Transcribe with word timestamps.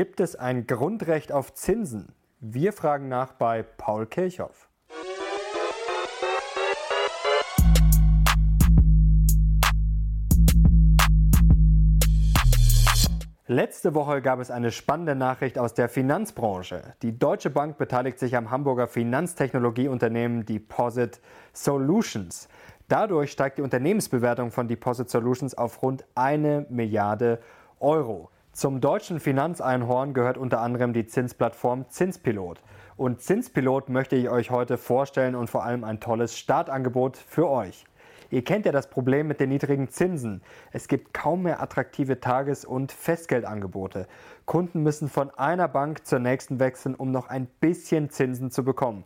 Gibt 0.00 0.18
es 0.20 0.34
ein 0.34 0.66
Grundrecht 0.66 1.30
auf 1.30 1.52
Zinsen? 1.52 2.14
Wir 2.40 2.72
fragen 2.72 3.08
nach 3.08 3.34
bei 3.34 3.62
Paul 3.62 4.06
Kirchhoff. 4.06 4.70
Letzte 13.46 13.94
Woche 13.94 14.22
gab 14.22 14.40
es 14.40 14.50
eine 14.50 14.72
spannende 14.72 15.14
Nachricht 15.14 15.58
aus 15.58 15.74
der 15.74 15.90
Finanzbranche. 15.90 16.94
Die 17.02 17.18
Deutsche 17.18 17.50
Bank 17.50 17.76
beteiligt 17.76 18.18
sich 18.18 18.34
am 18.36 18.50
Hamburger 18.50 18.86
Finanztechnologieunternehmen 18.86 20.46
Deposit 20.46 21.20
Solutions. 21.52 22.48
Dadurch 22.88 23.32
steigt 23.32 23.58
die 23.58 23.62
Unternehmensbewertung 23.62 24.50
von 24.50 24.66
Deposit 24.66 25.10
Solutions 25.10 25.52
auf 25.52 25.82
rund 25.82 26.06
eine 26.14 26.64
Milliarde 26.70 27.38
Euro. 27.80 28.30
Zum 28.52 28.80
deutschen 28.80 29.20
Finanzeinhorn 29.20 30.12
gehört 30.12 30.36
unter 30.36 30.60
anderem 30.60 30.92
die 30.92 31.06
Zinsplattform 31.06 31.88
Zinspilot. 31.88 32.60
Und 32.96 33.22
Zinspilot 33.22 33.88
möchte 33.88 34.16
ich 34.16 34.28
euch 34.28 34.50
heute 34.50 34.76
vorstellen 34.76 35.36
und 35.36 35.48
vor 35.48 35.64
allem 35.64 35.84
ein 35.84 36.00
tolles 36.00 36.36
Startangebot 36.36 37.16
für 37.16 37.48
euch. 37.48 37.86
Ihr 38.28 38.42
kennt 38.42 38.66
ja 38.66 38.72
das 38.72 38.90
Problem 38.90 39.28
mit 39.28 39.38
den 39.38 39.50
niedrigen 39.50 39.88
Zinsen. 39.88 40.42
Es 40.72 40.88
gibt 40.88 41.14
kaum 41.14 41.42
mehr 41.42 41.62
attraktive 41.62 42.20
Tages- 42.20 42.64
und 42.64 42.90
Festgeldangebote. 42.90 44.08
Kunden 44.46 44.82
müssen 44.82 45.08
von 45.08 45.30
einer 45.30 45.68
Bank 45.68 46.04
zur 46.04 46.18
nächsten 46.18 46.58
wechseln, 46.58 46.96
um 46.96 47.12
noch 47.12 47.28
ein 47.28 47.46
bisschen 47.60 48.10
Zinsen 48.10 48.50
zu 48.50 48.64
bekommen. 48.64 49.04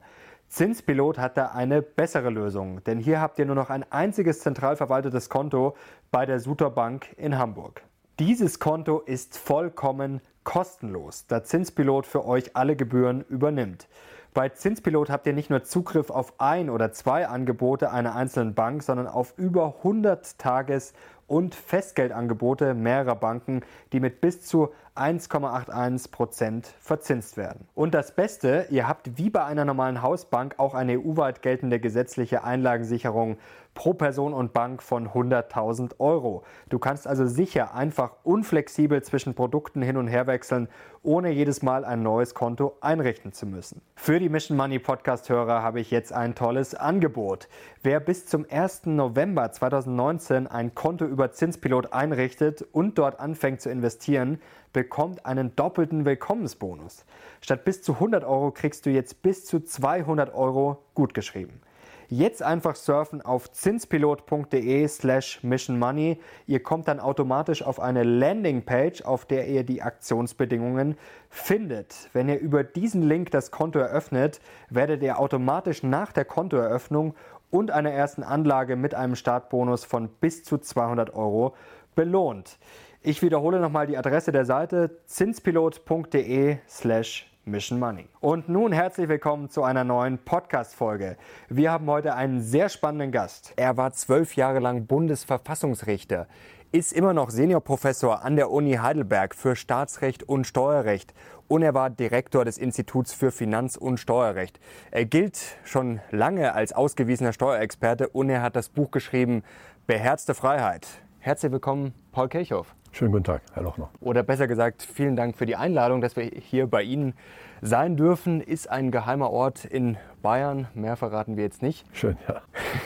Zinspilot 0.48 1.19
hat 1.19 1.36
da 1.36 1.48
eine 1.48 1.83
bessere 1.83 2.30
Lösung, 2.30 2.83
denn 2.84 2.98
hier 2.98 3.20
habt 3.20 3.38
ihr 3.38 3.45
nur 3.45 3.56
noch 3.56 3.70
ein 3.70 3.84
einziges 3.92 4.41
zentral 4.41 4.77
verwaltetes 4.77 5.28
Konto 5.28 5.77
bei 6.11 6.24
der 6.24 6.41
Suter 6.41 6.70
Bank 6.70 7.14
in 7.19 7.38
Hamburg. 7.38 7.83
Dieses 8.20 8.60
Konto 8.60 9.00
ist 9.00 9.36
vollkommen 9.36 10.20
kostenlos, 10.45 11.27
da 11.27 11.42
Zinspilot 11.42 12.06
für 12.06 12.24
euch 12.24 12.55
alle 12.55 12.77
Gebühren 12.77 13.24
übernimmt. 13.28 13.88
Bei 14.32 14.50
Zinspilot 14.50 15.11
habt 15.11 15.27
ihr 15.27 15.33
nicht 15.33 15.50
nur 15.50 15.64
Zugriff 15.64 16.11
auf 16.11 16.34
ein 16.39 16.70
oder 16.70 16.92
zwei 16.92 17.27
Angebote 17.27 17.91
einer 17.91 18.14
einzelnen 18.14 18.55
Bank, 18.55 18.84
sondern 18.84 19.08
auf 19.08 19.34
über 19.36 19.78
100 19.78 20.39
Tages- 20.39 20.92
und 21.27 21.56
Festgeldangebote 21.56 22.74
mehrerer 22.74 23.16
Banken, 23.16 23.62
die 23.92 23.98
mit 23.98 24.20
bis 24.20 24.42
zu 24.42 24.69
1,81 24.94 26.11
Prozent 26.12 26.67
verzinst 26.78 27.36
werden. 27.36 27.67
Und 27.74 27.94
das 27.94 28.14
Beste, 28.14 28.67
ihr 28.70 28.86
habt 28.86 29.19
wie 29.19 29.30
bei 29.30 29.44
einer 29.44 29.64
normalen 29.64 30.02
Hausbank 30.02 30.55
auch 30.58 30.74
eine 30.74 31.00
EU-weit 31.00 31.42
geltende 31.42 31.80
gesetzliche 31.80 32.44
Einlagensicherung 32.44 33.39
pro 33.75 33.92
Person 33.92 34.33
und 34.33 34.53
Bank 34.53 34.83
von 34.83 35.08
100.000 35.08 35.98
Euro. 35.98 36.44
Du 36.69 36.78
kannst 36.78 37.06
also 37.06 37.27
sicher 37.27 37.75
einfach 37.75 38.12
unflexibel 38.22 39.03
zwischen 39.03 39.34
Produkten 39.34 39.83
hin 39.83 39.97
und 39.97 40.06
her 40.06 40.27
wechseln, 40.27 40.69
ohne 41.03 41.30
jedes 41.30 41.62
Mal 41.62 41.84
ein 41.84 42.02
neues 42.02 42.34
Konto 42.34 42.77
einrichten 42.80 43.33
zu 43.33 43.47
müssen. 43.47 43.83
Für 43.97 44.19
die 44.19 44.28
Mission 44.28 44.56
Money 44.56 44.78
Podcast-Hörer 44.78 45.62
habe 45.62 45.80
ich 45.80 45.91
jetzt 45.91 46.12
ein 46.12 46.34
tolles 46.34 46.75
Angebot. 46.75 47.48
Wer 47.83 48.00
bis 48.00 48.27
zum 48.27 48.47
1. 48.48 48.86
November 48.86 49.52
2019 49.52 50.47
ein 50.47 50.75
Konto 50.75 51.05
über 51.05 51.33
Zinspilot 51.33 51.92
einrichtet 51.92 52.62
und 52.72 52.97
dort 52.98 53.20
anfängt 53.20 53.61
zu 53.61 53.70
investieren, 53.70 54.41
bekommt 54.72 55.27
einen 55.27 55.55
doppelten 55.56 56.05
Willkommensbonus. 56.05 57.05
Statt 57.41 57.64
bis 57.64 57.83
zu 57.83 57.95
100 57.95 58.25
Euro 58.25 58.50
kriegst 58.50 58.86
du 58.86 58.91
jetzt 58.91 59.22
bis 59.22 59.45
zu 59.45 59.61
200 59.61 60.34
Euro 60.34 60.84
gutgeschrieben. 60.95 61.61
Jetzt 62.08 62.42
einfach 62.42 62.77
surfen 62.77 63.22
auf 63.22 63.50
zinspilot.de 63.50 64.86
slash 64.88 65.42
missionmoney. 65.42 66.20
Ihr 66.46 66.62
kommt 66.62 66.88
dann 66.88 67.00
automatisch 67.00 67.62
auf 67.62 67.80
eine 67.80 68.02
Landingpage, 68.02 69.02
auf 69.02 69.24
der 69.24 69.48
ihr 69.48 69.64
die 69.64 69.83
Aktionsbedingungen 69.83 70.96
findet. 71.30 72.11
Wenn 72.12 72.28
ihr 72.28 72.38
über 72.38 72.64
diesen 72.64 73.02
Link 73.02 73.30
das 73.30 73.50
Konto 73.50 73.78
eröffnet, 73.78 74.41
werdet 74.70 75.02
ihr 75.02 75.19
automatisch 75.19 75.83
nach 75.83 76.12
der 76.12 76.24
Kontoeröffnung 76.24 77.14
und 77.50 77.70
einer 77.70 77.91
ersten 77.91 78.22
Anlage 78.22 78.77
mit 78.77 78.95
einem 78.95 79.14
Startbonus 79.14 79.84
von 79.84 80.08
bis 80.08 80.45
zu 80.45 80.58
200 80.58 81.14
Euro 81.14 81.55
belohnt. 81.95 82.58
Ich 83.00 83.23
wiederhole 83.23 83.61
nochmal 83.61 83.86
die 83.86 83.96
Adresse 83.96 84.33
der 84.33 84.45
Seite 84.45 84.98
zinspilot.de 85.06 86.56
slash 86.68 87.30
Mission 87.44 87.78
Money. 87.78 88.06
Und 88.20 88.48
nun 88.48 88.72
herzlich 88.72 89.08
willkommen 89.08 89.50
zu 89.50 89.62
einer 89.62 89.84
neuen 89.84 90.18
Podcast-Folge. 90.18 91.16
Wir 91.48 91.72
haben 91.72 91.86
heute 91.86 92.14
einen 92.14 92.40
sehr 92.40 92.68
spannenden 92.68 93.12
Gast. 93.12 93.52
Er 93.56 93.77
war 93.77 93.92
zwölf 93.92 94.36
Jahre 94.36 94.60
lang 94.60 94.86
Bundesverfassungsrichter, 94.86 96.27
ist 96.72 96.92
immer 96.92 97.12
noch 97.12 97.30
Seniorprofessor 97.30 98.24
an 98.24 98.36
der 98.36 98.50
Uni 98.50 98.74
Heidelberg 98.74 99.34
für 99.34 99.56
Staatsrecht 99.56 100.22
und 100.22 100.46
Steuerrecht 100.46 101.14
und 101.46 101.62
er 101.62 101.74
war 101.74 101.90
Direktor 101.90 102.44
des 102.44 102.58
Instituts 102.58 103.12
für 103.12 103.30
Finanz- 103.30 103.76
und 103.76 103.98
Steuerrecht. 103.98 104.58
Er 104.90 105.05
gilt 105.05 105.38
schon 105.64 106.00
lange 106.11 106.55
als 106.55 106.72
ausgewiesener 106.72 107.32
Steuerexperte 107.32 108.08
und 108.08 108.30
er 108.30 108.42
hat 108.42 108.56
das 108.56 108.70
Buch 108.70 108.90
geschrieben 108.90 109.42
Beherzte 109.86 110.34
Freiheit. 110.34 110.88
Herzlich 111.20 111.52
willkommen, 111.52 111.94
Paul 112.11 112.28
Kirchhoff. 112.28 112.74
Schönen 112.94 113.10
guten 113.10 113.24
Tag, 113.24 113.42
Herr 113.55 113.64
Lochner. 113.64 113.90
Oder 114.00 114.22
besser 114.22 114.46
gesagt, 114.46 114.84
vielen 114.84 115.16
Dank 115.16 115.36
für 115.36 115.46
die 115.46 115.56
Einladung, 115.56 116.00
dass 116.00 116.14
wir 116.14 116.27
hier 116.27 116.68
bei 116.68 116.84
Ihnen 116.84 117.14
sein 117.60 117.96
dürfen. 117.96 118.40
Ist 118.40 118.70
ein 118.70 118.92
geheimer 118.92 119.30
Ort 119.30 119.64
in 119.64 119.96
Bayern. 120.22 120.68
Mehr 120.74 120.94
verraten 120.94 121.36
wir 121.36 121.42
jetzt 121.42 121.60
nicht. 121.60 121.84
Schön, 121.92 122.16
ja. 122.28 122.42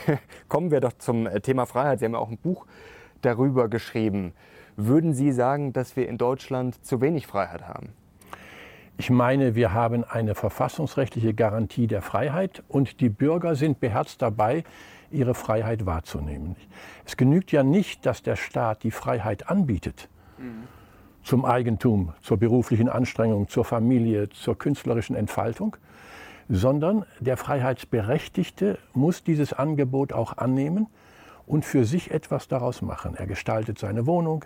Kommen 0.47 0.71
wir 0.71 0.79
doch 0.79 0.93
zum 0.93 1.27
äh, 1.27 1.41
Thema 1.41 1.67
Freiheit. 1.67 1.99
Sie 1.99 2.05
haben 2.05 2.13
ja 2.13 2.17
auch 2.17 2.31
ein 2.31 2.39
Buch 2.39 2.65
darüber 3.21 3.69
geschrieben. 3.69 4.33
Würden 4.75 5.13
Sie 5.13 5.31
sagen, 5.31 5.73
dass 5.73 5.95
wir 5.95 6.09
in 6.09 6.17
Deutschland 6.17 6.83
zu 6.83 7.01
wenig 7.01 7.27
Freiheit 7.27 7.67
haben? 7.67 7.89
Ich 8.97 9.11
meine, 9.11 9.53
wir 9.53 9.73
haben 9.73 10.03
eine 10.03 10.33
verfassungsrechtliche 10.33 11.35
Garantie 11.35 11.85
der 11.85 12.01
Freiheit 12.01 12.63
und 12.67 12.99
die 12.99 13.09
Bürger 13.09 13.53
sind 13.53 13.79
beherzt 13.79 14.23
dabei, 14.23 14.63
ihre 15.11 15.33
Freiheit 15.33 15.85
wahrzunehmen. 15.85 16.55
Es 17.05 17.17
genügt 17.17 17.51
ja 17.51 17.63
nicht, 17.63 18.05
dass 18.05 18.21
der 18.23 18.35
Staat 18.35 18.83
die 18.83 18.91
Freiheit 18.91 19.49
anbietet 19.49 20.09
mhm. 20.37 20.63
zum 21.23 21.45
Eigentum, 21.45 22.13
zur 22.21 22.37
beruflichen 22.37 22.89
Anstrengung, 22.89 23.47
zur 23.47 23.65
Familie, 23.65 24.29
zur 24.29 24.57
künstlerischen 24.57 25.15
Entfaltung, 25.15 25.77
sondern 26.49 27.05
der 27.19 27.37
Freiheitsberechtigte 27.37 28.79
muss 28.93 29.23
dieses 29.23 29.53
Angebot 29.53 30.13
auch 30.13 30.37
annehmen 30.37 30.87
und 31.45 31.65
für 31.65 31.85
sich 31.85 32.11
etwas 32.11 32.47
daraus 32.47 32.81
machen. 32.81 33.15
Er 33.15 33.27
gestaltet 33.27 33.77
seine 33.77 34.05
Wohnung, 34.05 34.45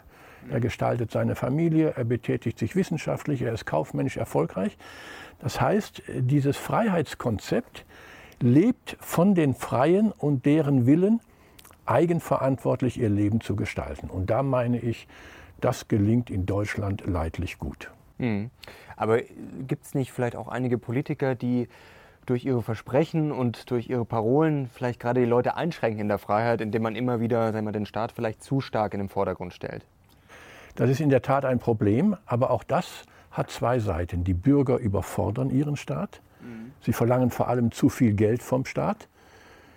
er 0.50 0.60
gestaltet 0.60 1.12
seine 1.12 1.36
Familie, 1.36 1.94
er 1.96 2.04
betätigt 2.04 2.60
sich 2.60 2.76
wissenschaftlich, 2.76 3.42
er 3.42 3.54
ist 3.54 3.66
kaufmännisch 3.66 4.18
erfolgreich. 4.18 4.78
Das 5.40 5.60
heißt, 5.62 6.04
dieses 6.08 6.58
Freiheitskonzept 6.58 7.86
lebt 8.42 8.98
von 9.00 9.36
den 9.36 9.54
Freien 9.54 10.12
und 10.12 10.46
deren 10.46 10.86
Willen, 10.86 11.20
eigenverantwortlich 11.86 13.00
ihr 13.00 13.10
Leben 13.10 13.42
zu 13.42 13.56
gestalten. 13.56 14.10
Und 14.10 14.30
da 14.30 14.42
meine 14.42 14.80
ich, 14.80 15.08
das 15.60 15.88
gelingt 15.88 16.30
in 16.30 16.46
Deutschland 16.46 17.06
leidlich 17.06 17.60
gut. 17.60 17.92
Mhm. 18.18 18.52
Aber 18.96 19.20
gibt 19.68 19.86
es 19.86 19.94
nicht 19.94 20.12
vielleicht 20.12 20.36
auch 20.36 20.48
einige 20.48 20.78
Politiker, 20.78 21.36
die 21.36 21.68
durch 22.26 22.46
ihre 22.46 22.62
Versprechen 22.62 23.32
und 23.32 23.70
durch 23.70 23.90
ihre 23.90 24.06
Parolen 24.06 24.68
vielleicht 24.68 25.00
gerade 25.00 25.20
die 25.20 25.26
Leute 25.26 25.58
einschränken 25.58 26.00
in 26.00 26.08
der 26.08 26.20
Freiheit, 26.20 26.62
indem 26.62 26.84
man 26.84 26.96
immer 26.96 27.20
wieder 27.20 27.52
sagen 27.52 27.66
wir, 27.66 27.74
den 27.74 27.86
Staat 27.86 28.14
vielleicht 28.14 28.42
zu 28.44 28.62
stark 28.62 28.94
in 28.94 29.00
den 29.00 29.10
Vordergrund 29.10 29.54
stellt? 29.54 29.86
Das 30.76 30.90
ist 30.90 31.02
in 31.02 31.10
der 31.10 31.22
Tat 31.22 31.46
ein 31.46 31.60
Problem, 31.60 32.16
aber 32.26 32.50
auch 32.50 32.64
das 32.64 33.04
hat 33.32 33.52
zwei 33.52 33.80
Seiten. 33.80 34.24
Die 34.24 34.34
Bürger 34.34 34.78
überfordern 34.78 35.50
ihren 35.50 35.76
Staat 35.76 36.22
Sie 36.84 36.94
verlangen 36.94 37.30
vor 37.30 37.48
allem 37.48 37.72
zu 37.72 37.90
viel 37.90 38.14
Geld 38.14 38.44
vom 38.44 38.66
Staat. 38.66 39.08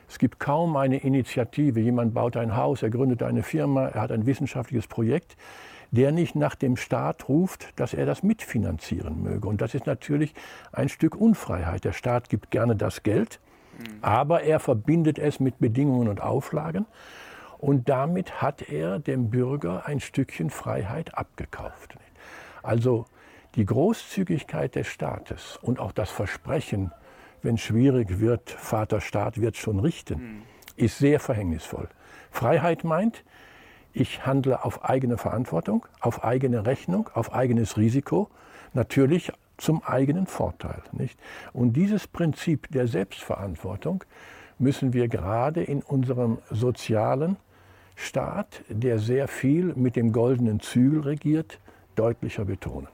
Es 0.09 0.19
gibt 0.19 0.39
kaum 0.39 0.77
eine 0.77 0.99
Initiative. 0.99 1.81
Jemand 1.81 2.15
baut 2.15 2.37
ein 2.37 2.57
Haus, 2.57 2.83
er 2.83 2.91
gründet 2.91 3.23
eine 3.23 3.43
Firma, 3.43 3.89
er 3.89 4.03
hat 4.03 4.13
ein 4.13 4.27
wissenschaftliches 4.27 4.87
Projekt, 4.87 5.37
der 5.91 6.13
nicht 6.13 6.35
nach 6.35 6.55
dem 6.55 6.77
Staat 6.77 7.29
ruft, 7.29 7.69
dass 7.77 7.95
er 7.95 8.07
das 8.07 8.23
mitfinanzieren 8.23 9.23
möge. 9.23 9.49
Und 9.49 9.61
das 9.61 9.75
ist 9.75 9.87
natürlich 9.87 10.35
ein 10.73 10.89
Stück 10.89 11.17
Unfreiheit. 11.17 11.85
Der 11.85 11.93
Staat 11.93 12.29
gibt 12.29 12.51
gerne 12.51 12.77
das 12.77 13.03
Geld, 13.03 13.41
aber 14.01 14.43
er 14.43 14.61
verbindet 14.61 15.19
es 15.19 15.41
mit 15.41 15.59
Bedingungen 15.59 16.09
und 16.09 16.21
Auflagen. 16.21 16.87
Und 17.59 17.89
damit 17.89 18.43
hat 18.43 18.63
er 18.63 18.99
dem 18.99 19.31
Bürger 19.31 19.87
ein 19.87 20.01
Stückchen 20.01 20.51
Freiheit 20.51 21.17
abgekauft. 21.17 21.97
Also 22.63 23.07
die 23.55 23.65
Großzügigkeit 23.65 24.75
des 24.75 24.87
Staates 24.87 25.59
und 25.63 25.81
auch 25.81 25.93
das 25.93 26.11
Versprechen, 26.11 26.93
wenn 27.47 27.59
schwierig 27.59 28.19
wird, 28.19 28.51
Vater 28.51 29.01
Staat 29.01 29.41
wird 29.41 29.57
schon 29.57 29.79
richten, 29.79 30.21
mhm. 30.21 30.43
ist 30.77 30.99
sehr 30.99 31.21
verhängnisvoll. 31.21 31.89
Freiheit 32.31 32.83
meint, 32.83 33.25
ich 33.93 34.27
handle 34.27 34.65
auf 34.65 34.85
eigene 34.85 35.17
Verantwortung, 35.17 35.87
auf 36.01 36.25
eigene 36.25 36.67
Rechnung, 36.67 37.09
auf 37.15 37.33
eigenes 37.33 37.79
Risiko, 37.79 38.29
natürlich 38.75 39.33
zum 39.57 39.83
eigenen 39.85 40.27
Vorteil. 40.27 40.83
Nicht? 40.93 41.19
Und 41.53 41.75
dieses 41.75 42.09
Prinzip 42.09 42.69
der 42.73 42.89
Selbstverantwortung 42.89 44.05
müssen 44.59 44.93
wir 44.93 45.09
gerade 45.09 45.63
in 45.63 45.83
unserem 45.83 46.39
sozialen 46.51 47.37
Staat, 47.95 48.63
der 48.69 48.99
sehr 48.99 49.29
viel 49.29 49.73
mit 49.77 49.97
dem 49.97 50.13
goldenen 50.13 50.61
Zügel 50.61 51.01
regiert, 51.01 51.61
deutlicher 51.95 52.45
betonen. 52.45 52.89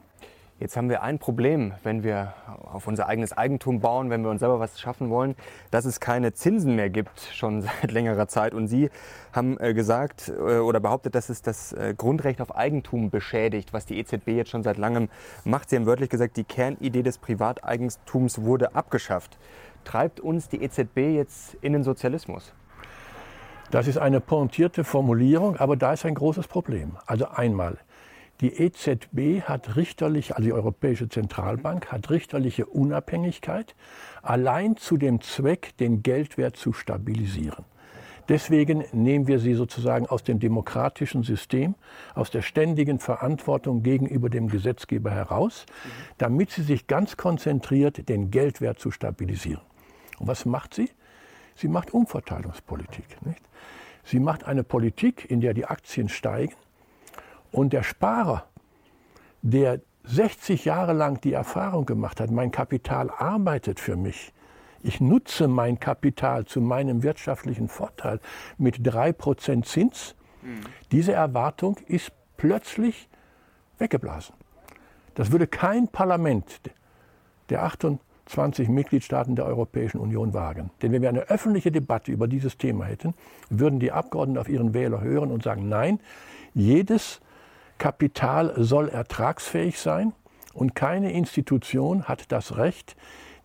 Jetzt 0.62 0.76
haben 0.76 0.88
wir 0.88 1.02
ein 1.02 1.18
Problem, 1.18 1.72
wenn 1.82 2.04
wir 2.04 2.34
auf 2.46 2.86
unser 2.86 3.08
eigenes 3.08 3.32
Eigentum 3.32 3.80
bauen, 3.80 4.10
wenn 4.10 4.22
wir 4.22 4.30
uns 4.30 4.38
selber 4.38 4.60
was 4.60 4.78
schaffen 4.78 5.10
wollen, 5.10 5.34
dass 5.72 5.86
es 5.86 5.98
keine 5.98 6.34
Zinsen 6.34 6.76
mehr 6.76 6.88
gibt, 6.88 7.18
schon 7.34 7.62
seit 7.80 7.90
längerer 7.90 8.28
Zeit. 8.28 8.54
Und 8.54 8.68
Sie 8.68 8.88
haben 9.32 9.58
äh, 9.58 9.74
gesagt 9.74 10.28
äh, 10.28 10.58
oder 10.58 10.78
behauptet, 10.78 11.16
dass 11.16 11.30
es 11.30 11.42
das 11.42 11.72
äh, 11.72 11.94
Grundrecht 11.98 12.40
auf 12.40 12.54
Eigentum 12.54 13.10
beschädigt, 13.10 13.72
was 13.72 13.86
die 13.86 13.98
EZB 13.98 14.28
jetzt 14.28 14.50
schon 14.50 14.62
seit 14.62 14.78
langem 14.78 15.08
macht. 15.42 15.68
Sie 15.68 15.74
haben 15.74 15.86
wörtlich 15.86 16.10
gesagt, 16.10 16.36
die 16.36 16.44
Kernidee 16.44 17.02
des 17.02 17.18
Privateigentums 17.18 18.42
wurde 18.42 18.76
abgeschafft. 18.76 19.38
Treibt 19.82 20.20
uns 20.20 20.48
die 20.48 20.62
EZB 20.62 21.16
jetzt 21.16 21.54
in 21.60 21.72
den 21.72 21.82
Sozialismus? 21.82 22.52
Das 23.72 23.88
ist 23.88 23.98
eine 23.98 24.20
pointierte 24.20 24.84
Formulierung, 24.84 25.56
aber 25.56 25.74
da 25.74 25.92
ist 25.94 26.06
ein 26.06 26.14
großes 26.14 26.46
Problem. 26.46 26.98
Also 27.06 27.26
einmal, 27.26 27.78
die 28.40 28.54
EZB 28.60 29.42
hat 29.42 29.76
richterliche, 29.76 30.36
also 30.36 30.46
die 30.46 30.52
Europäische 30.52 31.08
Zentralbank 31.08 31.92
hat 31.92 32.10
richterliche 32.10 32.66
Unabhängigkeit 32.66 33.76
allein 34.22 34.76
zu 34.76 34.96
dem 34.96 35.20
Zweck, 35.20 35.76
den 35.78 36.02
Geldwert 36.02 36.56
zu 36.56 36.72
stabilisieren. 36.72 37.64
Deswegen 38.28 38.84
nehmen 38.92 39.26
wir 39.26 39.38
sie 39.38 39.54
sozusagen 39.54 40.06
aus 40.06 40.22
dem 40.22 40.38
demokratischen 40.38 41.22
System, 41.22 41.74
aus 42.14 42.30
der 42.30 42.42
ständigen 42.42 42.98
Verantwortung 42.98 43.82
gegenüber 43.82 44.30
dem 44.30 44.48
Gesetzgeber 44.48 45.10
heraus, 45.10 45.66
damit 46.18 46.50
sie 46.50 46.62
sich 46.62 46.86
ganz 46.86 47.16
konzentriert, 47.16 48.08
den 48.08 48.30
Geldwert 48.30 48.78
zu 48.78 48.90
stabilisieren. 48.90 49.62
Und 50.18 50.28
was 50.28 50.44
macht 50.44 50.74
sie? 50.74 50.90
Sie 51.56 51.68
macht 51.68 51.92
Umverteilungspolitik. 51.92 53.04
Nicht? 53.26 53.42
Sie 54.04 54.20
macht 54.20 54.44
eine 54.44 54.64
Politik, 54.64 55.30
in 55.30 55.40
der 55.40 55.52
die 55.52 55.66
Aktien 55.66 56.08
steigen 56.08 56.54
und 57.52 57.72
der 57.72 57.82
Sparer, 57.82 58.46
der 59.42 59.80
60 60.04 60.64
Jahre 60.64 60.92
lang 60.92 61.20
die 61.20 61.32
Erfahrung 61.32 61.86
gemacht 61.86 62.20
hat, 62.20 62.30
mein 62.30 62.50
Kapital 62.50 63.10
arbeitet 63.10 63.78
für 63.78 63.96
mich, 63.96 64.32
ich 64.82 65.00
nutze 65.00 65.46
mein 65.46 65.78
Kapital 65.78 66.44
zu 66.44 66.60
meinem 66.60 67.04
wirtschaftlichen 67.04 67.68
Vorteil 67.68 68.18
mit 68.58 68.78
3% 68.78 69.62
Zins, 69.64 70.16
mhm. 70.42 70.60
diese 70.90 71.12
Erwartung 71.12 71.76
ist 71.86 72.10
plötzlich 72.36 73.08
weggeblasen. 73.78 74.34
Das 75.14 75.30
würde 75.30 75.46
kein 75.46 75.88
Parlament 75.88 76.60
der 77.48 77.62
28 77.62 78.68
Mitgliedstaaten 78.68 79.36
der 79.36 79.44
Europäischen 79.44 79.98
Union 79.98 80.32
wagen. 80.34 80.70
Denn 80.80 80.90
wenn 80.90 81.02
wir 81.02 81.10
eine 81.10 81.28
öffentliche 81.28 81.70
Debatte 81.70 82.10
über 82.10 82.26
dieses 82.26 82.56
Thema 82.56 82.86
hätten, 82.86 83.14
würden 83.50 83.78
die 83.78 83.92
Abgeordneten 83.92 84.40
auf 84.40 84.48
ihren 84.48 84.74
Wähler 84.74 85.00
hören 85.00 85.30
und 85.30 85.42
sagen, 85.42 85.68
nein, 85.68 86.00
jedes 86.54 87.20
Kapital 87.82 88.54
soll 88.58 88.88
ertragsfähig 88.88 89.80
sein 89.80 90.12
und 90.54 90.76
keine 90.76 91.10
Institution 91.10 92.04
hat 92.04 92.30
das 92.30 92.56
Recht, 92.56 92.94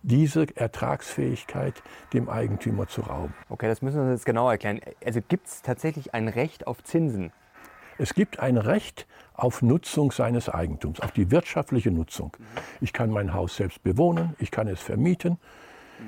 diese 0.02 0.46
Ertragsfähigkeit 0.56 1.82
dem 2.12 2.28
Eigentümer 2.28 2.86
zu 2.86 3.00
rauben. 3.00 3.34
Okay, 3.48 3.66
das 3.66 3.82
müssen 3.82 3.96
wir 3.96 4.02
uns 4.04 4.20
jetzt 4.20 4.26
genau 4.26 4.48
erklären. 4.48 4.80
Also 5.04 5.18
gibt 5.26 5.48
es 5.48 5.62
tatsächlich 5.62 6.14
ein 6.14 6.28
Recht 6.28 6.68
auf 6.68 6.84
Zinsen? 6.84 7.32
Es 7.98 8.14
gibt 8.14 8.38
ein 8.38 8.58
Recht 8.58 9.08
auf 9.34 9.60
Nutzung 9.60 10.12
seines 10.12 10.48
Eigentums, 10.48 11.00
auf 11.00 11.10
die 11.10 11.32
wirtschaftliche 11.32 11.90
Nutzung. 11.90 12.36
Ich 12.80 12.92
kann 12.92 13.10
mein 13.10 13.34
Haus 13.34 13.56
selbst 13.56 13.82
bewohnen, 13.82 14.36
ich 14.38 14.52
kann 14.52 14.68
es 14.68 14.80
vermieten, 14.80 15.38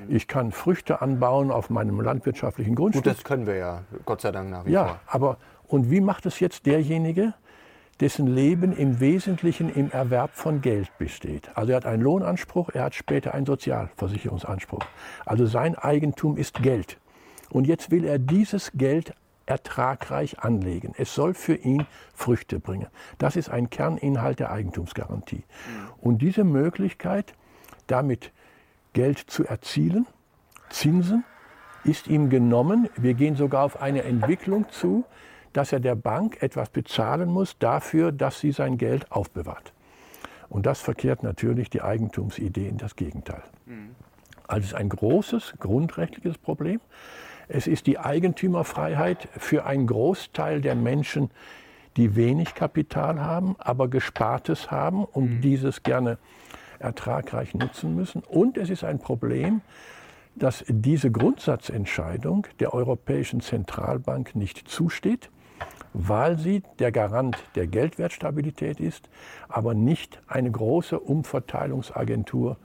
ich 0.07 0.29
kann 0.29 0.53
Früchte 0.53 1.01
anbauen 1.01 1.51
auf 1.51 1.69
meinem 1.69 1.99
landwirtschaftlichen 1.99 2.75
Grundstück. 2.75 3.03
Gut, 3.03 3.13
das 3.13 3.25
können 3.25 3.45
wir 3.45 3.55
ja, 3.55 3.83
Gott 4.05 4.21
sei 4.21 4.31
Dank 4.31 4.49
nach 4.49 4.65
wie 4.65 4.71
ja, 4.71 4.85
vor. 4.85 4.93
Ja, 4.93 5.01
aber 5.07 5.37
und 5.67 5.91
wie 5.91 5.99
macht 5.99 6.25
es 6.25 6.39
jetzt 6.39 6.65
derjenige, 6.65 7.33
dessen 8.01 8.25
Leben 8.27 8.75
im 8.75 8.99
Wesentlichen 8.99 9.73
im 9.73 9.91
Erwerb 9.91 10.31
von 10.33 10.61
Geld 10.61 10.89
besteht. 10.97 11.51
Also 11.55 11.71
er 11.71 11.77
hat 11.77 11.85
einen 11.85 12.01
Lohnanspruch, 12.01 12.69
er 12.73 12.85
hat 12.85 12.95
später 12.95 13.33
einen 13.33 13.45
Sozialversicherungsanspruch. 13.45 14.83
Also 15.23 15.45
sein 15.45 15.75
Eigentum 15.75 16.35
ist 16.35 16.61
Geld. 16.63 16.97
Und 17.51 17.67
jetzt 17.67 17.91
will 17.91 18.03
er 18.03 18.17
dieses 18.17 18.71
Geld 18.73 19.13
ertragreich 19.45 20.39
anlegen. 20.39 20.93
Es 20.97 21.13
soll 21.13 21.33
für 21.33 21.55
ihn 21.55 21.85
Früchte 22.13 22.59
bringen. 22.59 22.87
Das 23.19 23.35
ist 23.35 23.49
ein 23.49 23.69
Kerninhalt 23.69 24.39
der 24.39 24.51
Eigentumsgarantie. 24.51 25.43
Und 25.99 26.21
diese 26.21 26.43
Möglichkeit, 26.43 27.35
damit 27.87 28.31
Geld 28.93 29.19
zu 29.19 29.45
erzielen, 29.45 30.07
Zinsen, 30.69 31.23
ist 31.83 32.07
ihm 32.07 32.29
genommen. 32.29 32.89
Wir 32.95 33.13
gehen 33.13 33.35
sogar 33.35 33.63
auf 33.63 33.81
eine 33.81 34.03
Entwicklung 34.03 34.69
zu, 34.69 35.03
dass 35.53 35.73
er 35.73 35.79
der 35.79 35.95
Bank 35.95 36.41
etwas 36.41 36.69
bezahlen 36.69 37.29
muss 37.29 37.57
dafür, 37.59 38.11
dass 38.11 38.39
sie 38.39 38.51
sein 38.51 38.77
Geld 38.77 39.11
aufbewahrt. 39.11 39.73
Und 40.49 40.65
das 40.65 40.81
verkehrt 40.81 41.23
natürlich 41.23 41.69
die 41.69 41.81
Eigentumsidee 41.81 42.67
in 42.67 42.77
das 42.77 42.95
Gegenteil. 42.95 43.43
Mhm. 43.65 43.95
Also 44.47 44.65
es 44.65 44.67
ist 44.67 44.75
ein 44.75 44.89
großes 44.89 45.53
grundrechtliches 45.59 46.37
Problem. 46.37 46.81
Es 47.47 47.67
ist 47.67 47.87
die 47.87 47.97
Eigentümerfreiheit 47.97 49.29
für 49.37 49.65
einen 49.65 49.87
Großteil 49.87 50.61
der 50.61 50.75
Menschen, 50.75 51.31
die 51.97 52.15
wenig 52.15 52.53
Kapital 52.53 53.21
haben, 53.21 53.55
aber 53.59 53.87
Gespartes 53.89 54.71
haben 54.71 55.03
und 55.05 55.35
mhm. 55.35 55.41
dieses 55.41 55.83
gerne 55.83 56.17
ertragreich 56.79 57.53
nutzen 57.53 57.95
müssen. 57.95 58.23
Und 58.23 58.57
es 58.57 58.69
ist 58.69 58.83
ein 58.83 58.99
Problem, 58.99 59.61
dass 60.35 60.63
diese 60.67 61.11
Grundsatzentscheidung 61.11 62.47
der 62.59 62.73
Europäischen 62.73 63.41
Zentralbank 63.41 64.35
nicht 64.35 64.67
zusteht 64.67 65.29
weil 65.93 66.37
sie 66.37 66.63
der 66.79 66.91
Garant 66.91 67.37
der 67.55 67.67
Geldwertstabilität 67.67 68.79
ist, 68.79 69.09
aber 69.49 69.73
nicht 69.73 70.21
eine 70.27 70.51
große 70.51 70.99
Umverteilungsagentur, 70.99 72.57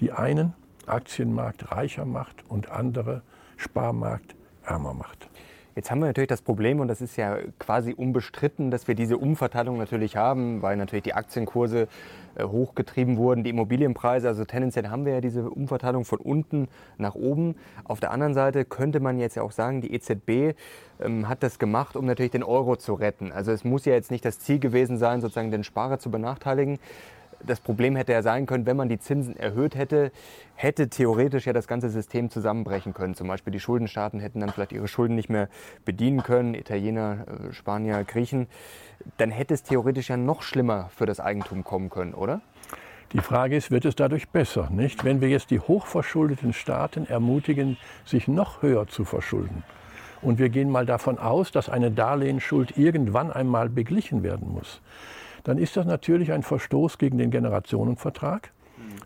die 0.00 0.12
einen 0.12 0.54
Aktienmarkt 0.86 1.70
reicher 1.70 2.04
macht 2.04 2.44
und 2.48 2.70
andere 2.70 3.22
Sparmarkt 3.56 4.34
ärmer 4.64 4.94
macht. 4.94 5.28
Jetzt 5.76 5.90
haben 5.90 5.98
wir 5.98 6.06
natürlich 6.06 6.28
das 6.28 6.42
Problem, 6.42 6.78
und 6.78 6.86
das 6.86 7.00
ist 7.00 7.16
ja 7.16 7.36
quasi 7.58 7.92
unbestritten, 7.92 8.70
dass 8.70 8.86
wir 8.86 8.94
diese 8.94 9.18
Umverteilung 9.18 9.76
natürlich 9.76 10.16
haben, 10.16 10.62
weil 10.62 10.76
natürlich 10.76 11.02
die 11.02 11.14
Aktienkurse 11.14 11.88
äh, 12.36 12.44
hochgetrieben 12.44 13.16
wurden, 13.16 13.42
die 13.42 13.50
Immobilienpreise. 13.50 14.28
Also 14.28 14.44
tendenziell 14.44 14.88
haben 14.88 15.04
wir 15.04 15.14
ja 15.14 15.20
diese 15.20 15.50
Umverteilung 15.50 16.04
von 16.04 16.20
unten 16.20 16.68
nach 16.96 17.16
oben. 17.16 17.56
Auf 17.82 17.98
der 17.98 18.12
anderen 18.12 18.34
Seite 18.34 18.64
könnte 18.64 19.00
man 19.00 19.18
jetzt 19.18 19.34
ja 19.34 19.42
auch 19.42 19.50
sagen, 19.50 19.80
die 19.80 19.92
EZB 19.92 20.56
ähm, 21.00 21.28
hat 21.28 21.42
das 21.42 21.58
gemacht, 21.58 21.96
um 21.96 22.06
natürlich 22.06 22.32
den 22.32 22.44
Euro 22.44 22.76
zu 22.76 22.94
retten. 22.94 23.32
Also 23.32 23.50
es 23.50 23.64
muss 23.64 23.84
ja 23.84 23.94
jetzt 23.94 24.12
nicht 24.12 24.24
das 24.24 24.38
Ziel 24.38 24.60
gewesen 24.60 24.96
sein, 24.96 25.20
sozusagen 25.20 25.50
den 25.50 25.64
Sparer 25.64 25.98
zu 25.98 26.08
benachteiligen 26.08 26.78
das 27.46 27.60
Problem 27.60 27.96
hätte 27.96 28.12
ja 28.12 28.22
sein 28.22 28.46
können, 28.46 28.66
wenn 28.66 28.76
man 28.76 28.88
die 28.88 28.98
Zinsen 28.98 29.36
erhöht 29.36 29.74
hätte, 29.74 30.12
hätte 30.54 30.88
theoretisch 30.88 31.46
ja 31.46 31.52
das 31.52 31.66
ganze 31.66 31.90
System 31.90 32.30
zusammenbrechen 32.30 32.94
können. 32.94 33.14
Zum 33.14 33.28
Beispiel 33.28 33.52
die 33.52 33.60
Schuldenstaaten 33.60 34.20
hätten 34.20 34.40
dann 34.40 34.50
vielleicht 34.50 34.72
ihre 34.72 34.88
Schulden 34.88 35.14
nicht 35.14 35.28
mehr 35.28 35.48
bedienen 35.84 36.22
können, 36.22 36.54
Italiener, 36.54 37.26
äh, 37.26 37.52
Spanier, 37.52 38.04
Griechen. 38.04 38.46
Dann 39.16 39.30
hätte 39.30 39.54
es 39.54 39.62
theoretisch 39.62 40.10
ja 40.10 40.16
noch 40.16 40.42
schlimmer 40.42 40.90
für 40.94 41.06
das 41.06 41.20
Eigentum 41.20 41.64
kommen 41.64 41.90
können, 41.90 42.14
oder? 42.14 42.40
Die 43.12 43.20
Frage 43.20 43.56
ist, 43.56 43.70
wird 43.70 43.84
es 43.84 43.94
dadurch 43.94 44.28
besser? 44.30 44.70
Nicht? 44.70 45.04
Wenn 45.04 45.20
wir 45.20 45.28
jetzt 45.28 45.50
die 45.50 45.60
hochverschuldeten 45.60 46.52
Staaten 46.52 47.06
ermutigen, 47.06 47.76
sich 48.04 48.26
noch 48.26 48.62
höher 48.62 48.88
zu 48.88 49.04
verschulden, 49.04 49.62
und 50.24 50.38
wir 50.38 50.48
gehen 50.48 50.70
mal 50.70 50.86
davon 50.86 51.18
aus, 51.18 51.52
dass 51.52 51.68
eine 51.68 51.90
Darlehensschuld 51.90 52.78
irgendwann 52.78 53.30
einmal 53.30 53.68
beglichen 53.68 54.22
werden 54.22 54.50
muss, 54.50 54.80
dann 55.44 55.58
ist 55.58 55.76
das 55.76 55.86
natürlich 55.86 56.32
ein 56.32 56.42
Verstoß 56.42 56.98
gegen 56.98 57.18
den 57.18 57.30
Generationenvertrag. 57.30 58.52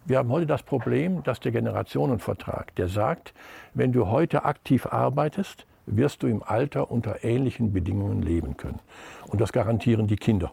Wir 0.07 0.19
haben 0.19 0.31
heute 0.31 0.47
das 0.47 0.63
Problem, 0.63 1.23
dass 1.23 1.41
der 1.41 1.53
Generationenvertrag, 1.53 2.75
der 2.77 2.89
sagt, 2.89 3.35
wenn 3.75 3.93
du 3.93 4.09
heute 4.09 4.45
aktiv 4.45 4.87
arbeitest, 4.87 5.67
wirst 5.87 6.23
du 6.23 6.27
im 6.27 6.43
Alter 6.43 6.91
unter 6.91 7.25
ähnlichen 7.25 7.73
Bedingungen 7.73 8.23
leben 8.23 8.57
können. 8.57 8.81
Und 9.27 9.41
das 9.41 9.53
garantieren 9.53 10.07
die 10.07 10.17
Kinder 10.17 10.53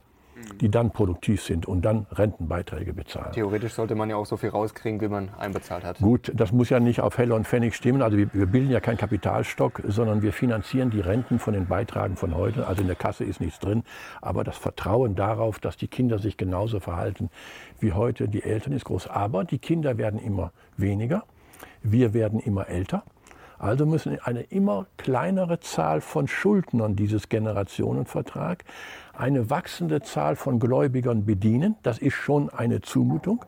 die 0.62 0.70
dann 0.70 0.92
produktiv 0.92 1.42
sind 1.42 1.66
und 1.66 1.84
dann 1.84 2.06
Rentenbeiträge 2.12 2.94
bezahlen. 2.94 3.32
Theoretisch 3.34 3.74
sollte 3.74 3.96
man 3.96 4.10
ja 4.10 4.16
auch 4.16 4.25
so 4.25 4.38
viel 4.38 4.50
rauskriegen, 4.50 5.02
wie 5.02 5.08
man 5.08 5.30
einbezahlt 5.38 5.84
hat. 5.84 6.00
Gut, 6.00 6.32
das 6.36 6.52
muss 6.52 6.70
ja 6.70 6.80
nicht 6.80 7.02
auf 7.02 7.18
Heller 7.18 7.36
und 7.36 7.48
Pfennig 7.48 7.75
stimmen. 7.75 8.02
Also 8.02 8.18
wir, 8.18 8.34
wir 8.34 8.46
bilden 8.46 8.72
ja 8.72 8.80
keinen 8.80 8.98
Kapitalstock, 8.98 9.82
sondern 9.88 10.22
wir 10.22 10.34
finanzieren 10.34 10.90
die 10.90 11.02
Renten 11.02 11.40
von 11.40 11.54
den 11.54 11.68
Beitragen 11.68 12.16
von 12.16 12.36
heute. 12.36 12.68
Also 12.68 12.82
in 12.82 12.88
der 12.88 12.96
Kasse 12.96 13.24
ist 13.24 13.42
nichts 13.42 13.60
drin. 13.60 13.84
Aber 14.22 14.44
das 14.44 14.58
Vertrauen 14.58 15.16
darauf, 15.16 15.60
dass 15.60 15.78
die 15.78 15.88
Kinder 15.88 16.20
sich 16.20 16.38
genauso 16.38 16.80
verhalten 16.80 17.30
wie 17.80 17.94
heute 17.94 18.28
die 18.28 18.44
Eltern, 18.44 18.74
ist 18.74 18.86
groß. 18.86 19.08
Aber 19.08 19.44
die 19.44 19.60
Kinder 19.60 19.98
werden 19.98 20.20
immer 20.20 20.52
weniger. 20.78 21.24
Wir 21.84 22.14
werden 22.14 22.40
immer 22.40 22.68
älter. 22.68 23.04
Also 23.58 23.86
müssen 23.86 24.20
eine 24.20 24.42
immer 24.42 24.86
kleinere 24.98 25.60
Zahl 25.60 26.02
von 26.02 26.28
Schuldnern 26.28 26.96
dieses 26.96 27.30
Generationenvertrag 27.30 28.64
eine 29.14 29.50
wachsende 29.50 30.02
Zahl 30.02 30.36
von 30.36 30.60
Gläubigern 30.60 31.26
bedienen. 31.26 31.76
Das 31.84 31.98
ist 31.98 32.16
schon 32.16 32.50
eine 32.50 32.82
Zumutung. 32.82 33.46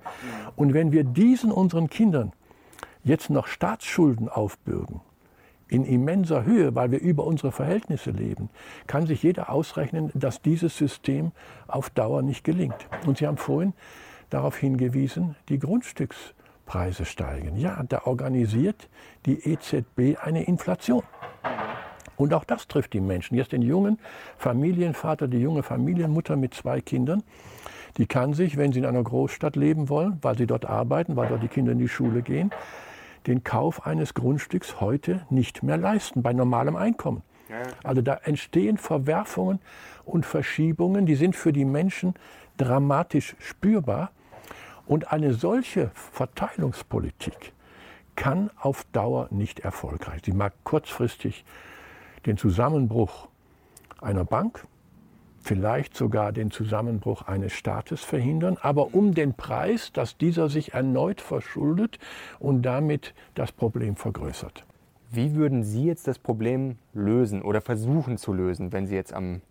Und 0.55 0.73
wenn 0.73 0.91
wir 0.91 1.03
diesen 1.03 1.51
unseren 1.51 1.89
Kindern 1.89 2.31
jetzt 3.03 3.29
noch 3.29 3.47
Staatsschulden 3.47 4.29
aufbürgen, 4.29 5.01
in 5.69 5.85
immenser 5.85 6.45
Höhe, 6.45 6.75
weil 6.75 6.91
wir 6.91 6.99
über 6.99 7.25
unsere 7.25 7.51
Verhältnisse 7.51 8.11
leben, 8.11 8.49
kann 8.87 9.05
sich 9.05 9.23
jeder 9.23 9.49
ausrechnen, 9.49 10.11
dass 10.13 10.41
dieses 10.41 10.77
System 10.77 11.31
auf 11.67 11.89
Dauer 11.89 12.21
nicht 12.21 12.43
gelingt. 12.43 12.87
Und 13.05 13.17
Sie 13.17 13.27
haben 13.27 13.37
vorhin 13.37 13.73
darauf 14.29 14.57
hingewiesen, 14.57 15.35
die 15.49 15.59
Grundstückspreise 16.67 17.05
steigen. 17.05 17.57
Ja, 17.57 17.83
da 17.87 18.01
organisiert 18.05 18.89
die 19.25 19.49
EZB 19.49 20.17
eine 20.21 20.43
Inflation. 20.43 21.03
Und 22.17 22.33
auch 22.33 22.43
das 22.43 22.67
trifft 22.67 22.93
die 22.93 22.99
Menschen. 22.99 23.35
Jetzt 23.35 23.51
den 23.51 23.61
jungen 23.61 23.99
Familienvater, 24.37 25.27
die 25.27 25.39
junge 25.39 25.63
Familienmutter 25.63 26.35
mit 26.35 26.53
zwei 26.53 26.81
Kindern, 26.81 27.23
die 27.97 28.05
kann 28.05 28.33
sich, 28.33 28.57
wenn 28.57 28.71
sie 28.71 28.79
in 28.79 28.85
einer 28.85 29.03
Großstadt 29.03 29.55
leben 29.55 29.89
wollen, 29.89 30.17
weil 30.21 30.37
sie 30.37 30.47
dort 30.47 30.65
arbeiten, 30.65 31.15
weil 31.15 31.29
dort 31.29 31.41
die 31.41 31.47
Kinder 31.47 31.71
in 31.71 31.79
die 31.79 31.87
Schule 31.87 32.21
gehen, 32.21 32.51
den 33.25 33.43
Kauf 33.43 33.85
eines 33.85 34.13
Grundstücks 34.13 34.79
heute 34.81 35.25
nicht 35.29 35.63
mehr 35.63 35.77
leisten 35.77 36.21
bei 36.21 36.33
normalem 36.33 36.75
Einkommen. 36.75 37.23
Also 37.83 38.01
da 38.01 38.15
entstehen 38.23 38.77
Verwerfungen 38.77 39.59
und 40.03 40.25
Verschiebungen, 40.25 41.05
die 41.05 41.15
sind 41.15 41.35
für 41.35 41.53
die 41.53 41.65
Menschen 41.65 42.13
dramatisch 42.57 43.35
spürbar. 43.39 44.11
Und 44.87 45.11
eine 45.11 45.33
solche 45.33 45.91
Verteilungspolitik 45.93 47.53
kann 48.15 48.49
auf 48.59 48.85
Dauer 48.93 49.27
nicht 49.31 49.59
erfolgreich. 49.59 50.21
Sie 50.25 50.31
mag 50.31 50.53
kurzfristig 50.63 51.45
den 52.25 52.37
Zusammenbruch 52.37 53.27
einer 54.01 54.25
Bank, 54.25 54.65
vielleicht 55.39 55.95
sogar 55.95 56.31
den 56.31 56.51
Zusammenbruch 56.51 57.23
eines 57.23 57.53
Staates 57.53 58.03
verhindern, 58.03 58.57
aber 58.61 58.93
um 58.93 59.13
den 59.13 59.33
Preis, 59.33 59.91
dass 59.91 60.17
dieser 60.17 60.49
sich 60.49 60.73
erneut 60.73 61.21
verschuldet 61.21 61.99
und 62.39 62.63
damit 62.63 63.13
das 63.35 63.51
Problem 63.51 63.95
vergrößert. 63.95 64.65
Wie 65.09 65.35
würden 65.35 65.63
Sie 65.63 65.85
jetzt 65.85 66.07
das 66.07 66.19
Problem 66.19 66.77
lösen 66.93 67.41
oder 67.41 67.61
versuchen 67.61 68.17
zu 68.17 68.33
lösen, 68.33 68.73
wenn 68.73 68.87
Sie 68.87 68.95
jetzt 68.95 69.13
am 69.13 69.41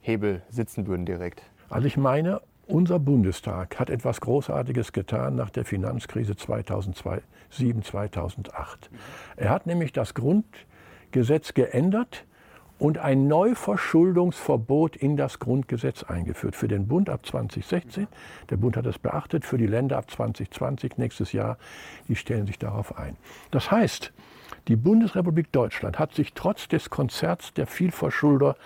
Hebel 0.00 0.42
sitzen 0.50 0.86
würden 0.86 1.06
direkt? 1.06 1.42
Also 1.68 1.86
ich 1.86 1.96
meine, 1.96 2.40
unser 2.66 2.98
Bundestag 2.98 3.78
hat 3.78 3.90
etwas 3.90 4.20
Großartiges 4.20 4.92
getan 4.92 5.36
nach 5.36 5.50
der 5.50 5.64
Finanzkrise 5.64 6.36
2007, 6.36 7.82
2008. 7.82 8.90
Er 9.36 9.50
hat 9.50 9.66
nämlich 9.66 9.92
das 9.92 10.14
Grundgesetz 10.14 11.54
geändert 11.54 12.24
und 12.78 12.98
ein 12.98 13.28
Neuverschuldungsverbot 13.28 14.96
in 14.96 15.16
das 15.16 15.38
Grundgesetz 15.38 16.02
eingeführt. 16.02 16.56
Für 16.56 16.68
den 16.68 16.88
Bund 16.88 17.08
ab 17.08 17.24
2016, 17.24 18.08
der 18.50 18.56
Bund 18.56 18.76
hat 18.76 18.86
es 18.86 18.98
beachtet, 18.98 19.44
für 19.44 19.58
die 19.58 19.66
Länder 19.66 19.96
ab 19.96 20.10
2020, 20.10 20.98
nächstes 20.98 21.32
Jahr, 21.32 21.56
die 22.08 22.16
stellen 22.16 22.46
sich 22.46 22.58
darauf 22.58 22.98
ein. 22.98 23.16
Das 23.50 23.70
heißt, 23.70 24.12
die 24.68 24.76
Bundesrepublik 24.76 25.52
Deutschland 25.52 25.98
hat 25.98 26.14
sich 26.14 26.32
trotz 26.34 26.68
des 26.68 26.90
Konzerts 26.90 27.52
der 27.54 27.66
Vielverschulder 27.66 28.56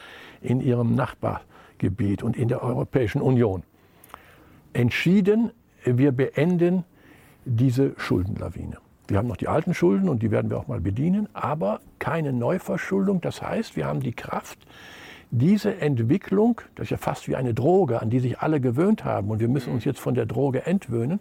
in 0.41 0.61
ihrem 0.61 0.95
Nachbargebiet 0.95 2.23
und 2.23 2.37
in 2.37 2.49
der 2.49 2.63
Europäischen 2.63 3.21
Union 3.21 3.63
entschieden, 4.79 5.51
wir 5.85 6.13
beenden 6.13 6.85
diese 7.45 7.95
Schuldenlawine. 7.97 8.79
Wir 9.09 9.19
haben 9.19 9.27
noch 9.27 9.37
die 9.37 9.49
alten 9.49 9.75
Schulden 9.75 10.09
und 10.09 10.23
die 10.23 10.31
werden 10.31 10.51
wir 10.51 10.59
auch 10.59 10.69
mal 10.69 10.81
bedienen, 10.81 11.29
aber 11.33 11.81
keine 11.99 12.33
Neuverschuldung. 12.33 13.21
Das 13.21 13.43
heißt, 13.43 13.75
wir 13.75 13.87
haben 13.87 14.01
die 14.01 14.13
Kraft, 14.13 14.59
diese 15.31 15.81
Entwicklung, 15.81 16.61
das 16.75 16.85
ist 16.85 16.91
ja 16.91 16.97
fast 16.97 17.27
wie 17.27 17.35
eine 17.35 17.55
Droge, 17.55 18.01
an 18.01 18.09
die 18.09 18.21
sich 18.21 18.39
alle 18.39 18.61
gewöhnt 18.61 19.05
haben 19.05 19.31
und 19.31 19.41
wir 19.41 19.49
müssen 19.49 19.73
uns 19.73 19.85
jetzt 19.85 19.99
von 19.99 20.15
der 20.15 20.27
Droge 20.27 20.65
entwöhnen, 20.65 21.21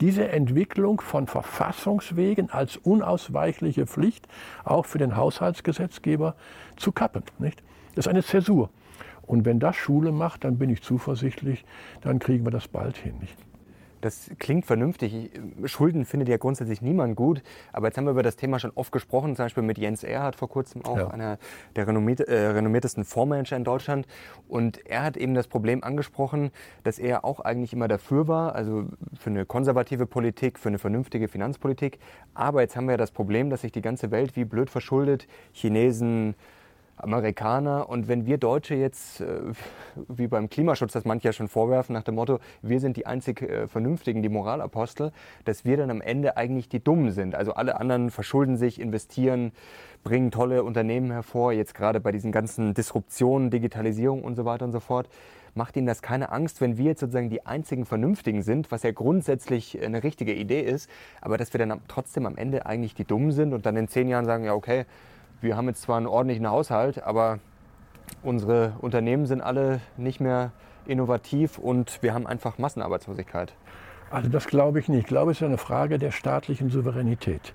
diese 0.00 0.28
Entwicklung 0.28 1.00
von 1.00 1.26
Verfassungswegen 1.26 2.50
als 2.50 2.76
unausweichliche 2.76 3.86
Pflicht 3.86 4.28
auch 4.64 4.86
für 4.86 4.98
den 4.98 5.16
Haushaltsgesetzgeber 5.16 6.36
zu 6.76 6.92
kappen. 6.92 7.22
Nicht? 7.38 7.62
Das 7.94 8.06
ist 8.06 8.10
eine 8.10 8.22
Zäsur. 8.22 8.70
Und 9.26 9.44
wenn 9.44 9.58
das 9.58 9.76
Schule 9.76 10.12
macht, 10.12 10.44
dann 10.44 10.58
bin 10.58 10.70
ich 10.70 10.82
zuversichtlich, 10.82 11.64
dann 12.00 12.18
kriegen 12.18 12.44
wir 12.44 12.52
das 12.52 12.68
bald 12.68 12.96
hin. 12.96 13.14
Das 14.06 14.30
klingt 14.38 14.66
vernünftig. 14.66 15.30
Schulden 15.64 16.04
findet 16.04 16.28
ja 16.28 16.36
grundsätzlich 16.36 16.82
niemand 16.82 17.16
gut. 17.16 17.42
Aber 17.72 17.88
jetzt 17.88 17.96
haben 17.96 18.04
wir 18.04 18.12
über 18.12 18.22
das 18.22 18.36
Thema 18.36 18.60
schon 18.60 18.70
oft 18.74 18.92
gesprochen, 18.92 19.34
zum 19.34 19.46
Beispiel 19.46 19.62
mit 19.64 19.78
Jens 19.78 20.04
Erhardt 20.04 20.36
vor 20.36 20.48
kurzem 20.48 20.84
auch, 20.84 20.96
ja. 20.96 21.08
einer 21.08 21.38
der 21.74 21.88
renommiert, 21.88 22.20
äh, 22.20 22.48
renommiertesten 22.48 23.04
Fondsmanager 23.04 23.56
in 23.56 23.64
Deutschland. 23.64 24.06
Und 24.48 24.86
er 24.86 25.02
hat 25.02 25.16
eben 25.16 25.34
das 25.34 25.48
Problem 25.48 25.82
angesprochen, 25.82 26.50
dass 26.84 27.00
er 27.00 27.24
auch 27.24 27.40
eigentlich 27.40 27.72
immer 27.72 27.88
dafür 27.88 28.28
war, 28.28 28.54
also 28.54 28.84
für 29.18 29.30
eine 29.30 29.46
konservative 29.46 30.06
Politik, 30.06 30.58
für 30.58 30.68
eine 30.68 30.78
vernünftige 30.78 31.26
Finanzpolitik. 31.26 31.98
Aber 32.34 32.60
jetzt 32.60 32.76
haben 32.76 32.86
wir 32.86 32.92
ja 32.92 32.98
das 32.98 33.10
Problem, 33.10 33.50
dass 33.50 33.62
sich 33.62 33.72
die 33.72 33.82
ganze 33.82 34.10
Welt 34.10 34.36
wie 34.36 34.44
blöd 34.44 34.70
verschuldet. 34.70 35.26
Chinesen, 35.52 36.36
Amerikaner. 36.96 37.88
Und 37.88 38.08
wenn 38.08 38.26
wir 38.26 38.38
Deutsche 38.38 38.74
jetzt, 38.74 39.20
äh, 39.20 39.40
wie 40.08 40.26
beim 40.26 40.48
Klimaschutz, 40.48 40.92
das 40.92 41.04
manche 41.04 41.28
ja 41.28 41.32
schon 41.32 41.48
vorwerfen, 41.48 41.92
nach 41.92 42.02
dem 42.02 42.16
Motto, 42.16 42.38
wir 42.62 42.80
sind 42.80 42.96
die 42.96 43.06
einzig 43.06 43.42
äh, 43.42 43.68
Vernünftigen, 43.68 44.22
die 44.22 44.28
Moralapostel, 44.28 45.12
dass 45.44 45.64
wir 45.64 45.76
dann 45.76 45.90
am 45.90 46.00
Ende 46.00 46.36
eigentlich 46.36 46.68
die 46.68 46.82
Dummen 46.82 47.12
sind. 47.12 47.34
Also 47.34 47.52
alle 47.54 47.78
anderen 47.80 48.10
verschulden 48.10 48.56
sich, 48.56 48.80
investieren, 48.80 49.52
bringen 50.04 50.30
tolle 50.30 50.62
Unternehmen 50.62 51.10
hervor, 51.10 51.52
jetzt 51.52 51.74
gerade 51.74 52.00
bei 52.00 52.12
diesen 52.12 52.32
ganzen 52.32 52.74
Disruptionen, 52.74 53.50
Digitalisierung 53.50 54.22
und 54.22 54.36
so 54.36 54.44
weiter 54.44 54.64
und 54.64 54.72
so 54.72 54.80
fort. 54.80 55.08
Macht 55.54 55.74
Ihnen 55.76 55.86
das 55.86 56.02
keine 56.02 56.32
Angst, 56.32 56.60
wenn 56.60 56.76
wir 56.76 56.84
jetzt 56.84 57.00
sozusagen 57.00 57.30
die 57.30 57.46
einzigen 57.46 57.86
Vernünftigen 57.86 58.42
sind, 58.42 58.70
was 58.70 58.82
ja 58.82 58.92
grundsätzlich 58.92 59.82
eine 59.82 60.04
richtige 60.04 60.34
Idee 60.34 60.60
ist, 60.60 60.90
aber 61.22 61.38
dass 61.38 61.52
wir 61.54 61.58
dann 61.58 61.80
trotzdem 61.88 62.26
am 62.26 62.36
Ende 62.36 62.66
eigentlich 62.66 62.94
die 62.94 63.04
Dummen 63.04 63.32
sind 63.32 63.54
und 63.54 63.64
dann 63.64 63.74
in 63.76 63.88
zehn 63.88 64.06
Jahren 64.06 64.26
sagen, 64.26 64.44
ja 64.44 64.52
okay, 64.52 64.84
wir 65.40 65.56
haben 65.56 65.68
jetzt 65.68 65.82
zwar 65.82 65.96
einen 65.96 66.06
ordentlichen 66.06 66.48
Haushalt, 66.48 67.02
aber 67.02 67.38
unsere 68.22 68.74
Unternehmen 68.80 69.26
sind 69.26 69.40
alle 69.40 69.80
nicht 69.96 70.20
mehr 70.20 70.52
innovativ 70.86 71.58
und 71.58 72.02
wir 72.02 72.14
haben 72.14 72.26
einfach 72.26 72.58
Massenarbeitslosigkeit. 72.58 73.54
Also 74.10 74.28
das 74.28 74.46
glaube 74.46 74.78
ich 74.78 74.88
nicht. 74.88 75.00
Ich 75.00 75.06
glaube, 75.06 75.32
es 75.32 75.38
ist 75.38 75.46
eine 75.46 75.58
Frage 75.58 75.98
der 75.98 76.12
staatlichen 76.12 76.70
Souveränität. 76.70 77.54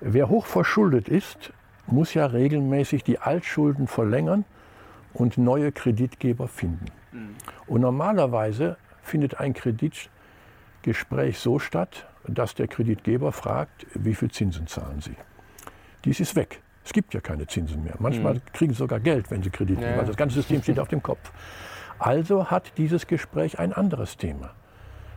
Wer 0.00 0.28
hochverschuldet 0.28 1.08
ist, 1.08 1.52
muss 1.86 2.14
ja 2.14 2.26
regelmäßig 2.26 3.02
die 3.02 3.18
Altschulden 3.18 3.86
verlängern 3.86 4.44
und 5.14 5.38
neue 5.38 5.72
Kreditgeber 5.72 6.48
finden. 6.48 6.86
Und 7.66 7.80
normalerweise 7.80 8.76
findet 9.02 9.40
ein 9.40 9.54
Kreditgespräch 9.54 11.38
so 11.38 11.58
statt, 11.58 12.06
dass 12.26 12.54
der 12.54 12.68
Kreditgeber 12.68 13.32
fragt, 13.32 13.86
wie 13.94 14.14
viel 14.14 14.30
Zinsen 14.30 14.66
zahlen 14.66 15.00
Sie. 15.00 15.16
Dies 16.04 16.20
ist 16.20 16.36
weg. 16.36 16.60
Es 16.88 16.94
gibt 16.94 17.12
ja 17.12 17.20
keine 17.20 17.46
Zinsen 17.46 17.84
mehr. 17.84 17.96
Manchmal 17.98 18.36
mhm. 18.36 18.42
kriegen 18.54 18.72
sie 18.72 18.78
sogar 18.78 18.98
Geld, 18.98 19.30
wenn 19.30 19.42
sie 19.42 19.50
Kredit 19.50 19.78
nehmen. 19.78 19.92
Ja. 19.92 19.98
Also 19.98 20.06
das 20.06 20.16
ganze 20.16 20.36
System 20.36 20.62
steht 20.62 20.80
auf 20.80 20.88
dem 20.88 21.02
Kopf. 21.02 21.32
Also 21.98 22.50
hat 22.50 22.72
dieses 22.78 23.06
Gespräch 23.06 23.58
ein 23.58 23.74
anderes 23.74 24.16
Thema. 24.16 24.52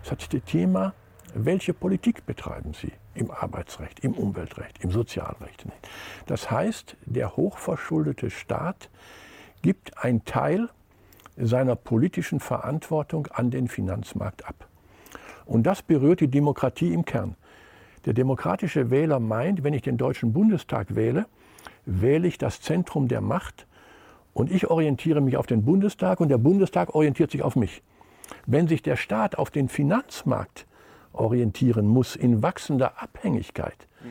Es 0.04 0.12
hat 0.12 0.34
das 0.34 0.42
Thema, 0.44 0.94
welche 1.34 1.74
Politik 1.74 2.26
betreiben 2.26 2.74
Sie 2.74 2.92
im 3.14 3.32
Arbeitsrecht, 3.32 4.02
im 4.02 4.16
Umweltrecht, 4.16 4.84
im 4.84 4.92
Sozialrecht. 4.92 5.66
Das 6.26 6.52
heißt, 6.52 6.98
der 7.06 7.38
hochverschuldete 7.38 8.32
Staat 8.32 8.90
gibt 9.62 9.98
einen 9.98 10.26
Teil 10.26 10.68
seiner 11.38 11.78
politischen 11.78 12.42
Verantwortung 12.42 13.28
an 13.28 13.50
den 13.50 13.70
Finanzmarkt 13.70 14.46
ab. 14.46 14.68
Und 15.46 15.64
das 15.64 15.82
berührt 15.82 16.20
die 16.20 16.28
Demokratie 16.28 16.94
im 16.94 17.06
Kern. 17.06 17.38
Der 18.04 18.12
demokratische 18.12 18.90
Wähler 18.90 19.22
meint, 19.22 19.64
wenn 19.64 19.74
ich 19.74 19.84
den 19.84 19.96
Deutschen 19.96 20.34
Bundestag 20.34 20.96
wähle, 20.96 21.28
wähle 21.86 22.28
ich 22.28 22.38
das 22.38 22.62
Zentrum 22.62 23.08
der 23.08 23.22
Macht 23.22 23.68
und 24.34 24.52
ich 24.52 24.70
orientiere 24.70 25.22
mich 25.22 25.38
auf 25.38 25.48
den 25.48 25.64
Bundestag 25.64 26.20
und 26.20 26.30
der 26.30 26.38
Bundestag 26.38 26.96
orientiert 26.96 27.32
sich 27.32 27.44
auf 27.44 27.56
mich. 27.56 27.82
Wenn 28.46 28.68
sich 28.68 28.82
der 28.82 28.96
Staat 28.96 29.38
auf 29.38 29.52
den 29.52 29.68
Finanzmarkt 29.68 30.66
orientieren 31.14 31.88
muss 31.88 32.16
in 32.16 32.42
wachsender 32.42 33.02
Abhängigkeit, 33.02 33.88
mhm. 34.02 34.08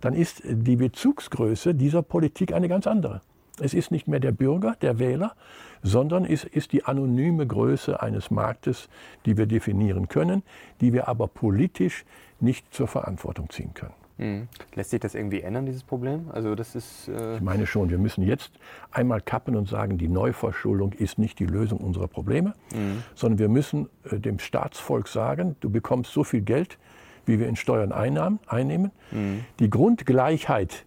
dann 0.00 0.14
ist 0.14 0.42
die 0.44 0.76
Bezugsgröße 0.76 1.74
dieser 1.74 2.02
Politik 2.02 2.52
eine 2.52 2.68
ganz 2.68 2.86
andere. 2.86 3.20
Es 3.60 3.74
ist 3.74 3.90
nicht 3.90 4.08
mehr 4.08 4.20
der 4.20 4.32
Bürger, 4.32 4.76
der 4.80 4.98
Wähler, 4.98 5.34
sondern 5.82 6.24
es 6.24 6.44
ist 6.44 6.72
die 6.72 6.84
anonyme 6.84 7.46
Größe 7.46 8.00
eines 8.02 8.30
Marktes, 8.30 8.88
die 9.26 9.36
wir 9.36 9.46
definieren 9.46 10.08
können, 10.08 10.42
die 10.80 10.92
wir 10.92 11.08
aber 11.08 11.28
politisch 11.28 12.04
nicht 12.40 12.72
zur 12.72 12.88
Verantwortung 12.88 13.50
ziehen 13.50 13.74
können. 13.74 13.94
Mhm. 14.20 14.48
Lässt 14.74 14.90
sich 14.90 15.00
das 15.00 15.14
irgendwie 15.14 15.40
ändern, 15.40 15.64
dieses 15.64 15.82
Problem? 15.82 16.30
Also 16.30 16.54
das 16.54 16.74
ist, 16.74 17.08
äh 17.08 17.36
ich 17.36 17.40
meine 17.40 17.66
schon, 17.66 17.88
wir 17.88 17.96
müssen 17.96 18.22
jetzt 18.22 18.52
einmal 18.92 19.22
kappen 19.22 19.56
und 19.56 19.66
sagen, 19.66 19.96
die 19.96 20.08
Neuverschuldung 20.08 20.92
ist 20.92 21.18
nicht 21.18 21.38
die 21.38 21.46
Lösung 21.46 21.78
unserer 21.78 22.06
Probleme, 22.06 22.52
mhm. 22.72 23.02
sondern 23.14 23.38
wir 23.38 23.48
müssen 23.48 23.88
äh, 24.10 24.18
dem 24.18 24.38
Staatsvolk 24.38 25.08
sagen, 25.08 25.56
du 25.60 25.70
bekommst 25.70 26.12
so 26.12 26.22
viel 26.22 26.42
Geld, 26.42 26.78
wie 27.24 27.38
wir 27.38 27.48
in 27.48 27.56
Steuern 27.56 27.92
einnahmen, 27.92 28.40
einnehmen. 28.46 28.90
Mhm. 29.10 29.44
Die 29.58 29.70
Grundgleichheit 29.70 30.84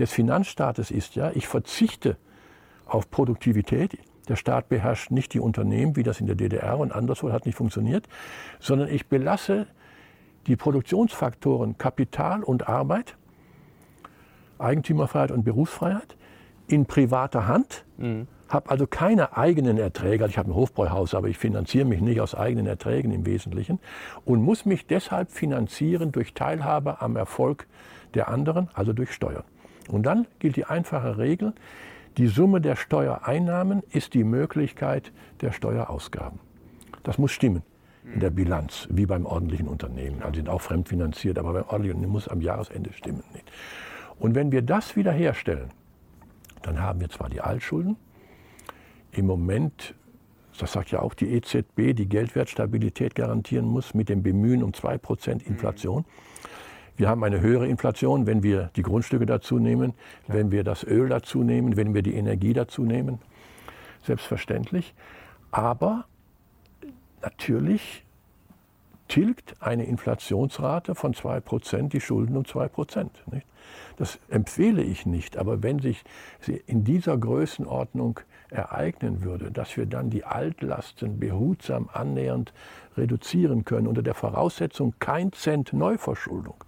des 0.00 0.12
Finanzstaates 0.12 0.90
ist 0.90 1.14
ja, 1.14 1.30
ich 1.34 1.46
verzichte 1.46 2.16
auf 2.84 3.10
Produktivität. 3.10 3.96
Der 4.28 4.36
Staat 4.36 4.68
beherrscht 4.68 5.12
nicht 5.12 5.34
die 5.34 5.40
Unternehmen, 5.40 5.94
wie 5.94 6.02
das 6.02 6.20
in 6.20 6.26
der 6.26 6.34
DDR 6.34 6.78
und 6.78 6.92
anderswo 6.92 7.30
hat 7.30 7.46
nicht 7.46 7.56
funktioniert, 7.56 8.08
sondern 8.58 8.88
ich 8.88 9.06
belasse 9.06 9.66
die 10.46 10.56
Produktionsfaktoren 10.56 11.78
Kapital 11.78 12.42
und 12.42 12.68
Arbeit, 12.68 13.16
Eigentümerfreiheit 14.58 15.30
und 15.30 15.44
Berufsfreiheit 15.44 16.16
in 16.68 16.86
privater 16.86 17.46
Hand, 17.46 17.84
mhm. 17.98 18.26
habe 18.48 18.70
also 18.70 18.86
keine 18.86 19.36
eigenen 19.36 19.78
Erträge. 19.78 20.24
Also 20.24 20.32
ich 20.32 20.38
habe 20.38 20.50
ein 20.50 20.54
Hofbräuhaus, 20.54 21.14
aber 21.14 21.28
ich 21.28 21.38
finanziere 21.38 21.84
mich 21.84 22.00
nicht 22.00 22.20
aus 22.20 22.34
eigenen 22.34 22.66
Erträgen 22.66 23.12
im 23.12 23.26
Wesentlichen 23.26 23.78
und 24.24 24.42
muss 24.42 24.64
mich 24.64 24.86
deshalb 24.86 25.30
finanzieren 25.30 26.12
durch 26.12 26.34
Teilhabe 26.34 27.00
am 27.00 27.16
Erfolg 27.16 27.66
der 28.14 28.28
anderen, 28.28 28.68
also 28.74 28.92
durch 28.92 29.12
Steuern. 29.12 29.44
Und 29.88 30.04
dann 30.04 30.26
gilt 30.38 30.56
die 30.56 30.64
einfache 30.64 31.18
Regel, 31.18 31.54
die 32.18 32.26
Summe 32.26 32.60
der 32.60 32.76
Steuereinnahmen 32.76 33.82
ist 33.90 34.14
die 34.14 34.24
Möglichkeit 34.24 35.12
der 35.40 35.50
Steuerausgaben. 35.50 36.40
Das 37.02 37.18
muss 37.18 37.32
stimmen 37.32 37.62
in 38.04 38.20
der 38.20 38.30
Bilanz, 38.30 38.88
wie 38.90 39.06
beim 39.06 39.26
ordentlichen 39.26 39.68
Unternehmen. 39.68 40.22
Also 40.22 40.36
sind 40.36 40.48
auch 40.48 40.60
fremdfinanziert, 40.60 41.38
aber 41.38 41.52
beim 41.52 41.62
ordentlichen 41.64 41.96
Unternehmen 41.96 42.12
muss 42.12 42.28
am 42.28 42.40
Jahresende 42.40 42.92
stimmen. 42.92 43.22
Nicht? 43.32 43.50
Und 44.18 44.34
wenn 44.34 44.52
wir 44.52 44.62
das 44.62 44.96
wiederherstellen, 44.96 45.70
dann 46.62 46.80
haben 46.80 47.00
wir 47.00 47.08
zwar 47.10 47.28
die 47.28 47.40
Altschulden, 47.40 47.96
im 49.12 49.26
Moment, 49.26 49.94
das 50.58 50.72
sagt 50.72 50.90
ja 50.90 51.00
auch 51.00 51.14
die 51.14 51.32
EZB, 51.32 51.94
die 51.94 52.08
Geldwertstabilität 52.08 53.14
garantieren 53.14 53.66
muss 53.66 53.94
mit 53.94 54.08
dem 54.08 54.22
Bemühen 54.22 54.62
um 54.62 54.70
2% 54.70 55.44
Inflation. 55.44 56.04
Wir 56.96 57.08
haben 57.08 57.24
eine 57.24 57.40
höhere 57.40 57.66
Inflation, 57.66 58.26
wenn 58.26 58.42
wir 58.42 58.70
die 58.76 58.82
Grundstücke 58.82 59.26
dazu 59.26 59.58
nehmen, 59.58 59.94
wenn 60.28 60.50
wir 60.50 60.64
das 60.64 60.84
Öl 60.84 61.08
dazu 61.08 61.42
nehmen, 61.42 61.76
wenn 61.76 61.94
wir 61.94 62.02
die 62.02 62.14
Energie 62.14 62.52
dazu 62.52 62.84
nehmen. 62.84 63.18
Selbstverständlich. 64.02 64.94
Aber 65.50 66.06
natürlich 67.22 68.04
tilgt 69.08 69.60
eine 69.60 69.84
Inflationsrate 69.84 70.94
von 70.94 71.12
2% 71.12 71.88
die 71.88 72.00
Schulden 72.00 72.36
um 72.36 72.44
2%. 72.44 73.08
Nicht? 73.30 73.46
Das 73.96 74.18
empfehle 74.28 74.82
ich 74.82 75.06
nicht, 75.06 75.36
aber 75.36 75.62
wenn 75.62 75.80
sich 75.80 76.02
in 76.66 76.84
dieser 76.84 77.18
Größenordnung 77.18 78.20
ereignen 78.50 79.22
würde, 79.22 79.50
dass 79.50 79.76
wir 79.76 79.86
dann 79.86 80.10
die 80.10 80.24
Altlasten 80.24 81.18
behutsam 81.18 81.88
annähernd 81.92 82.52
reduzieren 82.96 83.64
können, 83.64 83.86
unter 83.86 84.02
der 84.02 84.14
Voraussetzung 84.14 84.94
kein 84.98 85.32
Cent 85.32 85.72
Neuverschuldung, 85.72 86.64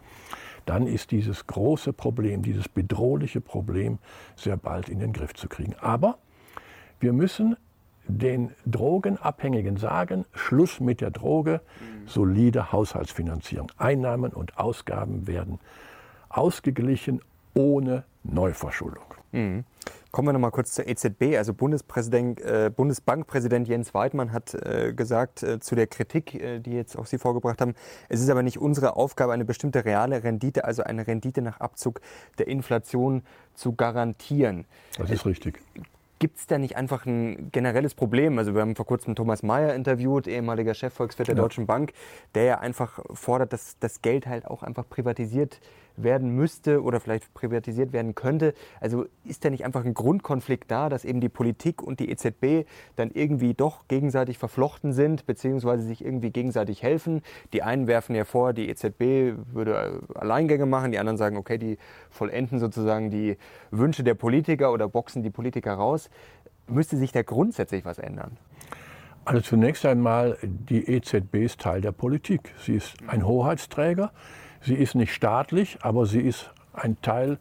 dann 0.66 0.86
ist 0.86 1.10
dieses 1.10 1.46
große 1.46 1.92
Problem, 1.92 2.42
dieses 2.42 2.68
bedrohliche 2.68 3.40
Problem 3.40 3.98
sehr 4.36 4.56
bald 4.56 4.88
in 4.88 4.98
den 4.98 5.12
Griff 5.12 5.34
zu 5.34 5.48
kriegen. 5.48 5.74
Aber 5.80 6.18
wir 7.00 7.12
müssen 7.12 7.56
den 8.06 8.52
Drogenabhängigen 8.66 9.76
sagen, 9.76 10.24
Schluss 10.32 10.80
mit 10.80 11.00
der 11.00 11.10
Droge, 11.10 11.60
solide 12.06 12.72
Haushaltsfinanzierung. 12.72 13.70
Einnahmen 13.76 14.32
und 14.32 14.58
Ausgaben 14.58 15.26
werden 15.26 15.58
ausgeglichen 16.28 17.20
ohne 17.54 18.04
Neuverschuldung. 18.24 19.04
Mhm. 19.32 19.64
Kommen 20.10 20.28
wir 20.28 20.32
noch 20.32 20.40
mal 20.40 20.52
kurz 20.52 20.74
zur 20.74 20.86
EZB. 20.86 21.36
Also 21.36 21.52
Bundespräsident, 21.54 22.40
äh, 22.40 22.70
Bundesbankpräsident 22.74 23.66
Jens 23.66 23.94
Weidmann 23.94 24.32
hat 24.32 24.54
äh, 24.54 24.92
gesagt 24.94 25.42
äh, 25.42 25.58
zu 25.58 25.74
der 25.74 25.88
Kritik, 25.88 26.34
äh, 26.34 26.60
die 26.60 26.70
jetzt 26.70 26.96
auch 26.96 27.06
Sie 27.06 27.18
vorgebracht 27.18 27.60
haben, 27.60 27.74
es 28.08 28.20
ist 28.20 28.30
aber 28.30 28.44
nicht 28.44 28.58
unsere 28.58 28.94
Aufgabe, 28.94 29.32
eine 29.32 29.44
bestimmte 29.44 29.84
reale 29.84 30.22
Rendite, 30.22 30.64
also 30.64 30.84
eine 30.84 31.08
Rendite 31.08 31.42
nach 31.42 31.58
Abzug 31.58 32.00
der 32.38 32.46
Inflation 32.46 33.24
zu 33.54 33.72
garantieren. 33.74 34.66
Das 34.98 35.10
ist 35.10 35.26
richtig. 35.26 35.60
Gibt 36.18 36.38
es 36.38 36.46
da 36.46 36.58
nicht 36.58 36.76
einfach 36.76 37.06
ein 37.06 37.50
generelles 37.50 37.94
Problem? 37.94 38.38
Also 38.38 38.54
wir 38.54 38.60
haben 38.60 38.76
vor 38.76 38.86
kurzem 38.86 39.14
Thomas 39.14 39.42
Mayer 39.42 39.74
interviewt, 39.74 40.26
ehemaliger 40.26 40.74
Chefvolkswirt 40.74 41.28
der 41.28 41.34
ja. 41.34 41.42
Deutschen 41.42 41.66
Bank, 41.66 41.92
der 42.34 42.44
ja 42.44 42.58
einfach 42.60 43.00
fordert, 43.12 43.52
dass 43.52 43.78
das 43.80 44.00
Geld 44.00 44.26
halt 44.26 44.46
auch 44.46 44.62
einfach 44.62 44.88
privatisiert 44.88 45.60
werden 45.96 46.30
müsste 46.30 46.82
oder 46.82 47.00
vielleicht 47.00 47.32
privatisiert 47.34 47.92
werden 47.92 48.14
könnte. 48.14 48.54
Also 48.80 49.06
ist 49.24 49.44
da 49.44 49.50
nicht 49.50 49.64
einfach 49.64 49.84
ein 49.84 49.94
Grundkonflikt 49.94 50.70
da, 50.70 50.88
dass 50.88 51.04
eben 51.04 51.20
die 51.20 51.28
Politik 51.28 51.82
und 51.82 52.00
die 52.00 52.10
EZB 52.10 52.66
dann 52.96 53.10
irgendwie 53.12 53.54
doch 53.54 53.86
gegenseitig 53.88 54.38
verflochten 54.38 54.92
sind, 54.92 55.26
beziehungsweise 55.26 55.84
sich 55.84 56.04
irgendwie 56.04 56.30
gegenseitig 56.30 56.82
helfen? 56.82 57.22
Die 57.52 57.62
einen 57.62 57.86
werfen 57.86 58.14
ja 58.14 58.24
vor, 58.24 58.52
die 58.52 58.68
EZB 58.68 59.36
würde 59.52 60.00
Alleingänge 60.14 60.66
machen, 60.66 60.92
die 60.92 60.98
anderen 60.98 61.16
sagen, 61.16 61.36
okay, 61.36 61.58
die 61.58 61.78
vollenden 62.10 62.58
sozusagen 62.58 63.10
die 63.10 63.36
Wünsche 63.70 64.02
der 64.04 64.14
Politiker 64.14 64.72
oder 64.72 64.88
boxen 64.88 65.22
die 65.22 65.30
Politiker 65.30 65.74
raus. 65.74 66.10
Müsste 66.66 66.96
sich 66.96 67.12
da 67.12 67.22
grundsätzlich 67.22 67.84
was 67.84 67.98
ändern? 67.98 68.36
Also 69.26 69.40
zunächst 69.40 69.86
einmal, 69.86 70.36
die 70.42 70.86
EZB 70.86 71.36
ist 71.36 71.60
Teil 71.60 71.80
der 71.80 71.92
Politik. 71.92 72.52
Sie 72.58 72.74
ist 72.74 72.96
ein 73.06 73.26
Hoheitsträger. 73.26 74.12
Sie 74.64 74.74
ist 74.74 74.94
nicht 74.94 75.12
staatlich, 75.12 75.78
aber 75.82 76.06
sie 76.06 76.20
ist 76.20 76.50
ein 76.72 76.96
Teil 77.02 77.38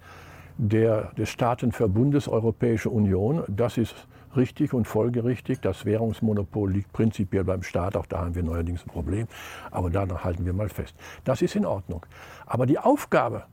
der, 0.58 1.14
des 1.18 1.30
Staatenverbundes 1.30 2.28
Europäische 2.28 2.90
Union. 2.90 3.44
Das 3.48 3.78
ist 3.78 3.96
richtig 4.36 4.74
und 4.74 4.86
folgerichtig. 4.86 5.62
Das 5.62 5.86
Währungsmonopol 5.86 6.72
liegt 6.72 6.92
prinzipiell 6.92 7.46
beim 7.46 7.64
Staat. 7.64 7.96
Auch 7.96 8.08
da 8.08 8.20
haben 8.20 8.36
wir 8.36 8.44
neuerdings 8.44 8.86
ein 8.86 8.90
Problem. 8.90 9.28
Aber 9.72 9.90
daran 9.90 10.24
halten 10.24 10.46
wir 10.46 10.54
mal 10.54 10.68
fest. 10.68 10.96
Das 11.24 11.42
ist 11.42 11.56
in 11.56 11.66
Ordnung. 11.66 12.06
Aber 12.46 12.66
die 12.66 12.78
Aufgabe 12.78 13.44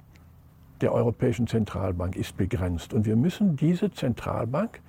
der 0.81 0.93
Europäischen 0.93 1.47
Zentralbank 1.47 2.17
ist 2.17 2.37
begrenzt. 2.37 2.93
Und 2.93 3.07
wir 3.07 3.17
müssen 3.17 3.57
diese 3.57 3.93
Zentralbank 3.93 4.81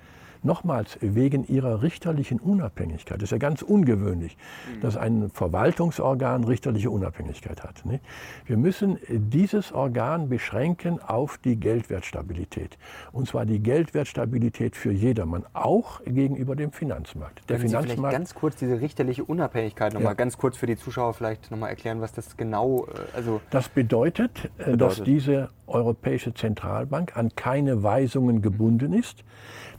Nochmals, 0.42 0.98
wegen 1.00 1.46
ihrer 1.46 1.82
richterlichen 1.82 2.40
Unabhängigkeit. 2.40 3.18
Das 3.18 3.24
ist 3.24 3.30
ja 3.32 3.38
ganz 3.38 3.62
ungewöhnlich, 3.62 4.36
mhm. 4.74 4.80
dass 4.80 4.96
ein 4.96 5.30
Verwaltungsorgan 5.30 6.44
richterliche 6.44 6.90
Unabhängigkeit 6.90 7.62
hat. 7.62 7.84
Nicht? 7.84 8.02
Wir 8.46 8.56
müssen 8.56 8.98
dieses 9.08 9.72
Organ 9.72 10.28
beschränken 10.28 11.00
auf 11.00 11.38
die 11.38 11.56
Geldwertstabilität. 11.56 12.78
Und 13.12 13.28
zwar 13.28 13.46
die 13.46 13.60
Geldwertstabilität 13.60 14.76
für 14.76 14.92
jedermann, 14.92 15.44
auch 15.52 16.00
gegenüber 16.04 16.56
dem 16.56 16.72
Finanzmarkt. 16.72 17.48
Der 17.48 17.56
Können 17.56 17.68
Finanzmarkt 17.68 17.90
Sie 17.90 17.96
vielleicht 17.96 18.12
ganz 18.12 18.34
kurz 18.34 18.56
diese 18.56 18.80
richterliche 18.80 19.24
Unabhängigkeit 19.24 19.92
nochmal 19.94 20.12
ja. 20.12 20.14
ganz 20.14 20.38
kurz 20.38 20.56
für 20.56 20.66
die 20.66 20.76
Zuschauer 20.76 21.14
vielleicht 21.14 21.50
nochmal 21.50 21.70
erklären, 21.70 22.00
was 22.00 22.12
das 22.12 22.36
genau, 22.36 22.86
äh, 22.86 23.16
also 23.16 23.40
das 23.50 23.68
bedeutet, 23.68 24.50
äh, 24.58 24.72
bedeutet, 24.72 24.80
dass 24.80 25.04
diese 25.04 25.48
Europäische 25.72 26.34
Zentralbank 26.34 27.16
an 27.16 27.34
keine 27.34 27.82
Weisungen 27.82 28.42
gebunden 28.42 28.92
ist, 28.92 29.24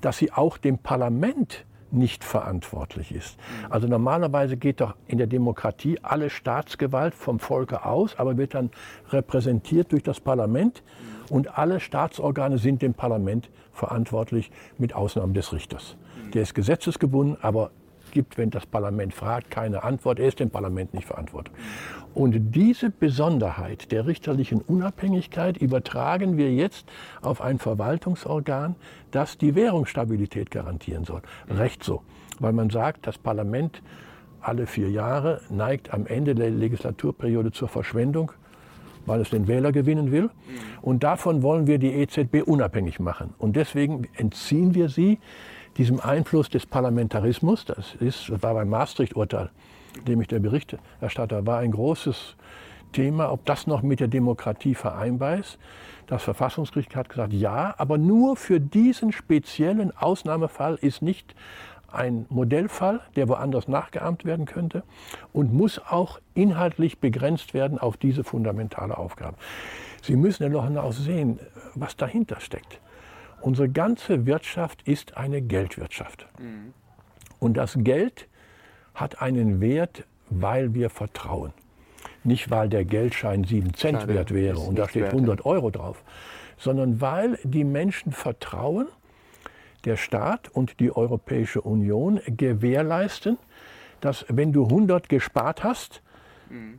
dass 0.01 0.17
sie 0.17 0.31
auch 0.31 0.57
dem 0.57 0.77
Parlament 0.77 1.65
nicht 1.91 2.23
verantwortlich 2.23 3.13
ist. 3.13 3.37
Also 3.69 3.87
normalerweise 3.87 4.57
geht 4.57 4.81
doch 4.81 4.95
in 5.05 5.19
der 5.19 5.27
Demokratie 5.27 5.99
alle 6.01 6.29
Staatsgewalt 6.29 7.13
vom 7.13 7.39
Volke 7.39 7.85
aus, 7.85 8.17
aber 8.17 8.37
wird 8.37 8.55
dann 8.55 8.71
repräsentiert 9.11 9.91
durch 9.91 10.03
das 10.03 10.19
Parlament 10.19 10.81
und 11.29 11.57
alle 11.57 11.79
Staatsorgane 11.79 12.57
sind 12.57 12.81
dem 12.81 12.95
Parlament 12.95 13.49
verantwortlich, 13.71 14.51
mit 14.77 14.95
Ausnahme 14.95 15.33
des 15.33 15.53
Richters. 15.53 15.95
Der 16.33 16.41
ist 16.41 16.55
gesetzesgebunden, 16.55 17.37
aber 17.41 17.71
gibt, 18.13 18.37
wenn 18.37 18.49
das 18.49 18.65
Parlament 18.65 19.13
fragt, 19.13 19.51
keine 19.51 19.83
Antwort. 19.83 20.19
Er 20.19 20.29
ist 20.29 20.39
dem 20.39 20.49
Parlament 20.49 20.93
nicht 20.93 21.05
verantwortlich. 21.05 21.53
Und 22.13 22.55
diese 22.55 22.89
Besonderheit 22.89 23.91
der 23.91 24.07
richterlichen 24.07 24.61
Unabhängigkeit 24.61 25.57
übertragen 25.57 26.37
wir 26.37 26.53
jetzt 26.53 26.85
auf 27.21 27.41
ein 27.41 27.59
Verwaltungsorgan, 27.59 28.75
das 29.11 29.37
die 29.37 29.55
Währungsstabilität 29.55 30.51
garantieren 30.51 31.03
soll. 31.03 31.21
Recht 31.49 31.83
so, 31.83 32.03
weil 32.39 32.53
man 32.53 32.69
sagt, 32.69 33.07
das 33.07 33.17
Parlament 33.17 33.81
alle 34.39 34.67
vier 34.67 34.89
Jahre 34.89 35.41
neigt 35.49 35.93
am 35.93 36.05
Ende 36.05 36.35
der 36.35 36.51
Legislaturperiode 36.51 37.51
zur 37.51 37.67
Verschwendung 37.67 38.31
weil 39.05 39.21
es 39.21 39.29
den 39.29 39.47
Wähler 39.47 39.71
gewinnen 39.71 40.11
will. 40.11 40.29
Und 40.81 41.03
davon 41.03 41.43
wollen 41.43 41.67
wir 41.67 41.77
die 41.77 41.93
EZB 41.93 42.43
unabhängig 42.45 42.99
machen. 42.99 43.33
Und 43.37 43.55
deswegen 43.55 44.07
entziehen 44.15 44.75
wir 44.75 44.89
sie 44.89 45.19
diesem 45.77 45.99
Einfluss 45.99 46.49
des 46.49 46.65
Parlamentarismus, 46.65 47.65
das, 47.65 47.95
ist, 47.95 48.29
war 48.41 48.53
beim 48.53 48.69
Maastricht-Urteil, 48.69 49.49
dem 50.07 50.21
ich 50.21 50.27
der 50.27 50.39
Berichterstatter 50.39 51.45
war, 51.45 51.59
ein 51.59 51.71
großes 51.71 52.35
Thema, 52.93 53.31
ob 53.31 53.45
das 53.45 53.67
noch 53.67 53.81
mit 53.81 53.99
der 53.99 54.07
Demokratie 54.07 54.75
vereinbar 54.75 55.37
ist. 55.37 55.57
Das 56.07 56.23
Verfassungsgericht 56.23 56.95
hat 56.95 57.09
gesagt, 57.09 57.33
ja, 57.33 57.73
aber 57.77 57.97
nur 57.97 58.35
für 58.35 58.59
diesen 58.59 59.11
speziellen 59.11 59.95
Ausnahmefall 59.95 60.77
ist 60.81 61.01
nicht 61.01 61.33
ein 61.91 62.25
Modellfall, 62.29 63.01
der 63.15 63.29
woanders 63.29 63.67
nachgeahmt 63.67 64.25
werden 64.25 64.45
könnte 64.45 64.83
und 65.31 65.53
muss 65.53 65.79
auch 65.79 66.19
inhaltlich 66.33 66.99
begrenzt 66.99 67.53
werden 67.53 67.77
auf 67.77 67.97
diese 67.97 68.23
fundamentale 68.23 68.97
Aufgabe. 68.97 69.37
Sie 70.01 70.15
müssen 70.15 70.43
ja 70.43 70.49
noch 70.49 70.91
sehen, 70.91 71.39
was 71.75 71.95
dahinter 71.95 72.39
steckt. 72.39 72.79
Unsere 73.43 73.67
ganze 73.67 74.25
Wirtschaft 74.25 74.87
ist 74.87 75.17
eine 75.17 75.41
Geldwirtschaft. 75.41 76.25
Mhm. 76.39 76.73
Und 77.39 77.57
das 77.57 77.75
Geld 77.77 78.29
hat 78.95 79.21
einen 79.21 79.59
Wert, 79.59 80.05
weil 80.29 80.73
wir 80.73 80.89
vertrauen. 80.89 81.51
Nicht, 82.23 82.49
weil 82.49 82.69
der 82.69 82.85
Geldschein 82.85 83.43
7 83.43 83.73
Cent 83.73 83.97
Klar, 83.97 84.07
wert 84.07 84.33
wäre 84.33 84.59
und 84.59 84.79
da 84.79 84.87
steht 84.87 85.05
100 85.05 85.45
Euro 85.45 85.71
drauf, 85.71 86.03
sondern 86.57 87.01
weil 87.01 87.37
die 87.43 87.65
Menschen 87.65 88.13
vertrauen, 88.13 88.87
der 89.83 89.97
Staat 89.97 90.47
und 90.47 90.79
die 90.79 90.95
Europäische 90.95 91.59
Union 91.59 92.21
gewährleisten, 92.25 93.37
dass 93.99 94.25
wenn 94.29 94.53
du 94.53 94.63
100 94.63 95.09
gespart 95.09 95.65
hast, 95.65 96.02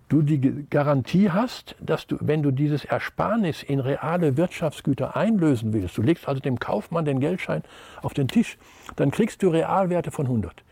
du 0.08 0.22
die 0.22 0.66
Garantie 0.70 1.30
hast, 1.30 1.74
dass 1.80 2.06
du, 2.06 2.16
wenn 2.20 2.42
du 2.42 2.50
dieses 2.50 2.84
Ersparnis 2.84 3.62
in 3.62 3.80
reale 3.80 4.36
Wirtschaftsgüter 4.36 5.16
einlösen 5.16 5.72
willst, 5.72 5.96
du 5.98 6.02
legst 6.02 6.28
also 6.28 6.40
dem 6.40 6.58
Kaufmann 6.58 7.04
den 7.04 7.20
Geldschein 7.20 7.62
auf 8.02 8.14
den 8.14 8.28
Tisch, 8.28 8.58
dann 8.96 9.10
kriegst 9.10 9.42
du 9.42 9.48
Realwerte 9.48 10.10
von 10.10 10.26
100. 10.26 10.62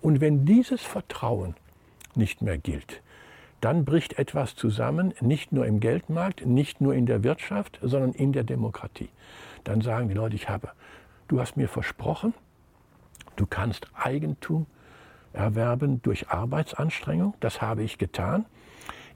Und 0.00 0.20
wenn 0.20 0.44
dieses 0.44 0.82
Vertrauen 0.82 1.54
nicht 2.14 2.42
mehr 2.42 2.58
gilt, 2.58 3.02
dann 3.60 3.84
bricht 3.84 4.18
etwas 4.18 4.56
zusammen, 4.56 5.14
nicht 5.20 5.52
nur 5.52 5.66
im 5.66 5.78
Geldmarkt, 5.78 6.44
nicht 6.44 6.80
nur 6.80 6.94
in 6.94 7.06
der 7.06 7.22
Wirtschaft, 7.22 7.78
sondern 7.80 8.12
in 8.12 8.32
der 8.32 8.42
Demokratie. 8.42 9.08
Dann 9.62 9.80
sagen 9.80 10.08
die 10.08 10.14
Leute, 10.14 10.34
ich 10.34 10.48
habe, 10.48 10.70
du 11.28 11.40
hast 11.40 11.56
mir 11.56 11.68
versprochen, 11.68 12.34
du 13.36 13.46
kannst 13.46 13.86
Eigentum 13.94 14.66
erwerben 15.32 16.02
durch 16.02 16.28
Arbeitsanstrengung. 16.30 17.34
Das 17.40 17.60
habe 17.62 17.82
ich 17.82 17.98
getan. 17.98 18.46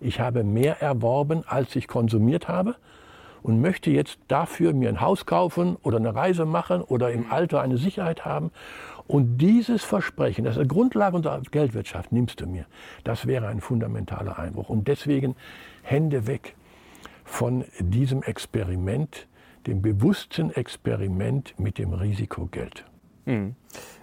Ich 0.01 0.21
habe 0.21 0.45
mehr 0.45 0.83
erworben, 0.83 1.43
als 1.47 1.75
ich 1.77 1.89
konsumiert 1.89 2.49
habe 2.49 2.77
und 3.43 3.61
möchte 3.61 3.91
jetzt 3.91 4.19
dafür 4.29 4.73
mir 4.73 4.89
ein 4.89 5.01
Haus 5.01 5.25
kaufen 5.25 5.77
oder 5.83 5.99
eine 5.99 6.15
Reise 6.15 6.45
machen 6.45 6.83
oder 6.83 7.13
im 7.13 7.31
Alter 7.31 7.61
eine 7.61 7.79
Sicherheit 7.79 8.25
haben. 8.25 8.51
Und 9.07 9.39
dieses 9.39 9.85
Versprechen, 9.85 10.45
das 10.45 10.57
ist 10.57 10.65
die 10.65 10.69
Grundlage 10.69 11.17
unserer 11.17 11.41
Geldwirtschaft, 11.41 12.11
nimmst 12.11 12.41
du 12.41 12.47
mir. 12.47 12.67
Das 13.05 13.27
wäre 13.27 13.47
ein 13.47 13.61
fundamentaler 13.61 14.39
Einbruch. 14.39 14.69
Und 14.69 14.89
deswegen 14.89 15.37
Hände 15.83 16.27
weg 16.27 16.57
von 17.25 17.65
diesem 17.79 18.23
Experiment, 18.23 19.29
dem 19.67 19.81
bewussten 19.81 20.51
Experiment 20.51 21.55
mit 21.59 21.79
dem 21.79 21.93
Risikogeld. 21.93 22.85
Mhm. 23.27 23.55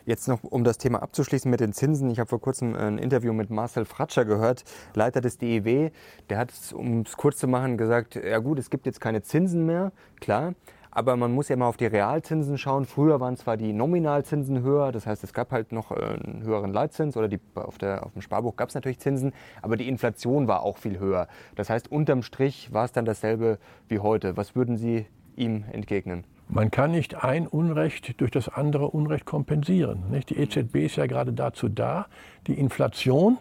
Jetzt 0.05 0.27
noch, 0.27 0.43
um 0.43 0.65
das 0.65 0.77
Thema 0.77 1.01
abzuschließen 1.01 1.49
mit 1.49 1.61
den 1.61 1.71
Zinsen. 1.71 2.09
Ich 2.09 2.19
habe 2.19 2.29
vor 2.29 2.41
kurzem 2.41 2.75
ein 2.75 2.97
Interview 2.97 3.31
mit 3.31 3.49
Marcel 3.49 3.85
Fratscher 3.85 4.25
gehört, 4.25 4.65
Leiter 4.93 5.21
des 5.21 5.37
DEW. 5.37 5.91
Der 6.29 6.37
hat, 6.37 6.51
um 6.73 7.01
es 7.01 7.15
kurz 7.15 7.37
zu 7.37 7.47
machen, 7.47 7.77
gesagt, 7.77 8.15
ja 8.15 8.39
gut, 8.39 8.59
es 8.59 8.69
gibt 8.69 8.85
jetzt 8.85 8.99
keine 8.99 9.21
Zinsen 9.21 9.65
mehr, 9.65 9.93
klar. 10.19 10.53
Aber 10.91 11.15
man 11.15 11.31
muss 11.31 11.49
ja 11.49 11.55
mal 11.55 11.67
auf 11.67 11.77
die 11.77 11.87
Realzinsen 11.87 12.57
schauen. 12.59 12.85
Früher 12.85 13.19
waren 13.19 13.35
zwar 13.35 13.57
die 13.57 13.73
Nominalzinsen 13.73 14.61
höher, 14.61 14.91
das 14.91 15.07
heißt, 15.07 15.23
es 15.23 15.33
gab 15.33 15.51
halt 15.51 15.71
noch 15.71 15.89
äh, 15.91 15.95
einen 15.95 16.43
höheren 16.43 16.71
Leitzins 16.71 17.17
oder 17.17 17.27
die, 17.27 17.39
auf, 17.55 17.79
der, 17.79 18.05
auf 18.05 18.11
dem 18.11 18.21
Sparbuch 18.21 18.55
gab 18.57 18.69
es 18.69 18.75
natürlich 18.75 18.99
Zinsen, 18.99 19.33
aber 19.63 19.75
die 19.75 19.87
Inflation 19.87 20.47
war 20.47 20.61
auch 20.61 20.77
viel 20.77 20.99
höher. 20.99 21.27
Das 21.55 21.69
heißt, 21.69 21.91
unterm 21.91 22.21
Strich 22.21 22.73
war 22.73 22.85
es 22.85 22.91
dann 22.91 23.05
dasselbe 23.05 23.57
wie 23.87 23.99
heute. 23.99 24.37
Was 24.37 24.55
würden 24.55 24.77
Sie 24.77 25.07
ihm 25.35 25.63
entgegnen? 25.71 26.25
Man 26.47 26.71
kann 26.71 26.91
nicht 26.91 27.23
ein 27.23 27.47
Unrecht 27.47 28.19
durch 28.21 28.31
das 28.31 28.49
andere 28.49 28.89
Unrecht 28.89 29.25
kompensieren. 29.25 30.09
Nicht? 30.11 30.29
Die 30.29 30.37
EZB 30.37 30.85
ist 30.85 30.97
ja 30.97 31.05
gerade 31.05 31.33
dazu 31.33 31.69
da, 31.69 32.07
die 32.47 32.53
Inflation 32.53 33.39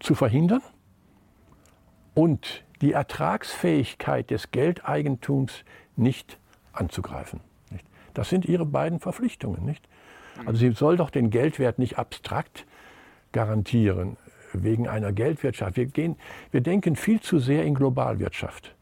zu 0.00 0.14
verhindern 0.14 0.62
und 2.14 2.64
die 2.80 2.92
Ertragsfähigkeit 2.92 4.30
des 4.30 4.50
Geldeigentums 4.50 5.64
nicht 5.96 6.38
anzugreifen. 6.72 7.40
Nicht? 7.70 7.86
Das 8.14 8.28
sind 8.28 8.44
ihre 8.44 8.66
beiden 8.66 9.00
Verpflichtungen. 9.00 9.64
Nicht? 9.64 9.88
Also 10.46 10.58
sie 10.58 10.70
soll 10.72 10.96
doch 10.96 11.10
den 11.10 11.30
Geldwert 11.30 11.78
nicht 11.78 11.98
abstrakt 11.98 12.66
garantieren 13.32 14.16
wegen 14.52 14.88
einer 14.88 15.12
Geldwirtschaft. 15.12 15.76
Wir, 15.76 15.86
gehen, 15.86 16.16
wir 16.50 16.60
denken 16.60 16.96
viel 16.96 17.20
zu 17.20 17.38
sehr 17.38 17.64
in 17.64 17.74
Globalwirtschaft. 17.74 18.74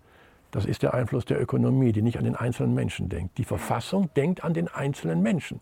Das 0.53 0.67
ist 0.67 0.83
der 0.83 0.95
Einfluss 0.95 1.25
der 1.25 1.41
Ökonomie, 1.41 1.93
die 1.93 2.03
nicht 2.03 2.19
an 2.19 2.25
den 2.25 2.37
einzelnen 2.37 2.75
Menschen 2.75 3.09
denkt. 3.09 3.38
Die 3.38 3.45
Verfassung 3.45 4.11
denkt 4.15 4.45
an 4.45 4.53
den 4.53 4.69
einzelnen 4.69 5.23
Menschen. 5.23 5.61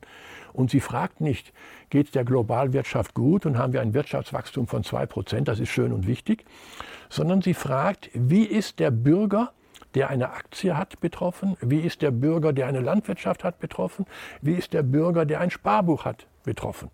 Und 0.52 0.70
sie 0.70 0.80
fragt 0.80 1.20
nicht, 1.20 1.52
geht 1.90 2.06
es 2.06 2.12
der 2.12 2.24
Globalwirtschaft 2.24 3.14
gut 3.14 3.46
und 3.46 3.56
haben 3.56 3.72
wir 3.72 3.80
ein 3.80 3.94
Wirtschaftswachstum 3.94 4.66
von 4.66 4.82
2 4.82 5.06
Prozent, 5.06 5.48
das 5.48 5.60
ist 5.60 5.68
schön 5.68 5.92
und 5.92 6.08
wichtig, 6.08 6.44
sondern 7.08 7.40
sie 7.40 7.54
fragt, 7.54 8.10
wie 8.14 8.44
ist 8.44 8.80
der 8.80 8.90
Bürger, 8.90 9.52
der 9.94 10.10
eine 10.10 10.30
Aktie 10.30 10.76
hat, 10.76 11.00
betroffen? 11.00 11.56
Wie 11.60 11.80
ist 11.80 12.02
der 12.02 12.10
Bürger, 12.10 12.52
der 12.52 12.66
eine 12.66 12.80
Landwirtschaft 12.80 13.44
hat, 13.44 13.58
betroffen? 13.58 14.06
Wie 14.40 14.54
ist 14.54 14.72
der 14.72 14.82
Bürger, 14.82 15.24
der 15.24 15.40
ein 15.40 15.50
Sparbuch 15.50 16.04
hat, 16.04 16.26
betroffen? 16.44 16.90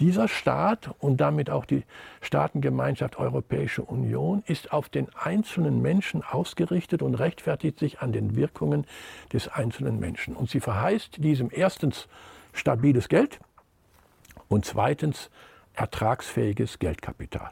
Dieser 0.00 0.28
Staat 0.28 0.90
und 0.98 1.18
damit 1.20 1.48
auch 1.48 1.64
die 1.64 1.84
Staatengemeinschaft 2.20 3.18
Europäische 3.18 3.82
Union 3.82 4.42
ist 4.46 4.72
auf 4.72 4.88
den 4.90 5.08
einzelnen 5.14 5.80
Menschen 5.80 6.22
ausgerichtet 6.22 7.02
und 7.02 7.14
rechtfertigt 7.14 7.78
sich 7.78 8.00
an 8.00 8.12
den 8.12 8.36
Wirkungen 8.36 8.86
des 9.32 9.48
einzelnen 9.48 9.98
Menschen. 9.98 10.36
Und 10.36 10.50
sie 10.50 10.60
verheißt 10.60 11.24
diesem 11.24 11.50
erstens 11.50 12.08
stabiles 12.52 13.08
Geld 13.08 13.38
und 14.48 14.64
zweitens 14.66 15.30
ertragsfähiges 15.74 16.78
Geldkapital. 16.78 17.50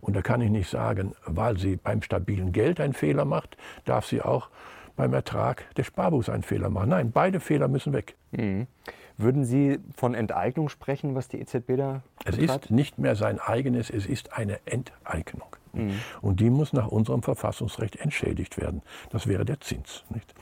Und 0.00 0.16
da 0.16 0.22
kann 0.22 0.40
ich 0.40 0.50
nicht 0.50 0.68
sagen, 0.70 1.14
weil 1.26 1.58
sie 1.58 1.76
beim 1.76 2.02
stabilen 2.02 2.52
Geld 2.52 2.80
einen 2.80 2.94
Fehler 2.94 3.24
macht, 3.24 3.56
darf 3.84 4.06
sie 4.06 4.22
auch 4.22 4.48
beim 4.96 5.12
Ertrag 5.14 5.72
des 5.74 5.86
Sparbuchs 5.86 6.28
einen 6.28 6.42
Fehler 6.42 6.70
machen. 6.70 6.90
Nein, 6.90 7.10
beide 7.12 7.40
Fehler 7.40 7.68
müssen 7.68 7.92
weg. 7.92 8.16
Mhm. 8.32 8.66
Würden 9.16 9.44
Sie 9.44 9.78
von 9.96 10.14
Enteignung 10.14 10.70
sprechen, 10.70 11.14
was 11.14 11.28
die 11.28 11.40
EZB 11.40 11.76
da 11.76 12.02
Es 12.24 12.36
betreibt? 12.36 12.66
ist 12.66 12.70
nicht 12.70 12.98
mehr 12.98 13.16
sein 13.16 13.38
eigenes, 13.38 13.90
es 13.90 14.06
ist 14.06 14.32
eine 14.32 14.60
Enteignung. 14.64 15.48
Mhm. 15.74 16.00
Und 16.22 16.40
die 16.40 16.48
muss 16.48 16.72
nach 16.72 16.88
unserem 16.88 17.22
Verfassungsrecht 17.22 17.96
entschädigt 17.96 18.56
werden. 18.58 18.80
Das 19.10 19.26
wäre 19.26 19.44
der 19.44 19.60
Zins. 19.60 20.04
Nicht? 20.08 20.34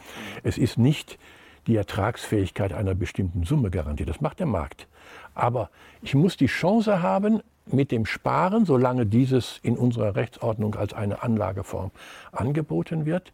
Es 0.45 0.59
ist 0.59 0.79
nicht 0.79 1.19
die 1.67 1.75
Ertragsfähigkeit 1.77 2.73
einer 2.73 2.95
bestimmten 2.95 3.43
Summe 3.43 3.71
garantiert. 3.71 4.09
Das 4.09 4.21
macht 4.21 4.39
der 4.39 4.47
Markt. 4.47 4.87
Aber 5.35 5.71
ich 6.01 6.15
muss 6.15 6.37
die 6.37 6.47
Chance 6.47 7.03
haben, 7.03 7.43
mit 7.73 7.91
dem 7.91 8.07
Sparen, 8.07 8.65
solange 8.65 9.07
dieses 9.07 9.59
in 9.63 9.77
unserer 9.77 10.17
Rechtsordnung 10.17 10.75
als 10.75 10.93
eine 10.93 11.23
Anlageform 11.23 11.91
angeboten 12.33 13.07
wird, 13.07 13.33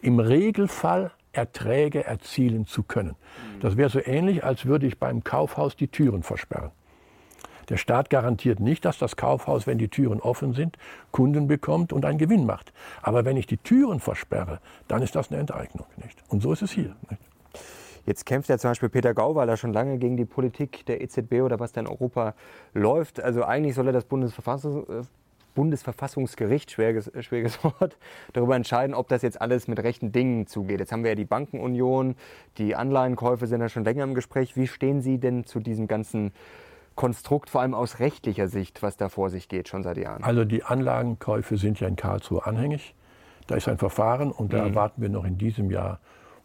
im 0.00 0.18
Regelfall 0.18 1.12
Erträge 1.32 2.04
erzielen 2.04 2.66
zu 2.66 2.82
können. 2.82 3.14
Das 3.60 3.76
wäre 3.76 3.88
so 3.88 4.00
ähnlich, 4.04 4.42
als 4.42 4.66
würde 4.66 4.86
ich 4.86 4.98
beim 4.98 5.22
Kaufhaus 5.22 5.76
die 5.76 5.88
Türen 5.88 6.22
versperren. 6.22 6.72
Der 7.68 7.76
Staat 7.76 8.10
garantiert 8.10 8.58
nicht, 8.58 8.84
dass 8.84 8.98
das 8.98 9.14
Kaufhaus, 9.14 9.68
wenn 9.68 9.78
die 9.78 9.88
Türen 9.88 10.20
offen 10.20 10.54
sind, 10.54 10.76
Kunden 11.12 11.46
bekommt 11.46 11.92
und 11.92 12.04
einen 12.04 12.18
Gewinn 12.18 12.44
macht. 12.44 12.72
Aber 13.00 13.24
wenn 13.24 13.36
ich 13.36 13.46
die 13.46 13.58
Türen 13.58 14.00
versperre, 14.00 14.58
dann 14.88 15.02
ist 15.02 15.14
das 15.14 15.30
eine 15.30 15.40
Enteignung. 15.40 15.86
Nicht? 15.96 16.20
Und 16.28 16.42
so 16.42 16.52
ist 16.52 16.62
es 16.62 16.72
hier. 16.72 16.96
Nicht? 17.08 17.22
Jetzt 18.06 18.26
kämpft 18.26 18.48
ja 18.48 18.58
zum 18.58 18.70
Beispiel 18.70 18.88
Peter 18.88 19.14
Gauweiler 19.14 19.56
schon 19.56 19.72
lange 19.72 19.98
gegen 19.98 20.16
die 20.16 20.24
Politik 20.24 20.86
der 20.86 21.00
EZB 21.00 21.42
oder 21.42 21.60
was 21.60 21.72
da 21.72 21.80
in 21.80 21.86
Europa 21.86 22.34
läuft. 22.74 23.20
Also 23.20 23.44
eigentlich 23.44 23.74
soll 23.74 23.86
er 23.86 23.92
das 23.92 24.04
Bundesverfassungs 24.04 24.88
äh, 24.88 25.02
Bundesverfassungsgericht, 25.54 26.70
schwieriges, 26.70 27.10
schwieriges 27.20 27.62
Wort, 27.64 27.96
darüber 28.32 28.56
entscheiden, 28.56 28.94
ob 28.94 29.08
das 29.08 29.22
jetzt 29.22 29.40
alles 29.40 29.68
mit 29.68 29.80
rechten 29.82 30.12
Dingen 30.12 30.46
zugeht. 30.46 30.80
Jetzt 30.80 30.92
haben 30.92 31.02
wir 31.02 31.10
ja 31.10 31.16
die 31.16 31.24
Bankenunion, 31.24 32.14
die 32.58 32.76
Anleihenkäufe 32.76 33.46
sind 33.46 33.60
ja 33.60 33.68
schon 33.68 33.84
länger 33.84 34.04
im 34.04 34.14
Gespräch. 34.14 34.56
Wie 34.56 34.66
stehen 34.66 35.00
Sie 35.00 35.18
denn 35.18 35.44
zu 35.44 35.60
diesem 35.60 35.88
ganzen 35.88 36.32
Konstrukt, 36.94 37.50
vor 37.50 37.60
allem 37.62 37.74
aus 37.74 37.98
rechtlicher 37.98 38.48
Sicht, 38.48 38.82
was 38.82 38.96
da 38.96 39.08
vor 39.08 39.30
sich 39.30 39.48
geht, 39.48 39.68
schon 39.68 39.82
seit 39.82 39.96
Jahren? 39.96 40.22
Also 40.22 40.44
die 40.44 40.62
Anlagenkäufe 40.62 41.56
sind 41.56 41.80
ja 41.80 41.88
in 41.88 41.96
Karlsruhe 41.96 42.46
anhängig. 42.46 42.94
Da 43.46 43.56
ist 43.56 43.68
ein 43.68 43.78
Verfahren 43.78 44.30
und 44.30 44.52
da 44.52 44.58
mhm. 44.58 44.68
erwarten 44.68 45.02
wir 45.02 45.08
noch 45.08 45.24
in 45.24 45.38
diesem 45.38 45.70
Jahr 45.70 45.98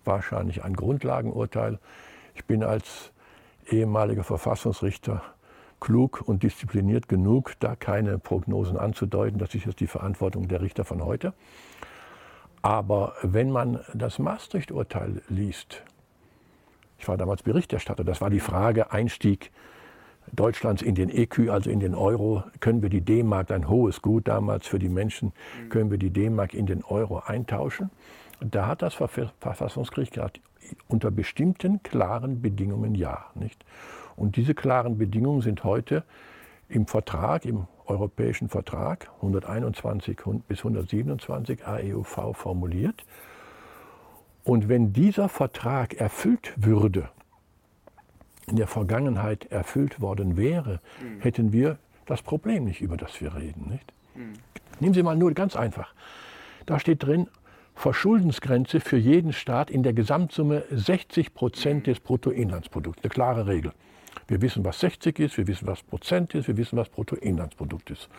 wahrscheinlich 0.05 0.63
ein 0.63 0.75
Grundlagenurteil. 0.75 1.79
Ich 2.33 2.45
bin 2.45 2.63
als 2.63 3.11
ehemaliger 3.69 4.23
Verfassungsrichter 4.23 5.21
klug 5.79 6.23
und 6.25 6.43
diszipliniert 6.43 7.07
genug, 7.07 7.53
da 7.59 7.75
keine 7.75 8.17
Prognosen 8.17 8.77
anzudeuten. 8.77 9.39
Das 9.39 9.53
ist 9.53 9.65
jetzt 9.65 9.79
die 9.79 9.87
Verantwortung 9.87 10.47
der 10.47 10.61
Richter 10.61 10.85
von 10.85 11.03
heute. 11.03 11.33
Aber 12.61 13.13
wenn 13.21 13.51
man 13.51 13.79
das 13.93 14.17
Maastricht-Urteil 14.17 15.21
liest, 15.29 15.83
ich 16.97 17.07
war 17.07 17.17
damals 17.17 17.43
Berichterstatter, 17.43 18.03
das 18.03 18.21
war 18.21 18.29
die 18.29 18.39
Frage 18.39 18.91
Einstieg 18.91 19.51
Deutschlands 20.33 20.81
in 20.81 20.95
den 20.95 21.09
EQ, 21.09 21.49
also 21.49 21.69
in 21.69 21.79
den 21.79 21.93
Euro, 21.93 22.43
können 22.59 22.81
wir 22.81 22.89
die 22.89 23.01
D-Mark, 23.01 23.51
ein 23.51 23.69
hohes 23.69 24.01
Gut 24.01 24.27
damals 24.27 24.65
für 24.65 24.79
die 24.79 24.89
Menschen, 24.89 25.33
können 25.69 25.91
wir 25.91 25.99
die 25.99 26.09
D-Mark 26.09 26.53
in 26.53 26.65
den 26.65 26.83
Euro 26.83 27.19
eintauschen? 27.19 27.91
Da 28.39 28.67
hat 28.67 28.81
das 28.81 28.93
Verfassungsgericht 28.93 30.13
gesagt, 30.13 30.39
unter 30.87 31.11
bestimmten 31.11 31.83
klaren 31.83 32.41
Bedingungen 32.41 32.95
ja. 32.95 33.25
Nicht? 33.35 33.63
Und 34.15 34.35
diese 34.35 34.53
klaren 34.53 34.97
Bedingungen 34.97 35.41
sind 35.41 35.63
heute 35.63 36.03
im 36.69 36.87
Vertrag, 36.87 37.45
im 37.45 37.67
europäischen 37.85 38.49
Vertrag 38.49 39.09
121 39.17 40.17
bis 40.47 40.59
127 40.59 41.65
AEUV 41.67 42.33
formuliert. 42.33 43.05
Und 44.43 44.69
wenn 44.69 44.93
dieser 44.93 45.29
Vertrag 45.29 45.95
erfüllt 45.95 46.53
würde, 46.55 47.09
in 48.47 48.57
der 48.57 48.67
Vergangenheit 48.67 49.45
erfüllt 49.51 50.01
worden 50.01 50.37
wäre, 50.37 50.79
mhm. 51.01 51.21
hätten 51.21 51.51
wir 51.51 51.77
das 52.05 52.21
Problem 52.21 52.65
nicht, 52.65 52.81
über 52.81 52.97
das 52.97 53.19
wir 53.21 53.35
reden. 53.35 53.69
Nicht? 53.69 53.93
Mhm. 54.15 54.33
Nehmen 54.79 54.93
Sie 54.93 55.03
mal 55.03 55.15
nur 55.15 55.33
ganz 55.33 55.55
einfach. 55.55 55.93
Da 56.65 56.79
steht 56.79 57.03
drin, 57.03 57.27
Verschuldensgrenze 57.75 58.79
für 58.79 58.97
jeden 58.97 59.33
Staat 59.33 59.69
in 59.69 59.83
der 59.83 59.93
Gesamtsumme 59.93 60.63
60 60.71 61.33
Prozent 61.33 61.87
des 61.87 61.99
Bruttoinlandsprodukts. 61.99 63.03
Eine 63.03 63.09
klare 63.09 63.47
Regel. 63.47 63.73
Wir 64.27 64.41
wissen, 64.41 64.65
was 64.65 64.79
60 64.79 65.19
ist, 65.19 65.37
wir 65.37 65.45
wissen, 65.45 65.67
was 65.67 65.83
Prozent 65.83 66.33
ist, 66.33 66.47
wir 66.47 66.57
wissen, 66.57 66.77
was 66.77 66.89
Bruttoinlandsprodukt 66.89 67.91
ist. 67.91 68.09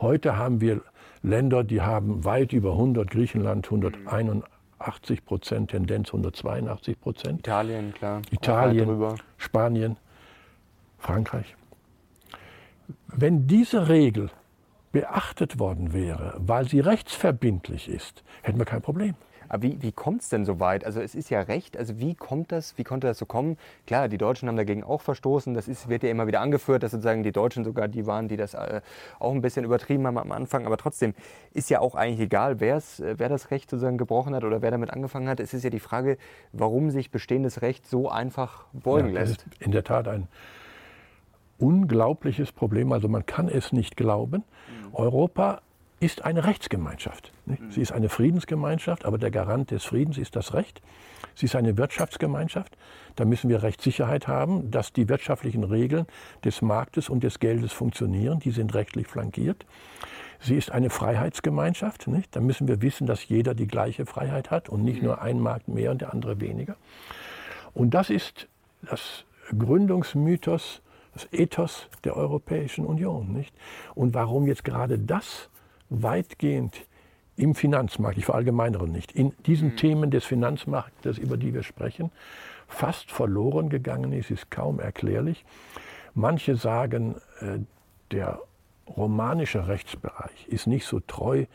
Heute 0.00 0.36
haben 0.36 0.60
wir 0.60 0.80
Länder, 1.22 1.62
die 1.62 1.82
haben 1.82 2.24
weit 2.24 2.52
über 2.52 2.72
100, 2.72 3.10
Griechenland 3.10 3.66
181 3.66 5.24
Prozent, 5.24 5.70
Tendenz 5.70 6.08
182 6.08 7.00
Prozent. 7.00 7.40
Italien, 7.40 7.94
klar. 7.94 8.22
Italien, 8.32 9.14
Spanien, 9.36 9.98
Frankreich. 10.98 11.54
Wenn 13.06 13.46
diese 13.46 13.88
Regel 13.88 14.30
beachtet 14.92 15.58
worden 15.58 15.92
wäre, 15.92 16.34
weil 16.38 16.68
sie 16.68 16.80
rechtsverbindlich 16.80 17.88
ist, 17.88 18.22
hätten 18.42 18.58
wir 18.58 18.66
kein 18.66 18.82
Problem. 18.82 19.14
Aber 19.52 19.64
wie, 19.64 19.82
wie 19.82 19.92
kommt 19.92 20.22
es 20.22 20.30
denn 20.30 20.46
so 20.46 20.60
weit? 20.60 20.86
Also 20.86 21.02
es 21.02 21.14
ist 21.14 21.28
ja 21.28 21.42
recht, 21.42 21.76
also 21.76 21.98
wie 21.98 22.14
kommt 22.14 22.52
das, 22.52 22.78
wie 22.78 22.84
konnte 22.84 23.06
das 23.06 23.18
so 23.18 23.26
kommen? 23.26 23.58
Klar, 23.86 24.08
die 24.08 24.16
Deutschen 24.16 24.48
haben 24.48 24.56
dagegen 24.56 24.82
auch 24.82 25.02
verstoßen, 25.02 25.52
das 25.52 25.68
ist, 25.68 25.90
wird 25.90 26.02
ja 26.02 26.08
immer 26.08 26.26
wieder 26.26 26.40
angeführt, 26.40 26.82
dass 26.82 26.92
sozusagen 26.92 27.22
die 27.22 27.32
Deutschen 27.32 27.62
sogar 27.62 27.86
die 27.86 28.06
waren, 28.06 28.28
die 28.28 28.38
das 28.38 28.54
äh, 28.54 28.80
auch 29.18 29.32
ein 29.32 29.42
bisschen 29.42 29.66
übertrieben 29.66 30.06
haben 30.06 30.16
am 30.16 30.32
Anfang, 30.32 30.64
aber 30.64 30.78
trotzdem 30.78 31.12
ist 31.52 31.68
ja 31.68 31.80
auch 31.80 31.94
eigentlich 31.94 32.20
egal, 32.20 32.60
wer 32.60 32.76
das 32.78 33.50
Recht 33.50 33.68
sozusagen 33.68 33.98
gebrochen 33.98 34.34
hat 34.34 34.44
oder 34.44 34.62
wer 34.62 34.70
damit 34.70 34.90
angefangen 34.90 35.28
hat. 35.28 35.38
Es 35.38 35.52
ist 35.52 35.64
ja 35.64 35.70
die 35.70 35.80
Frage, 35.80 36.16
warum 36.52 36.90
sich 36.90 37.10
bestehendes 37.10 37.60
Recht 37.60 37.86
so 37.86 38.08
einfach 38.08 38.64
beugen 38.72 39.08
ja, 39.08 39.20
lässt. 39.20 39.44
in 39.60 39.70
der 39.70 39.84
Tat 39.84 40.08
ein 40.08 40.28
unglaubliches 41.62 42.52
Problem. 42.52 42.92
Also 42.92 43.08
man 43.08 43.24
kann 43.24 43.48
es 43.48 43.72
nicht 43.72 43.96
glauben. 43.96 44.44
Mhm. 44.80 44.81
Europa 44.92 45.60
ist 46.00 46.24
eine 46.24 46.44
Rechtsgemeinschaft. 46.44 47.32
Mhm. 47.46 47.70
Sie 47.70 47.80
ist 47.80 47.92
eine 47.92 48.08
Friedensgemeinschaft, 48.08 49.04
aber 49.04 49.18
der 49.18 49.30
Garant 49.30 49.70
des 49.70 49.84
Friedens 49.84 50.18
ist 50.18 50.34
das 50.34 50.52
Recht. 50.52 50.82
Sie 51.36 51.46
ist 51.46 51.54
eine 51.54 51.78
Wirtschaftsgemeinschaft. 51.78 52.76
Da 53.14 53.24
müssen 53.24 53.48
wir 53.48 53.62
Rechtssicherheit 53.62 54.26
haben, 54.26 54.70
dass 54.70 54.92
die 54.92 55.08
wirtschaftlichen 55.08 55.62
Regeln 55.62 56.06
des 56.44 56.60
Marktes 56.60 57.08
und 57.08 57.22
des 57.22 57.38
Geldes 57.38 57.72
funktionieren. 57.72 58.40
Die 58.40 58.50
sind 58.50 58.74
rechtlich 58.74 59.06
flankiert. 59.06 59.64
Sie 60.40 60.56
ist 60.56 60.72
eine 60.72 60.90
Freiheitsgemeinschaft. 60.90 62.08
Nicht? 62.08 62.34
Da 62.34 62.40
müssen 62.40 62.66
wir 62.66 62.82
wissen, 62.82 63.06
dass 63.06 63.28
jeder 63.28 63.54
die 63.54 63.68
gleiche 63.68 64.04
Freiheit 64.04 64.50
hat 64.50 64.68
und 64.68 64.82
nicht 64.82 65.00
mhm. 65.00 65.08
nur 65.08 65.22
ein 65.22 65.38
Markt 65.38 65.68
mehr 65.68 65.92
und 65.92 66.00
der 66.00 66.12
andere 66.12 66.40
weniger. 66.40 66.76
Und 67.74 67.94
das 67.94 68.10
ist 68.10 68.48
das 68.82 69.24
Gründungsmythos, 69.56 70.82
das 71.12 71.28
Ethos 71.32 71.88
der 72.04 72.16
Europäischen 72.16 72.86
Union. 72.86 73.32
Nicht? 73.32 73.54
Und 73.94 74.14
warum 74.14 74.46
jetzt 74.46 74.64
gerade 74.64 74.98
das 74.98 75.50
weitgehend 75.90 76.86
im 77.36 77.54
Finanzmarkt, 77.54 78.18
ich 78.18 78.24
verallgemeinere 78.24 78.88
nicht, 78.88 79.12
in 79.12 79.32
diesen 79.46 79.70
mhm. 79.70 79.76
Themen 79.76 80.10
des 80.10 80.24
Finanzmarktes, 80.24 81.18
über 81.18 81.36
die 81.36 81.54
wir 81.54 81.62
sprechen, 81.62 82.10
fast 82.68 83.10
verloren 83.10 83.68
gegangen 83.68 84.12
ist, 84.12 84.30
ist 84.30 84.50
kaum 84.50 84.80
erklärlich. 84.80 85.44
Manche 86.14 86.56
sagen, 86.56 87.16
äh, 87.40 87.58
der 88.10 88.40
romanische 88.86 89.68
Rechtsbereich 89.68 90.46
ist 90.48 90.66
nicht 90.66 90.86
so 90.86 91.00
treu 91.00 91.46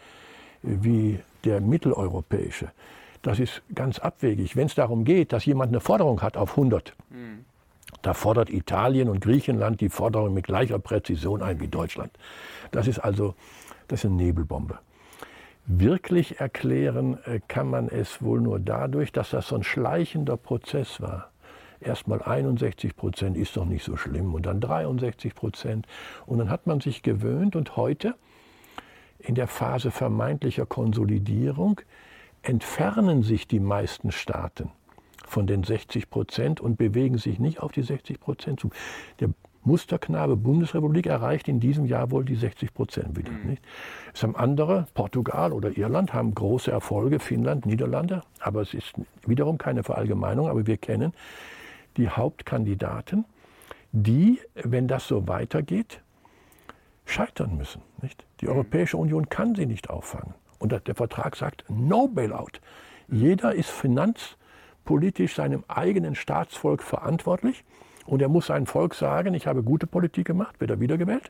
wie 0.62 1.20
der 1.44 1.62
mitteleuropäische. 1.62 2.72
Das 3.22 3.40
ist 3.40 3.62
ganz 3.74 4.00
abwegig. 4.00 4.56
Wenn 4.56 4.68
es 4.68 4.76
darum 4.76 5.04
geht, 5.04 5.34
dass 5.34 5.46
jemand 5.46 5.70
eine 5.70 5.80
Forderung 5.80 6.22
hat 6.22 6.38
auf 6.38 6.52
100, 6.52 6.96
mhm. 7.07 7.07
Da 8.02 8.14
fordert 8.14 8.50
Italien 8.50 9.10
und 9.10 9.22
Griechenland 9.22 9.82
die 9.82 9.90
Forderung 9.90 10.34
mit 10.34 10.46
gleicher 10.46 10.80
Präzision 10.80 11.42
ein 11.42 11.60
wie 11.60 11.68
Deutschland. 11.68 12.12
Das 12.72 12.88
ist 12.88 13.00
also 13.00 13.36
das 13.88 14.02
ist 14.02 14.06
eine 14.06 14.16
Nebelbombe. 14.16 14.80
Wirklich 15.66 16.40
erklären 16.40 17.18
äh, 17.26 17.40
kann 17.48 17.70
man 17.70 17.90
es 17.90 18.22
wohl 18.22 18.40
nur 18.40 18.60
dadurch, 18.60 19.12
dass 19.12 19.32
das 19.32 19.50
so 19.50 19.56
ein 19.56 19.64
schleichender 19.64 20.38
Prozess 20.38 21.02
war. 21.02 21.32
Erstmal 21.80 22.22
61 22.22 22.96
Prozent 22.96 23.38
ist 23.38 23.56
doch 23.56 23.66
nicht 23.66 23.84
so 23.84 23.98
schlimm 23.98 24.34
und 24.34 24.46
dann 24.46 24.62
63 24.62 25.36
Prozent. 25.36 25.86
Und 26.26 26.40
dann 26.40 26.50
hat 26.50 26.68
man 26.68 26.80
sich 26.80 27.04
gewöhnt 27.04 27.56
und 27.56 27.76
heute 27.76 28.16
in 29.20 29.36
der 29.36 29.48
Phase 29.48 29.92
vermeintlicher 29.92 30.66
Konsolidierung 30.66 31.82
entfernen 32.42 33.24
sich 33.24 33.48
die 33.48 33.60
meisten 33.60 34.12
Staaten 34.12 34.72
von 35.28 35.48
den 35.48 35.64
60 35.64 36.10
Prozent 36.10 36.62
und 36.62 36.78
bewegen 36.78 37.18
sich 37.18 37.40
nicht 37.40 37.60
auf 37.60 37.72
die 37.72 37.84
60 37.84 38.20
Prozent 38.20 38.60
zu. 38.60 38.70
Der 39.20 39.30
Musterknabe 39.68 40.38
Bundesrepublik 40.38 41.08
erreicht 41.08 41.48
in 41.48 41.60
diesem 41.60 41.86
Jahr 41.86 42.10
wohl 42.10 42.24
die 42.24 42.36
60 42.36 42.74
Prozent 42.74 43.18
wieder. 43.18 43.32
Mhm. 43.32 43.50
Nicht? 43.50 43.64
Es 44.14 44.24
haben 44.24 44.36
andere, 44.36 44.88
Portugal 44.94 45.52
oder 45.52 45.78
Irland, 45.78 46.14
haben 46.14 46.34
große 46.34 46.72
Erfolge, 46.72 47.20
Finnland, 47.20 47.66
Niederlande, 47.66 48.22
aber 48.40 48.62
es 48.62 48.74
ist 48.74 48.94
wiederum 49.26 49.58
keine 49.58 49.84
Verallgemeinung, 49.84 50.48
aber 50.48 50.66
wir 50.66 50.78
kennen 50.78 51.14
die 51.98 52.10
Hauptkandidaten, 52.10 53.26
die, 53.92 54.40
wenn 54.56 54.88
das 54.88 55.08
so 55.08 55.28
weitergeht, 55.28 56.02
scheitern 57.06 57.58
müssen. 57.58 57.82
Nicht? 58.02 58.26
Die 58.42 58.46
mhm. 58.46 58.54
Europäische 58.54 58.98
Union 58.98 59.30
kann 59.30 59.54
sie 59.54 59.66
nicht 59.66 59.90
auffangen. 59.90 60.34
Und 60.60 60.72
der 60.72 60.96
Vertrag 60.96 61.36
sagt, 61.36 61.66
no 61.70 62.08
bailout. 62.08 62.60
Jeder 63.10 63.54
ist 63.54 63.70
finanzpolitisch 64.88 65.36
seinem 65.36 65.64
eigenen 65.68 66.16
Staatsvolk 66.16 66.82
verantwortlich. 66.82 67.66
Und 68.06 68.22
er 68.22 68.30
muss 68.30 68.48
seinem 68.48 68.68
Volk 68.68 68.96
sagen, 68.96 69.34
ich 69.34 69.46
habe 69.46 69.62
gute 69.62 69.86
Politik 69.86 70.26
gemacht, 70.26 70.62
wird 70.62 70.72
er 70.72 70.80
wiedergewählt. 70.80 71.30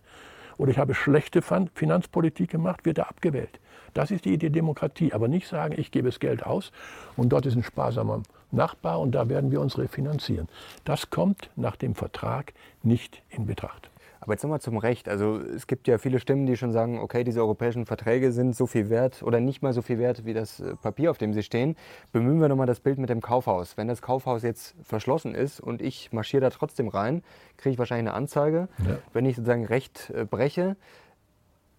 Oder 0.57 0.71
ich 0.71 0.77
habe 0.77 0.93
schlechte 0.93 1.41
Finanzpolitik 1.41 2.51
gemacht, 2.51 2.85
wird 2.85 2.99
er 2.99 3.09
abgewählt. 3.09 3.59
Das 3.95 4.11
ist 4.11 4.25
die 4.25 4.33
Idee 4.33 4.49
Demokratie. 4.49 5.11
Aber 5.13 5.27
nicht 5.27 5.47
sagen, 5.47 5.73
ich 5.75 5.89
gebe 5.89 6.09
das 6.09 6.19
Geld 6.19 6.45
aus 6.45 6.71
und 7.15 7.29
dort 7.29 7.47
ist 7.47 7.55
ein 7.55 7.63
sparsamer 7.63 8.21
Nachbar 8.51 8.99
und 8.99 9.11
da 9.13 9.27
werden 9.27 9.51
wir 9.51 9.59
uns 9.59 9.77
refinanzieren. 9.77 10.47
Das 10.85 11.09
kommt 11.09 11.49
nach 11.55 11.75
dem 11.75 11.95
Vertrag 11.95 12.53
nicht 12.83 13.23
in 13.29 13.47
Betracht. 13.47 13.89
Aber 14.27 14.33
jetzt 14.33 14.43
nochmal 14.43 14.59
zum 14.59 14.75
Recht. 14.75 15.07
Also 15.07 15.37
es 15.37 15.67
gibt 15.67 15.87
ja 15.87 15.97
viele 15.99 16.19
Stimmen, 16.19 16.45
die 16.47 16.57
schon 16.57 16.73
sagen, 16.73 16.99
okay, 16.99 17.23
diese 17.23 17.39
europäischen 17.39 17.85
Verträge 17.85 18.33
sind 18.33 18.57
so 18.57 18.67
viel 18.67 18.89
wert 18.89 19.23
oder 19.23 19.39
nicht 19.39 19.61
mal 19.61 19.71
so 19.71 19.81
viel 19.81 19.99
wert 19.99 20.25
wie 20.25 20.33
das 20.33 20.59
äh, 20.59 20.75
Papier, 20.75 21.11
auf 21.11 21.17
dem 21.17 21.31
sie 21.31 21.43
stehen. 21.43 21.77
Bemühen 22.11 22.41
wir 22.41 22.49
nochmal 22.49 22.67
das 22.67 22.81
Bild 22.81 22.97
mit 22.97 23.09
dem 23.09 23.21
Kaufhaus. 23.21 23.77
Wenn 23.77 23.87
das 23.87 24.01
Kaufhaus 24.01 24.43
jetzt 24.43 24.75
verschlossen 24.83 25.33
ist 25.33 25.61
und 25.61 25.81
ich 25.81 26.11
marschiere 26.11 26.41
da 26.41 26.49
trotzdem 26.49 26.89
rein, 26.89 27.23
kriege 27.55 27.71
ich 27.71 27.79
wahrscheinlich 27.79 28.09
eine 28.09 28.17
Anzeige. 28.17 28.67
Ja. 28.85 28.97
Wenn 29.13 29.25
ich 29.25 29.37
sozusagen 29.37 29.63
Recht 29.65 30.11
äh, 30.13 30.25
breche, 30.25 30.75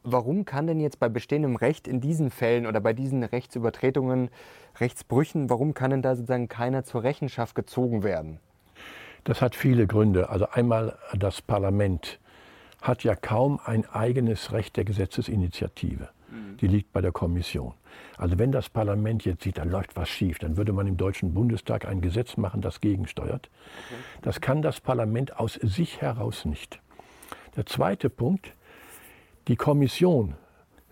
warum 0.03 0.47
kann 0.47 0.67
denn 0.67 0.81
jetzt 0.81 0.99
bei 0.99 1.11
bestehendem 1.11 1.55
Recht 1.55 1.87
in 1.87 2.01
diesen 2.01 2.31
Fällen 2.31 2.65
oder 2.65 2.81
bei 2.81 2.95
diesen 2.95 3.25
Rechtsübertretungen, 3.25 4.31
Rechtsbrüchen, 4.81 5.51
warum 5.51 5.75
kann 5.75 5.91
denn 5.91 6.01
da 6.01 6.17
sozusagen 6.17 6.49
keiner 6.49 6.83
zur 6.83 7.03
Rechenschaft 7.03 7.55
gezogen 7.55 8.03
werden? 8.03 8.41
Das 9.25 9.43
hat 9.43 9.55
viele 9.55 9.87
Gründe. 9.87 10.31
Also 10.31 10.49
einmal 10.49 10.97
das 11.13 11.43
Parlament 11.43 12.19
hat 12.81 13.05
ja 13.05 13.15
kaum 13.15 13.61
ein 13.65 13.87
eigenes 13.87 14.53
Recht 14.53 14.77
der 14.77 14.85
Gesetzesinitiative. 14.85 16.09
Mhm. 16.31 16.57
Die 16.59 16.67
liegt 16.67 16.93
bei 16.93 17.01
der 17.01 17.13
Kommission. 17.13 17.75
Also 18.17 18.39
wenn 18.39 18.53
das 18.53 18.69
Parlament 18.69 19.25
jetzt 19.25 19.43
sieht, 19.43 19.59
da 19.59 19.65
läuft 19.65 19.97
was 19.97 20.09
schief, 20.09 20.39
dann 20.39 20.57
würde 20.57 20.73
man 20.73 20.87
im 20.87 20.97
Deutschen 20.97 21.35
Bundestag 21.35 21.87
ein 21.87 22.01
Gesetz 22.01 22.37
machen, 22.37 22.61
das 22.61 22.81
gegensteuert. 22.81 23.51
Das 24.23 24.41
kann 24.41 24.63
das 24.63 24.81
Parlament 24.81 25.39
aus 25.39 25.55
sich 25.55 26.01
heraus 26.01 26.45
nicht. 26.45 26.81
Der 27.57 27.67
zweite 27.67 28.11
Punkt, 28.11 28.55
die 29.49 29.57
Kommission 29.57 30.35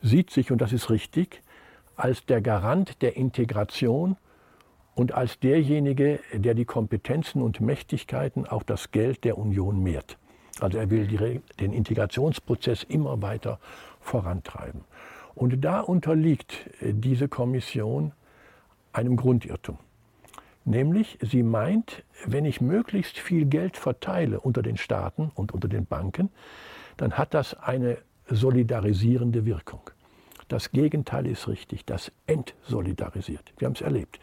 sieht 0.03 0.31
sich, 0.31 0.51
und 0.51 0.61
das 0.61 0.73
ist 0.73 0.91
richtig, 0.91 1.43
als 1.97 2.27
der 2.27 2.41
Garant 2.41 3.03
der 3.03 3.17
Integration 3.17 4.17
und 4.95 5.13
als 5.13 5.39
derjenige, 5.41 6.21
der 6.33 6.55
die 6.55 6.65
Kompetenzen 6.65 7.43
und 7.43 7.61
Mächtigkeiten, 7.61 8.47
auch 8.47 8.63
das 8.63 8.91
Geld 8.91 9.25
der 9.25 9.39
Union 9.39 9.83
mehrt. 9.83 10.19
Also 10.61 10.79
er 10.79 10.91
will 10.91 11.07
die, 11.07 11.41
den 11.61 11.73
Integrationsprozess 11.73 12.83
immer 12.85 13.21
weiter 13.23 13.59
vorantreiben. 14.01 14.83
Und 15.35 15.65
da 15.65 15.81
unterliegt 15.81 16.71
äh, 16.81 16.95
diese 16.95 17.29
Kommission 17.29 18.13
einem 18.93 19.17
Grundirrtum. 19.17 19.79
Nämlich, 20.65 21.19
sie 21.21 21.43
meint, 21.43 22.03
wenn 22.25 22.45
ich 22.45 22.61
möglichst 22.61 23.19
viel 23.19 23.45
Geld 23.45 23.77
verteile 23.77 24.41
unter 24.41 24.63
den 24.63 24.77
Staaten 24.77 25.31
und 25.35 25.53
unter 25.53 25.69
den 25.69 25.87
Banken, 25.87 26.31
dann 26.97 27.13
hat 27.13 27.35
das 27.35 27.55
eine 27.55 27.99
solidarisierende 28.29 29.45
Wirkung. 29.45 29.91
Das 30.49 30.73
Gegenteil 30.73 31.27
ist 31.27 31.47
richtig, 31.47 31.85
das 31.85 32.11
entsolidarisiert. 32.27 33.53
Wir 33.59 33.67
haben 33.67 33.75
es 33.75 33.81
erlebt. 33.81 34.19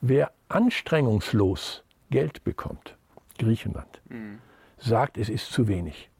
Wer 0.00 0.30
anstrengungslos 0.48 1.84
Geld 2.10 2.44
bekommt, 2.44 2.96
Griechenland, 3.36 4.00
mhm 4.08 4.38
sagt, 4.78 5.18
es 5.18 5.28
ist 5.28 5.52
zu 5.52 5.68
wenig. 5.68 6.10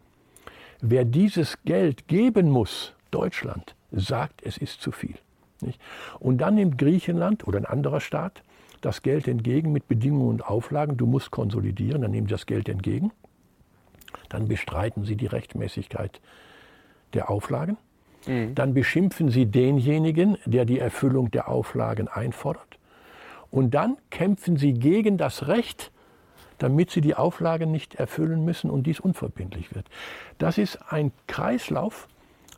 Wer 0.81 1.05
dieses 1.05 1.63
Geld 1.65 2.09
geben 2.09 2.51
muss, 2.51 2.95
Deutschland, 3.11 3.75
sagt, 3.93 4.43
es 4.43 4.59
ist 4.59 4.81
zu 4.81 4.93
viel. 4.93 5.17
Nicht? 5.61 5.81
Und 6.19 6.39
dann 6.39 6.57
nimmt 6.57 6.79
Griechenland 6.79 7.47
oder 7.47 7.59
ein 7.59 7.65
anderer 7.65 8.01
Staat 8.01 8.43
das 8.81 9.03
Geld 9.03 9.29
entgegen 9.29 9.73
mit 9.73 9.89
Bedingungen 9.89 10.29
und 10.29 10.47
Auflagen, 10.47 10.97
du 10.97 11.07
musst 11.07 11.31
konsolidieren, 11.31 12.03
dann 12.03 12.11
nehmen 12.11 12.27
sie 12.27 12.33
das 12.33 12.47
Geld 12.47 12.69
entgegen, 12.69 13.13
dann 14.29 14.47
bestreiten 14.47 15.05
sie 15.05 15.17
die 15.17 15.27
Rechtmäßigkeit 15.27 16.21
der 17.15 17.31
Auflagen, 17.31 17.79
mhm. 18.27 18.55
dann 18.55 18.75
beschimpfen 18.75 19.31
sie 19.31 19.47
denjenigen, 19.47 20.37
der 20.45 20.67
die 20.67 20.79
Erfüllung 20.79 21.31
der 21.31 21.49
Auflagen 21.49 22.09
einfordert, 22.09 22.79
und 23.51 23.73
dann 23.73 23.97
kämpfen 24.11 24.57
sie 24.57 24.75
gegen 24.75 25.17
das 25.17 25.49
Recht 25.49 25.93
damit 26.59 26.91
sie 26.91 27.01
die 27.01 27.15
Auflagen 27.15 27.71
nicht 27.71 27.97
erfüllen 27.97 28.45
müssen 28.45 28.71
und 28.71 28.85
dies 28.87 29.01
unverbindlich 29.01 29.75
wird. 29.75 29.87
Das 30.39 30.59
ist 30.59 30.79
ein 30.93 31.13
Kreislauf, 31.27 32.09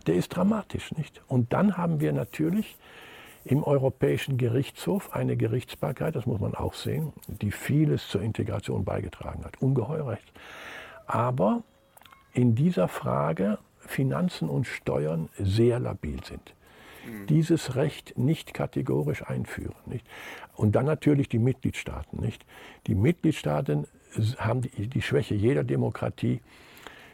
der 0.06 0.14
ist 0.14 0.28
dramatisch, 0.28 0.92
nicht? 0.92 1.22
Und 1.26 1.52
dann 1.52 1.76
haben 1.76 2.00
wir 2.00 2.12
natürlich 2.12 2.76
im 3.44 3.62
Europäischen 3.62 4.38
Gerichtshof 4.38 5.14
eine 5.14 5.36
Gerichtsbarkeit, 5.36 6.16
das 6.16 6.26
muss 6.26 6.40
man 6.40 6.54
auch 6.54 6.74
sehen, 6.74 7.12
die 7.28 7.52
vieles 7.52 8.08
zur 8.08 8.20
Integration 8.22 8.84
beigetragen 8.84 9.44
hat. 9.44 9.62
Ungeheuer 9.62 10.08
recht. 10.08 10.32
Aber 11.06 11.62
in 12.32 12.54
dieser 12.54 12.88
Frage 12.88 13.58
Finanzen 13.78 14.48
und 14.48 14.66
Steuern 14.66 15.28
sehr 15.38 15.78
labil 15.78 16.22
sind. 16.24 16.55
Mhm. 17.06 17.26
Dieses 17.26 17.76
Recht 17.76 18.16
nicht 18.18 18.54
kategorisch 18.54 19.22
einführen. 19.26 19.74
Nicht? 19.86 20.06
Und 20.54 20.76
dann 20.76 20.86
natürlich 20.86 21.28
die 21.28 21.38
Mitgliedstaaten. 21.38 22.20
Nicht? 22.20 22.44
Die 22.86 22.94
Mitgliedstaaten 22.94 23.86
haben 24.38 24.62
die, 24.62 24.88
die 24.88 25.02
Schwäche 25.02 25.34
jeder 25.34 25.64
Demokratie. 25.64 26.40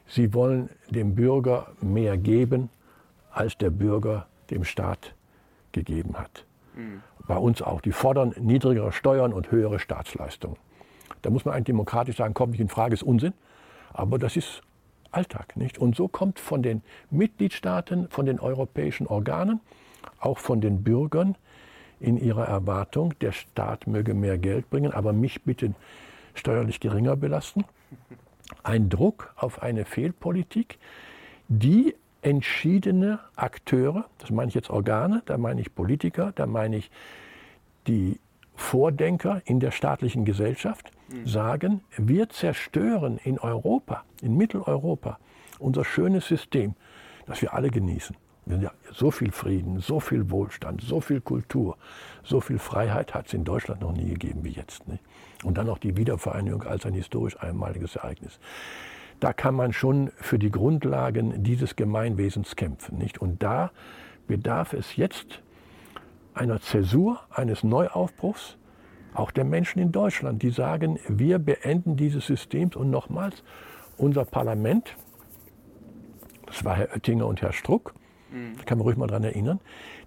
Sie 0.06 0.34
wollen 0.34 0.70
dem 0.90 1.14
Bürger 1.14 1.72
mehr 1.80 2.16
geben, 2.16 2.70
als 3.30 3.56
der 3.56 3.70
Bürger 3.70 4.26
dem 4.50 4.64
Staat 4.64 5.14
gegeben 5.72 6.18
hat. 6.18 6.44
Mhm. 6.74 7.02
Bei 7.26 7.36
uns 7.36 7.62
auch. 7.62 7.80
Die 7.80 7.92
fordern 7.92 8.34
niedrigere 8.38 8.92
Steuern 8.92 9.32
und 9.32 9.50
höhere 9.50 9.78
Staatsleistungen. 9.78 10.56
Da 11.22 11.30
muss 11.30 11.44
man 11.44 11.54
eigentlich 11.54 11.66
demokratisch 11.66 12.16
sagen, 12.16 12.34
kommt 12.34 12.52
nicht 12.52 12.60
in 12.60 12.68
Frage, 12.68 12.94
ist 12.94 13.02
Unsinn. 13.02 13.32
Aber 13.92 14.18
das 14.18 14.36
ist 14.36 14.62
Alltag, 15.12 15.56
nicht? 15.56 15.78
Und 15.78 15.94
so 15.94 16.08
kommt 16.08 16.38
von 16.38 16.62
den 16.62 16.82
Mitgliedstaaten, 17.10 18.08
von 18.08 18.26
den 18.26 18.40
europäischen 18.40 19.06
Organen, 19.06 19.60
auch 20.22 20.38
von 20.38 20.60
den 20.60 20.82
Bürgern 20.82 21.36
in 22.00 22.16
ihrer 22.16 22.46
Erwartung, 22.46 23.14
der 23.20 23.32
Staat 23.32 23.86
möge 23.86 24.14
mehr 24.14 24.38
Geld 24.38 24.70
bringen, 24.70 24.92
aber 24.92 25.12
mich 25.12 25.42
bitte 25.42 25.74
steuerlich 26.34 26.80
geringer 26.80 27.16
belasten. 27.16 27.64
Ein 28.62 28.88
Druck 28.88 29.32
auf 29.36 29.62
eine 29.62 29.84
Fehlpolitik, 29.84 30.78
die 31.48 31.94
entschiedene 32.22 33.18
Akteure, 33.36 34.06
das 34.18 34.30
meine 34.30 34.48
ich 34.48 34.54
jetzt 34.54 34.70
Organe, 34.70 35.22
da 35.26 35.38
meine 35.38 35.60
ich 35.60 35.74
Politiker, 35.74 36.32
da 36.34 36.46
meine 36.46 36.76
ich 36.76 36.90
die 37.86 38.18
Vordenker 38.54 39.42
in 39.44 39.60
der 39.60 39.70
staatlichen 39.72 40.24
Gesellschaft, 40.24 40.90
mhm. 41.08 41.26
sagen, 41.26 41.80
wir 41.96 42.28
zerstören 42.28 43.18
in 43.24 43.38
Europa, 43.38 44.04
in 44.22 44.36
Mitteleuropa, 44.36 45.18
unser 45.58 45.84
schönes 45.84 46.26
System, 46.26 46.74
das 47.26 47.42
wir 47.42 47.54
alle 47.54 47.70
genießen. 47.70 48.16
Ja 48.46 48.72
so 48.92 49.10
viel 49.10 49.30
Frieden, 49.30 49.80
so 49.80 50.00
viel 50.00 50.30
Wohlstand, 50.30 50.82
so 50.82 51.00
viel 51.00 51.20
Kultur, 51.20 51.78
so 52.24 52.40
viel 52.40 52.58
Freiheit 52.58 53.14
hat 53.14 53.26
es 53.28 53.34
in 53.34 53.44
Deutschland 53.44 53.80
noch 53.80 53.92
nie 53.92 54.10
gegeben 54.10 54.44
wie 54.44 54.50
jetzt. 54.50 54.86
Nicht? 54.88 55.02
Und 55.44 55.58
dann 55.58 55.68
auch 55.68 55.78
die 55.78 55.96
Wiedervereinigung 55.96 56.64
als 56.64 56.84
ein 56.84 56.92
historisch 56.92 57.40
einmaliges 57.40 57.96
Ereignis 57.96 58.38
da 59.22 59.32
kann 59.32 59.54
man 59.54 59.72
schon 59.72 60.10
für 60.16 60.36
die 60.36 60.50
Grundlagen 60.50 61.44
dieses 61.44 61.76
Gemeinwesens 61.76 62.56
kämpfen. 62.56 62.98
Nicht? 62.98 63.18
Und 63.18 63.40
da 63.40 63.70
bedarf 64.26 64.72
es 64.72 64.96
jetzt 64.96 65.42
einer 66.34 66.60
Zäsur, 66.60 67.20
eines 67.30 67.62
Neuaufbruchs, 67.62 68.56
auch 69.14 69.30
der 69.30 69.44
Menschen 69.44 69.78
in 69.78 69.92
Deutschland, 69.92 70.42
die 70.42 70.50
sagen, 70.50 70.98
wir 71.06 71.38
beenden 71.38 71.96
dieses 71.96 72.26
Systems 72.26 72.74
und 72.74 72.90
nochmals, 72.90 73.44
unser 73.96 74.24
Parlament, 74.24 74.96
das 76.46 76.64
war 76.64 76.74
Herr 76.74 76.92
Oettinger 76.92 77.26
und 77.26 77.42
Herr 77.42 77.52
Struck, 77.52 77.94
mhm. 78.32 78.56
da 78.56 78.64
kann 78.64 78.78
man 78.78 78.86
ruhig 78.86 78.96
mal 78.96 79.06
daran 79.06 79.24
erinnern, 79.24 79.60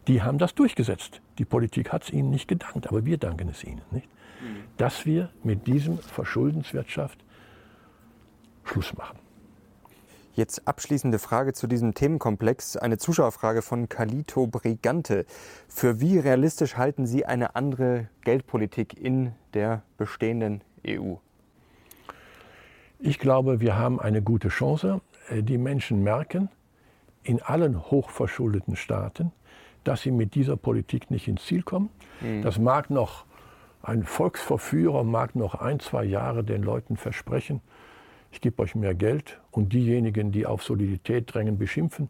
die 0.07 0.21
haben 0.21 0.37
das 0.37 0.55
durchgesetzt. 0.55 1.21
Die 1.37 1.45
Politik 1.45 1.91
hat 1.91 2.03
es 2.03 2.09
ihnen 2.11 2.29
nicht 2.29 2.47
gedankt, 2.47 2.87
aber 2.87 3.05
wir 3.05 3.17
danken 3.17 3.49
es 3.49 3.63
ihnen. 3.63 3.81
Nicht? 3.91 4.07
Mhm. 4.41 4.63
Dass 4.77 5.05
wir 5.05 5.29
mit 5.43 5.67
diesem 5.67 5.97
Verschuldenswirtschaft 5.97 7.19
Schluss 8.63 8.95
machen. 8.95 9.19
Jetzt 10.33 10.67
abschließende 10.67 11.17
Frage 11.17 11.53
zu 11.53 11.65
diesem 11.65 11.93
Themenkomplex. 11.93 12.75
Eine 12.75 12.97
Zuschauerfrage 12.97 13.61
von 13.61 13.87
Calito 13.87 14.47
Brigante. 14.47 15.25
Für 15.69 16.01
wie 16.01 16.19
realistisch 16.19 16.75
halten 16.75 17.05
Sie 17.05 17.25
eine 17.25 17.55
andere 17.55 18.09
Geldpolitik 18.25 18.99
in 18.99 19.31
der 19.53 19.83
bestehenden 19.97 20.61
EU? 20.85 21.15
Ich 22.99 23.17
glaube, 23.17 23.61
wir 23.61 23.77
haben 23.77 24.01
eine 24.01 24.21
gute 24.21 24.49
Chance. 24.49 24.99
Äh, 25.29 25.41
die 25.41 25.57
Menschen 25.57 26.03
merken 26.03 26.49
in 27.25 27.41
allen 27.41 27.91
hochverschuldeten 27.91 28.75
Staaten, 28.75 29.31
dass 29.83 30.01
sie 30.01 30.11
mit 30.11 30.35
dieser 30.35 30.57
Politik 30.57 31.11
nicht 31.11 31.27
ins 31.27 31.45
Ziel 31.45 31.63
kommen. 31.63 31.89
Mhm. 32.21 32.41
Das 32.41 32.57
mag 32.59 32.89
noch 32.89 33.25
ein 33.83 34.03
Volksverführer, 34.03 35.03
mag 35.03 35.35
noch 35.35 35.55
ein, 35.55 35.79
zwei 35.79 36.05
Jahre 36.05 36.43
den 36.43 36.63
Leuten 36.63 36.97
versprechen, 36.97 37.61
ich 38.35 38.41
gebe 38.41 38.61
euch 38.61 38.75
mehr 38.75 38.95
Geld 38.95 39.39
und 39.51 39.71
diejenigen, 39.71 40.33
die 40.33 40.45
auf 40.45 40.61
Solidität 40.61 41.33
drängen, 41.33 41.57
beschimpfen. 41.57 42.09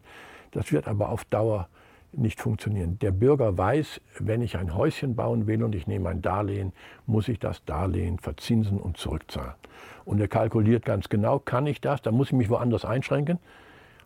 Das 0.50 0.72
wird 0.72 0.88
aber 0.88 1.10
auf 1.10 1.24
Dauer 1.24 1.68
nicht 2.10 2.40
funktionieren. 2.40 2.98
Der 2.98 3.12
Bürger 3.12 3.56
weiß, 3.56 4.00
wenn 4.18 4.42
ich 4.42 4.56
ein 4.56 4.74
Häuschen 4.74 5.14
bauen 5.14 5.46
will 5.46 5.62
und 5.62 5.72
ich 5.76 5.86
nehme 5.86 6.08
ein 6.08 6.22
Darlehen, 6.22 6.72
muss 7.06 7.28
ich 7.28 7.38
das 7.38 7.64
Darlehen 7.64 8.18
verzinsen 8.18 8.80
und 8.80 8.96
zurückzahlen. 8.96 9.54
Und 10.04 10.20
er 10.20 10.26
kalkuliert 10.26 10.84
ganz 10.84 11.08
genau, 11.08 11.38
kann 11.38 11.68
ich 11.68 11.80
das, 11.80 12.02
dann 12.02 12.14
muss 12.14 12.28
ich 12.28 12.32
mich 12.32 12.50
woanders 12.50 12.84
einschränken. 12.84 13.38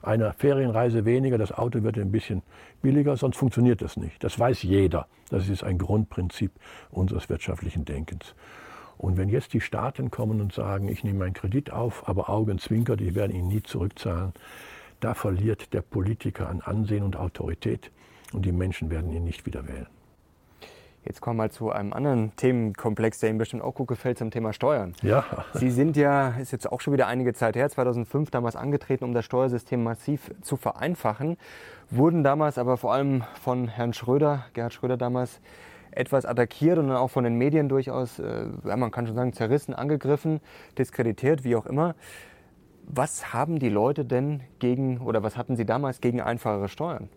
Eine 0.03 0.33
Ferienreise 0.33 1.05
weniger, 1.05 1.37
das 1.37 1.53
Auto 1.53 1.83
wird 1.83 1.99
ein 1.99 2.11
bisschen 2.11 2.43
billiger, 2.81 3.17
sonst 3.17 3.37
funktioniert 3.37 3.83
das 3.83 3.97
nicht. 3.97 4.23
Das 4.25 4.39
weiß 4.39 4.63
jeder. 4.63 5.07
Das 5.31 5.49
ist 5.49 5.63
ein 5.63 5.79
Grundprinzip 5.79 6.53
unseres 6.91 7.29
wirtschaftlichen 7.29 7.85
Denkens. 7.85 8.35
Und 8.97 9.17
wenn 9.17 9.29
jetzt 9.29 9.53
die 9.55 9.61
Staaten 9.61 10.11
kommen 10.11 10.41
und 10.41 10.53
sagen, 10.53 10.89
ich 10.89 11.05
nehme 11.05 11.25
einen 11.25 11.35
Kredit 11.35 11.73
auf, 11.73 12.09
aber 12.09 12.29
Augenzwinkert, 12.29 13.01
ich 13.01 13.15
werde 13.15 13.35
ihn 13.35 13.49
nie 13.49 13.63
zurückzahlen, 13.63 14.33
da 15.01 15.15
verliert 15.15 15.73
der 15.73 15.81
Politiker 15.81 16.49
an 16.49 16.61
Ansehen 16.61 17.03
und 17.03 17.17
Autorität 17.17 17.91
und 18.33 18.45
die 18.45 18.53
Menschen 18.53 18.91
werden 18.91 19.11
ihn 19.13 19.25
nicht 19.25 19.47
wieder 19.47 19.67
wählen. 19.67 19.87
Jetzt 21.05 21.23
kommen 21.23 21.39
wir 21.39 21.45
mal 21.45 21.51
zu 21.51 21.71
einem 21.71 21.95
anderen 21.95 22.37
Themenkomplex, 22.37 23.21
der 23.21 23.31
Ihnen 23.31 23.39
bestimmt 23.39 23.63
auch 23.63 23.75
gut 23.75 23.89
gefällt, 23.89 24.19
zum 24.19 24.31
Thema 24.31 24.53
Steuern. 24.53 24.95
Ja. 25.03 25.25
Sie 25.55 25.71
sind 25.71 25.97
ja, 25.97 26.31
ist 26.39 26.53
jetzt 26.53 26.71
auch 26.71 26.81
schon 26.83 26.93
wieder 26.93 27.07
einige 27.07 27.33
Zeit 27.33 27.57
her, 27.57 27.69
2005 27.71 28.31
damals 28.31 28.55
angetreten, 28.55 29.05
um 29.05 29.15
das 29.15 29.25
Steuersystem 29.25 29.83
massiv 29.83 30.31
zu 30.43 30.57
vereinfachen, 30.57 31.39
wurden 31.89 32.23
damals 32.23 32.59
aber 32.59 32.77
vor 32.77 32.93
allem 32.93 33.25
von 33.41 33.67
Herrn 33.67 33.95
Schröder, 33.95 34.45
Gerhard 34.53 34.75
Schröder 34.75 34.99
damals, 34.99 35.41
etwas 35.91 36.25
attackiert 36.25 36.79
und 36.79 36.89
dann 36.89 36.97
auch 36.97 37.11
von 37.11 37.25
den 37.25 37.35
Medien 37.35 37.69
durchaus, 37.69 38.19
äh, 38.19 38.47
man 38.63 38.91
kann 38.91 39.07
schon 39.07 39.17
sagen, 39.17 39.33
zerrissen, 39.33 39.75
angegriffen, 39.75 40.41
diskreditiert, 40.79 41.45
wie 41.45 41.57
auch 41.57 41.67
immer. 41.67 41.95
Was 42.87 43.33
haben 43.33 43.59
die 43.59 43.69
Leute 43.69 44.05
denn 44.05 44.43
gegen, 44.59 44.99
oder 44.99 45.23
was 45.23 45.37
hatten 45.37 45.57
sie 45.57 45.65
damals 45.65 46.01
gegen 46.01 46.21
einfachere 46.21 46.69
Steuern? 46.69 47.09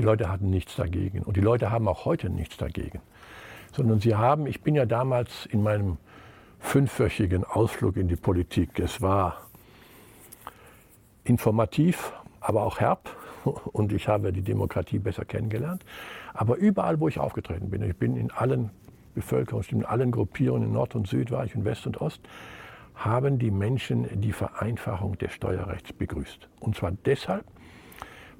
Die 0.00 0.06
Leute 0.06 0.30
hatten 0.30 0.48
nichts 0.48 0.76
dagegen 0.76 1.20
und 1.24 1.36
die 1.36 1.42
Leute 1.42 1.70
haben 1.70 1.86
auch 1.86 2.06
heute 2.06 2.30
nichts 2.30 2.56
dagegen. 2.56 3.02
Sondern 3.70 4.00
sie 4.00 4.14
haben, 4.14 4.46
ich 4.46 4.62
bin 4.62 4.74
ja 4.74 4.86
damals 4.86 5.44
in 5.44 5.62
meinem 5.62 5.98
fünfwöchigen 6.58 7.44
Ausflug 7.44 7.98
in 7.98 8.08
die 8.08 8.16
Politik, 8.16 8.80
es 8.80 9.02
war 9.02 9.42
informativ, 11.24 12.14
aber 12.40 12.62
auch 12.62 12.80
herb 12.80 13.14
und 13.44 13.92
ich 13.92 14.08
habe 14.08 14.32
die 14.32 14.40
Demokratie 14.40 14.98
besser 14.98 15.26
kennengelernt. 15.26 15.84
Aber 16.32 16.56
überall, 16.56 16.98
wo 16.98 17.06
ich 17.06 17.18
aufgetreten 17.18 17.68
bin, 17.68 17.82
ich 17.82 17.94
bin 17.94 18.16
in 18.16 18.30
allen 18.30 18.70
Bevölkerungsstimmen, 19.14 19.84
in 19.84 19.90
allen 19.90 20.12
Gruppierungen, 20.12 20.68
in 20.68 20.72
Nord 20.72 20.94
und 20.94 21.08
Süd 21.08 21.30
war 21.30 21.44
ich, 21.44 21.54
in 21.54 21.66
West 21.66 21.86
und 21.86 22.00
Ost, 22.00 22.22
haben 22.94 23.38
die 23.38 23.50
Menschen 23.50 24.18
die 24.22 24.32
Vereinfachung 24.32 25.18
des 25.18 25.34
Steuerrechts 25.34 25.92
begrüßt. 25.92 26.48
Und 26.58 26.74
zwar 26.74 26.92
deshalb, 27.04 27.44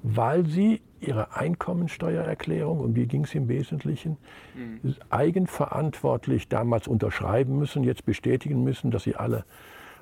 weil 0.01 0.47
sie 0.47 0.81
ihre 1.01 1.35
Einkommensteuererklärung, 1.35 2.79
um 2.79 2.93
die 2.93 3.07
ging 3.07 3.23
es 3.23 3.35
im 3.35 3.47
Wesentlichen, 3.47 4.17
mhm. 4.55 4.95
eigenverantwortlich 5.09 6.47
damals 6.47 6.87
unterschreiben 6.87 7.57
müssen, 7.57 7.83
jetzt 7.83 8.05
bestätigen 8.05 8.63
müssen, 8.63 8.91
dass 8.91 9.03
sie 9.03 9.15
alle 9.15 9.45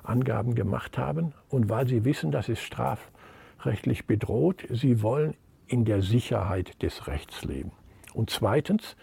Angaben 0.02 0.54
gemacht 0.54 0.98
haben 0.98 1.32
und 1.48 1.68
weil 1.68 1.86
sie 1.86 2.04
wissen, 2.04 2.30
dass 2.30 2.48
es 2.48 2.60
strafrechtlich 2.60 4.06
bedroht, 4.06 4.66
sie 4.70 5.02
wollen 5.02 5.34
in 5.66 5.84
der 5.84 6.02
Sicherheit 6.02 6.82
des 6.82 7.06
Rechts 7.06 7.44
leben. 7.44 7.72
Und 8.14 8.30
zweitens, 8.30 8.96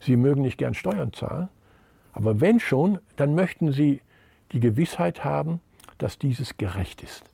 Sie 0.00 0.16
mögen 0.16 0.42
nicht 0.42 0.58
gern 0.58 0.74
Steuern 0.74 1.12
zahlen, 1.12 1.48
aber 2.12 2.40
wenn 2.40 2.60
schon, 2.60 2.98
dann 3.16 3.34
möchten 3.34 3.72
Sie 3.72 4.00
die 4.52 4.60
Gewissheit 4.60 5.24
haben, 5.24 5.60
dass 5.98 6.18
dieses 6.18 6.56
gerecht 6.56 7.02
ist. 7.02 7.24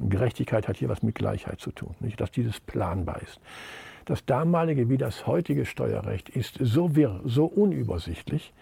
Und 0.00 0.10
Gerechtigkeit 0.10 0.68
hat 0.68 0.76
hier 0.76 0.88
was 0.88 1.02
mit 1.02 1.14
Gleichheit 1.14 1.60
zu 1.60 1.72
tun, 1.72 1.94
nicht? 2.00 2.20
dass 2.20 2.30
dieses 2.30 2.60
planbar 2.60 3.22
ist. 3.22 3.40
Das 4.04 4.24
damalige 4.26 4.88
wie 4.90 4.98
das 4.98 5.26
heutige 5.26 5.64
Steuerrecht 5.64 6.28
ist 6.28 6.58
so 6.60 6.94
wirr, 6.94 7.20
so 7.24 7.46
unübersichtlich, 7.46 8.52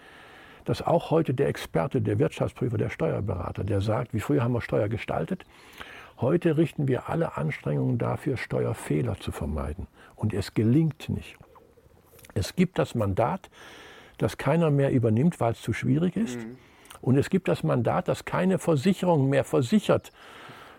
dass 0.63 0.81
auch 0.81 1.11
heute 1.11 1.33
der 1.33 1.49
Experte, 1.49 2.01
der 2.01 2.19
Wirtschaftsprüfer, 2.19 2.77
der 2.77 2.89
Steuerberater, 2.89 3.63
der 3.63 3.81
sagt, 3.81 4.13
wie 4.13 4.21
früher 4.21 4.43
haben 4.43 4.53
wir 4.53 4.61
Steuer 4.61 4.87
gestaltet, 4.87 5.45
heute 6.21 6.55
richten 6.55 6.87
wir 6.87 7.09
alle 7.09 7.35
Anstrengungen 7.35 7.97
dafür, 7.97 8.37
Steuerfehler 8.37 9.19
zu 9.19 9.31
vermeiden. 9.31 9.87
Und 10.15 10.33
es 10.33 10.53
gelingt 10.53 11.09
nicht. 11.09 11.37
Es 12.33 12.55
gibt 12.55 12.79
das 12.79 12.95
Mandat, 12.95 13.49
das 14.17 14.37
keiner 14.37 14.71
mehr 14.71 14.91
übernimmt, 14.91 15.39
weil 15.41 15.51
es 15.51 15.61
zu 15.61 15.73
schwierig 15.73 16.15
ist. 16.15 16.37
Mhm. 16.37 16.57
Und 17.01 17.17
es 17.17 17.29
gibt 17.29 17.49
das 17.49 17.63
Mandat, 17.63 18.07
dass 18.07 18.23
keine 18.23 18.59
Versicherung 18.59 19.29
mehr 19.29 19.43
versichert, 19.43 20.13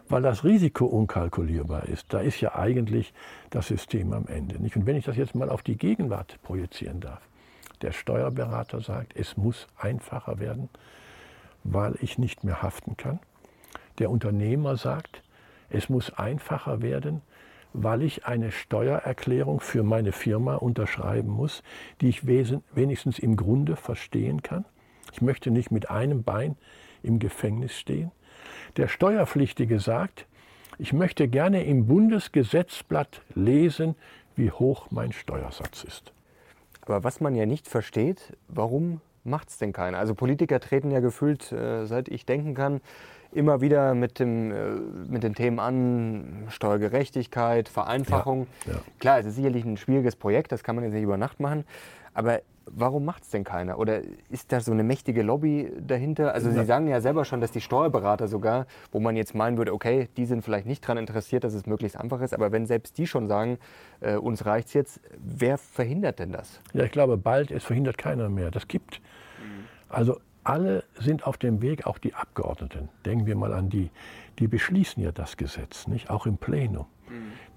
weil 0.08 0.22
das 0.22 0.44
Risiko 0.44 0.86
unkalkulierbar 0.86 1.84
ist. 1.88 2.12
Da 2.12 2.20
ist 2.20 2.40
ja 2.40 2.54
eigentlich 2.54 3.12
das 3.50 3.68
System 3.68 4.12
am 4.12 4.26
Ende. 4.26 4.60
Nicht? 4.60 4.76
Und 4.76 4.86
wenn 4.86 4.96
ich 4.96 5.04
das 5.04 5.16
jetzt 5.16 5.34
mal 5.34 5.48
auf 5.48 5.62
die 5.62 5.76
Gegenwart 5.76 6.38
projizieren 6.42 7.00
darf. 7.00 7.26
Der 7.82 7.92
Steuerberater 7.92 8.80
sagt, 8.80 9.14
es 9.16 9.36
muss 9.36 9.66
einfacher 9.76 10.38
werden, 10.38 10.68
weil 11.64 11.96
ich 12.00 12.18
nicht 12.18 12.44
mehr 12.44 12.62
haften 12.62 12.96
kann. 12.96 13.18
Der 13.98 14.10
Unternehmer 14.10 14.76
sagt, 14.76 15.22
es 15.70 15.88
muss 15.88 16.12
einfacher 16.12 16.82
werden, 16.82 17.22
weil 17.72 18.02
ich 18.02 18.26
eine 18.26 18.52
Steuererklärung 18.52 19.60
für 19.60 19.82
meine 19.82 20.12
Firma 20.12 20.54
unterschreiben 20.54 21.30
muss, 21.30 21.62
die 22.00 22.08
ich 22.08 22.26
wenigstens 22.26 23.18
im 23.18 23.36
Grunde 23.36 23.76
verstehen 23.76 24.42
kann. 24.42 24.64
Ich 25.12 25.20
möchte 25.20 25.50
nicht 25.50 25.70
mit 25.70 25.90
einem 25.90 26.22
Bein 26.22 26.56
im 27.02 27.18
Gefängnis 27.18 27.76
stehen. 27.76 28.12
Der 28.76 28.88
Steuerpflichtige 28.88 29.80
sagt, 29.80 30.26
ich 30.78 30.92
möchte 30.92 31.28
gerne 31.28 31.64
im 31.64 31.86
Bundesgesetzblatt 31.86 33.22
lesen, 33.34 33.94
wie 34.36 34.50
hoch 34.50 34.88
mein 34.90 35.12
Steuersatz 35.12 35.84
ist. 35.84 36.12
Aber 36.82 37.04
was 37.04 37.20
man 37.20 37.34
ja 37.34 37.46
nicht 37.46 37.68
versteht, 37.68 38.36
warum 38.48 39.00
macht 39.22 39.48
es 39.48 39.58
denn 39.58 39.72
keiner? 39.72 39.98
Also 39.98 40.14
Politiker 40.14 40.60
treten 40.60 40.90
ja 40.90 41.00
gefühlt, 41.00 41.50
äh, 41.52 41.86
seit 41.86 42.08
ich 42.08 42.26
denken 42.26 42.54
kann, 42.54 42.80
immer 43.32 43.60
wieder 43.60 43.94
mit, 43.94 44.18
dem, 44.18 44.52
äh, 44.52 44.70
mit 45.08 45.22
den 45.22 45.34
Themen 45.34 45.58
an, 45.58 46.46
Steuergerechtigkeit, 46.48 47.68
Vereinfachung. 47.68 48.46
Ja, 48.66 48.74
ja. 48.74 48.78
Klar, 48.98 49.18
es 49.20 49.26
ist 49.26 49.36
sicherlich 49.36 49.64
ein 49.64 49.76
schwieriges 49.76 50.16
Projekt, 50.16 50.52
das 50.52 50.62
kann 50.62 50.76
man 50.76 50.84
jetzt 50.84 50.94
nicht 50.94 51.02
über 51.02 51.16
Nacht 51.16 51.40
machen. 51.40 51.64
Aber 52.12 52.40
warum 52.66 53.04
macht 53.04 53.24
es 53.24 53.30
denn 53.30 53.44
keiner? 53.44 53.78
Oder 53.78 54.00
ist 54.30 54.52
da 54.52 54.60
so 54.60 54.72
eine 54.72 54.82
mächtige 54.82 55.22
Lobby 55.22 55.70
dahinter? 55.80 56.34
Also 56.34 56.50
Sie 56.50 56.64
sagen 56.64 56.88
ja 56.88 57.00
selber 57.00 57.24
schon, 57.24 57.40
dass 57.40 57.52
die 57.52 57.60
Steuerberater 57.60 58.28
sogar, 58.28 58.66
wo 58.92 59.00
man 59.00 59.16
jetzt 59.16 59.34
meinen 59.34 59.58
würde, 59.58 59.72
okay, 59.72 60.08
die 60.16 60.26
sind 60.26 60.42
vielleicht 60.42 60.66
nicht 60.66 60.84
daran 60.84 60.98
interessiert, 60.98 61.44
dass 61.44 61.54
es 61.54 61.66
möglichst 61.66 61.98
einfach 61.98 62.20
ist, 62.20 62.34
aber 62.34 62.52
wenn 62.52 62.66
selbst 62.66 62.98
die 62.98 63.06
schon 63.06 63.26
sagen, 63.26 63.58
äh, 64.00 64.16
uns 64.16 64.46
reicht 64.46 64.68
es 64.68 64.74
jetzt, 64.74 65.00
wer 65.18 65.58
verhindert 65.58 66.18
denn 66.18 66.32
das? 66.32 66.60
Ja, 66.72 66.84
ich 66.84 66.92
glaube, 66.92 67.16
bald, 67.16 67.50
es 67.50 67.64
verhindert 67.64 67.98
keiner 67.98 68.28
mehr. 68.28 68.50
Das 68.50 68.68
gibt. 68.68 69.00
Also 69.88 70.18
alle 70.42 70.84
sind 70.98 71.26
auf 71.26 71.38
dem 71.38 71.62
Weg, 71.62 71.86
auch 71.86 71.98
die 71.98 72.14
Abgeordneten. 72.14 72.88
Denken 73.06 73.26
wir 73.26 73.36
mal 73.36 73.52
an 73.52 73.70
die, 73.70 73.90
die 74.38 74.46
beschließen 74.46 75.02
ja 75.02 75.12
das 75.12 75.36
Gesetz, 75.36 75.86
nicht? 75.86 76.10
auch 76.10 76.26
im 76.26 76.36
Plenum. 76.36 76.86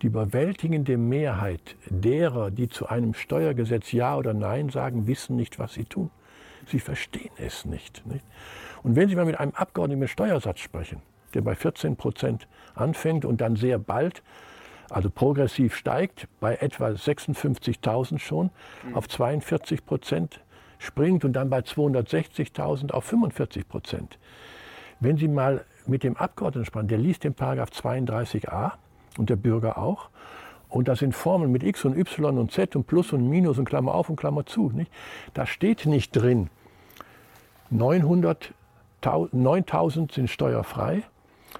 Die 0.01 0.07
überwältigende 0.07 0.97
Mehrheit 0.97 1.75
derer, 1.89 2.51
die 2.51 2.69
zu 2.69 2.87
einem 2.87 3.13
Steuergesetz 3.13 3.91
Ja 3.91 4.15
oder 4.15 4.33
Nein 4.33 4.69
sagen, 4.69 5.07
wissen 5.07 5.35
nicht, 5.35 5.57
was 5.57 5.73
sie 5.73 5.85
tun. 5.85 6.11
Sie 6.67 6.79
verstehen 6.79 7.31
es 7.37 7.65
nicht, 7.65 8.05
nicht? 8.05 8.23
Und 8.83 8.95
wenn 8.95 9.09
Sie 9.09 9.15
mal 9.15 9.25
mit 9.25 9.39
einem 9.39 9.53
Abgeordneten 9.53 9.99
mit 9.99 10.09
Steuersatz 10.09 10.59
sprechen, 10.59 11.01
der 11.33 11.41
bei 11.41 11.55
14 11.55 11.95
Prozent 11.95 12.47
anfängt 12.75 13.25
und 13.25 13.41
dann 13.41 13.55
sehr 13.55 13.79
bald, 13.79 14.21
also 14.89 15.09
progressiv 15.09 15.75
steigt, 15.75 16.27
bei 16.39 16.55
etwa 16.55 16.87
56.000 16.89 18.19
schon, 18.19 18.51
mhm. 18.83 18.95
auf 18.95 19.09
42 19.09 19.85
Prozent 19.85 20.41
springt 20.79 21.25
und 21.25 21.33
dann 21.33 21.49
bei 21.49 21.59
260.000 21.59 22.91
auf 22.91 23.03
45 23.05 23.67
Prozent. 23.67 24.19
Wenn 24.99 25.17
Sie 25.17 25.27
mal 25.27 25.65
mit 25.85 26.03
dem 26.03 26.17
Abgeordneten 26.17 26.65
sprechen, 26.65 26.87
der 26.87 26.97
liest 26.97 27.23
den 27.23 27.33
Paragraph 27.33 27.69
32a 27.69 28.73
und 29.17 29.29
der 29.29 29.35
Bürger 29.35 29.77
auch. 29.77 30.09
Und 30.69 30.87
da 30.87 30.95
sind 30.95 31.15
Formeln 31.15 31.51
mit 31.51 31.63
X 31.63 31.85
und 31.85 31.97
Y 31.97 32.37
und 32.37 32.51
Z 32.51 32.75
und 32.75 32.87
Plus 32.87 33.13
und 33.13 33.29
Minus 33.29 33.57
und 33.57 33.65
Klammer 33.65 33.95
auf 33.95 34.09
und 34.09 34.17
Klammer 34.17 34.45
zu. 34.45 34.69
Nicht? 34.73 34.91
Da 35.33 35.45
steht 35.45 35.85
nicht 35.85 36.11
drin, 36.11 36.49
900, 37.69 38.53
9000 39.31 40.11
sind 40.11 40.29
steuerfrei, 40.29 41.03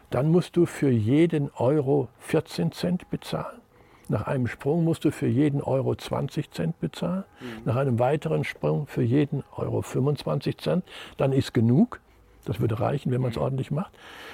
dann 0.10 0.32
musst 0.32 0.58
du 0.58 0.66
für 0.66 0.90
jeden 0.90 1.50
Euro 1.56 2.10
14 2.20 2.72
Cent 2.72 3.10
bezahlen. 3.10 3.62
Nach 4.10 4.26
einem 4.26 4.48
Sprung 4.48 4.86
musst 4.86 5.04
du 5.04 5.12
für 5.12 5.28
jeden 5.28 5.62
Euro 5.62 5.96
20 5.96 6.52
Cent 6.52 6.80
bezahlen. 6.80 7.26
Mhm. 7.42 7.46
Nach 7.66 7.76
einem 7.76 8.00
weiteren 8.00 8.44
Sprung 8.46 8.88
für 8.88 9.04
jeden 9.04 9.44
Euro 9.56 9.82
25 9.82 10.58
Cent. 10.60 10.86
Dann 11.18 11.34
ist 11.34 11.54
genug. 11.54 12.00
Das 12.48 12.60
würde 12.60 12.80
reichen, 12.80 13.12
wenn 13.12 13.22
man 13.22 13.32
es 13.32 13.38
mhm. 13.38 13.44
ordentlich 13.44 13.72
macht. 13.72 13.92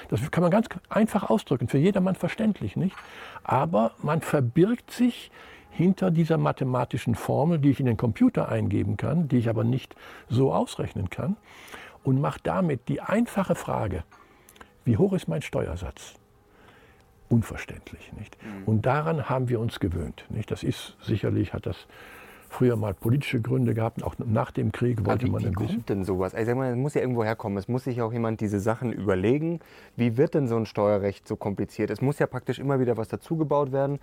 Das 0.09 0.31
kann 0.31 0.41
man 0.41 0.51
ganz 0.51 0.67
einfach 0.89 1.29
ausdrücken, 1.29 1.67
für 1.67 1.77
jedermann 1.77 2.15
verständlich, 2.15 2.75
nicht? 2.75 2.95
Aber 3.43 3.91
man 4.01 4.21
verbirgt 4.21 4.91
sich 4.91 5.31
hinter 5.71 6.11
dieser 6.11 6.37
mathematischen 6.37 7.15
Formel, 7.15 7.59
die 7.59 7.71
ich 7.71 7.79
in 7.79 7.87
den 7.87 7.97
Computer 7.97 8.49
eingeben 8.49 8.97
kann, 8.97 9.27
die 9.27 9.37
ich 9.37 9.49
aber 9.49 9.63
nicht 9.63 9.95
so 10.29 10.53
ausrechnen 10.53 11.09
kann, 11.09 11.35
und 12.03 12.21
macht 12.21 12.45
damit 12.45 12.89
die 12.89 13.01
einfache 13.01 13.55
Frage, 13.55 14.03
wie 14.85 14.97
hoch 14.97 15.13
ist 15.13 15.27
mein 15.27 15.41
Steuersatz? 15.41 16.15
unverständlich. 17.33 18.13
Nicht? 18.13 18.37
Mhm. 18.41 18.63
Und 18.65 18.85
daran 18.85 19.29
haben 19.29 19.49
wir 19.49 19.59
uns 19.59 19.79
gewöhnt. 19.79 20.25
Nicht? 20.29 20.51
Das 20.51 20.63
ist 20.63 20.95
sicherlich, 21.01 21.53
hat 21.53 21.65
das 21.65 21.87
früher 22.53 22.75
mal 22.75 22.93
politische 22.93 23.41
Gründe 23.41 23.73
gehabt, 23.73 24.03
auch 24.03 24.15
nach 24.19 24.51
dem 24.51 24.71
Krieg 24.71 25.05
wollte 25.05 25.25
wie, 25.25 25.31
man 25.31 25.43
ein 25.43 25.51
bisschen. 25.51 25.67
Wie 25.67 25.73
kommt 25.73 25.89
denn 25.89 26.03
sowas? 26.05 26.35
Also, 26.35 26.51
es 26.61 26.75
muss 26.75 26.93
ja 26.93 27.01
irgendwo 27.01 27.23
herkommen. 27.23 27.57
Es 27.57 27.67
muss 27.67 27.83
sich 27.83 28.01
auch 28.01 28.13
jemand 28.13 28.41
diese 28.41 28.59
Sachen 28.59 28.93
überlegen. 28.93 29.59
Wie 29.95 30.17
wird 30.17 30.35
denn 30.35 30.47
so 30.47 30.55
ein 30.55 30.65
Steuerrecht 30.65 31.27
so 31.27 31.35
kompliziert? 31.35 31.89
Es 31.89 32.01
muss 32.01 32.19
ja 32.19 32.27
praktisch 32.27 32.59
immer 32.59 32.79
wieder 32.79 32.95
was 32.95 33.07
dazugebaut 33.07 33.71
werden. 33.71 33.99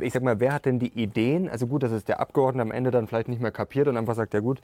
Ich 0.00 0.14
sag 0.14 0.22
mal, 0.22 0.40
wer 0.40 0.54
hat 0.54 0.64
denn 0.64 0.78
die 0.78 0.92
Ideen? 1.00 1.48
Also 1.48 1.66
gut, 1.66 1.82
dass 1.82 1.92
es 1.92 2.04
der 2.04 2.20
Abgeordnete 2.20 2.62
am 2.62 2.72
Ende 2.72 2.90
dann 2.90 3.06
vielleicht 3.06 3.28
nicht 3.28 3.42
mehr 3.42 3.52
kapiert 3.52 3.88
und 3.88 3.96
einfach 3.96 4.14
sagt, 4.14 4.32
ja 4.34 4.40
gut, 4.40 4.60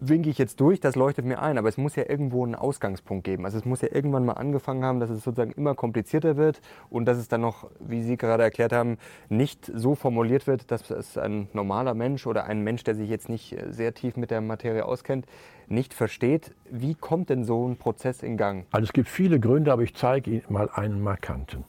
winke 0.00 0.28
ich 0.28 0.38
jetzt 0.38 0.60
durch, 0.60 0.80
das 0.80 0.94
leuchtet 0.94 1.24
mir 1.24 1.40
ein, 1.40 1.58
aber 1.58 1.68
es 1.68 1.78
muss 1.78 1.96
ja 1.96 2.04
irgendwo 2.08 2.44
einen 2.44 2.54
Ausgangspunkt 2.54 3.24
geben. 3.24 3.44
Also 3.44 3.58
es 3.58 3.64
muss 3.64 3.80
ja 3.80 3.88
irgendwann 3.90 4.24
mal 4.24 4.34
angefangen 4.34 4.84
haben, 4.84 5.00
dass 5.00 5.10
es 5.10 5.24
sozusagen 5.24 5.52
immer 5.52 5.74
komplizierter 5.74 6.36
wird 6.36 6.60
und 6.90 7.06
dass 7.06 7.16
es 7.16 7.28
dann 7.28 7.40
noch, 7.40 7.70
wie 7.80 8.02
Sie 8.02 8.16
gerade 8.16 8.42
erklärt 8.42 8.72
haben, 8.72 8.98
nicht 9.28 9.70
so 9.74 9.94
formuliert 9.94 10.46
wird, 10.46 10.70
dass 10.70 10.90
es 10.90 11.16
ein 11.16 11.48
normaler 11.52 11.94
Mensch 11.94 12.26
oder 12.26 12.44
ein 12.44 12.62
Mensch, 12.62 12.84
der 12.84 12.94
sich 12.94 13.08
jetzt 13.08 13.28
nicht 13.28 13.52
äh, 13.52 13.72
sehr 13.72 13.94
tief 13.94 14.16
mit 14.16 14.30
der 14.30 14.40
Materie 14.40 14.84
auskennt, 14.84 15.26
nicht 15.66 15.94
versteht. 15.94 16.54
Wie 16.70 16.94
kommt 16.94 17.30
denn 17.30 17.44
so 17.44 17.66
ein 17.66 17.76
Prozess 17.76 18.22
in 18.22 18.36
Gang? 18.36 18.66
Also 18.72 18.84
es 18.84 18.92
gibt 18.92 19.08
viele 19.08 19.40
Gründe, 19.40 19.72
aber 19.72 19.82
ich 19.82 19.94
zeige 19.94 20.30
Ihnen 20.30 20.44
mal 20.48 20.68
einen 20.72 21.02
markanten. 21.02 21.64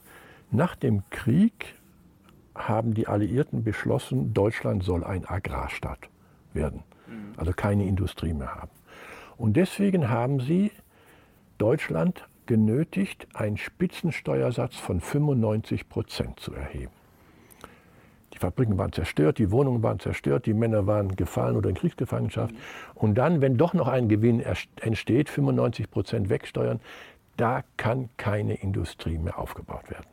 Nach 0.50 0.76
dem 0.76 1.02
Krieg 1.10 1.74
haben 2.54 2.94
die 2.94 3.06
Alliierten 3.06 3.64
beschlossen, 3.64 4.34
Deutschland 4.34 4.82
soll 4.82 5.04
ein 5.04 5.26
Agrarstaat 5.26 6.08
werden 6.52 6.82
also 7.38 7.52
keine 7.52 7.86
Industrie 7.86 8.34
mehr 8.34 8.54
haben. 8.54 8.70
Und 9.36 9.56
deswegen 9.56 10.10
haben 10.10 10.40
sie 10.40 10.72
Deutschland 11.58 12.28
genötigt, 12.46 13.28
einen 13.34 13.56
Spitzensteuersatz 13.56 14.76
von 14.76 15.00
95 15.00 15.88
Prozent 15.88 16.40
zu 16.40 16.54
erheben. 16.54 16.92
Die 18.34 18.38
Fabriken 18.38 18.78
waren 18.78 18.92
zerstört, 18.92 19.38
die 19.38 19.50
Wohnungen 19.50 19.82
waren 19.82 19.98
zerstört, 19.98 20.46
die 20.46 20.54
Männer 20.54 20.86
waren 20.86 21.16
gefallen 21.16 21.56
oder 21.56 21.68
in 21.68 21.74
Kriegsgefangenschaft. 21.74 22.54
Und 22.94 23.16
dann, 23.16 23.40
wenn 23.40 23.56
doch 23.56 23.74
noch 23.74 23.88
ein 23.88 24.08
Gewinn 24.08 24.42
entsteht, 24.80 25.28
95 25.28 25.90
Prozent 25.90 26.28
wegsteuern, 26.28 26.80
da 27.36 27.62
kann 27.76 28.08
keine 28.16 28.54
Industrie 28.54 29.18
mehr 29.18 29.38
aufgebaut 29.38 29.90
werden. 29.90 30.06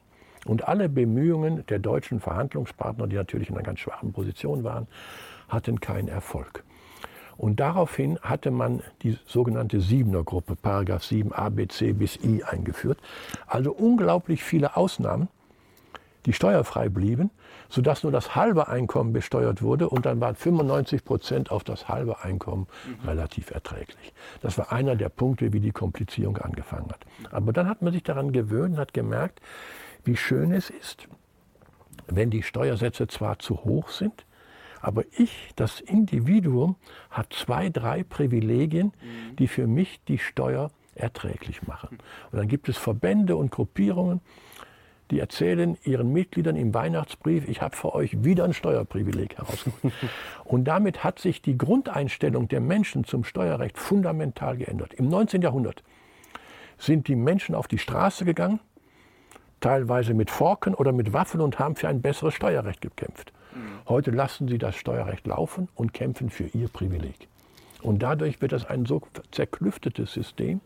Und 0.45 0.67
alle 0.67 0.89
Bemühungen 0.89 1.65
der 1.67 1.79
deutschen 1.79 2.19
Verhandlungspartner, 2.19 3.07
die 3.07 3.15
natürlich 3.15 3.49
in 3.49 3.55
einer 3.55 3.63
ganz 3.63 3.79
schwachen 3.79 4.13
Position 4.13 4.63
waren, 4.63 4.87
hatten 5.47 5.79
keinen 5.79 6.07
Erfolg. 6.07 6.63
Und 7.37 7.59
daraufhin 7.59 8.19
hatte 8.21 8.51
man 8.51 8.81
die 9.01 9.17
sogenannte 9.25 9.81
Siebener 9.81 10.23
Gruppe, 10.23 10.55
Paragraph 10.55 11.03
7 11.03 11.33
A, 11.33 11.49
B, 11.49 11.67
C 11.67 11.93
bis 11.93 12.17
I 12.23 12.43
eingeführt. 12.43 12.99
Also 13.47 13.71
unglaublich 13.73 14.43
viele 14.43 14.77
Ausnahmen, 14.77 15.27
die 16.25 16.33
steuerfrei 16.33 16.89
blieben, 16.89 17.29
sodass 17.69 18.03
nur 18.03 18.11
das 18.11 18.35
halbe 18.35 18.67
Einkommen 18.67 19.13
besteuert 19.13 19.61
wurde 19.61 19.89
und 19.89 20.05
dann 20.05 20.19
waren 20.21 20.35
95 20.35 21.03
Prozent 21.05 21.51
auf 21.51 21.63
das 21.63 21.87
halbe 21.87 22.23
Einkommen 22.23 22.67
mhm. 22.87 23.07
relativ 23.07 23.51
erträglich. 23.51 24.13
Das 24.41 24.57
war 24.57 24.71
einer 24.71 24.95
der 24.95 25.09
Punkte, 25.09 25.53
wie 25.53 25.59
die 25.59 25.71
Komplizierung 25.71 26.37
angefangen 26.37 26.89
hat. 26.89 27.05
Aber 27.31 27.53
dann 27.53 27.67
hat 27.67 27.81
man 27.81 27.93
sich 27.93 28.03
daran 28.03 28.31
gewöhnt, 28.31 28.77
hat 28.77 28.93
gemerkt, 28.93 29.41
wie 30.03 30.17
schön 30.17 30.51
es 30.51 30.69
ist, 30.69 31.07
wenn 32.07 32.29
die 32.29 32.43
Steuersätze 32.43 33.07
zwar 33.07 33.39
zu 33.39 33.63
hoch 33.63 33.89
sind, 33.89 34.25
aber 34.85 35.03
ich, 35.17 35.49
das 35.55 35.79
Individuum, 35.79 36.75
hat 37.09 37.33
zwei, 37.33 37.69
drei 37.69 38.03
Privilegien, 38.03 38.87
mhm. 39.01 39.35
die 39.37 39.47
für 39.47 39.65
mich 39.65 39.99
die 40.07 40.19
Steuer 40.19 40.69
erträglich 40.93 41.65
machen. 41.65 41.97
Und 42.31 42.37
dann 42.37 42.47
gibt 42.47 42.69
es 42.69 42.77
Verbände 42.77 43.35
und 43.35 43.49
Gruppierungen, 43.49 44.21
die 45.09 45.19
erzählen 45.19 45.75
ihren 45.83 46.13
Mitgliedern 46.13 46.55
im 46.55 46.75
Weihnachtsbrief, 46.75 47.47
ich 47.47 47.63
habe 47.63 47.75
für 47.75 47.95
euch 47.95 48.23
wieder 48.23 48.43
ein 48.43 48.53
Steuerprivileg 48.53 49.37
herausgefunden. 49.37 50.09
und 50.43 50.65
damit 50.65 51.03
hat 51.03 51.17
sich 51.17 51.41
die 51.41 51.57
Grundeinstellung 51.57 52.47
der 52.47 52.61
Menschen 52.61 53.05
zum 53.05 53.23
Steuerrecht 53.23 53.79
fundamental 53.79 54.55
geändert. 54.55 54.93
Im 54.93 55.09
19. 55.09 55.41
Jahrhundert 55.41 55.83
sind 56.77 57.07
die 57.07 57.15
Menschen 57.15 57.55
auf 57.55 57.67
die 57.67 57.79
Straße 57.79 58.23
gegangen, 58.23 58.59
teilweise 59.61 60.13
mit 60.13 60.29
Forken 60.29 60.75
oder 60.75 60.91
mit 60.91 61.11
Waffen 61.11 61.41
und 61.41 61.57
haben 61.57 61.75
für 61.75 61.87
ein 61.87 62.03
besseres 62.03 62.35
Steuerrecht 62.35 62.81
gekämpft. 62.81 63.31
Heute 63.87 64.11
lassen 64.11 64.47
sie 64.47 64.57
das 64.57 64.75
Steuerrecht 64.75 65.27
laufen 65.27 65.69
und 65.75 65.93
kämpfen 65.93 66.29
für 66.29 66.45
ihr 66.53 66.67
Privileg. 66.67 67.27
Und 67.81 68.01
dadurch 68.01 68.41
wird 68.41 68.51
das 68.51 68.65
ein 68.65 68.85
so 68.85 69.01
zerklüftetes 69.31 70.11
System. 70.11 70.61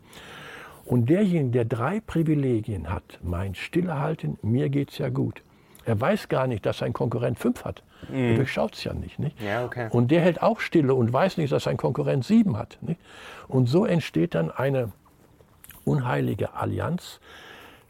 Und 0.84 1.10
derjenige, 1.10 1.50
der 1.50 1.64
drei 1.66 2.00
Privilegien 2.00 2.90
hat, 2.90 3.18
meint 3.22 3.56
stillehalten, 3.56 4.38
mir 4.42 4.70
geht 4.70 4.90
es 4.90 4.98
ja 4.98 5.08
gut. 5.08 5.42
Er 5.84 6.00
weiß 6.00 6.28
gar 6.28 6.46
nicht, 6.46 6.64
dass 6.66 6.78
sein 6.78 6.92
Konkurrent 6.92 7.38
fünf 7.38 7.64
hat. 7.64 7.82
Mhm. 8.08 8.16
Er 8.16 8.34
durchschaut 8.36 8.74
es 8.74 8.84
ja 8.84 8.92
nicht. 8.92 9.18
nicht? 9.18 9.40
Ja, 9.40 9.64
okay. 9.64 9.88
Und 9.90 10.10
der 10.10 10.20
hält 10.20 10.42
auch 10.42 10.60
Stille 10.60 10.94
und 10.94 11.12
weiß 11.12 11.36
nicht, 11.36 11.52
dass 11.52 11.64
sein 11.64 11.76
Konkurrent 11.76 12.24
sieben 12.24 12.56
hat. 12.56 12.78
Nicht? 12.80 13.00
Und 13.48 13.66
so 13.66 13.84
entsteht 13.84 14.34
dann 14.34 14.50
eine 14.50 14.92
unheilige 15.84 16.54
Allianz 16.54 17.20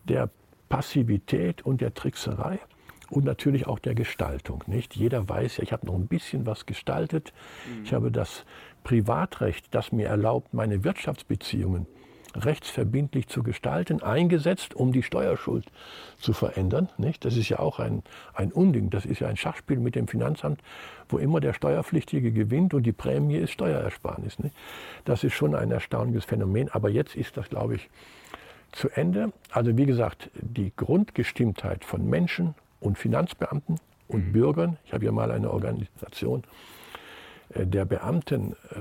der 0.05 0.31
Passivität 0.69 1.63
und 1.63 1.81
der 1.81 1.95
Trickserei 1.95 2.59
und 3.11 3.25
natürlich 3.25 3.67
auch 3.67 3.79
der 3.79 3.95
Gestaltung. 3.95 4.65
Nicht? 4.67 4.97
Jeder 4.97 5.29
weiß 5.29 5.59
ja, 5.59 5.63
ich 5.63 5.73
habe 5.73 5.87
noch 5.87 5.95
ein 5.95 6.07
bisschen 6.07 6.47
was 6.47 6.67
gestaltet. 6.67 7.33
Mhm. 7.67 7.85
Ich 7.85 7.93
habe 7.93 8.11
das 8.11 8.45
Privatrecht, 8.85 9.67
das 9.73 9.93
mir 9.93 10.09
erlaubt, 10.09 10.55
meine 10.55 10.85
Wirtschaftsbeziehungen 10.85 11.87
rechtsverbindlich 12.37 13.29
zu 13.29 13.43
gestalten, 13.43 14.03
eingesetzt, 14.03 14.75
um 14.75 14.93
die 14.93 15.03
Steuerschuld 15.03 15.67
zu 16.19 16.33
verändern. 16.33 16.89
Nicht? 16.97 17.25
Das 17.25 17.37
ist 17.37 17.49
ja 17.49 17.59
auch 17.59 17.81
ein, 17.81 18.03
ein 18.35 18.53
Unding. 18.53 18.91
Das 18.91 19.05
ist 19.05 19.21
ja 19.21 19.29
ein 19.29 19.37
Schachspiel 19.37 19.81
mit 19.81 19.95
dem 19.95 20.07
Finanzamt, 20.07 20.61
wo 21.09 21.19
immer 21.19 21.41
der 21.41 21.53
Steuerpflichtige 21.53 22.33
gewinnt 22.33 22.75
und 22.75 22.85
die 22.85 22.93
Prämie 22.93 23.37
ist 23.37 23.53
Steuerersparnis. 23.53 24.39
Nicht? 24.39 24.55
Das 25.05 25.25
ist 25.25 25.35
schon 25.35 25.55
ein 25.55 25.71
erstaunliches 25.71 26.25
Phänomen. 26.25 26.69
Aber 26.71 26.89
jetzt 26.89 27.17
ist 27.17 27.37
das, 27.37 27.49
glaube 27.49 27.77
ich, 27.77 27.91
zu 28.73 28.89
Ende. 28.91 29.33
Also 29.51 29.77
wie 29.77 29.87
gesagt, 29.87 30.31
die 30.35 30.73
Grundgestimmtheit 30.77 31.85
von 31.85 32.09
Menschen 32.09 32.55
und 32.81 32.99
Finanzbeamten 32.99 33.79
und 34.09 34.29
mhm. 34.29 34.33
Bürgern, 34.33 34.79
ich 34.85 34.93
habe 34.93 35.05
ja 35.05 35.13
mal 35.13 35.31
eine 35.31 35.51
Organisation 35.51 36.43
äh, 37.55 37.67
der 37.67 37.85
Beamten 37.85 38.53
äh, 38.71 38.77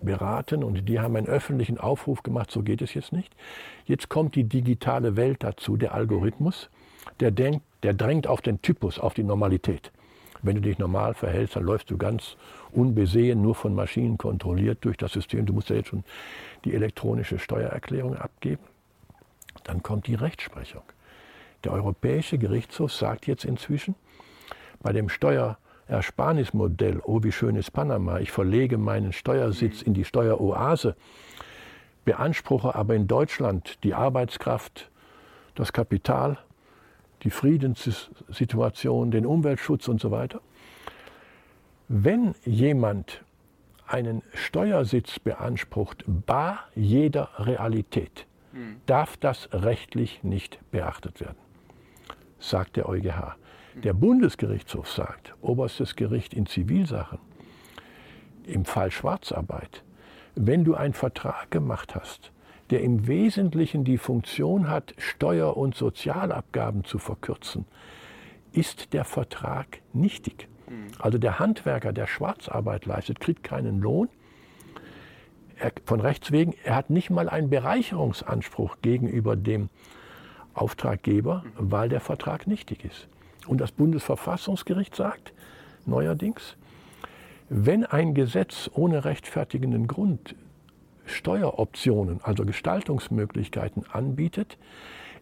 beraten 0.00 0.62
und 0.62 0.88
die 0.88 1.00
haben 1.00 1.16
einen 1.16 1.26
öffentlichen 1.26 1.78
Aufruf 1.78 2.22
gemacht, 2.22 2.50
so 2.50 2.62
geht 2.62 2.82
es 2.82 2.94
jetzt 2.94 3.12
nicht. 3.12 3.34
Jetzt 3.84 4.08
kommt 4.08 4.34
die 4.34 4.44
digitale 4.44 5.16
Welt 5.16 5.42
dazu, 5.42 5.76
der 5.76 5.94
Algorithmus, 5.94 6.70
der, 7.20 7.30
denkt, 7.30 7.62
der 7.82 7.94
drängt 7.94 8.26
auf 8.26 8.40
den 8.40 8.62
Typus, 8.62 8.98
auf 8.98 9.14
die 9.14 9.24
Normalität. 9.24 9.90
Wenn 10.42 10.54
du 10.54 10.60
dich 10.60 10.78
normal 10.78 11.14
verhältst, 11.14 11.56
dann 11.56 11.64
läufst 11.64 11.90
du 11.90 11.98
ganz 11.98 12.36
unbesehen, 12.70 13.42
nur 13.42 13.56
von 13.56 13.74
Maschinen 13.74 14.18
kontrolliert 14.18 14.84
durch 14.84 14.96
das 14.96 15.12
System. 15.12 15.46
Du 15.46 15.52
musst 15.52 15.70
ja 15.70 15.76
jetzt 15.76 15.88
schon 15.88 16.04
die 16.64 16.74
elektronische 16.74 17.40
Steuererklärung 17.40 18.16
abgeben. 18.16 18.62
Dann 19.64 19.82
kommt 19.82 20.06
die 20.06 20.14
Rechtsprechung. 20.14 20.82
Der 21.64 21.72
Europäische 21.72 22.38
Gerichtshof 22.38 22.92
sagt 22.92 23.26
jetzt 23.26 23.44
inzwischen, 23.44 23.96
bei 24.80 24.92
dem 24.92 25.08
Steuerersparnismodell, 25.08 27.00
oh 27.04 27.22
wie 27.24 27.32
schön 27.32 27.56
ist 27.56 27.72
Panama, 27.72 28.20
ich 28.20 28.30
verlege 28.30 28.78
meinen 28.78 29.12
Steuersitz 29.12 29.82
in 29.82 29.92
die 29.92 30.04
Steueroase, 30.04 30.94
beanspruche 32.04 32.76
aber 32.76 32.94
in 32.94 33.08
Deutschland 33.08 33.82
die 33.82 33.94
Arbeitskraft, 33.94 34.90
das 35.56 35.72
Kapital, 35.72 36.38
die 37.24 37.30
Friedenssituation, 37.30 39.10
den 39.10 39.26
Umweltschutz 39.26 39.88
und 39.88 40.00
so 40.00 40.12
weiter. 40.12 40.40
Wenn 41.88 42.36
jemand 42.44 43.24
einen 43.88 44.22
Steuersitz 44.32 45.18
beansprucht, 45.18 46.04
bar 46.06 46.68
jeder 46.76 47.30
Realität, 47.38 48.26
hm. 48.52 48.76
darf 48.86 49.16
das 49.16 49.48
rechtlich 49.52 50.22
nicht 50.22 50.60
beachtet 50.70 51.20
werden 51.20 51.47
sagt 52.38 52.76
der 52.76 52.88
EuGH. 52.88 53.36
Der 53.84 53.92
Bundesgerichtshof 53.92 54.90
sagt, 54.90 55.34
oberstes 55.40 55.94
Gericht 55.94 56.34
in 56.34 56.46
Zivilsachen, 56.46 57.18
im 58.44 58.64
Fall 58.64 58.90
Schwarzarbeit, 58.90 59.84
wenn 60.34 60.64
du 60.64 60.74
einen 60.74 60.94
Vertrag 60.94 61.50
gemacht 61.50 61.94
hast, 61.94 62.32
der 62.70 62.82
im 62.82 63.06
Wesentlichen 63.06 63.84
die 63.84 63.98
Funktion 63.98 64.68
hat, 64.68 64.94
Steuer- 64.98 65.56
und 65.56 65.74
Sozialabgaben 65.74 66.84
zu 66.84 66.98
verkürzen, 66.98 67.66
ist 68.52 68.92
der 68.92 69.04
Vertrag 69.04 69.80
nichtig. 69.92 70.48
Mhm. 70.68 70.88
Also 70.98 71.18
der 71.18 71.38
Handwerker, 71.38 71.92
der 71.92 72.06
Schwarzarbeit 72.06 72.86
leistet, 72.86 73.20
kriegt 73.20 73.42
keinen 73.42 73.80
Lohn. 73.80 74.08
Er, 75.56 75.72
von 75.84 76.00
Rechts 76.00 76.30
wegen, 76.30 76.54
er 76.64 76.76
hat 76.76 76.90
nicht 76.90 77.10
mal 77.10 77.28
einen 77.28 77.50
Bereicherungsanspruch 77.50 78.76
gegenüber 78.82 79.36
dem 79.36 79.70
Auftraggeber, 80.60 81.44
weil 81.56 81.88
der 81.88 82.00
Vertrag 82.00 82.46
nichtig 82.46 82.84
ist. 82.84 83.08
Und 83.46 83.60
das 83.60 83.72
Bundesverfassungsgericht 83.72 84.94
sagt 84.94 85.32
neuerdings, 85.86 86.56
wenn 87.48 87.84
ein 87.84 88.14
Gesetz 88.14 88.70
ohne 88.74 89.04
rechtfertigenden 89.04 89.86
Grund 89.86 90.34
Steueroptionen, 91.06 92.20
also 92.22 92.44
Gestaltungsmöglichkeiten 92.44 93.84
anbietet, 93.90 94.58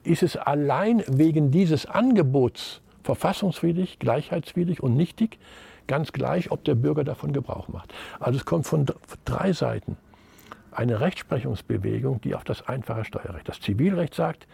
ist 0.03 0.23
es 0.23 0.37
allein 0.37 1.05
wegen 1.07 1.51
dieses 1.51 1.87
Angebots 1.87 2.81
verfassungswidrig, 3.05 4.01
gleichheitswidrig 4.01 4.83
und 4.83 4.97
nichtig, 4.97 5.39
ganz 5.87 6.13
gleich, 6.13 6.51
ob 6.51 6.65
der 6.65 6.75
Bürger 6.75 7.05
davon 7.05 7.33
Gebrauch 7.33 7.69
macht. 7.69 7.95
Also 8.19 8.39
es 8.39 8.45
kommt 8.45 8.67
von 8.67 8.87
drei 9.25 9.53
Seiten 9.53 9.97
eine 10.73 11.01
Rechtsprechungsbewegung, 11.01 12.21
die 12.21 12.35
auf 12.35 12.45
das 12.45 12.69
einfache 12.69 13.05
Steuerrecht. 13.05 13.49
Das 13.49 13.61
Zivilrecht 13.61 14.15
sagt, 14.15 14.47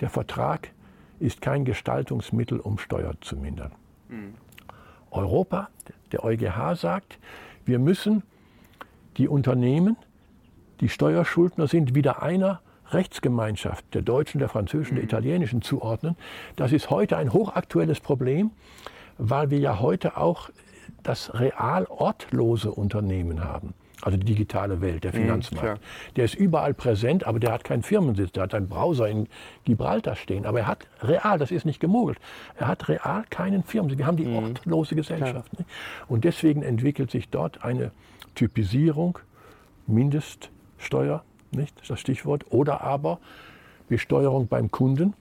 der 0.00 0.10
Vertrag 0.10 0.70
ist 1.18 1.40
kein 1.40 1.64
Gestaltungsmittel, 1.64 2.60
um 2.60 2.78
Steuern 2.78 3.18
zu 3.20 3.36
mindern. 3.36 3.72
Mhm. 4.08 4.34
Europa, 5.10 5.68
der 6.12 6.24
EuGH 6.24 6.76
sagt, 6.76 7.18
wir 7.64 7.78
müssen 7.78 8.22
die 9.16 9.28
Unternehmen, 9.28 9.96
die 10.80 10.88
Steuerschuldner 10.88 11.66
sind, 11.66 11.94
wieder 11.94 12.22
einer 12.22 12.60
Rechtsgemeinschaft 12.90 13.84
der 13.94 14.02
deutschen, 14.02 14.38
der 14.38 14.48
französischen, 14.48 14.94
der 14.94 15.02
mhm. 15.02 15.08
italienischen 15.08 15.62
zuordnen. 15.62 16.16
Das 16.56 16.72
ist 16.72 16.90
heute 16.90 17.16
ein 17.16 17.32
hochaktuelles 17.32 18.00
Problem, 18.00 18.50
weil 19.18 19.50
wir 19.50 19.58
ja 19.58 19.80
heute 19.80 20.16
auch 20.16 20.50
das 21.02 21.34
real 21.34 21.86
ortlose 21.86 22.70
Unternehmen 22.70 23.44
haben. 23.44 23.74
Also 24.02 24.16
die 24.16 24.26
digitale 24.26 24.80
Welt, 24.80 25.04
der 25.04 25.12
mhm, 25.12 25.22
Finanzmarkt. 25.22 25.80
Mhm, 25.80 26.14
der 26.14 26.24
ist 26.24 26.34
überall 26.34 26.74
präsent, 26.74 27.26
aber 27.26 27.40
der 27.40 27.52
hat 27.52 27.64
keinen 27.64 27.82
Firmensitz. 27.82 28.32
Der 28.32 28.44
hat 28.44 28.54
einen 28.54 28.68
Browser 28.68 29.08
in 29.08 29.28
Gibraltar 29.64 30.14
stehen. 30.14 30.46
Aber 30.46 30.60
er 30.60 30.66
hat 30.66 30.86
real, 31.02 31.38
das 31.38 31.50
ist 31.50 31.64
nicht 31.64 31.80
gemogelt, 31.80 32.18
er 32.56 32.68
hat 32.68 32.88
real 32.88 33.24
keinen 33.30 33.64
Firmensitz. 33.64 33.98
Wir 33.98 34.06
haben 34.06 34.16
die 34.16 34.26
mhm. 34.26 34.36
ortlose 34.36 34.94
Gesellschaft. 34.94 35.50
Und 36.08 36.24
deswegen 36.24 36.62
entwickelt 36.62 37.10
sich 37.10 37.28
dort 37.28 37.64
eine 37.64 37.90
Typisierung, 38.34 39.18
Mindeststeuer, 39.86 41.24
nicht 41.50 41.74
das 41.88 41.98
Stichwort, 41.98 42.44
oder 42.50 42.82
aber 42.82 43.18
Besteuerung 43.88 44.46
beim 44.48 44.70
Kunden. 44.70 45.14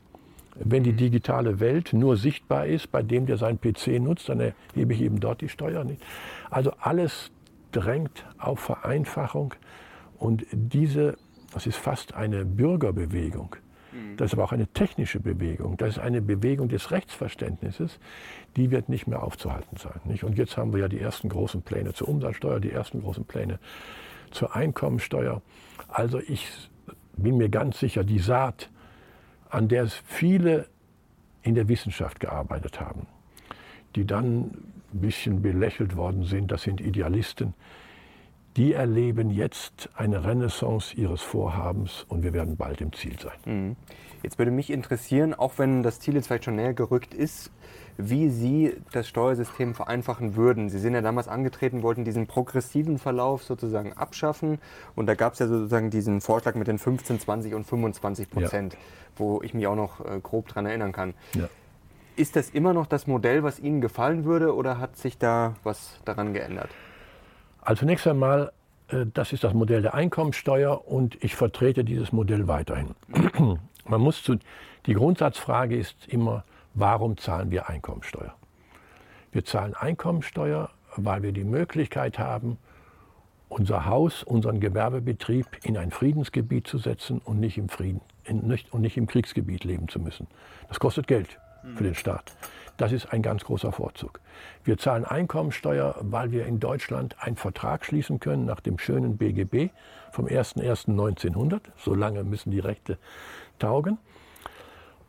Wenn 0.60 0.84
die 0.84 0.92
mhm. 0.92 0.98
digitale 0.98 1.60
Welt 1.60 1.94
nur 1.94 2.18
sichtbar 2.18 2.68
ist, 2.68 2.92
bei 2.92 3.02
dem, 3.02 3.26
der 3.26 3.38
seinen 3.38 3.60
PC 3.60 4.00
nutzt, 4.00 4.30
dann 4.30 4.40
erhebe 4.40 4.94
ich 4.94 5.02
eben 5.02 5.20
dort 5.20 5.42
die 5.42 5.50
Steuer 5.50 5.84
nicht. 5.84 6.02
Also 6.50 6.74
alles 6.80 7.32
drängt 7.72 8.26
auf 8.38 8.60
Vereinfachung 8.60 9.54
und 10.18 10.46
diese, 10.52 11.18
das 11.54 11.68
ist 11.68 11.78
fast 11.78 12.14
eine 12.14 12.46
Bürgerbewegung. 12.46 13.56
Mhm. 13.92 14.18
Das 14.18 14.28
ist 14.28 14.34
aber 14.34 14.44
auch 14.44 14.52
eine 14.52 14.68
technische 14.68 15.20
Bewegung. 15.20 15.78
Das 15.78 15.90
ist 15.90 16.00
eine 16.00 16.22
Bewegung 16.22 16.70
des 16.70 16.92
Rechtsverständnisses. 16.92 18.00
Die 18.56 18.72
wird 18.72 18.90
nicht 18.90 19.08
mehr 19.08 19.24
aufzuhalten 19.24 19.78
sein. 19.78 20.00
Nicht? 20.06 20.24
Und 20.24 20.38
jetzt 20.38 20.58
haben 20.58 20.74
wir 20.74 20.82
ja 20.82 20.88
die 20.88 21.00
ersten 21.00 21.30
großen 21.30 21.62
Pläne 21.62 21.94
zur 21.94 22.10
Umsatzsteuer, 22.10 22.60
die 22.60 22.72
ersten 22.72 23.02
großen 23.02 23.26
Pläne 23.26 23.60
zur 24.32 24.56
Einkommensteuer. 24.56 25.42
Also 25.88 26.20
ich 26.20 26.70
bin 27.16 27.38
mir 27.38 27.50
ganz 27.50 27.80
sicher, 27.80 28.04
die 28.04 28.20
Saat, 28.20 28.70
an 29.50 29.68
der 29.68 29.84
es 29.84 29.94
viele 30.06 30.68
in 31.42 31.56
der 31.56 31.68
Wissenschaft 31.70 32.20
gearbeitet 32.20 32.80
haben, 32.80 33.08
die 33.96 34.06
dann 34.06 34.52
ein 34.94 35.02
bisschen 35.02 35.42
belächelt 35.42 35.96
worden 35.96 36.24
sind, 36.24 36.52
das 36.52 36.64
sind 36.64 36.82
Idealisten, 36.82 37.54
die 38.56 38.74
erleben 38.74 39.30
jetzt 39.30 39.90
eine 39.96 40.26
Renaissance 40.26 40.96
ihres 40.96 41.22
Vorhabens 41.22 42.06
und 42.10 42.24
wir 42.24 42.34
werden 42.34 42.58
bald 42.58 42.82
im 42.82 42.92
Ziel 42.92 43.16
sein. 43.20 43.38
Mhm. 43.46 43.76
Jetzt 44.24 44.40
würde 44.40 44.52
mich 44.52 44.72
interessieren, 44.72 45.36
auch 45.36 45.54
wenn 45.58 45.84
das 45.84 46.00
Ziel 46.00 46.16
jetzt 46.16 46.28
vielleicht 46.28 46.46
schon 46.46 46.56
näher 46.56 46.74
gerückt 46.74 47.14
ist, 47.14 47.52
wie 47.98 48.30
Sie 48.30 48.76
das 48.92 49.08
Steuersystem 49.08 49.74
vereinfachen 49.74 50.36
würden. 50.36 50.70
Sie 50.70 50.80
sind 50.80 50.94
ja 50.94 51.02
damals 51.02 51.28
angetreten, 51.28 51.82
wollten 51.84 52.04
diesen 52.04 52.28
progressiven 52.28 53.00
Verlauf 53.00 53.44
sozusagen 53.44 53.94
abschaffen. 53.94 54.60
Und 54.96 55.08
da 55.08 55.16
gab 55.16 55.34
es 55.34 55.40
ja 55.40 55.48
sozusagen 55.48 55.90
diesen 55.90 56.22
Vorschlag 56.22 56.56
mit 56.56 56.68
den 56.68 56.78
15, 56.78 57.20
20 57.20 57.54
und 57.54 57.66
25 57.66 58.30
Prozent, 58.30 58.74
ja. 58.74 58.80
wo 59.18 59.42
ich 59.42 59.54
mich 59.54 59.68
auch 59.68 59.76
noch 59.76 60.06
äh, 60.06 60.20
grob 60.22 60.48
daran 60.48 60.68
erinnern 60.68 60.92
kann. 60.92 61.14
Ja. 61.34 61.50
Ist 62.18 62.36
das 62.36 62.50
immer 62.50 62.74
noch 62.74 62.88
das 62.88 63.06
Modell, 63.06 63.44
was 63.44 63.60
Ihnen 63.60 63.80
gefallen 63.80 64.26
würde 64.26 64.56
oder 64.56 64.80
hat 64.80 64.98
sich 64.98 65.20
da 65.20 65.54
was 65.64 66.00
daran 66.04 66.34
geändert? 66.34 66.70
Also 67.62 67.82
zunächst 67.82 68.08
einmal, 68.08 68.52
äh, 68.88 69.06
das 69.14 69.34
ist 69.34 69.44
das 69.44 69.54
Modell 69.54 69.84
der 69.84 69.94
Einkommensteuer 69.94 70.88
und 70.88 71.24
ich 71.24 71.36
vertrete 71.36 71.84
dieses 71.84 72.12
Modell 72.12 72.48
weiterhin. 72.48 72.96
Man 73.86 74.02
muss 74.02 74.24
zu, 74.24 74.38
die 74.88 74.96
Grundsatzfrage 74.96 75.78
ist 75.78 76.08
immer, 76.08 76.44
warum 76.74 77.18
zahlen 77.18 77.52
wir 77.52 77.70
Einkommensteuer? 77.70 78.34
Wir 79.32 79.46
zahlen 79.46 79.76
Einkommensteuer, 79.76 80.72
weil 80.96 81.22
wir 81.22 81.34
die 81.34 81.44
Möglichkeit 81.44 82.18
haben, 82.18 82.58
unser 83.48 83.86
Haus, 83.86 84.24
unseren 84.24 84.60
Gewerbebetrieb 84.60 85.46
in 85.64 85.78
ein 85.78 85.92
Friedensgebiet 85.92 86.66
zu 86.66 86.80
setzen 86.80 87.22
und 87.24 87.40
nicht 87.40 87.60
im, 87.60 87.70
Frieden, 87.70 88.02
nicht, 88.28 88.74
und 88.74 88.82
nicht 88.82 88.98
im 88.98 89.06
Kriegsgebiet 89.06 89.64
leben 89.64 89.88
zu 89.88 90.00
müssen. 90.00 90.26
Das 90.68 90.80
kostet 90.80 91.08
Geld 91.08 91.38
für 91.76 91.84
den 91.84 91.96
Staat. 91.96 92.34
Das 92.78 92.92
ist 92.92 93.12
ein 93.12 93.24
ganz 93.24 93.44
großer 93.44 93.72
Vorzug. 93.72 94.20
Wir 94.64 94.78
zahlen 94.78 95.04
Einkommensteuer, 95.04 95.96
weil 96.02 96.32
wir 96.32 96.46
in 96.46 96.60
Deutschland 96.60 97.16
einen 97.20 97.36
Vertrag 97.36 97.84
schließen 97.84 98.20
können 98.20 98.46
nach 98.46 98.60
dem 98.60 98.78
schönen 98.78 99.18
BGB 99.18 99.72
vom 100.12 100.26
01.01.1900. 100.28 101.62
So 101.78 101.96
lange 101.96 102.24
müssen 102.24 102.52
die 102.52 102.60
Rechte 102.60 103.00
taugen. 103.58 103.98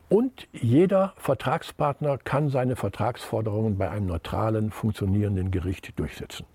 Und 0.09 0.47
jeder 0.51 1.13
Vertragspartner 1.17 2.17
kann 2.17 2.49
seine 2.49 2.75
Vertragsforderungen 2.75 3.77
bei 3.77 3.91
einem 3.91 4.07
neutralen, 4.07 4.71
funktionierenden 4.71 5.51
Gericht 5.51 5.99
durchsetzen. 5.99 6.47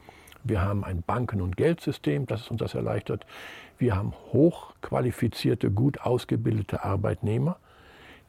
Wir 0.43 0.61
haben 0.61 0.85
ein 0.85 1.03
Banken- 1.03 1.41
und 1.41 1.57
Geldsystem, 1.57 2.27
das 2.27 2.51
uns 2.51 2.59
das 2.59 2.75
erleichtert. 2.75 3.25
Wir 3.79 3.95
haben 3.97 4.13
hochqualifizierte, 4.33 5.71
gut 5.71 6.01
ausgebildete 6.01 6.85
Arbeitnehmer, 6.85 7.57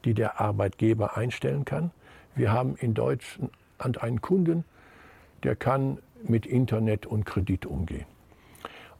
die 0.06 0.14
der 0.14 0.40
Arbeitgeber 0.40 1.16
einstellen 1.18 1.66
kann. 1.66 1.90
Wir 2.34 2.52
haben 2.52 2.76
in 2.76 2.94
Deutschland 2.94 3.50
einen 3.78 4.22
Kunden, 4.22 4.64
der 5.42 5.56
kann 5.56 5.98
mit 6.22 6.46
Internet 6.46 7.04
und 7.04 7.26
Kredit 7.26 7.66
umgehen. 7.66 8.06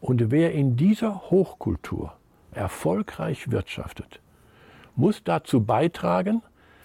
Und 0.00 0.30
wer 0.30 0.52
in 0.52 0.76
dieser 0.76 1.30
Hochkultur 1.30 2.12
erfolgreich 2.52 3.50
wirtschaftet, 3.50 4.20
muss 4.94 5.24
dazu 5.24 5.64
beitragen, 5.64 6.42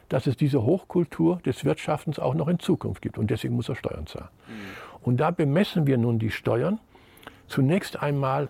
dass 0.09 0.27
es 0.27 0.35
diese 0.35 0.63
Hochkultur 0.63 1.37
des 1.45 1.63
Wirtschaftens 1.63 2.19
auch 2.19 2.33
noch 2.33 2.47
in 2.47 2.59
Zukunft 2.59 3.01
gibt. 3.01 3.17
Und 3.17 3.31
deswegen 3.31 3.55
muss 3.55 3.69
er 3.69 3.75
Steuern 3.75 4.07
zahlen. 4.07 4.29
Mhm. 4.47 4.53
Und 5.03 5.17
da 5.17 5.31
bemessen 5.31 5.87
wir 5.87 5.97
nun 5.97 6.19
die 6.19 6.31
Steuern 6.31 6.79
zunächst 7.47 8.01
einmal 8.01 8.49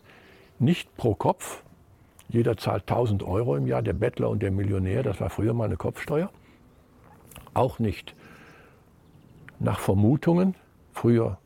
nicht 0.60 0.96
pro 0.98 1.16
Kopf. 1.16 1.64
Jeder 2.32 2.58
zahlt 2.58 2.90
1000 2.90 3.24
Euro 3.24 3.56
im 3.56 3.68
Jahr, 3.68 3.82
der 3.82 3.94
Bettler 3.94 4.30
und 4.30 4.42
der 4.42 4.52
Millionär, 4.52 5.04
das 5.04 5.20
war 5.20 5.30
früher 5.30 5.54
mal 5.54 5.66
eine 5.66 5.78
Kopfsteuer. 5.78 6.32
Auch 7.54 7.80
nicht 7.80 8.16
nach 9.60 9.80
Vermutungen. 9.80 10.56
Früher 10.94 11.38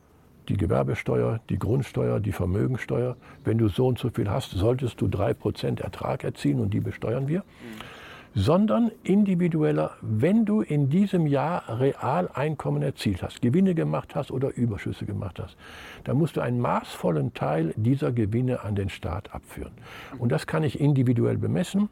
die 0.47 0.57
Gewerbesteuer, 0.57 1.39
die 1.49 1.57
Grundsteuer, 1.57 2.19
die 2.19 2.31
Vermögensteuer. 2.31 3.17
Wenn 3.43 3.57
du 3.57 3.67
so 3.67 3.87
und 3.87 3.97
so 3.97 4.11
viel 4.11 4.29
hast, 4.29 4.51
solltest 4.51 5.01
du 5.01 5.07
3% 5.07 5.81
Ertrag 5.81 6.23
erzielen 6.23 6.59
und 6.59 6.71
die 6.71 6.79
besteuern 6.79 7.27
wir. 7.27 7.39
Mhm 7.39 7.94
sondern 8.35 8.91
individueller, 9.03 9.91
wenn 10.01 10.43
du 10.43 10.61
in 10.61 10.89
diesem 10.89 11.25
Jahr 11.25 11.79
Realeinkommen 11.79 12.83
erzielt 12.83 13.23
hast, 13.23 13.41
Gewinne 13.41 13.73
gemacht 13.73 14.13
hast 14.13 14.29
oder 14.29 14.53
Überschüsse 14.53 15.05
gemacht 15.05 15.39
hast, 15.39 15.55
dann 16.03 16.17
musst 16.17 16.35
du 16.35 16.41
einen 16.41 16.59
maßvollen 16.59 17.33
Teil 17.33 17.73
dieser 17.77 18.11
Gewinne 18.11 18.61
an 18.61 18.75
den 18.75 18.89
Staat 18.89 19.33
abführen. 19.33 19.71
Und 20.19 20.33
das 20.33 20.47
kann 20.47 20.63
ich 20.63 20.81
individuell 20.81 21.37
bemessen. 21.37 21.89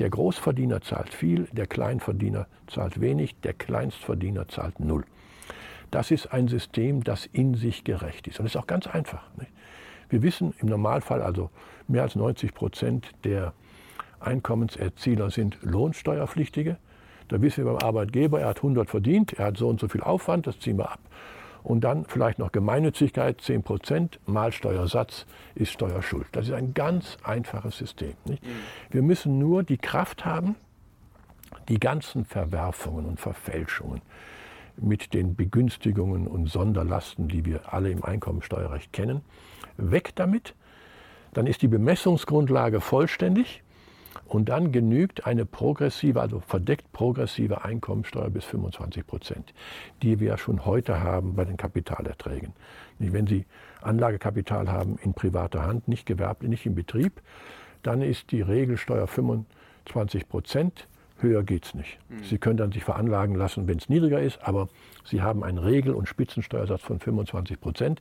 Der 0.00 0.10
Großverdiener 0.10 0.80
zahlt 0.80 1.14
viel, 1.14 1.46
der 1.52 1.68
Kleinverdiener 1.68 2.48
zahlt 2.66 3.00
wenig, 3.00 3.36
der 3.42 3.54
Kleinstverdiener 3.54 4.48
zahlt 4.48 4.80
null. 4.80 5.04
Das 5.92 6.10
ist 6.10 6.32
ein 6.32 6.48
System, 6.48 7.04
das 7.04 7.26
in 7.26 7.54
sich 7.54 7.84
gerecht 7.84 8.26
ist. 8.26 8.40
Und 8.40 8.46
das 8.46 8.56
ist 8.56 8.60
auch 8.60 8.66
ganz 8.66 8.88
einfach. 8.88 9.22
Nicht? 9.38 9.52
Wir 10.08 10.22
wissen 10.22 10.54
im 10.58 10.68
Normalfall 10.68 11.22
also 11.22 11.50
mehr 11.86 12.02
als 12.02 12.16
90 12.16 12.52
Prozent 12.52 13.06
der 13.22 13.52
Einkommenserzieler 14.24 15.30
sind 15.30 15.58
Lohnsteuerpflichtige. 15.62 16.76
Da 17.28 17.40
wissen 17.40 17.64
wir 17.64 17.72
beim 17.72 17.82
Arbeitgeber, 17.86 18.40
er 18.40 18.48
hat 18.48 18.58
100 18.58 18.88
verdient, 18.88 19.32
er 19.34 19.46
hat 19.46 19.56
so 19.56 19.68
und 19.68 19.80
so 19.80 19.88
viel 19.88 20.02
Aufwand, 20.02 20.46
das 20.46 20.58
ziehen 20.58 20.78
wir 20.78 20.90
ab. 20.90 21.00
Und 21.62 21.82
dann 21.82 22.04
vielleicht 22.04 22.38
noch 22.38 22.52
Gemeinnützigkeit, 22.52 23.40
10 23.40 23.62
Prozent, 23.62 24.20
mal 24.26 24.52
Steuersatz 24.52 25.24
ist 25.54 25.72
Steuerschuld. 25.72 26.26
Das 26.32 26.48
ist 26.48 26.52
ein 26.52 26.74
ganz 26.74 27.16
einfaches 27.22 27.78
System. 27.78 28.12
Nicht? 28.26 28.44
Mhm. 28.44 28.48
Wir 28.90 29.02
müssen 29.02 29.38
nur 29.38 29.62
die 29.62 29.78
Kraft 29.78 30.26
haben, 30.26 30.56
die 31.70 31.80
ganzen 31.80 32.26
Verwerfungen 32.26 33.06
und 33.06 33.18
Verfälschungen 33.18 34.02
mit 34.76 35.14
den 35.14 35.36
Begünstigungen 35.36 36.26
und 36.26 36.50
Sonderlasten, 36.50 37.28
die 37.28 37.46
wir 37.46 37.72
alle 37.72 37.90
im 37.90 38.04
Einkommensteuerrecht 38.04 38.92
kennen, 38.92 39.22
weg 39.76 40.12
damit. 40.14 40.54
Dann 41.32 41.46
ist 41.46 41.62
die 41.62 41.68
Bemessungsgrundlage 41.68 42.80
vollständig. 42.80 43.62
Und 44.34 44.48
dann 44.48 44.72
genügt 44.72 45.28
eine 45.28 45.46
progressive, 45.46 46.20
also 46.20 46.40
verdeckt 46.40 46.90
progressive 46.92 47.64
Einkommensteuer 47.64 48.30
bis 48.30 48.44
25 48.44 49.06
Prozent, 49.06 49.54
die 50.02 50.18
wir 50.18 50.38
schon 50.38 50.66
heute 50.66 51.00
haben 51.00 51.36
bei 51.36 51.44
den 51.44 51.56
Kapitalerträgen. 51.56 52.52
Wenn 52.98 53.28
Sie 53.28 53.46
Anlagekapital 53.80 54.72
haben 54.72 54.98
in 55.04 55.14
privater 55.14 55.64
Hand, 55.64 55.86
nicht 55.86 56.04
gewerblich, 56.04 56.50
nicht 56.50 56.66
im 56.66 56.74
Betrieb, 56.74 57.22
dann 57.84 58.02
ist 58.02 58.32
die 58.32 58.40
Regelsteuer 58.40 59.06
25 59.06 60.28
Prozent. 60.28 60.88
Höher 61.24 61.42
geht 61.42 61.64
es 61.64 61.74
nicht. 61.74 61.98
Mhm. 62.08 62.22
Sie 62.22 62.38
können 62.38 62.56
dann 62.56 62.70
sich 62.70 62.84
veranlagen 62.84 63.34
lassen, 63.34 63.66
wenn 63.66 63.78
es 63.78 63.88
niedriger 63.88 64.20
ist, 64.20 64.38
aber 64.42 64.68
Sie 65.04 65.20
haben 65.20 65.42
einen 65.44 65.58
Regel- 65.58 65.94
und 65.94 66.08
Spitzensteuersatz 66.08 66.80
von 66.80 67.00
25 67.00 67.60
Prozent. 67.60 68.00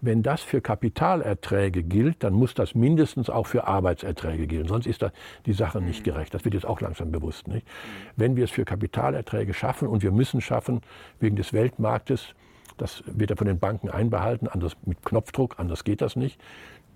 Wenn 0.00 0.22
das 0.22 0.42
für 0.42 0.60
Kapitalerträge 0.60 1.82
gilt, 1.82 2.22
dann 2.22 2.34
muss 2.34 2.54
das 2.54 2.74
mindestens 2.74 3.30
auch 3.30 3.46
für 3.46 3.66
Arbeitserträge 3.66 4.46
gelten. 4.46 4.68
Sonst 4.68 4.86
ist 4.86 5.02
da 5.02 5.12
die 5.46 5.52
Sache 5.52 5.80
nicht 5.80 6.00
mhm. 6.00 6.04
gerecht. 6.12 6.34
Das 6.34 6.44
wird 6.44 6.54
jetzt 6.54 6.66
auch 6.66 6.80
langsam 6.80 7.12
bewusst. 7.12 7.48
Nicht? 7.48 7.66
Mhm. 7.66 7.70
Wenn 8.16 8.36
wir 8.36 8.44
es 8.44 8.50
für 8.50 8.64
Kapitalerträge 8.64 9.54
schaffen, 9.54 9.88
und 9.88 10.02
wir 10.02 10.10
müssen 10.10 10.40
schaffen, 10.40 10.80
wegen 11.20 11.36
des 11.36 11.52
Weltmarktes, 11.52 12.34
das 12.76 13.04
wird 13.06 13.30
ja 13.30 13.36
von 13.36 13.46
den 13.46 13.58
Banken 13.58 13.88
einbehalten, 13.88 14.48
anders 14.48 14.76
mit 14.84 15.04
Knopfdruck, 15.04 15.58
anders 15.58 15.84
geht 15.84 16.00
das 16.00 16.16
nicht. 16.16 16.40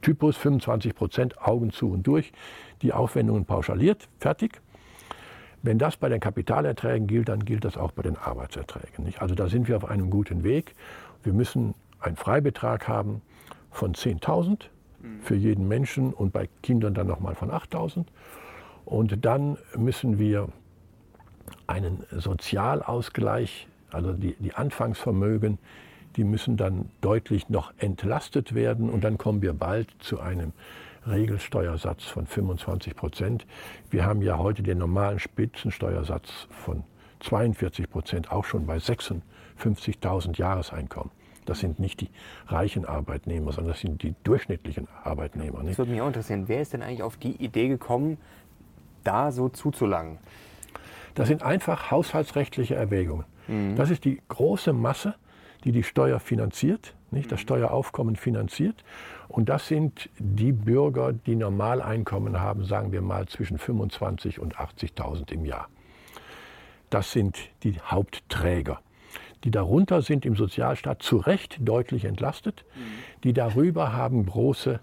Typus 0.01 0.37
25 0.37 0.95
Prozent, 0.95 1.41
Augen 1.43 1.73
zu 1.73 1.91
und 1.91 2.07
durch, 2.07 2.33
die 2.83 2.93
Aufwendungen 2.93 3.45
pauschaliert, 3.45 4.09
fertig. 4.21 4.61
Wenn 5.63 5.79
das 5.79 5.97
bei 5.97 6.09
den 6.09 6.21
Kapitalerträgen 6.21 7.07
gilt, 7.07 7.29
dann 7.29 7.45
gilt 7.45 7.65
das 7.65 7.77
auch 7.77 7.93
bei 7.93 8.03
den 8.03 8.17
Arbeitserträgen. 8.17 9.05
Nicht? 9.05 9.21
Also 9.21 9.35
da 9.35 9.49
sind 9.49 9.69
wir 9.69 9.77
auf 9.77 9.85
einem 9.85 10.11
guten 10.11 10.45
Weg. 10.45 10.75
Wir 11.23 11.33
müssen 11.33 11.75
einen 12.01 12.17
Freibetrag 12.17 12.87
haben 12.87 13.23
von 13.71 13.95
10.000 13.95 14.67
für 15.23 15.35
jeden 15.35 15.69
Menschen 15.69 16.13
und 16.13 16.33
bei 16.33 16.49
Kindern 16.63 16.95
dann 16.95 17.07
nochmal 17.07 17.35
von 17.35 17.51
8.000. 17.51 18.05
Und 18.85 19.25
dann 19.25 19.59
müssen 19.77 20.19
wir 20.19 20.49
einen 21.67 22.05
Sozialausgleich, 22.11 23.69
also 23.91 24.13
die, 24.13 24.35
die 24.39 24.55
Anfangsvermögen, 24.55 25.59
die 26.17 26.25
müssen 26.25 26.57
dann 26.57 26.91
deutlich 27.01 27.49
noch 27.49 27.73
entlastet 27.79 28.55
werden 28.55 28.91
und 28.91 29.05
dann 29.05 29.19
kommen 29.19 29.43
wir 29.43 29.53
bald 29.53 29.89
zu 30.01 30.21
einem 30.21 30.53
Regelsteuersatz 31.07 32.05
von 32.05 32.27
25 32.27 32.95
Prozent. 32.97 33.47
Wir 33.91 34.05
haben 34.05 34.23
ja 34.23 34.39
heute 34.39 34.63
den 34.63 34.79
normalen 34.79 35.19
Spitzensteuersatz 35.19 36.49
von 36.51 36.85
42 37.21 37.91
Prozent, 37.91 38.31
auch 38.31 38.45
schon 38.45 38.67
bei 38.67 38.77
56.000 38.77 40.37
Jahreseinkommen. 40.39 41.11
Das 41.47 41.61
sind 41.61 41.79
nicht 41.79 42.03
die 42.03 42.11
reichen 42.47 42.85
Arbeitnehmer, 42.85 43.53
sondern 43.53 43.73
das 43.73 43.81
sind 43.81 44.03
die 44.03 44.15
durchschnittlichen 44.23 44.87
Arbeitnehmer. 45.03 45.61
Nicht? 45.61 45.71
Das 45.71 45.79
würde 45.79 45.93
mich 45.93 46.01
auch 46.03 46.09
interessieren. 46.09 46.45
Wer 46.47 46.61
ist 46.61 46.75
denn 46.75 46.83
eigentlich 46.83 47.03
auf 47.03 47.17
die 47.17 47.43
Idee 47.43 47.69
gekommen, 47.69 48.19
da 49.03 49.33
so 49.33 49.49
zuzulangen? 49.49 50.19
Das 51.15 51.27
sind 51.29 51.43
einfach 51.43 51.91
haushaltsrechtliche 51.91 52.75
Erwägungen. 52.75 53.25
Mhm. 53.49 53.77
Das 53.77 53.91
ist 53.91 54.05
die 54.05 54.21
große 54.29 54.75
Masse, 54.75 55.15
die 55.65 55.73
die 55.73 55.83
Steuer 55.83 56.21
finanziert, 56.21 56.95
nicht? 57.13 57.31
das 57.33 57.41
mhm. 57.41 57.43
Steueraufkommen 57.43 58.17
finanziert. 58.17 58.85
Und 59.29 59.49
das 59.49 59.69
sind 59.69 60.09
die 60.19 60.53
Bürger, 60.53 61.13
die 61.13 61.37
Normaleinkommen 61.37 62.41
haben, 62.41 62.65
sagen 62.65 62.93
wir 62.93 63.03
mal 63.03 63.27
zwischen 63.27 63.59
25 63.59 64.39
und 64.41 64.57
80.000 64.57 65.33
im 65.33 65.45
Jahr. 65.45 65.69
Das 66.91 67.13
sind 67.13 67.39
die 67.63 67.81
Hauptträger. 67.81 68.81
Die 69.45 69.51
darunter 69.51 70.03
sind 70.03 70.27
im 70.27 70.37
Sozialstaat 70.37 71.03
zu 71.03 71.19
Recht 71.19 71.59
deutlich 71.61 72.05
entlastet. 72.05 72.65
Mhm. 72.75 72.81
Die 73.25 73.33
darüber 73.33 73.93
haben 73.93 74.27
große 74.27 74.81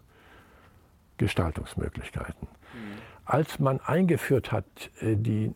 Gestaltungsmöglichkeiten. 1.18 2.48
Mhm. 2.48 2.78
Als 3.26 3.60
man 3.60 3.80
eingeführt 3.82 4.52
hat, 4.52 4.66
äh, 5.02 5.16
die, 5.16 5.54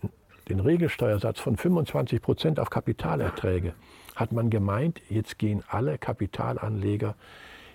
den 0.49 0.59
Regelsteuersatz 0.59 1.39
von 1.39 1.55
25 1.55 2.21
Prozent 2.21 2.59
auf 2.59 2.69
Kapitalerträge, 2.69 3.73
hat 4.19 4.33
man 4.33 4.49
gemeint, 4.49 5.01
jetzt 5.09 5.39
gehen 5.39 5.63
alle 5.69 5.97
Kapitalanleger 5.97 7.15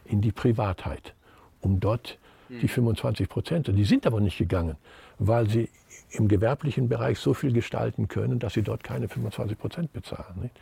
in 0.05 0.21
die 0.21 0.33
Privatheit, 0.33 1.15
um 1.61 1.81
dort 1.81 2.19
die 2.51 2.69
25 2.69 3.29
Prozent. 3.29 3.67
Die 3.69 3.85
sind 3.85 4.07
aber 4.07 4.21
nicht 4.21 4.37
gegangen, 4.37 4.77
weil 5.19 5.49
sie 5.49 5.71
im 6.11 6.29
gewerblichen 6.29 6.89
Bereich 6.89 7.19
so 7.19 7.33
viel 7.33 7.53
gestalten 7.53 8.09
können, 8.09 8.39
dass 8.39 8.53
sie 8.53 8.63
dort 8.63 8.85
keine 8.85 9.09
25 9.09 9.59
Prozent 9.59 9.93
bezahlen. 9.95 10.43
Nicht? 10.43 10.55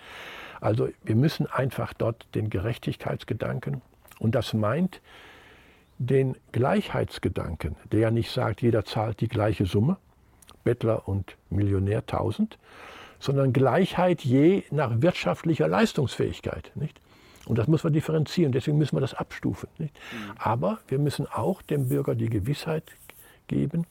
Also 0.61 0.89
wir 1.03 1.17
müssen 1.17 1.47
einfach 1.47 1.93
dort 1.93 2.27
den 2.37 2.49
Gerechtigkeitsgedanken, 2.49 3.83
und 4.21 4.37
das 4.37 4.55
meint 4.55 5.01
den 5.99 6.37
Gleichheitsgedanken, 6.53 7.75
der 7.91 8.01
ja 8.01 8.11
nicht 8.13 8.31
sagt, 8.31 8.63
jeder 8.63 8.85
zahlt 8.85 9.21
die 9.21 9.29
gleiche 9.29 9.67
Summe, 9.67 9.97
Bettler 10.63 11.09
und 11.09 11.37
Millionär 11.51 11.99
1000, 11.99 12.57
sondern 13.23 13.53
Gleichheit 13.53 14.23
je 14.23 14.65
nach 14.73 15.01
wirtschaftlicher 15.01 15.69
Leistungsfähigkeit. 15.69 16.73
Nicht? 16.75 17.01
Und 17.47 17.57
das 17.57 17.69
muss 17.69 17.85
man 17.85 17.93
differenzieren. 17.93 18.51
Deswegen 18.51 18.79
müssen 18.79 18.97
wir 18.97 19.01
das 19.01 19.15
abstufen. 19.15 19.69
Nicht? 19.79 19.95
Mhm. 19.95 20.33
Aber 20.39 20.81
wir 20.89 20.99
müssen 20.99 21.29
auch 21.29 21.63
dem 21.63 21.89
Bürger 21.89 22.17
die 22.17 22.29
Gewissheit 22.29 22.83
geben, 23.47 23.87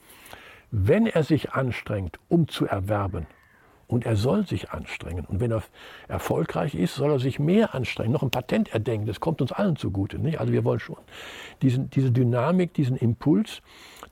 wenn 0.70 1.06
er 1.06 1.24
sich 1.24 1.52
anstrengt, 1.52 2.18
um 2.28 2.46
zu 2.46 2.66
erwerben, 2.66 3.26
und 3.92 4.06
er 4.06 4.16
soll 4.16 4.46
sich 4.46 4.70
anstrengen. 4.70 5.26
Und 5.26 5.40
wenn 5.40 5.52
er 5.52 5.62
erfolgreich 6.08 6.74
ist, 6.74 6.94
soll 6.94 7.10
er 7.10 7.18
sich 7.18 7.38
mehr 7.38 7.74
anstrengen, 7.74 8.12
noch 8.12 8.22
ein 8.22 8.30
Patent 8.30 8.72
erdenken. 8.72 9.06
Das 9.06 9.20
kommt 9.20 9.42
uns 9.42 9.52
allen 9.52 9.76
zugute. 9.76 10.18
Nicht? 10.18 10.40
Also 10.40 10.50
wir 10.50 10.64
wollen 10.64 10.80
schon 10.80 10.96
diesen, 11.60 11.90
diese 11.90 12.10
Dynamik, 12.10 12.72
diesen 12.72 12.96
Impuls 12.96 13.60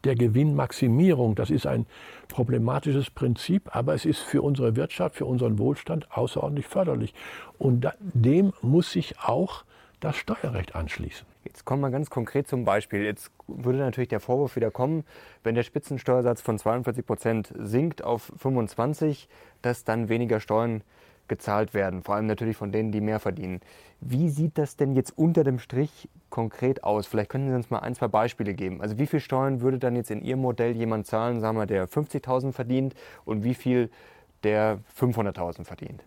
der 0.05 0.17
Gewinnmaximierung, 0.17 1.35
das 1.35 1.49
ist 1.49 1.67
ein 1.67 1.87
problematisches 2.29 3.09
Prinzip, 3.09 3.75
aber 3.75 3.95
es 3.95 4.05
ist 4.05 4.19
für 4.19 4.43
unsere 4.43 4.77
Wirtschaft, 4.77 5.17
für 5.17 5.25
unseren 5.25 5.59
Wohlstand 5.59 6.13
außerordentlich 6.13 6.67
förderlich. 6.67 7.15
Und 7.59 7.89
dem 7.99 8.53
muss 8.61 8.93
sich 8.93 9.19
auch 9.19 9.65
das 10.01 10.17
Steuerrecht 10.17 10.75
anschließen. 10.75 11.30
Jetzt 11.45 11.65
kommen 11.65 11.83
wir 11.83 11.91
ganz 11.91 12.11
konkret 12.11 12.49
zum 12.49 12.65
Beispiel. 12.65 13.03
Jetzt 13.03 13.31
würde 13.47 13.79
natürlich 13.79 14.09
der 14.09 14.21
Vorwurf 14.21 14.57
wieder 14.57 14.71
kommen, 14.71 15.05
wenn 15.43 15.55
der 15.55 15.63
Spitzensteuersatz 15.63 16.43
von 16.43 16.59
42 16.59 17.07
Prozent 17.07 17.53
sinkt 17.57 18.05
auf 18.05 18.31
25, 18.37 19.29
dass 19.63 19.85
dann 19.85 20.09
weniger 20.09 20.41
Steuern 20.41 20.83
gezahlt 21.29 21.73
werden, 21.73 22.03
vor 22.03 22.17
allem 22.17 22.27
natürlich 22.27 22.57
von 22.57 22.73
denen, 22.73 22.93
die 22.93 23.01
mehr 23.01 23.21
verdienen. 23.21 23.61
Wie 24.01 24.29
sieht 24.29 24.59
das 24.59 24.77
denn 24.77 24.95
jetzt 24.95 25.17
unter 25.17 25.45
dem 25.45 25.59
Strich 25.61 26.09
konkret 26.29 26.85
aus? 26.85 27.07
Vielleicht 27.07 27.31
können 27.31 27.49
Sie 27.49 27.55
uns 27.55 27.71
mal 27.71 27.79
ein, 27.79 27.95
zwei 27.95 28.09
Beispiele 28.09 28.53
geben. 28.53 28.83
Also 28.83 28.99
wie 28.99 29.07
viel 29.07 29.21
Steuern 29.21 29.61
würde 29.63 29.79
dann 29.79 29.97
jetzt 29.97 30.11
in 30.11 30.23
Ihrem 30.23 30.41
Modell 30.41 30.77
jemand 30.77 31.07
zahlen, 31.07 31.41
sagen 31.41 31.57
wir, 31.57 31.67
der 31.67 31.89
50.000 31.89 32.53
verdient 32.53 32.95
und 33.25 33.45
wie 33.45 33.55
viel 33.55 33.91
der 34.43 34.81
500.000 34.99 35.65
verdient? 35.65 36.03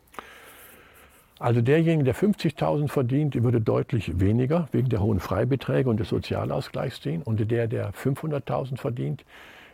Also 1.39 1.61
derjenige, 1.61 2.03
der 2.03 2.15
50.000 2.15 2.87
verdient, 2.87 3.41
würde 3.43 3.59
deutlich 3.59 4.19
weniger 4.19 4.67
wegen 4.71 4.89
der 4.89 5.01
hohen 5.01 5.19
Freibeträge 5.19 5.89
und 5.89 5.99
des 5.99 6.09
Sozialausgleichs 6.09 7.01
ziehen. 7.01 7.21
Und 7.23 7.51
der, 7.51 7.67
der 7.67 7.91
500.000 7.93 8.77
verdient, 8.77 9.25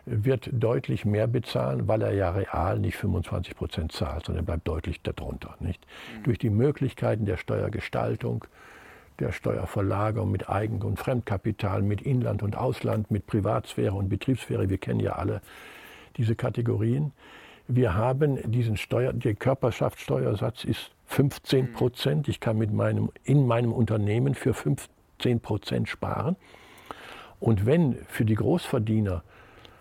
wird 0.06 0.50
deutlich 0.52 1.06
mehr 1.06 1.28
bezahlen, 1.28 1.88
weil 1.88 2.02
er 2.02 2.14
ja 2.14 2.32
real 2.32 2.80
nicht 2.80 2.98
25 2.98 3.56
Prozent 3.56 3.92
zahlt, 3.92 4.26
sondern 4.26 4.46
bleibt 4.46 4.68
deutlich 4.68 5.02
darunter. 5.02 5.56
Nicht? 5.60 5.86
Mhm. 5.86 6.24
Durch 6.24 6.38
die 6.40 6.50
Möglichkeiten 6.50 7.26
der 7.26 7.38
Steuergestaltung, 7.38 8.46
der 9.20 9.32
Steuerverlagerung 9.32 10.32
mit 10.32 10.50
Eigen- 10.50 10.82
und 10.82 10.98
Fremdkapital, 10.98 11.82
mit 11.82 12.02
Inland 12.02 12.42
und 12.42 12.56
Ausland, 12.58 13.12
mit 13.12 13.28
Privatsphäre 13.28 13.94
und 13.94 14.10
Betriebssphäre, 14.10 14.70
wir 14.70 14.78
kennen 14.78 15.02
ja 15.02 15.14
alle 15.14 15.42
diese 16.18 16.36
Kategorien. 16.36 17.12
Wir 17.68 17.94
haben 17.94 18.40
diesen 18.52 18.78
Steuer, 18.78 19.14
der 19.14 19.36
Körperschaftssteuersatz 19.36 20.64
ist 20.64 20.92
15 21.10 21.66
mhm. 21.66 21.74
Prozent. 21.74 22.28
Ich 22.28 22.40
kann 22.40 22.58
mit 22.58 22.72
meinem, 22.72 23.10
in 23.24 23.48
meinem 23.48 23.74
Unternehmen 23.74 24.36
für 24.36 24.54
15 24.54 25.40
Prozent 25.42 25.90
sparen. 25.90 26.36
Und 27.40 27.66
wenn 27.66 27.96
für 28.08 28.26
die 28.26 28.36
Großverdiener 28.36 29.24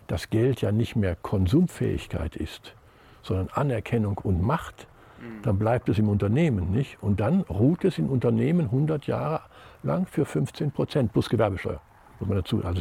das 0.07 0.31
Geld 0.31 0.63
ja 0.63 0.73
nicht 0.73 0.97
mehr 0.97 1.17
Konsumfähigkeit 1.17 2.35
ist, 2.35 2.75
sondern 3.23 3.49
Anerkennung 3.49 4.17
und 4.17 4.43
Macht, 4.43 4.87
mhm. 5.21 5.43
dann 5.43 5.59
bleibt 5.59 5.91
es 5.91 5.99
im 5.99 6.09
Unternehmen 6.09 6.71
nicht. 6.71 6.97
Und 7.03 7.21
dann 7.21 7.43
ruht 7.43 7.85
es 7.85 7.99
im 7.99 8.09
Unternehmen 8.09 8.67
100 8.67 9.07
Jahre 9.07 9.43
lang 9.83 10.07
für 10.07 10.25
15 10.25 10.71
Prozent 10.71 11.13
plus 11.13 11.29
Gewerbesteuer. 11.29 11.83
Muss 12.21 12.29
man 12.29 12.39
dazu. 12.39 12.65
Also 12.65 12.81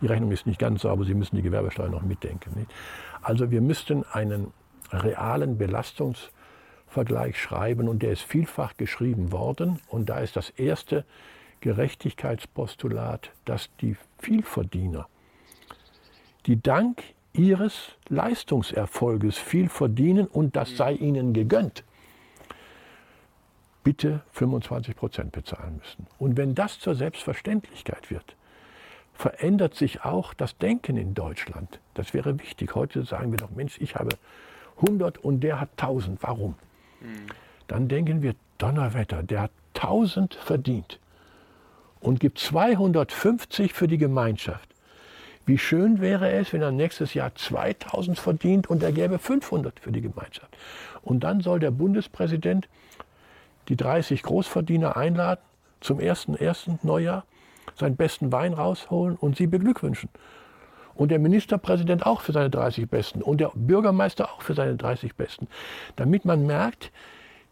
die 0.00 0.06
Rechnung 0.06 0.32
ist 0.32 0.44
nicht 0.44 0.58
ganz 0.58 0.82
sauber, 0.82 1.04
Sie 1.04 1.14
müssen 1.14 1.36
die 1.36 1.42
Gewerbesteuer 1.42 1.88
noch 1.88 2.02
mitdenken. 2.02 2.58
Nicht? 2.58 2.70
Also 3.22 3.52
wir 3.52 3.60
müssten 3.60 4.04
einen 4.10 4.52
realen 4.90 5.56
Belastungs- 5.56 6.30
Vergleich 6.86 7.40
schreiben 7.40 7.88
und 7.88 8.02
der 8.02 8.12
ist 8.12 8.22
vielfach 8.22 8.76
geschrieben 8.76 9.32
worden. 9.32 9.80
Und 9.88 10.08
da 10.08 10.18
ist 10.20 10.36
das 10.36 10.50
erste 10.50 11.04
Gerechtigkeitspostulat, 11.60 13.30
dass 13.44 13.70
die 13.80 13.96
Vielverdiener, 14.18 15.08
die 16.46 16.60
dank 16.60 17.02
ihres 17.32 17.96
Leistungserfolges 18.08 19.36
viel 19.36 19.68
verdienen 19.68 20.26
und 20.26 20.56
das 20.56 20.76
sei 20.76 20.92
ihnen 20.94 21.32
gegönnt, 21.32 21.84
bitte 23.84 24.22
25 24.32 24.96
Prozent 24.96 25.32
bezahlen 25.32 25.76
müssen. 25.76 26.06
Und 26.18 26.36
wenn 26.36 26.54
das 26.54 26.78
zur 26.78 26.94
Selbstverständlichkeit 26.94 28.10
wird, 28.10 28.36
verändert 29.14 29.74
sich 29.74 30.04
auch 30.04 30.34
das 30.34 30.58
Denken 30.58 30.96
in 30.96 31.14
Deutschland. 31.14 31.80
Das 31.94 32.12
wäre 32.12 32.38
wichtig. 32.38 32.74
Heute 32.74 33.04
sagen 33.04 33.32
wir 33.32 33.38
doch, 33.38 33.50
Mensch, 33.50 33.80
ich 33.80 33.94
habe 33.94 34.16
100 34.76 35.18
und 35.18 35.40
der 35.40 35.60
hat 35.60 35.70
1000. 35.76 36.22
Warum? 36.22 36.54
Dann 37.66 37.88
denken 37.88 38.22
wir, 38.22 38.34
Donnerwetter, 38.58 39.22
der 39.22 39.42
hat 39.42 39.50
1000 39.74 40.34
verdient 40.34 40.98
und 42.00 42.20
gibt 42.20 42.38
250 42.38 43.72
für 43.72 43.88
die 43.88 43.98
Gemeinschaft. 43.98 44.68
Wie 45.44 45.58
schön 45.58 46.00
wäre 46.00 46.30
es, 46.32 46.52
wenn 46.52 46.62
er 46.62 46.72
nächstes 46.72 47.14
Jahr 47.14 47.34
2000 47.34 48.18
verdient 48.18 48.68
und 48.68 48.82
er 48.82 48.92
gäbe 48.92 49.18
500 49.18 49.78
für 49.78 49.92
die 49.92 50.00
Gemeinschaft. 50.00 50.56
Und 51.02 51.20
dann 51.20 51.40
soll 51.40 51.60
der 51.60 51.70
Bundespräsident 51.70 52.68
die 53.68 53.76
30 53.76 54.22
Großverdiener 54.22 54.96
einladen 54.96 55.40
zum 55.80 56.00
ersten, 56.00 56.34
ersten 56.34 56.78
Neujahr, 56.82 57.24
seinen 57.78 57.96
besten 57.96 58.32
Wein 58.32 58.54
rausholen 58.54 59.16
und 59.16 59.36
sie 59.36 59.46
beglückwünschen. 59.46 60.08
Und 60.96 61.10
der 61.10 61.18
Ministerpräsident 61.18 62.06
auch 62.06 62.22
für 62.22 62.32
seine 62.32 62.50
30 62.50 62.88
Besten 62.88 63.22
und 63.22 63.40
der 63.40 63.52
Bürgermeister 63.54 64.30
auch 64.32 64.42
für 64.42 64.54
seine 64.54 64.76
30 64.76 65.14
Besten. 65.14 65.46
Damit 65.96 66.24
man 66.24 66.46
merkt, 66.46 66.90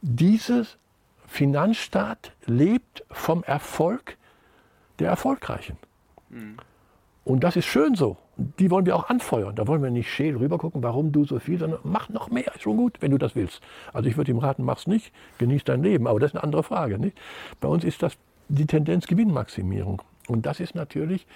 dieses 0.01 0.79
Finanzstaat 1.27 2.33
lebt 2.47 3.05
vom 3.11 3.43
Erfolg 3.45 4.17
der 4.99 5.09
Erfolgreichen. 5.09 5.77
Mhm. 6.31 6.57
Und 7.25 7.43
das 7.43 7.57
ist 7.57 7.67
schön 7.67 7.95
so. 7.95 8.19
Die 8.37 8.71
wollen 8.71 8.85
wir 8.85 8.97
auch 8.97 9.09
anfeuern. 9.09 9.55
Da 9.55 9.67
wollen 9.67 9.83
wir 9.83 9.91
nicht 9.91 10.11
scheel 10.11 10.37
rübergucken, 10.37 10.83
warum 10.83 11.13
du 11.13 11.25
so 11.25 11.39
viel, 11.39 11.59
sondern 11.59 11.81
mach 11.85 12.09
noch 12.09 12.31
mehr, 12.31 12.53
ist 12.55 12.63
schon 12.63 12.77
gut, 12.77 13.01
wenn 13.01 13.11
du 13.11 13.19
das 13.19 13.35
willst. 13.35 13.63
Also 13.93 14.09
ich 14.09 14.17
würde 14.17 14.31
ihm 14.31 14.39
raten, 14.39 14.65
mach's 14.65 14.87
nicht, 14.87 15.13
genieß 15.39 15.65
dein 15.65 15.83
Leben. 15.83 16.07
Aber 16.07 16.21
das 16.21 16.31
ist 16.31 16.35
eine 16.35 16.45
andere 16.45 16.63
Frage. 16.63 16.99
Nicht? 16.99 17.17
Bei 17.61 17.69
uns 17.69 17.85
ist 17.85 18.03
das 18.03 18.17
die 18.49 18.67
Tendenz 18.67 19.07
Gewinnmaximierung. 19.07 20.03
Und 20.29 20.47
das 20.47 20.61
ist 20.61 20.75
natürlich 20.75 21.27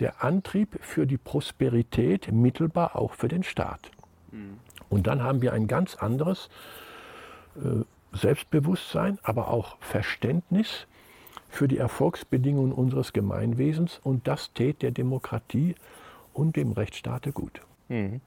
der 0.00 0.22
Antrieb 0.24 0.78
für 0.80 1.06
die 1.06 1.18
Prosperität 1.18 2.30
mittelbar 2.32 2.96
auch 2.96 3.14
für 3.14 3.28
den 3.28 3.42
Staat. 3.42 3.90
Mhm. 4.30 4.58
Und 4.88 5.06
dann 5.06 5.22
haben 5.22 5.42
wir 5.42 5.52
ein 5.52 5.66
ganz 5.66 5.96
anderes 5.96 6.48
äh, 7.56 7.84
Selbstbewusstsein, 8.16 9.18
aber 9.22 9.48
auch 9.48 9.76
Verständnis 9.80 10.86
für 11.48 11.68
die 11.68 11.78
Erfolgsbedingungen 11.78 12.72
unseres 12.72 13.12
Gemeinwesens 13.12 14.00
und 14.02 14.26
das 14.28 14.52
tät 14.52 14.82
der 14.82 14.90
Demokratie 14.90 15.74
und 16.32 16.56
dem 16.56 16.72
Rechtsstaate 16.72 17.32
gut. 17.32 17.60
Mhm. 17.88 18.20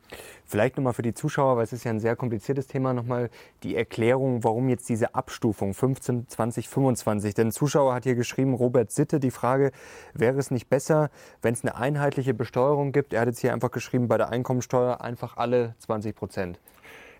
Vielleicht 0.45 0.77
nochmal 0.77 0.93
für 0.93 1.01
die 1.01 1.13
Zuschauer, 1.13 1.57
weil 1.57 1.63
es 1.63 1.73
ist 1.73 1.83
ja 1.83 1.91
ein 1.91 1.99
sehr 1.99 2.15
kompliziertes 2.15 2.67
Thema, 2.67 2.93
nochmal 2.93 3.29
die 3.63 3.75
Erklärung, 3.75 4.43
warum 4.43 4.69
jetzt 4.69 4.87
diese 4.87 5.15
Abstufung 5.15 5.73
15, 5.73 6.27
20, 6.29 6.69
25. 6.69 7.33
Denn 7.33 7.51
Zuschauer 7.51 7.93
hat 7.93 8.03
hier 8.03 8.15
geschrieben, 8.15 8.53
Robert 8.53 8.91
Sitte, 8.91 9.19
die 9.19 9.31
Frage, 9.31 9.71
wäre 10.13 10.37
es 10.37 10.49
nicht 10.49 10.69
besser, 10.69 11.09
wenn 11.41 11.53
es 11.53 11.63
eine 11.63 11.75
einheitliche 11.75 12.33
Besteuerung 12.33 12.93
gibt? 12.93 13.13
Er 13.13 13.21
hat 13.21 13.27
jetzt 13.27 13.39
hier 13.39 13.53
einfach 13.53 13.71
geschrieben, 13.71 14.07
bei 14.07 14.17
der 14.17 14.29
Einkommensteuer 14.29 15.01
einfach 15.01 15.35
alle 15.35 15.75
20 15.79 16.15
Prozent. 16.15 16.59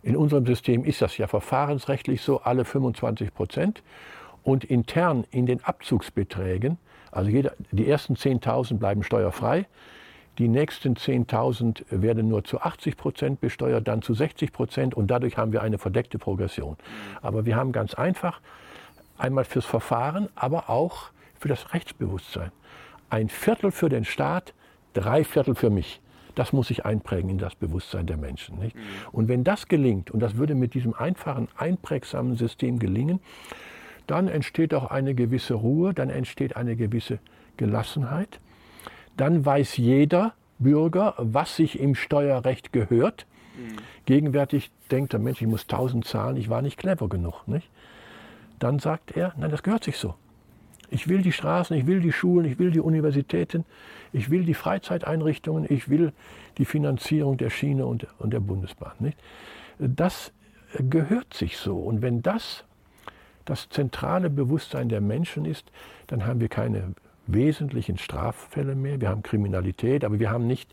In 0.02 0.16
unserem 0.16 0.46
System 0.46 0.86
ist 0.86 1.02
das 1.02 1.18
ja 1.18 1.28
verfahrensrechtlich 1.28 2.22
so, 2.22 2.40
alle 2.40 2.64
25 2.64 3.34
Prozent. 3.34 3.84
Und 4.44 4.64
intern 4.64 5.26
in 5.32 5.46
den 5.46 5.62
Abzugsbeträgen, 5.66 6.78
also 7.12 7.30
jeder, 7.30 7.54
die 7.72 7.90
ersten 7.90 8.14
10.000 8.16 8.78
bleiben 8.78 9.04
steuerfrei, 9.04 9.66
die 10.40 10.48
nächsten 10.48 10.96
10.000 10.96 11.84
werden 11.90 12.30
nur 12.30 12.46
zu 12.46 12.62
80 12.62 12.96
Prozent 12.96 13.42
besteuert, 13.42 13.90
dann 13.90 14.02
zu 14.02 14.14
60 14.14 14.54
Prozent 14.54 14.96
und 14.96 15.08
dadurch 15.12 15.38
haben 15.38 15.52
wir 15.52 15.62
eine 15.62 15.78
verdeckte 15.78 16.18
Progression. 16.18 16.78
Aber 17.22 17.46
wir 17.46 17.58
haben 17.58 17.74
ganz 17.74 17.94
einfach 17.94 18.40
einmal 19.18 19.44
fürs 19.44 19.66
Verfahren, 19.66 20.30
aber 20.36 20.70
auch 20.70 21.12
für 21.38 21.50
das 21.50 21.74
Rechtsbewusstsein. 21.74 22.52
Ein 23.10 23.28
Viertel 23.28 23.72
für 23.72 23.90
den 23.90 24.06
Staat, 24.06 24.54
drei 24.94 25.26
Viertel 25.26 25.56
für 25.56 25.70
mich. 25.70 26.00
Das 26.36 26.54
muss 26.54 26.70
sich 26.70 26.86
einprägen 26.86 27.30
in 27.30 27.38
das 27.38 27.56
Bewusstsein 27.56 28.06
der 28.06 28.16
Menschen. 28.16 28.60
Nicht? 28.60 28.78
Und 29.12 29.28
wenn 29.28 29.44
das 29.44 29.68
gelingt, 29.68 30.10
und 30.10 30.22
das 30.22 30.38
würde 30.38 30.56
mit 30.56 30.74
diesem 30.74 30.94
einfachen, 30.94 31.50
einprägsamen 31.58 32.38
System 32.38 32.80
gelingen, 32.80 33.20
dann 34.08 34.30
entsteht 34.30 34.74
auch 34.74 34.90
eine 34.90 35.16
gewisse 35.16 35.56
Ruhe, 35.56 35.94
dann 35.94 36.10
entsteht 36.10 36.56
eine 36.56 36.78
gewisse 36.78 37.20
Gelassenheit 37.58 38.40
dann 39.20 39.46
weiß 39.46 39.78
jeder 39.78 40.34
Bürger, 40.60 41.14
was 41.18 41.56
sich 41.56 41.80
im 41.80 41.96
Steuerrecht 41.96 42.72
gehört. 42.72 43.26
Mhm. 43.58 43.78
Gegenwärtig 44.06 44.72
denkt 44.92 45.12
der 45.14 45.20
Mensch, 45.20 45.42
ich 45.42 45.48
muss 45.48 45.64
1000 45.64 46.06
zahlen, 46.06 46.38
ich 46.38 46.50
war 46.50 46.62
nicht 46.62 46.78
clever 46.78 47.10
genug. 47.10 47.48
Nicht? 47.48 47.70
Dann 48.60 48.80
sagt 48.80 49.18
er, 49.18 49.34
nein, 49.38 49.52
das 49.52 49.64
gehört 49.64 49.84
sich 49.84 49.98
so. 49.98 50.16
Ich 50.90 51.08
will 51.08 51.22
die 51.22 51.34
Straßen, 51.34 51.76
ich 51.76 51.86
will 51.86 52.00
die 52.00 52.14
Schulen, 52.14 52.46
ich 52.50 52.60
will 52.60 52.72
die 52.72 52.80
Universitäten, 52.80 53.66
ich 54.14 54.30
will 54.30 54.44
die 54.44 54.54
Freizeiteinrichtungen, 54.54 55.66
ich 55.70 55.90
will 55.90 56.14
die 56.58 56.66
Finanzierung 56.66 57.38
der 57.38 57.50
Schiene 57.50 57.86
und, 57.86 58.08
und 58.20 58.32
der 58.32 58.40
Bundesbahn. 58.40 58.94
Nicht? 59.00 59.20
Das 59.78 60.32
gehört 60.78 61.34
sich 61.34 61.58
so. 61.58 61.78
Und 61.78 62.02
wenn 62.02 62.22
das 62.22 62.64
das 63.46 63.68
zentrale 63.70 64.30
Bewusstsein 64.30 64.90
der 64.90 65.02
Menschen 65.02 65.46
ist, 65.46 65.72
dann 66.08 66.26
haben 66.26 66.40
wir 66.40 66.50
keine 66.50 66.94
wesentlichen 67.34 67.98
Straffälle 67.98 68.76
mehr, 68.76 69.02
wir 69.02 69.10
haben 69.10 69.24
Kriminalität, 69.24 70.04
aber 70.04 70.20
wir 70.20 70.30
haben 70.30 70.48
nicht 70.48 70.72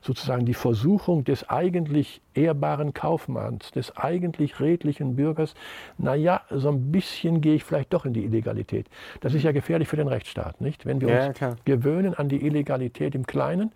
sozusagen 0.00 0.46
die 0.46 0.54
Versuchung 0.54 1.24
des 1.24 1.48
eigentlich 1.48 2.20
ehrbaren 2.34 2.94
Kaufmanns, 2.94 3.70
des 3.72 3.96
eigentlich 3.96 4.60
redlichen 4.60 5.16
Bürgers, 5.16 5.54
naja, 5.96 6.42
so 6.50 6.68
ein 6.68 6.92
bisschen 6.92 7.40
gehe 7.40 7.54
ich 7.54 7.64
vielleicht 7.64 7.92
doch 7.92 8.04
in 8.04 8.12
die 8.12 8.24
Illegalität. 8.24 8.86
Das 9.20 9.34
ist 9.34 9.42
ja 9.42 9.52
gefährlich 9.52 9.88
für 9.88 9.96
den 9.96 10.08
Rechtsstaat, 10.08 10.60
nicht? 10.60 10.86
Wenn 10.86 11.00
wir 11.00 11.08
ja, 11.08 11.26
uns 11.28 11.38
klar. 11.38 11.56
gewöhnen 11.64 12.14
an 12.14 12.28
die 12.28 12.44
Illegalität 12.44 13.14
im 13.14 13.26
Kleinen, 13.26 13.72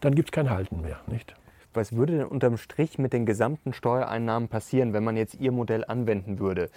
dann 0.00 0.14
gibt 0.14 0.28
es 0.28 0.32
kein 0.32 0.50
Halten 0.50 0.80
mehr, 0.80 1.00
nicht? 1.06 1.34
Was 1.72 1.96
würde 1.96 2.18
denn 2.18 2.26
unterm 2.26 2.56
Strich 2.56 2.98
mit 2.98 3.12
den 3.12 3.26
gesamten 3.26 3.72
Steuereinnahmen 3.72 4.48
passieren, 4.48 4.92
wenn 4.92 5.02
man 5.02 5.16
jetzt 5.16 5.34
Ihr 5.34 5.50
Modell 5.50 5.84
anwenden 5.84 6.38
würde? 6.38 6.70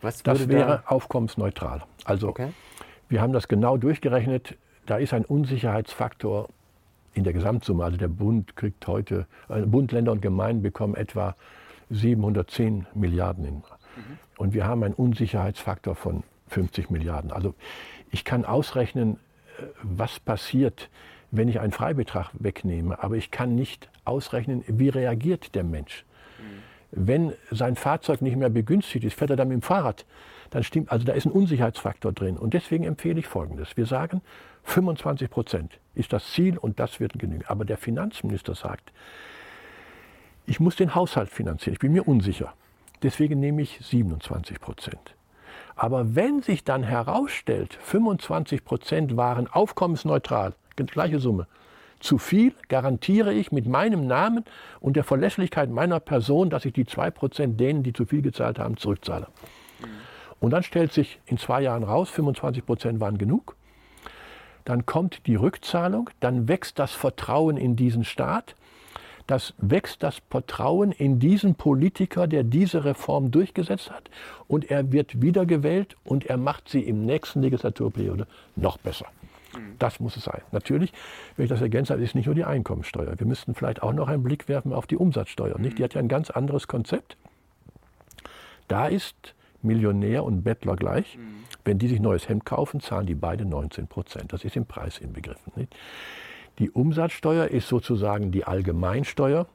Was 0.00 0.24
würde 0.24 0.38
das 0.38 0.48
wäre 0.48 0.66
da 0.66 0.82
aufkommensneutral. 0.86 1.82
Also 2.04 2.28
okay. 2.28 2.48
Wir 3.08 3.20
haben 3.20 3.32
das 3.32 3.48
genau 3.48 3.76
durchgerechnet. 3.76 4.56
Da 4.86 4.96
ist 4.96 5.12
ein 5.12 5.24
Unsicherheitsfaktor 5.24 6.48
in 7.14 7.24
der 7.24 7.32
Gesamtsumme. 7.32 7.84
Also 7.84 7.96
der 7.96 8.08
Bund 8.08 8.56
kriegt 8.56 8.86
heute, 8.86 9.26
äh, 9.48 9.62
Bund, 9.62 9.92
Länder 9.92 10.12
und 10.12 10.22
Gemeinden 10.22 10.62
bekommen 10.62 10.94
etwa 10.94 11.36
710 11.90 12.86
Milliarden. 12.94 13.44
In, 13.44 13.54
mhm. 13.54 13.62
Und 14.36 14.54
wir 14.54 14.66
haben 14.66 14.82
einen 14.82 14.94
Unsicherheitsfaktor 14.94 15.94
von 15.94 16.22
50 16.48 16.90
Milliarden. 16.90 17.32
Also 17.32 17.54
ich 18.10 18.24
kann 18.24 18.44
ausrechnen, 18.44 19.14
äh, 19.58 19.64
was 19.82 20.20
passiert, 20.20 20.90
wenn 21.30 21.48
ich 21.48 21.60
einen 21.60 21.72
Freibetrag 21.72 22.30
wegnehme, 22.38 23.02
aber 23.02 23.16
ich 23.16 23.30
kann 23.30 23.54
nicht 23.54 23.90
ausrechnen, 24.04 24.64
wie 24.66 24.88
reagiert 24.88 25.54
der 25.54 25.64
Mensch. 25.64 26.04
Mhm. 26.38 27.06
Wenn 27.06 27.32
sein 27.50 27.76
Fahrzeug 27.76 28.22
nicht 28.22 28.36
mehr 28.36 28.48
begünstigt 28.48 29.04
ist, 29.04 29.18
fährt 29.18 29.30
er 29.30 29.36
dann 29.36 29.48
mit 29.48 29.56
dem 29.56 29.62
Fahrrad. 29.62 30.06
Dann 30.50 30.64
stimmt, 30.64 30.90
also 30.90 31.04
da 31.04 31.12
ist 31.12 31.26
ein 31.26 31.32
Unsicherheitsfaktor 31.32 32.12
drin. 32.12 32.36
Und 32.36 32.54
deswegen 32.54 32.84
empfehle 32.84 33.20
ich 33.20 33.26
Folgendes. 33.26 33.76
Wir 33.76 33.86
sagen, 33.86 34.22
25 34.64 35.30
Prozent 35.30 35.78
ist 35.94 36.12
das 36.12 36.30
Ziel 36.32 36.58
und 36.58 36.78
das 36.80 37.00
wird 37.00 37.18
genügen. 37.18 37.44
Aber 37.46 37.64
der 37.64 37.76
Finanzminister 37.76 38.54
sagt, 38.54 38.92
ich 40.46 40.60
muss 40.60 40.76
den 40.76 40.94
Haushalt 40.94 41.28
finanzieren. 41.28 41.74
Ich 41.74 41.80
bin 41.80 41.92
mir 41.92 42.08
unsicher. 42.08 42.54
Deswegen 43.02 43.38
nehme 43.40 43.62
ich 43.62 43.78
27 43.82 44.60
Prozent. 44.60 45.14
Aber 45.76 46.16
wenn 46.16 46.42
sich 46.42 46.64
dann 46.64 46.82
herausstellt, 46.82 47.78
25 47.82 48.64
Prozent 48.64 49.16
waren 49.16 49.46
aufkommensneutral, 49.46 50.54
gleiche 50.76 51.18
Summe. 51.18 51.46
Zu 52.00 52.18
viel 52.18 52.54
garantiere 52.68 53.32
ich 53.32 53.50
mit 53.50 53.66
meinem 53.66 54.06
Namen 54.06 54.44
und 54.80 54.96
der 54.96 55.04
Verlässlichkeit 55.04 55.70
meiner 55.70 55.98
Person, 55.98 56.50
dass 56.50 56.64
ich 56.64 56.72
die 56.72 56.84
2% 56.84 57.56
denen, 57.56 57.82
die 57.82 57.92
zu 57.92 58.06
viel 58.06 58.22
gezahlt 58.22 58.58
haben, 58.58 58.76
zurückzahle. 58.76 59.26
Mhm. 59.80 59.86
Und 60.40 60.50
dann 60.50 60.62
stellt 60.62 60.92
sich 60.92 61.18
in 61.26 61.38
zwei 61.38 61.62
Jahren 61.62 61.82
raus, 61.82 62.10
25% 62.10 63.00
waren 63.00 63.18
genug. 63.18 63.56
Dann 64.64 64.86
kommt 64.86 65.26
die 65.26 65.34
Rückzahlung, 65.34 66.10
dann 66.20 66.48
wächst 66.48 66.78
das 66.78 66.92
Vertrauen 66.92 67.56
in 67.56 67.74
diesen 67.74 68.04
Staat, 68.04 68.54
das 69.26 69.52
wächst 69.58 70.02
das 70.02 70.22
Vertrauen 70.30 70.90
in 70.90 71.18
diesen 71.18 71.54
Politiker, 71.54 72.26
der 72.26 72.44
diese 72.44 72.84
Reform 72.84 73.30
durchgesetzt 73.30 73.90
hat. 73.90 74.08
Und 74.46 74.70
er 74.70 74.90
wird 74.90 75.20
wiedergewählt 75.20 75.96
und 76.04 76.24
er 76.26 76.38
macht 76.38 76.68
sie 76.70 76.80
im 76.80 77.04
nächsten 77.04 77.42
Legislaturperiode 77.42 78.26
noch 78.56 78.78
besser. 78.78 79.06
Das 79.78 80.00
muss 80.00 80.16
es 80.16 80.24
sein. 80.24 80.40
Natürlich, 80.52 80.92
wenn 81.36 81.44
ich 81.44 81.50
das 81.50 81.60
ergänze, 81.60 81.94
ist 81.94 82.14
nicht 82.14 82.26
nur 82.26 82.34
die 82.34 82.44
Einkommensteuer. 82.44 83.18
Wir 83.18 83.26
müssten 83.26 83.54
vielleicht 83.54 83.82
auch 83.82 83.92
noch 83.92 84.08
einen 84.08 84.22
Blick 84.22 84.48
werfen 84.48 84.72
auf 84.72 84.86
die 84.86 84.96
Umsatzsteuer. 84.96 85.58
Nicht? 85.58 85.78
Die 85.78 85.84
hat 85.84 85.94
ja 85.94 86.00
ein 86.00 86.08
ganz 86.08 86.30
anderes 86.30 86.68
Konzept. 86.68 87.16
Da 88.66 88.86
ist 88.86 89.34
Millionär 89.62 90.24
und 90.24 90.42
Bettler 90.42 90.76
gleich. 90.76 91.16
Mhm. 91.16 91.44
Wenn 91.64 91.78
die 91.78 91.88
sich 91.88 92.00
neues 92.00 92.28
Hemd 92.28 92.44
kaufen, 92.44 92.80
zahlen 92.80 93.06
die 93.06 93.14
beide 93.14 93.44
19 93.44 93.88
Prozent. 93.88 94.32
Das 94.32 94.44
ist 94.44 94.56
im 94.56 94.66
Preis 94.66 94.98
inbegriffen. 94.98 95.52
Nicht? 95.56 95.76
Die 96.58 96.70
Umsatzsteuer 96.70 97.48
ist 97.48 97.68
sozusagen 97.68 98.32
die 98.32 98.44
Allgemeinsteuer 98.44 99.46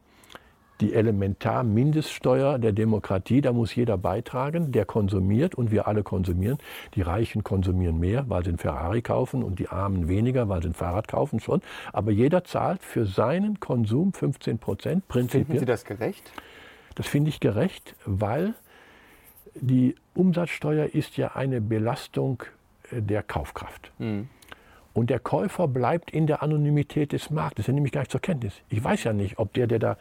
die 0.81 0.93
Elementarmindeststeuer 0.93 2.59
der 2.59 2.73
Demokratie, 2.73 3.41
da 3.41 3.53
muss 3.53 3.73
jeder 3.73 3.97
beitragen, 3.97 4.71
der 4.71 4.85
konsumiert 4.85 5.55
und 5.55 5.71
wir 5.71 5.87
alle 5.87 6.03
konsumieren. 6.03 6.57
Die 6.95 7.01
Reichen 7.01 7.43
konsumieren 7.43 7.99
mehr, 7.99 8.25
weil 8.27 8.43
sie 8.43 8.51
ein 8.51 8.57
Ferrari 8.57 9.01
kaufen 9.01 9.43
und 9.43 9.59
die 9.59 9.69
Armen 9.69 10.09
weniger, 10.09 10.49
weil 10.49 10.61
sie 10.61 10.69
ein 10.69 10.73
Fahrrad 10.73 11.07
kaufen 11.07 11.39
schon. 11.39 11.61
Aber 11.93 12.11
jeder 12.11 12.43
zahlt 12.43 12.83
für 12.83 13.05
seinen 13.05 13.59
Konsum 13.59 14.13
15 14.13 14.57
Prozent. 14.57 15.03
Finden 15.09 15.59
Sie 15.59 15.65
das 15.65 15.85
gerecht? 15.85 16.31
Das 16.95 17.07
finde 17.07 17.29
ich 17.29 17.39
gerecht, 17.39 17.95
weil 18.05 18.53
die 19.55 19.95
Umsatzsteuer 20.13 20.87
ist 20.93 21.17
ja 21.17 21.35
eine 21.35 21.61
Belastung 21.61 22.43
äh, 22.91 23.01
der 23.01 23.23
Kaufkraft. 23.23 23.91
Mhm. 23.99 24.29
Und 24.93 25.09
der 25.09 25.19
Käufer 25.19 25.67
bleibt 25.67 26.11
in 26.11 26.27
der 26.27 26.43
Anonymität 26.43 27.13
des 27.13 27.31
Marktes. 27.31 27.67
Er 27.67 27.73
nimmt 27.73 27.83
mich 27.83 27.91
gar 27.91 28.01
nicht 28.01 28.11
zur 28.11 28.21
Kenntnis. 28.21 28.53
Ich 28.69 28.83
weiß 28.83 29.03
ja 29.05 29.13
nicht, 29.13 29.39
ob 29.39 29.51
der, 29.53 29.65
der 29.65 29.79
da 29.79 29.97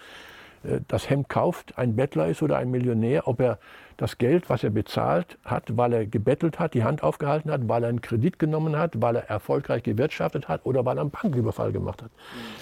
äh, 0.65 0.81
das 0.89 1.09
Hemd 1.09 1.29
kauft, 1.29 1.79
ein 1.79 1.97
Bettler 1.97 2.29
ist 2.29 2.43
oder 2.43 2.59
ein 2.59 2.71
Millionär, 2.71 3.27
ob 3.27 3.41
er 3.41 3.59
das 3.97 4.19
Geld, 4.19 4.51
was 4.51 4.65
er 4.65 4.71
bezahlt 4.71 5.39
hat, 5.45 5.77
weil 5.77 5.93
er 5.93 6.07
gebettelt 6.07 6.59
hat, 6.59 6.75
die 6.75 6.83
Hand 6.83 7.03
aufgehalten 7.03 7.51
hat, 7.51 7.69
weil 7.69 7.85
er 7.85 7.89
einen 7.89 8.01
Kredit 8.01 8.39
genommen 8.39 8.77
hat, 8.77 9.01
weil 9.01 9.17
er 9.17 9.29
erfolgreich 9.31 9.83
gewirtschaftet 9.83 10.49
hat 10.49 10.67
oder 10.67 10.85
weil 10.85 10.99
er 10.99 11.03
einen 11.03 11.11
Banküberfall 11.11 11.73
gemacht 11.73 12.03
hat. 12.03 12.11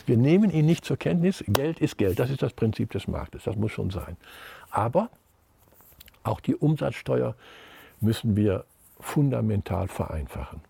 Wir 0.06 0.16
nehmen 0.16 0.50
ihn 0.50 0.66
nicht 0.66 0.84
zur 0.84 0.96
Kenntnis. 0.96 1.42
Geld 1.48 1.80
ist 1.80 1.98
Geld. 1.98 2.18
Das 2.18 2.30
ist 2.30 2.42
das 2.42 2.52
Prinzip 2.52 2.90
des 2.90 3.08
Marktes. 3.08 3.44
Das 3.44 3.56
muss 3.56 3.72
schon 3.72 3.90
sein. 3.90 4.16
Aber 4.70 5.08
auch 6.22 6.40
die 6.40 6.54
Umsatzsteuer 6.54 7.34
müssen 8.00 8.36
wir 8.36 8.64
fundamental 8.98 9.88
vereinfachen. 9.88 10.60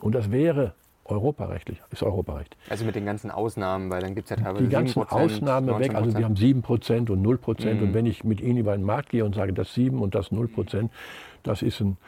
Und 0.00 0.14
das 0.14 0.30
wäre 0.30 0.74
Europarechtlich, 1.06 1.82
ist 1.90 2.02
Europarecht. 2.02 2.56
Also 2.70 2.84
mit 2.86 2.94
den 2.94 3.04
ganzen 3.04 3.30
Ausnahmen, 3.30 3.90
weil 3.90 4.00
dann 4.00 4.14
gibt 4.14 4.30
es 4.30 4.30
ja 4.30 4.42
teilweise 4.42 4.64
Die 4.64 4.70
ganzen 4.70 5.02
Ausnahmen 5.02 5.78
weg, 5.78 5.94
also 5.94 6.16
wir 6.16 6.24
haben 6.24 6.34
7% 6.34 7.10
und 7.10 7.22
0%. 7.22 7.74
Mhm. 7.74 7.82
Und 7.82 7.94
wenn 7.94 8.06
ich 8.06 8.24
mit 8.24 8.40
Ihnen 8.40 8.58
über 8.58 8.74
den 8.74 8.84
Markt 8.84 9.10
gehe 9.10 9.24
und 9.24 9.34
sage, 9.34 9.52
das 9.52 9.74
7 9.74 10.00
und 10.00 10.14
das 10.14 10.32
0%, 10.32 10.88
das 11.42 11.60
ist 11.60 11.80
ein 11.80 11.98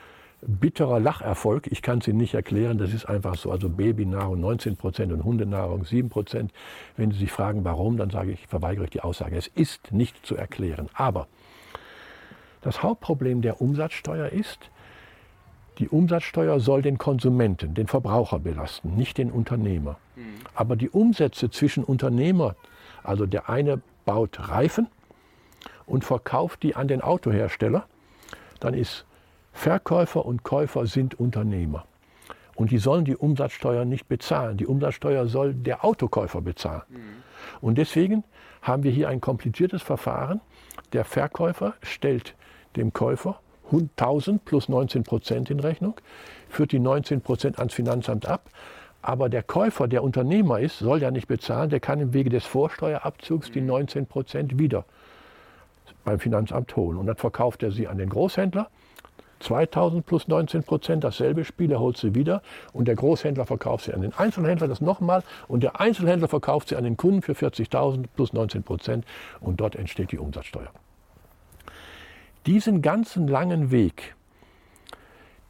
bitterer 0.40 0.98
Lacherfolg. 0.98 1.66
Ich 1.66 1.82
kann 1.82 1.98
es 1.98 2.08
Ihnen 2.08 2.18
nicht 2.18 2.34
erklären, 2.34 2.78
das 2.78 2.94
ist 2.94 3.06
einfach 3.06 3.36
so. 3.36 3.50
Also 3.50 3.68
Babynahrung 3.68 4.40
19 4.40 4.76
und 4.82 5.24
Hundenahrung 5.24 5.84
7 5.84 6.10
Wenn 6.96 7.10
Sie 7.10 7.18
sich 7.18 7.32
fragen, 7.32 7.64
warum, 7.64 7.98
dann 7.98 8.10
sage 8.10 8.32
ich, 8.32 8.46
verweigere 8.46 8.84
ich 8.84 8.90
die 8.90 9.02
Aussage. 9.02 9.36
Es 9.36 9.46
ist 9.48 9.92
nicht 9.92 10.24
zu 10.24 10.36
erklären. 10.36 10.88
Aber 10.94 11.26
das 12.62 12.82
Hauptproblem 12.82 13.42
der 13.42 13.60
Umsatzsteuer 13.60 14.28
ist, 14.28 14.70
die 15.78 15.88
Umsatzsteuer 15.88 16.58
soll 16.58 16.82
den 16.82 16.96
Konsumenten, 16.96 17.74
den 17.74 17.86
Verbraucher 17.86 18.38
belasten, 18.38 18.94
nicht 18.94 19.18
den 19.18 19.30
Unternehmer. 19.30 19.98
Mhm. 20.16 20.22
Aber 20.54 20.74
die 20.74 20.88
Umsätze 20.88 21.50
zwischen 21.50 21.84
Unternehmer, 21.84 22.56
also 23.02 23.26
der 23.26 23.50
eine 23.50 23.80
baut 24.04 24.48
Reifen 24.48 24.88
und 25.84 26.04
verkauft 26.04 26.62
die 26.62 26.76
an 26.76 26.88
den 26.88 27.02
Autohersteller, 27.02 27.86
dann 28.60 28.74
ist 28.74 29.04
Verkäufer 29.52 30.24
und 30.24 30.42
Käufer 30.42 30.86
sind 30.86 31.18
Unternehmer. 31.20 31.84
Und 32.54 32.70
die 32.70 32.78
sollen 32.78 33.04
die 33.04 33.16
Umsatzsteuer 33.16 33.84
nicht 33.84 34.08
bezahlen. 34.08 34.56
Die 34.56 34.66
Umsatzsteuer 34.66 35.26
soll 35.26 35.52
der 35.52 35.84
Autokäufer 35.84 36.40
bezahlen. 36.40 36.82
Mhm. 36.88 36.98
Und 37.60 37.78
deswegen 37.78 38.24
haben 38.62 38.82
wir 38.82 38.90
hier 38.90 39.08
ein 39.08 39.20
kompliziertes 39.20 39.82
Verfahren. 39.82 40.40
Der 40.94 41.04
Verkäufer 41.04 41.74
stellt 41.82 42.34
dem 42.76 42.92
Käufer. 42.92 43.40
1000 43.72 44.44
plus 44.44 44.68
19 44.68 45.02
Prozent 45.02 45.50
in 45.50 45.60
Rechnung, 45.60 45.94
führt 46.48 46.72
die 46.72 46.78
19 46.78 47.20
Prozent 47.20 47.58
ans 47.58 47.74
Finanzamt 47.74 48.28
ab. 48.28 48.48
Aber 49.02 49.28
der 49.28 49.42
Käufer, 49.42 49.88
der 49.88 50.02
Unternehmer 50.02 50.60
ist, 50.60 50.78
soll 50.78 51.00
ja 51.00 51.10
nicht 51.10 51.28
bezahlen, 51.28 51.70
der 51.70 51.80
kann 51.80 52.00
im 52.00 52.12
Wege 52.12 52.30
des 52.30 52.44
Vorsteuerabzugs 52.44 53.52
die 53.52 53.60
19 53.60 54.06
Prozent 54.06 54.58
wieder 54.58 54.84
beim 56.04 56.18
Finanzamt 56.18 56.74
holen. 56.74 56.96
Und 56.96 57.06
dann 57.06 57.16
verkauft 57.16 57.62
er 57.62 57.70
sie 57.70 57.86
an 57.86 57.98
den 57.98 58.08
Großhändler. 58.08 58.68
2000 59.40 60.06
plus 60.06 60.28
19 60.28 60.62
Prozent, 60.64 61.04
dasselbe 61.04 61.44
Spiel, 61.44 61.70
er 61.70 61.78
holt 61.78 61.98
sie 61.98 62.14
wieder. 62.14 62.42
Und 62.72 62.88
der 62.88 62.96
Großhändler 62.96 63.44
verkauft 63.44 63.84
sie 63.84 63.94
an 63.94 64.00
den 64.00 64.14
Einzelhändler, 64.14 64.66
das 64.66 64.80
nochmal. 64.80 65.22
Und 65.46 65.62
der 65.62 65.78
Einzelhändler 65.78 66.28
verkauft 66.28 66.70
sie 66.70 66.76
an 66.76 66.84
den 66.84 66.96
Kunden 66.96 67.22
für 67.22 67.32
40.000 67.32 68.06
plus 68.14 68.32
19 68.32 68.62
Prozent. 68.62 69.04
Und 69.40 69.60
dort 69.60 69.76
entsteht 69.76 70.10
die 70.10 70.18
Umsatzsteuer 70.18 70.70
diesen 72.46 72.82
ganzen 72.82 73.26
langen 73.28 73.70
Weg 73.70 74.14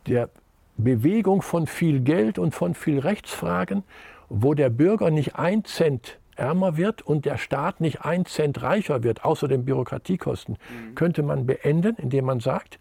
der 0.06 0.30
Bewegung 0.76 1.42
von 1.42 1.66
viel 1.66 2.00
Geld 2.00 2.38
und 2.38 2.54
von 2.54 2.74
viel 2.74 2.98
Rechtsfragen, 2.98 3.82
wo 4.28 4.54
der 4.54 4.70
Bürger 4.70 5.10
nicht 5.10 5.36
ein 5.36 5.64
Cent 5.64 6.18
ärmer 6.36 6.76
wird 6.76 7.02
und 7.02 7.24
der 7.24 7.38
Staat 7.38 7.80
nicht 7.80 8.04
ein 8.04 8.26
Cent 8.26 8.62
reicher 8.62 9.02
wird, 9.02 9.24
außer 9.24 9.48
den 9.48 9.64
Bürokratiekosten, 9.64 10.54
mhm. 10.56 10.94
könnte 10.94 11.22
man 11.22 11.46
beenden, 11.46 11.96
indem 11.96 12.26
man 12.26 12.40
sagt, 12.40 12.78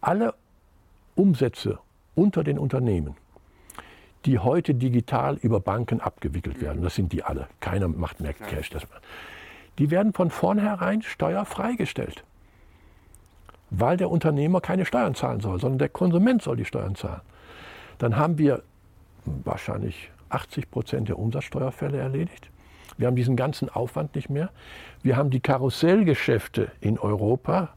alle 0.00 0.34
Umsätze 1.14 1.78
unter 2.14 2.44
den 2.44 2.58
Unternehmen, 2.58 3.14
die 4.24 4.38
heute 4.38 4.74
digital 4.74 5.36
über 5.36 5.60
Banken 5.60 6.00
abgewickelt 6.00 6.62
werden, 6.62 6.78
mhm. 6.80 6.84
das 6.84 6.94
sind 6.94 7.12
die 7.12 7.22
alle, 7.22 7.48
keiner 7.60 7.88
macht 7.88 8.20
mehr 8.20 8.32
Cash, 8.32 8.70
die 9.78 9.90
werden 9.90 10.12
von 10.14 10.30
vornherein 10.30 11.02
steuerfrei 11.02 11.74
gestellt 11.74 12.24
weil 13.74 13.96
der 13.96 14.10
Unternehmer 14.10 14.60
keine 14.60 14.84
Steuern 14.84 15.14
zahlen 15.14 15.40
soll, 15.40 15.58
sondern 15.58 15.78
der 15.78 15.88
Konsument 15.88 16.42
soll 16.42 16.56
die 16.56 16.64
Steuern 16.64 16.94
zahlen. 16.94 17.22
Dann 17.98 18.16
haben 18.16 18.38
wir 18.38 18.62
wahrscheinlich 19.24 20.10
80 20.28 20.70
Prozent 20.70 21.08
der 21.08 21.18
Umsatzsteuerfälle 21.18 21.98
erledigt. 21.98 22.50
Wir 22.98 23.06
haben 23.06 23.16
diesen 23.16 23.36
ganzen 23.36 23.70
Aufwand 23.70 24.14
nicht 24.14 24.28
mehr. 24.28 24.50
Wir 25.02 25.16
haben 25.16 25.30
die 25.30 25.40
Karussellgeschäfte 25.40 26.70
in 26.80 26.98
Europa, 26.98 27.70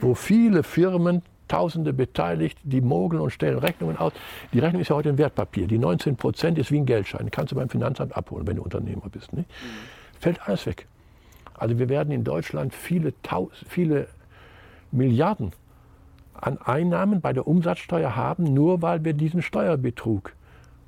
wo 0.00 0.14
viele 0.14 0.62
Firmen, 0.62 1.22
Tausende 1.48 1.92
beteiligt, 1.92 2.58
die 2.64 2.80
mogeln 2.80 3.22
und 3.22 3.30
stellen 3.30 3.58
Rechnungen 3.58 3.96
aus. 3.96 4.12
Die 4.52 4.58
Rechnung 4.58 4.82
ist 4.82 4.88
ja 4.88 4.96
heute 4.96 5.10
ein 5.10 5.18
Wertpapier. 5.18 5.68
Die 5.68 5.78
19 5.78 6.16
Prozent 6.16 6.58
ist 6.58 6.72
wie 6.72 6.78
ein 6.78 6.86
Geldschein. 6.86 7.30
Kannst 7.30 7.52
du 7.52 7.56
beim 7.56 7.68
Finanzamt 7.68 8.16
abholen, 8.16 8.48
wenn 8.48 8.56
du 8.56 8.62
Unternehmer 8.62 9.08
bist. 9.08 9.32
Nicht? 9.32 9.48
Mhm. 9.48 10.18
Fällt 10.18 10.48
alles 10.48 10.66
weg. 10.66 10.88
Also 11.54 11.78
wir 11.78 11.88
werden 11.88 12.12
in 12.12 12.24
Deutschland 12.24 12.74
viele, 12.74 13.12
viele 13.68 14.08
Milliarden 14.96 15.52
an 16.34 16.58
Einnahmen 16.58 17.20
bei 17.20 17.32
der 17.32 17.46
Umsatzsteuer 17.46 18.16
haben, 18.16 18.44
nur 18.44 18.82
weil 18.82 19.04
wir 19.04 19.14
diesen 19.14 19.42
Steuerbetrug 19.42 20.34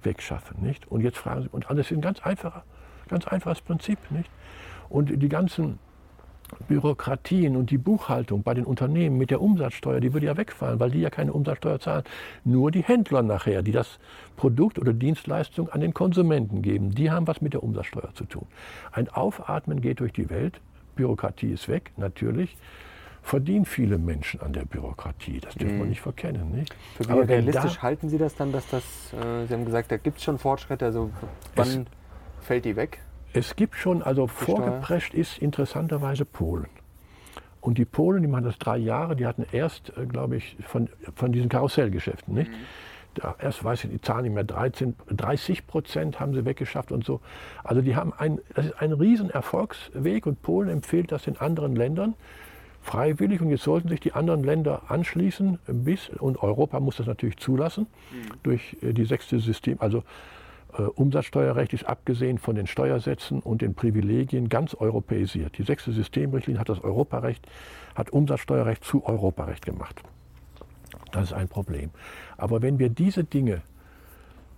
wegschaffen. 0.03 0.63
Nicht? 0.63 0.91
Und 0.91 1.01
jetzt 1.01 1.19
fragen 1.19 1.43
Sie, 1.43 1.49
und 1.51 1.67
das 1.71 1.79
ist 1.79 1.93
ein 1.93 2.01
ganz 2.01 2.21
einfacher 2.21 2.65
Ganz 3.09 3.27
einfaches 3.27 3.61
Prinzip, 3.63 3.99
nicht? 4.11 4.31
Und 4.89 5.23
die 5.23 5.29
ganzen 5.29 5.79
Bürokratien 6.67 7.57
und 7.57 7.71
die 7.71 7.77
Buchhaltung 7.77 8.43
bei 8.43 8.55
den 8.55 8.65
Unternehmen 8.65 9.19
mit 9.19 9.31
der 9.31 9.43
Umsatzsteuer, 9.43 10.01
die 10.01 10.15
würde 10.15 10.27
ja 10.27 10.37
wegfallen, 10.37 10.81
weil 10.81 10.91
die 10.91 11.01
ja 11.01 11.11
keine 11.11 11.33
Umsatzsteuer 11.33 11.79
zahlen. 11.79 12.05
Nur 12.45 12.71
die 12.71 12.83
Händler 12.83 13.23
nachher, 13.23 13.63
die 13.63 13.73
das 13.73 13.99
Produkt 14.37 14.79
oder 14.79 14.95
Dienstleistung 14.95 15.69
an 15.69 15.81
den 15.81 15.93
Konsumenten 15.93 16.63
geben, 16.63 16.95
die 16.95 17.11
haben 17.11 17.27
was 17.27 17.43
mit 17.43 17.53
der 17.53 17.63
Umsatzsteuer 17.63 18.15
zu 18.15 18.25
tun. 18.25 18.47
Ein 18.93 19.09
Aufatmen 19.09 19.83
geht 19.83 20.01
durch 20.01 20.13
die 20.13 20.31
Welt, 20.31 20.61
Bürokratie 20.97 21.53
ist 21.53 21.69
weg, 21.69 21.93
natürlich. 21.97 22.57
Verdienen 23.23 23.65
viele 23.65 23.99
Menschen 23.99 24.41
an 24.41 24.53
der 24.53 24.65
Bürokratie, 24.65 25.41
das 25.41 25.55
dürfen 25.55 25.77
mhm. 25.77 25.81
wir 25.81 25.87
nicht 25.87 26.01
verkennen. 26.01 26.51
Nicht? 26.51 26.75
Für 26.97 27.09
wie 27.09 27.13
Aber 27.13 27.29
realistisch 27.29 27.77
da, 27.77 27.83
halten 27.83 28.09
Sie 28.09 28.19
das 28.19 28.35
dann, 28.37 28.53
dass 28.53 28.69
das, 28.69 28.83
äh, 29.13 29.47
Sie 29.47 29.55
haben 29.55 29.65
gesagt, 29.65 29.91
da 29.91 29.97
gibt 29.97 30.19
es 30.19 30.25
schon 30.25 30.39
Fortschritte, 30.39 30.87
also 30.87 31.11
wann 31.55 31.87
fällt 32.41 32.65
die 32.65 32.77
weg? 32.77 33.01
Es 33.33 33.57
gibt 33.57 33.77
schon, 33.77 34.03
also 34.03 34.27
die 34.27 34.45
vorgeprescht 34.45 35.09
Steuer? 35.09 35.21
ist 35.21 35.39
interessanterweise 35.39 36.25
Polen. 36.25 36.69
Und 37.61 37.77
die 37.77 37.85
Polen, 37.85 38.23
die 38.23 38.29
machen 38.29 38.45
das 38.45 38.59
drei 38.59 38.79
Jahre, 38.79 39.17
die 39.17 39.27
hatten 39.27 39.45
erst, 39.53 39.93
äh, 39.97 40.07
glaube 40.07 40.37
ich, 40.37 40.57
von, 40.67 40.89
von 41.15 41.33
diesen 41.33 41.49
Karussellgeschäften, 41.49 42.35
nicht? 42.35 42.51
Mhm. 42.51 42.57
Da, 43.15 43.35
erst 43.41 43.65
weiß 43.65 43.85
ich 43.85 43.91
die 43.91 44.01
Zahlen 44.01 44.25
nicht 44.25 44.35
mehr, 44.35 44.45
13, 44.45 44.95
30 45.11 45.67
Prozent 45.67 46.21
haben 46.21 46.35
sie 46.35 46.45
weggeschafft 46.45 46.93
und 46.93 47.05
so. 47.05 47.21
Also 47.65 47.83
die 47.83 47.97
haben 47.97 48.13
ein, 48.17 48.39
das 48.55 48.67
ist 48.67 48.81
ein 48.81 48.93
riesen 48.93 49.31
Erfolgsweg 49.31 50.27
und 50.27 50.41
Polen 50.43 50.69
empfiehlt 50.69 51.11
das 51.11 51.27
in 51.27 51.37
anderen 51.37 51.75
Ländern 51.75 52.15
freiwillig 52.81 53.41
und 53.41 53.51
jetzt 53.51 53.65
sollten 53.65 53.89
sich 53.89 54.01
die 54.01 54.13
anderen 54.13 54.43
Länder 54.43 54.83
anschließen 54.89 55.59
bis 55.67 56.09
und 56.09 56.43
Europa 56.43 56.81
muss 56.81 56.97
das 56.97 57.07
natürlich 57.07 57.37
zulassen 57.37 57.87
mhm. 58.11 58.37
durch 58.43 58.77
äh, 58.83 58.93
die 58.93 59.05
sechste 59.05 59.39
System, 59.41 59.77
also 59.81 60.03
äh, 60.79 60.83
Umsatzsteuerrecht 60.83 61.73
ist 61.73 61.85
abgesehen 61.85 62.39
von 62.39 62.55
den 62.55 62.67
Steuersätzen 62.67 63.41
und 63.41 63.63
den 63.63 63.75
Privilegien 63.75 64.49
ganz 64.49 64.75
europäisiert. 64.75 65.59
Die 65.59 65.63
sechste 65.63 65.93
Systemrichtlinie 65.93 66.61
hat 66.61 66.69
das 66.69 66.83
Europarecht, 66.83 67.47
hat 67.95 68.11
Umsatzsteuerrecht 68.11 68.85
zu 68.85 69.05
Europarecht 69.05 69.65
gemacht. 69.65 70.03
Das 71.13 71.25
ist 71.25 71.33
ein 71.33 71.49
Problem. 71.49 71.91
Aber 72.37 72.63
wenn 72.63 72.79
wir 72.79 72.91
diese 72.91 73.25
Dinge 73.25 73.63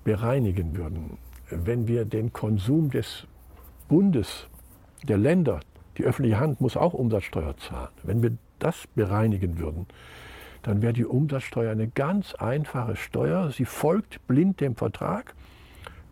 bereinigen 0.05 0.77
würden, 0.77 1.19
wenn 1.51 1.87
wir 1.87 2.05
den 2.05 2.33
Konsum 2.33 2.91
des 2.91 3.27
Bundes, 3.89 4.47
der 5.03 5.19
Länder, 5.19 5.61
die 6.01 6.07
öffentliche 6.07 6.41
Hand 6.41 6.61
muss 6.61 6.77
auch 6.77 6.95
Umsatzsteuer 6.95 7.57
zahlen, 7.59 7.91
wenn 8.03 8.23
wir 8.23 8.33
das 8.59 8.87
bereinigen 8.95 9.59
würden, 9.59 9.87
dann 10.63 10.81
wäre 10.81 10.95
die 10.95 11.05
Umsatzsteuer 11.05 11.73
eine 11.73 11.89
ganz 11.89 12.35
einfache 12.35 12.97
Steuer. 12.97 13.51
Sie 13.51 13.67
folgt 13.67 14.27
blind 14.27 14.61
dem 14.61 14.77
Vertrag 14.77 15.35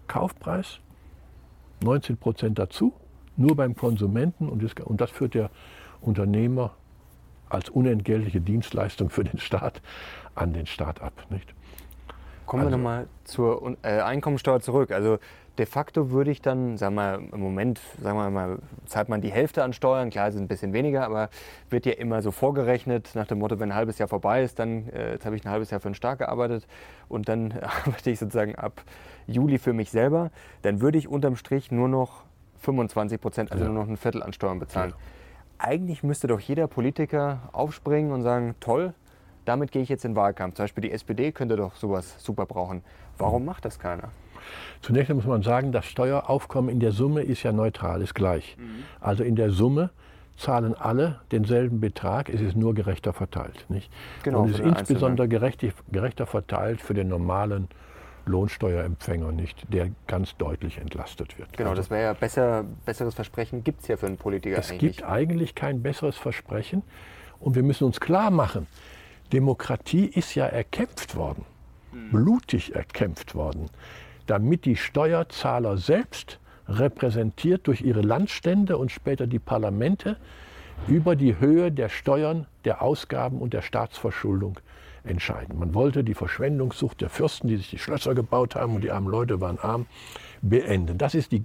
Kaufpreis, 0.07 0.81
19 1.83 2.17
Prozent 2.19 2.59
dazu, 2.59 2.93
nur 3.37 3.57
beim 3.57 3.77
Konsumenten 3.77 4.49
und 4.49 4.63
das, 5.01 5.11
führt 5.11 5.35
der 5.35 5.51
Unternehmer 6.01 6.73
als 7.49 7.71
unentgeltliche 7.71 8.41
Dienstleistung 8.41 9.09
für 9.11 9.25
den 9.25 9.39
Staat 9.39 9.81
an 10.35 10.53
den 10.53 10.67
Staat 10.67 11.01
ab. 11.01 11.13
Nicht? 11.31 11.55
Kommen 12.45 12.65
also, 12.65 12.73
wir 12.73 12.77
nochmal 12.77 13.07
zur 13.25 13.77
äh, 13.83 14.01
Einkommensteuer 14.01 14.61
zurück. 14.61 14.91
Also 14.91 15.19
de 15.59 15.67
facto 15.67 16.11
würde 16.11 16.31
ich 16.31 16.41
dann, 16.41 16.77
sagen 16.77 16.95
wir 16.95 17.17
im 17.33 17.41
Moment, 17.41 17.81
sagen 18.01 18.17
wir 18.17 18.31
mal, 18.31 18.59
zahlt 18.87 19.09
man 19.09 19.21
die 19.21 19.33
Hälfte 19.33 19.65
an 19.65 19.73
Steuern, 19.73 20.11
klar, 20.11 20.29
es 20.29 20.37
ist 20.37 20.41
ein 20.41 20.49
bisschen 20.49 20.73
weniger, 20.73 21.05
aber 21.05 21.31
wird 21.69 21.85
ja 21.85 21.93
immer 21.93 22.23
so 22.23 22.31
vorgerechnet, 22.31 23.11
nach 23.15 23.27
dem 23.27 23.41
Motto, 23.41 23.59
wenn 23.59 23.73
ein 23.73 23.75
halbes 23.75 23.99
Jahr 23.99 24.09
vorbei 24.09 24.43
ist, 24.43 24.59
dann, 24.59 24.89
äh, 24.91 25.13
jetzt 25.13 25.27
habe 25.27 25.37
ich 25.37 25.45
ein 25.45 25.51
halbes 25.51 25.71
Jahr 25.71 25.81
für 25.81 25.89
den 25.89 25.95
Staat 25.95 26.19
gearbeitet 26.19 26.67
und 27.09 27.29
dann 27.29 27.53
arbeite 27.85 28.11
ich 28.11 28.19
sozusagen 28.19 28.55
ab 28.55 28.83
Juli 29.27 29.59
für 29.59 29.73
mich 29.73 29.91
selber, 29.91 30.31
dann 30.63 30.81
würde 30.81 30.99
ich 30.99 31.09
unterm 31.09 31.37
Strich 31.37 31.71
nur 31.71 31.89
noch 31.89 32.25
25 32.61 33.21
Prozent, 33.21 33.53
also 33.53 33.65
ja. 33.65 33.71
nur 33.71 33.83
noch 33.83 33.91
ein 33.91 33.97
Viertel 33.97 34.23
an 34.23 34.33
Steuern 34.33 34.59
bezahlen. 34.59 34.91
Ja. 34.91 34.97
Eigentlich 35.59 36.05
müsste 36.05 36.29
doch 36.29 36.41
jeder 36.41 36.69
Politiker 36.69 37.51
aufspringen 37.53 38.13
und 38.13 38.23
sagen, 38.23 38.55
toll, 38.61 38.95
damit 39.45 39.73
gehe 39.73 39.83
ich 39.83 39.89
jetzt 39.89 40.05
in 40.05 40.13
den 40.13 40.17
Wahlkampf. 40.17 40.55
Zum 40.55 40.65
Beispiel 40.65 40.83
die 40.83 40.93
SPD 40.93 41.33
könnte 41.33 41.57
doch 41.57 41.75
sowas 41.75 42.17
super 42.19 42.47
brauchen. 42.47 42.83
Warum 43.17 43.45
macht 43.45 43.65
das 43.65 43.79
keiner? 43.79 44.11
Zunächst 44.83 45.13
muss 45.13 45.27
man 45.27 45.43
sagen, 45.43 45.73
das 45.73 45.87
Steueraufkommen 45.87 46.71
in 46.71 46.81
der 46.81 46.93
Summe 46.93 47.23
ist 47.23 47.43
ja 47.43 47.53
neutral, 47.53 48.03
ist 48.03 48.15
gleich. 48.15 48.57
Mhm. 48.59 48.85
Also 49.01 49.25
in 49.25 49.37
der 49.37 49.51
Summe 49.51 49.91
zahlen 50.37 50.75
alle 50.75 51.21
denselben 51.33 51.81
Betrag, 51.81 52.29
es 52.29 52.41
ist 52.41 52.57
nur 52.57 52.75
gerechter 52.75 53.13
verteilt. 53.13 53.67
Nicht? 53.69 53.91
Genau, 54.23 54.43
Und 54.43 54.51
es 54.51 54.61
ist 54.61 54.65
insbesondere 54.65 55.29
gerechter, 55.29 55.69
gerechter 55.91 56.27
verteilt 56.27 56.81
für 56.81 56.95
den 56.95 57.09
normalen 57.09 57.69
Lohnsteuerempfänger 58.29 59.33
nicht, 59.33 59.65
der 59.73 59.91
ganz 60.07 60.37
deutlich 60.37 60.79
entlastet 60.79 61.39
wird. 61.39 61.57
Genau, 61.57 61.71
also, 61.71 61.83
das 61.83 61.91
wäre 61.91 62.03
ja 62.03 62.13
besser, 62.13 62.65
besseres 62.85 63.15
Versprechen 63.15 63.65
gibt 63.65 63.83
es 63.83 63.89
ja 63.89 63.97
für 63.97 64.07
einen 64.07 64.17
Politiker 64.19 64.59
es 64.59 64.71
eigentlich. 64.71 64.91
Es 64.91 64.97
gibt 64.99 65.09
eigentlich 65.09 65.55
kein 65.55 65.83
besseres 65.83 66.17
Versprechen 66.17 66.83
und 67.41 67.57
wir 67.57 67.63
müssen 67.63 67.85
uns 67.85 68.01
klar 68.01 68.31
machen, 68.31 68.67
Demokratie 69.33 70.07
ist 70.07 70.35
ja 70.35 70.47
erkämpft 70.47 71.17
worden, 71.17 71.45
hm. 71.91 72.11
blutig 72.11 72.75
erkämpft 72.75 73.35
worden, 73.35 73.69
damit 74.29 74.67
die 74.67 74.77
Steuerzahler 74.77 75.79
selbst 75.79 76.39
repräsentiert 76.69 77.67
durch 77.67 77.81
ihre 77.81 78.03
Landstände 78.03 78.77
und 78.77 78.93
später 78.93 79.27
die 79.27 79.39
Parlamente 79.39 80.17
über 80.87 81.17
die 81.17 81.41
Höhe 81.41 81.73
der 81.73 81.89
Steuern, 81.89 82.47
der 82.65 82.83
Ausgaben 82.83 83.41
und 83.41 83.55
der 83.55 83.63
Staatsverschuldung 83.63 84.61
entscheiden. 85.03 85.59
Man 85.59 85.75
wollte 85.75 86.05
die 86.05 86.15
Verschwendungssucht 86.15 87.01
der 87.01 87.09
Fürsten, 87.09 87.49
die 87.49 87.57
sich 87.57 87.71
die 87.71 87.79
Schlösser 87.79 88.15
gebaut 88.15 88.55
haben 88.55 88.75
und 88.75 88.85
die 88.85 88.91
armen 88.91 89.09
Leute 89.09 89.41
waren 89.41 89.59
arm, 89.59 89.87
beenden. 90.43 90.99
Das 90.99 91.15
ist 91.15 91.33
die 91.33 91.43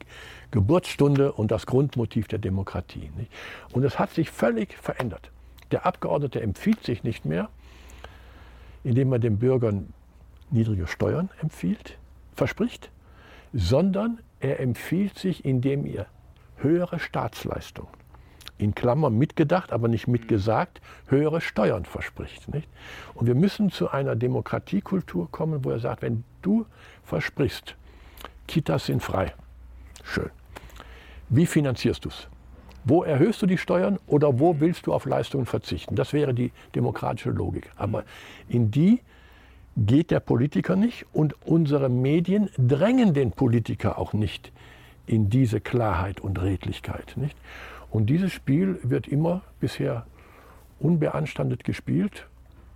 Geburtsstunde 0.51 1.31
und 1.31 1.51
das 1.51 1.65
Grundmotiv 1.65 2.27
der 2.27 2.39
Demokratie. 2.39 3.09
Und 3.71 3.83
es 3.85 3.97
hat 3.97 4.11
sich 4.11 4.29
völlig 4.29 4.77
verändert. 4.77 5.31
Der 5.71 5.85
Abgeordnete 5.85 6.41
empfiehlt 6.41 6.83
sich 6.83 7.03
nicht 7.03 7.25
mehr, 7.25 7.49
indem 8.83 9.13
er 9.13 9.19
den 9.19 9.39
Bürgern 9.39 9.93
niedrige 10.51 10.85
Steuern 10.85 11.29
empfiehlt, 11.41 11.97
verspricht, 12.35 12.91
sondern 13.53 14.19
er 14.39 14.59
empfiehlt 14.59 15.17
sich, 15.17 15.45
indem 15.45 15.85
er 15.85 16.07
höhere 16.57 16.99
Staatsleistungen 16.99 17.91
in 18.57 18.75
Klammern 18.75 19.17
mitgedacht, 19.17 19.71
aber 19.71 19.87
nicht 19.87 20.07
mitgesagt, 20.07 20.81
höhere 21.07 21.41
Steuern 21.41 21.85
verspricht. 21.85 22.53
Nicht? 22.53 22.67
Und 23.13 23.27
wir 23.27 23.35
müssen 23.35 23.71
zu 23.71 23.89
einer 23.89 24.15
Demokratiekultur 24.15 25.29
kommen, 25.31 25.65
wo 25.65 25.71
er 25.71 25.79
sagt, 25.79 26.01
wenn 26.01 26.23
du 26.41 26.65
versprichst, 27.03 27.75
Kitas 28.47 28.85
sind 28.85 29.01
frei, 29.01 29.33
schön. 30.03 30.29
Wie 31.29 31.45
finanzierst 31.45 32.05
du 32.05 32.09
es? 32.09 32.27
Wo 32.85 33.03
erhöhst 33.03 33.41
du 33.41 33.45
die 33.45 33.57
Steuern 33.57 33.97
oder 34.07 34.39
wo 34.39 34.59
willst 34.59 34.87
du 34.87 34.93
auf 34.93 35.05
Leistungen 35.05 35.45
verzichten? 35.45 35.95
Das 35.95 36.11
wäre 36.11 36.33
die 36.33 36.51
demokratische 36.75 37.29
Logik. 37.29 37.71
Aber 37.77 38.03
in 38.49 38.71
die 38.71 38.99
geht 39.75 40.11
der 40.11 40.19
Politiker 40.19 40.75
nicht 40.75 41.05
und 41.13 41.35
unsere 41.45 41.89
Medien 41.89 42.49
drängen 42.57 43.13
den 43.13 43.31
Politiker 43.31 43.97
auch 43.97 44.13
nicht 44.13 44.51
in 45.05 45.29
diese 45.29 45.59
Klarheit 45.59 46.21
und 46.21 46.41
Redlichkeit. 46.41 47.13
Nicht? 47.15 47.37
Und 47.89 48.07
dieses 48.07 48.31
Spiel 48.31 48.79
wird 48.83 49.07
immer 49.07 49.41
bisher 49.59 50.05
unbeanstandet 50.79 51.63
gespielt 51.63 52.27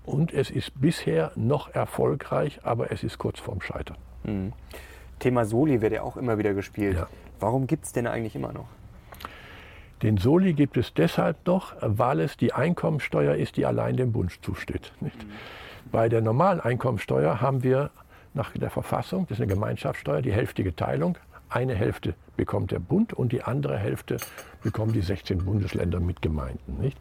und 0.05 0.33
es 0.33 0.49
ist 0.49 0.79
bisher 0.79 1.31
noch 1.35 1.73
erfolgreich, 1.73 2.61
aber 2.63 2.91
es 2.91 3.03
ist 3.03 3.17
kurz 3.17 3.39
vorm 3.39 3.61
Scheitern. 3.61 3.97
Mhm. 4.23 4.53
Thema 5.19 5.45
Soli 5.45 5.81
wird 5.81 5.93
ja 5.93 6.03
auch 6.03 6.17
immer 6.17 6.37
wieder 6.37 6.53
gespielt. 6.53 6.97
Ja. 6.97 7.07
Warum 7.39 7.67
gibt 7.67 7.85
es 7.85 7.91
den 7.91 8.07
eigentlich 8.07 8.35
immer 8.35 8.53
noch? 8.53 8.67
Den 10.03 10.17
Soli 10.17 10.53
gibt 10.53 10.77
es 10.77 10.93
deshalb 10.93 11.45
noch, 11.47 11.73
weil 11.81 12.19
es 12.19 12.37
die 12.37 12.53
Einkommensteuer 12.53 13.35
ist, 13.35 13.57
die 13.57 13.65
allein 13.65 13.97
dem 13.97 14.11
Bund 14.11 14.31
zusteht. 14.43 14.93
Mhm. 14.99 15.11
Bei 15.91 16.09
der 16.09 16.21
normalen 16.21 16.59
Einkommensteuer 16.59 17.39
haben 17.41 17.63
wir 17.63 17.91
nach 18.33 18.51
der 18.51 18.69
Verfassung, 18.69 19.25
das 19.27 19.37
ist 19.37 19.43
eine 19.43 19.53
Gemeinschaftssteuer, 19.53 20.21
die 20.21 20.31
hälftige 20.31 20.75
Teilung, 20.75 21.17
eine 21.49 21.75
Hälfte 21.75 22.13
bekommt 22.35 22.71
der 22.71 22.79
Bund 22.79 23.13
und 23.13 23.31
die 23.31 23.41
andere 23.41 23.77
Hälfte 23.77 24.17
bekommen 24.63 24.91
die 24.91 25.01
16 25.01 25.45
Bundesländer 25.45 25.99
mit 25.99 26.21
Gemeinden. 26.21 26.77
Nicht? 26.81 26.97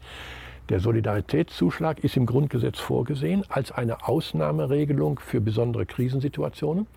Der 0.69 0.79
Solidaritätszuschlag 0.79 2.03
ist 2.03 2.17
im 2.17 2.25
Grundgesetz 2.25 2.79
vorgesehen 2.79 3.43
als 3.49 3.71
eine 3.71 4.07
Ausnahmeregelung 4.07 5.19
für 5.19 5.41
besondere 5.41 5.85
Krisensituationen. 5.85 6.87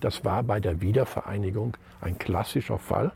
Das 0.00 0.24
war 0.24 0.42
bei 0.42 0.60
der 0.60 0.80
Wiedervereinigung 0.80 1.76
ein 2.00 2.18
klassischer 2.18 2.78
Fall, 2.78 3.12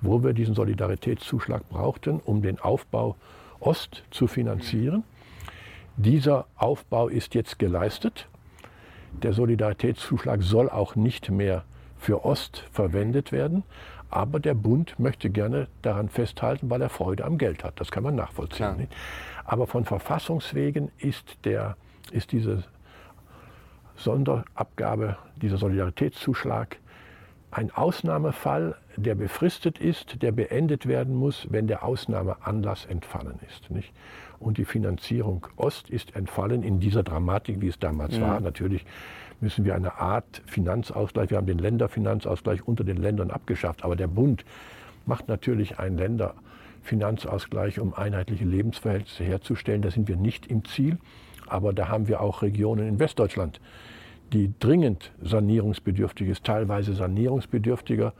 wo 0.00 0.22
wir 0.22 0.32
diesen 0.32 0.54
Solidaritätszuschlag 0.54 1.68
brauchten, 1.68 2.20
um 2.20 2.42
den 2.42 2.58
Aufbau 2.60 3.16
Ost 3.60 4.04
zu 4.10 4.26
finanzieren. 4.26 5.04
Dieser 5.96 6.46
Aufbau 6.56 7.08
ist 7.08 7.34
jetzt 7.34 7.58
geleistet. 7.58 8.28
Der 9.22 9.32
Solidaritätszuschlag 9.32 10.42
soll 10.42 10.68
auch 10.68 10.94
nicht 10.94 11.30
mehr 11.30 11.64
für 11.96 12.24
Ost 12.24 12.64
verwendet 12.70 13.32
werden. 13.32 13.62
Aber 14.10 14.38
der 14.38 14.54
Bund 14.54 14.98
möchte 14.98 15.30
gerne 15.30 15.68
daran 15.82 16.08
festhalten, 16.08 16.70
weil 16.70 16.82
er 16.82 16.90
Freude 16.90 17.24
am 17.24 17.38
Geld 17.38 17.64
hat. 17.64 17.80
Das 17.80 17.90
kann 17.90 18.02
man 18.02 18.14
nachvollziehen. 18.14 18.88
Aber 19.44 19.66
von 19.66 19.84
Verfassungswegen 19.84 20.90
ist, 20.98 21.38
der, 21.44 21.76
ist 22.12 22.32
diese 22.32 22.64
Sonderabgabe, 23.96 25.16
dieser 25.40 25.56
Solidaritätszuschlag 25.56 26.76
ein 27.50 27.70
Ausnahmefall, 27.70 28.76
der 28.96 29.14
befristet 29.14 29.78
ist, 29.78 30.22
der 30.22 30.32
beendet 30.32 30.86
werden 30.86 31.14
muss, 31.14 31.46
wenn 31.50 31.66
der 31.66 31.84
Ausnahmeanlass 31.84 32.84
entfallen 32.84 33.38
ist. 33.48 33.70
Nicht? 33.70 33.92
Und 34.38 34.58
die 34.58 34.64
Finanzierung 34.64 35.46
Ost 35.56 35.90
ist 35.90 36.14
entfallen 36.16 36.62
in 36.62 36.80
dieser 36.80 37.02
Dramatik, 37.02 37.60
wie 37.60 37.68
es 37.68 37.78
damals 37.78 38.16
ja. 38.16 38.22
war. 38.22 38.40
Natürlich 38.40 38.84
müssen 39.40 39.64
wir 39.64 39.74
eine 39.74 39.98
Art 39.98 40.42
Finanzausgleich, 40.46 41.30
wir 41.30 41.36
haben 41.36 41.46
den 41.46 41.58
Länderfinanzausgleich 41.58 42.66
unter 42.66 42.84
den 42.84 42.96
Ländern 42.96 43.30
abgeschafft, 43.30 43.84
aber 43.84 43.96
der 43.96 44.08
Bund 44.08 44.44
macht 45.04 45.28
natürlich 45.28 45.78
einen 45.78 45.98
Länderfinanzausgleich, 45.98 47.78
um 47.80 47.94
einheitliche 47.94 48.44
Lebensverhältnisse 48.44 49.24
herzustellen. 49.24 49.82
Da 49.82 49.90
sind 49.90 50.08
wir 50.08 50.16
nicht 50.16 50.46
im 50.46 50.64
Ziel, 50.64 50.98
aber 51.46 51.72
da 51.72 51.88
haben 51.88 52.08
wir 52.08 52.20
auch 52.20 52.42
Regionen 52.42 52.88
in 52.88 52.98
Westdeutschland, 52.98 53.60
die 54.32 54.52
dringend 54.58 55.12
sanierungsbedürftig 55.22 56.28
ist, 56.28 56.44
teilweise 56.44 56.94
sanierungsbedürftiger 56.94 58.12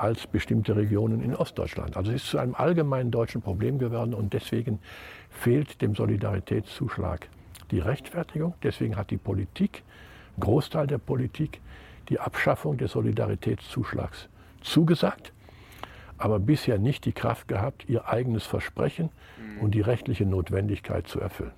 als 0.00 0.26
bestimmte 0.26 0.76
Regionen 0.76 1.20
in 1.20 1.34
Ostdeutschland. 1.34 1.96
Also 1.96 2.10
es 2.10 2.22
ist 2.22 2.30
zu 2.30 2.38
einem 2.38 2.54
allgemeinen 2.54 3.10
deutschen 3.10 3.42
Problem 3.42 3.78
geworden 3.78 4.14
und 4.14 4.32
deswegen 4.32 4.78
fehlt 5.30 5.80
dem 5.80 5.94
Solidaritätszuschlag 5.94 7.28
die 7.70 7.78
Rechtfertigung. 7.78 8.54
Deswegen 8.62 8.96
hat 8.96 9.10
die 9.10 9.16
Politik 9.16 9.82
Großteil 10.38 10.86
der 10.86 10.98
Politik 10.98 11.60
die 12.08 12.18
Abschaffung 12.18 12.76
des 12.76 12.92
Solidaritätszuschlags 12.92 14.28
zugesagt, 14.62 15.32
aber 16.18 16.38
bisher 16.38 16.78
nicht 16.78 17.04
die 17.04 17.12
Kraft 17.12 17.48
gehabt, 17.48 17.88
ihr 17.88 18.08
eigenes 18.08 18.44
Versprechen 18.44 19.10
mhm. 19.38 19.60
und 19.62 19.74
die 19.74 19.80
rechtliche 19.80 20.26
Notwendigkeit 20.26 21.06
zu 21.06 21.20
erfüllen. 21.20 21.52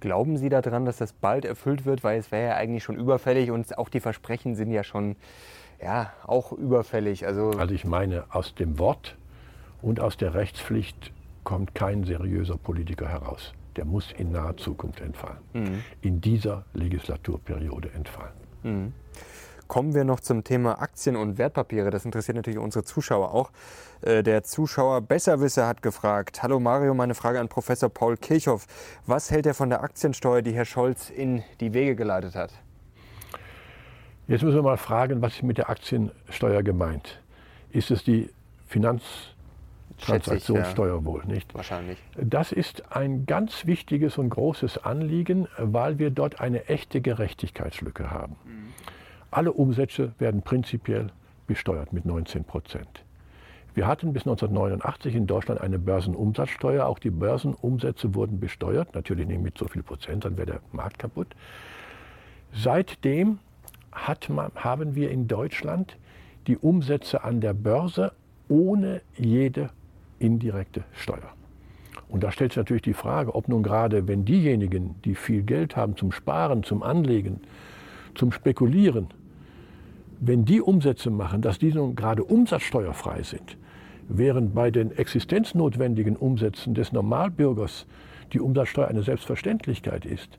Glauben 0.00 0.36
Sie 0.36 0.50
daran, 0.50 0.84
dass 0.84 0.98
das 0.98 1.12
bald 1.12 1.44
erfüllt 1.46 1.86
wird? 1.86 2.04
Weil 2.04 2.18
es 2.18 2.30
wäre 2.30 2.48
ja 2.48 2.56
eigentlich 2.56 2.82
schon 2.82 2.96
überfällig 2.96 3.50
und 3.50 3.78
auch 3.78 3.88
die 3.88 4.00
Versprechen 4.00 4.54
sind 4.54 4.70
ja 4.70 4.84
schon 4.84 5.16
ja, 5.82 6.12
auch 6.26 6.52
überfällig. 6.52 7.26
Also, 7.26 7.50
also 7.50 7.74
ich 7.74 7.84
meine, 7.84 8.24
aus 8.30 8.54
dem 8.54 8.78
Wort 8.78 9.16
und 9.80 10.00
aus 10.00 10.16
der 10.16 10.34
Rechtspflicht 10.34 11.12
kommt 11.44 11.74
kein 11.74 12.04
seriöser 12.04 12.56
Politiker 12.56 13.08
heraus 13.08 13.52
der 13.76 13.84
muss 13.84 14.12
in 14.12 14.32
naher 14.32 14.56
Zukunft 14.56 15.00
entfallen. 15.00 15.38
Mhm. 15.52 15.82
In 16.00 16.20
dieser 16.20 16.64
Legislaturperiode 16.74 17.90
entfallen. 17.92 18.32
Mhm. 18.62 18.92
Kommen 19.66 19.94
wir 19.94 20.04
noch 20.04 20.20
zum 20.20 20.44
Thema 20.44 20.80
Aktien 20.80 21.16
und 21.16 21.38
Wertpapiere. 21.38 21.90
Das 21.90 22.04
interessiert 22.04 22.36
natürlich 22.36 22.58
unsere 22.58 22.84
Zuschauer 22.84 23.32
auch. 23.32 23.50
Äh, 24.02 24.22
der 24.22 24.42
Zuschauer 24.42 25.00
Besserwisser 25.00 25.66
hat 25.66 25.80
gefragt: 25.80 26.42
Hallo 26.42 26.60
Mario, 26.60 26.92
meine 26.94 27.14
Frage 27.14 27.40
an 27.40 27.48
Professor 27.48 27.88
Paul 27.88 28.16
Kirchhoff. 28.16 28.66
Was 29.06 29.30
hält 29.30 29.46
er 29.46 29.54
von 29.54 29.70
der 29.70 29.82
Aktiensteuer, 29.82 30.42
die 30.42 30.52
Herr 30.52 30.66
Scholz 30.66 31.08
in 31.08 31.42
die 31.60 31.72
Wege 31.72 31.96
geleitet 31.96 32.34
hat? 32.34 32.52
Jetzt 34.26 34.42
müssen 34.42 34.56
wir 34.56 34.62
mal 34.62 34.76
fragen, 34.76 35.20
was 35.22 35.34
ist 35.34 35.42
mit 35.42 35.58
der 35.58 35.70
Aktiensteuer 35.70 36.62
gemeint? 36.62 37.20
Ist 37.70 37.90
es 37.90 38.04
die 38.04 38.30
Finanz 38.66 39.02
Transaktionssteuer 40.04 40.98
ja. 40.98 41.04
wohl, 41.04 41.24
nicht? 41.26 41.54
Wahrscheinlich. 41.54 41.98
Das 42.16 42.52
ist 42.52 42.92
ein 42.94 43.26
ganz 43.26 43.66
wichtiges 43.66 44.18
und 44.18 44.30
großes 44.30 44.78
Anliegen, 44.78 45.48
weil 45.58 45.98
wir 45.98 46.10
dort 46.10 46.40
eine 46.40 46.68
echte 46.68 47.00
Gerechtigkeitslücke 47.00 48.10
haben. 48.10 48.36
Mhm. 48.44 48.72
Alle 49.30 49.52
Umsätze 49.52 50.12
werden 50.18 50.42
prinzipiell 50.42 51.08
besteuert 51.46 51.92
mit 51.92 52.04
19 52.04 52.44
Prozent. 52.44 53.04
Wir 53.74 53.88
hatten 53.88 54.12
bis 54.12 54.22
1989 54.22 55.16
in 55.16 55.26
Deutschland 55.26 55.60
eine 55.60 55.80
Börsenumsatzsteuer. 55.80 56.86
Auch 56.86 57.00
die 57.00 57.10
Börsenumsätze 57.10 58.14
wurden 58.14 58.38
besteuert. 58.38 58.94
Natürlich 58.94 59.26
nicht 59.26 59.42
mit 59.42 59.58
so 59.58 59.66
viel 59.66 59.82
Prozent, 59.82 60.24
dann 60.24 60.36
wäre 60.36 60.46
der 60.46 60.60
Markt 60.70 61.00
kaputt. 61.00 61.34
Seitdem 62.52 63.40
man, 64.28 64.52
haben 64.54 64.94
wir 64.94 65.10
in 65.10 65.26
Deutschland 65.26 65.96
die 66.46 66.56
Umsätze 66.56 67.24
an 67.24 67.40
der 67.40 67.54
Börse 67.54 68.12
ohne 68.48 69.02
jede 69.16 69.70
indirekte 70.24 70.84
Steuer. 70.92 71.34
Und 72.08 72.22
da 72.22 72.30
stellt 72.30 72.52
sich 72.52 72.58
natürlich 72.58 72.82
die 72.82 72.94
Frage, 72.94 73.34
ob 73.34 73.48
nun 73.48 73.62
gerade, 73.62 74.06
wenn 74.06 74.24
diejenigen, 74.24 74.94
die 75.04 75.14
viel 75.14 75.42
Geld 75.42 75.76
haben 75.76 75.96
zum 75.96 76.12
Sparen, 76.12 76.62
zum 76.62 76.82
Anlegen, 76.82 77.40
zum 78.14 78.30
Spekulieren, 78.32 79.08
wenn 80.20 80.44
die 80.44 80.60
Umsätze 80.60 81.10
machen, 81.10 81.42
dass 81.42 81.58
die 81.58 81.72
nun 81.72 81.96
gerade 81.96 82.22
umsatzsteuerfrei 82.22 83.22
sind, 83.22 83.56
während 84.08 84.54
bei 84.54 84.70
den 84.70 84.96
existenznotwendigen 84.96 86.16
Umsätzen 86.16 86.74
des 86.74 86.92
Normalbürgers 86.92 87.86
die 88.32 88.40
Umsatzsteuer 88.40 88.88
eine 88.88 89.02
Selbstverständlichkeit 89.02 90.04
ist, 90.04 90.38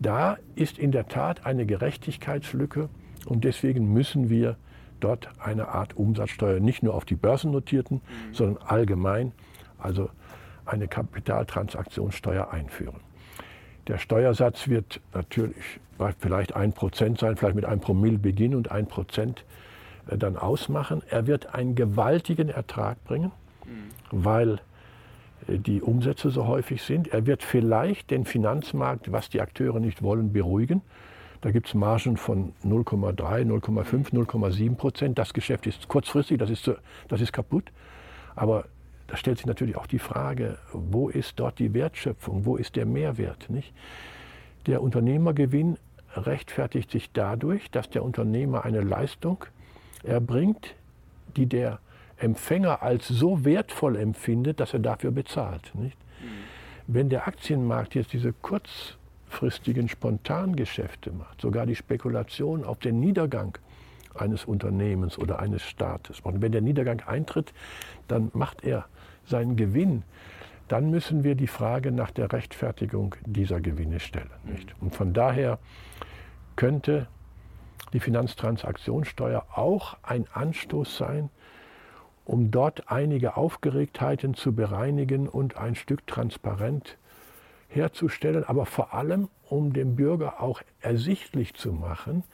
da 0.00 0.38
ist 0.56 0.78
in 0.78 0.90
der 0.90 1.06
Tat 1.06 1.46
eine 1.46 1.66
Gerechtigkeitslücke 1.66 2.88
und 3.26 3.44
deswegen 3.44 3.92
müssen 3.92 4.28
wir 4.28 4.56
dort 5.04 5.28
eine 5.38 5.68
Art 5.68 5.96
Umsatzsteuer 5.96 6.60
nicht 6.60 6.82
nur 6.82 6.94
auf 6.94 7.04
die 7.04 7.14
börsennotierten, 7.14 7.98
mhm. 7.98 8.34
sondern 8.34 8.62
allgemein, 8.66 9.32
also 9.78 10.10
eine 10.64 10.88
Kapitaltransaktionssteuer 10.88 12.52
einführen. 12.52 13.00
Der 13.88 13.98
Steuersatz 13.98 14.68
wird 14.68 15.00
natürlich 15.12 15.56
vielleicht 16.18 16.54
ein 16.54 16.72
Prozent 16.72 17.18
sein, 17.18 17.36
vielleicht 17.36 17.56
mit 17.56 17.64
einem 17.64 17.80
Promille 17.80 18.18
beginnen 18.18 18.54
und 18.54 18.70
ein 18.70 18.86
Prozent 18.86 19.44
äh, 20.08 20.16
dann 20.16 20.36
ausmachen. 20.36 21.02
Er 21.08 21.26
wird 21.26 21.54
einen 21.54 21.74
gewaltigen 21.74 22.48
Ertrag 22.48 23.02
bringen, 23.04 23.32
mhm. 23.64 23.90
weil 24.10 24.60
äh, 25.48 25.58
die 25.58 25.82
Umsätze 25.82 26.30
so 26.30 26.46
häufig 26.46 26.82
sind. 26.82 27.08
Er 27.08 27.26
wird 27.26 27.42
vielleicht 27.42 28.10
den 28.10 28.24
Finanzmarkt, 28.24 29.12
was 29.12 29.28
die 29.28 29.40
Akteure 29.40 29.80
nicht 29.80 30.02
wollen, 30.02 30.32
beruhigen. 30.32 30.82
Da 31.42 31.50
gibt 31.50 31.66
es 31.66 31.74
Margen 31.74 32.16
von 32.16 32.52
0,3, 32.64 33.44
0,5, 33.44 34.12
0,7 34.12 34.76
Prozent. 34.76 35.18
Das 35.18 35.34
Geschäft 35.34 35.66
ist 35.66 35.88
kurzfristig, 35.88 36.38
das 36.38 36.50
ist, 36.50 36.70
das 37.08 37.20
ist 37.20 37.32
kaputt. 37.32 37.64
Aber 38.36 38.64
da 39.08 39.16
stellt 39.16 39.38
sich 39.38 39.46
natürlich 39.46 39.76
auch 39.76 39.88
die 39.88 39.98
Frage, 39.98 40.56
wo 40.72 41.08
ist 41.08 41.40
dort 41.40 41.58
die 41.58 41.74
Wertschöpfung, 41.74 42.46
wo 42.46 42.56
ist 42.56 42.76
der 42.76 42.86
Mehrwert? 42.86 43.50
Nicht? 43.50 43.74
Der 44.66 44.82
Unternehmergewinn 44.82 45.78
rechtfertigt 46.14 46.92
sich 46.92 47.10
dadurch, 47.12 47.70
dass 47.72 47.90
der 47.90 48.04
Unternehmer 48.04 48.64
eine 48.64 48.80
Leistung 48.80 49.44
erbringt, 50.04 50.76
die 51.36 51.46
der 51.46 51.80
Empfänger 52.18 52.82
als 52.82 53.08
so 53.08 53.44
wertvoll 53.44 53.96
empfindet, 53.96 54.60
dass 54.60 54.74
er 54.74 54.78
dafür 54.78 55.10
bezahlt. 55.10 55.72
Nicht? 55.74 55.96
Mhm. 56.20 56.26
Wenn 56.86 57.08
der 57.08 57.26
Aktienmarkt 57.26 57.96
jetzt 57.96 58.12
diese 58.12 58.32
kurz 58.32 58.96
kurzfristigen 59.32 59.88
Spontangeschäfte 59.88 61.10
macht, 61.10 61.40
sogar 61.40 61.66
die 61.66 61.74
Spekulation 61.74 62.64
auf 62.64 62.78
den 62.78 63.00
Niedergang 63.00 63.56
eines 64.14 64.44
Unternehmens 64.44 65.18
oder 65.18 65.38
eines 65.38 65.62
Staates. 65.62 66.20
Und 66.20 66.42
wenn 66.42 66.52
der 66.52 66.60
Niedergang 66.60 67.00
eintritt, 67.06 67.54
dann 68.08 68.30
macht 68.34 68.62
er 68.62 68.84
seinen 69.24 69.56
Gewinn. 69.56 70.02
Dann 70.68 70.90
müssen 70.90 71.24
wir 71.24 71.34
die 71.34 71.46
Frage 71.46 71.92
nach 71.92 72.10
der 72.10 72.30
Rechtfertigung 72.30 73.14
dieser 73.24 73.60
Gewinne 73.60 74.00
stellen. 74.00 74.30
Nicht? 74.44 74.74
Und 74.80 74.94
von 74.94 75.14
daher 75.14 75.58
könnte 76.56 77.08
die 77.94 78.00
Finanztransaktionssteuer 78.00 79.46
auch 79.54 79.96
ein 80.02 80.26
Anstoß 80.32 80.96
sein, 80.96 81.30
um 82.24 82.50
dort 82.50 82.90
einige 82.90 83.36
Aufgeregtheiten 83.36 84.34
zu 84.34 84.54
bereinigen 84.54 85.26
und 85.26 85.56
ein 85.56 85.74
Stück 85.74 86.06
transparent 86.06 86.98
herzustellen, 87.74 88.44
aber 88.44 88.66
vor 88.66 88.94
allem, 88.94 89.28
um 89.48 89.72
dem 89.72 89.96
Bürger 89.96 90.42
auch 90.42 90.62
ersichtlich 90.80 91.54
zu 91.54 91.72
machen, 91.72 92.24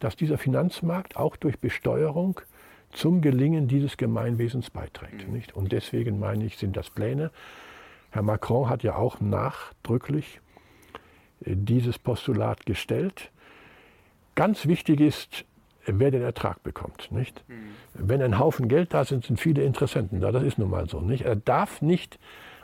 dass 0.00 0.16
dieser 0.16 0.38
Finanzmarkt 0.38 1.16
auch 1.16 1.36
durch 1.36 1.58
Besteuerung 1.58 2.40
zum 2.92 3.20
Gelingen 3.20 3.68
dieses 3.68 3.96
Gemeinwesens 3.96 4.70
beiträgt. 4.70 5.26
Mhm. 5.26 5.34
Nicht? 5.34 5.54
Und 5.54 5.72
deswegen 5.72 6.18
meine 6.18 6.44
ich, 6.44 6.56
sind 6.56 6.76
das 6.76 6.90
Pläne. 6.90 7.30
Herr 8.10 8.22
Macron 8.22 8.68
hat 8.68 8.82
ja 8.82 8.96
auch 8.96 9.20
nachdrücklich 9.20 10.40
äh, 11.44 11.54
dieses 11.56 11.98
Postulat 11.98 12.64
gestellt. 12.66 13.30
Ganz 14.34 14.66
wichtig 14.66 15.00
ist, 15.00 15.44
wer 15.84 16.10
den 16.10 16.22
Ertrag 16.22 16.62
bekommt. 16.62 17.10
Nicht? 17.10 17.44
Mhm. 17.48 17.74
Wenn 17.94 18.22
ein 18.22 18.38
Haufen 18.38 18.68
Geld 18.68 18.94
da 18.94 19.04
sind, 19.04 19.24
sind 19.24 19.40
viele 19.40 19.62
Interessenten 19.62 20.20
da. 20.20 20.32
Das 20.32 20.42
ist 20.42 20.58
nun 20.58 20.70
mal 20.70 20.88
so. 20.88 21.00
Nicht? 21.00 21.24
Er 21.24 21.36
darf 21.36 21.82
nicht 21.82 22.18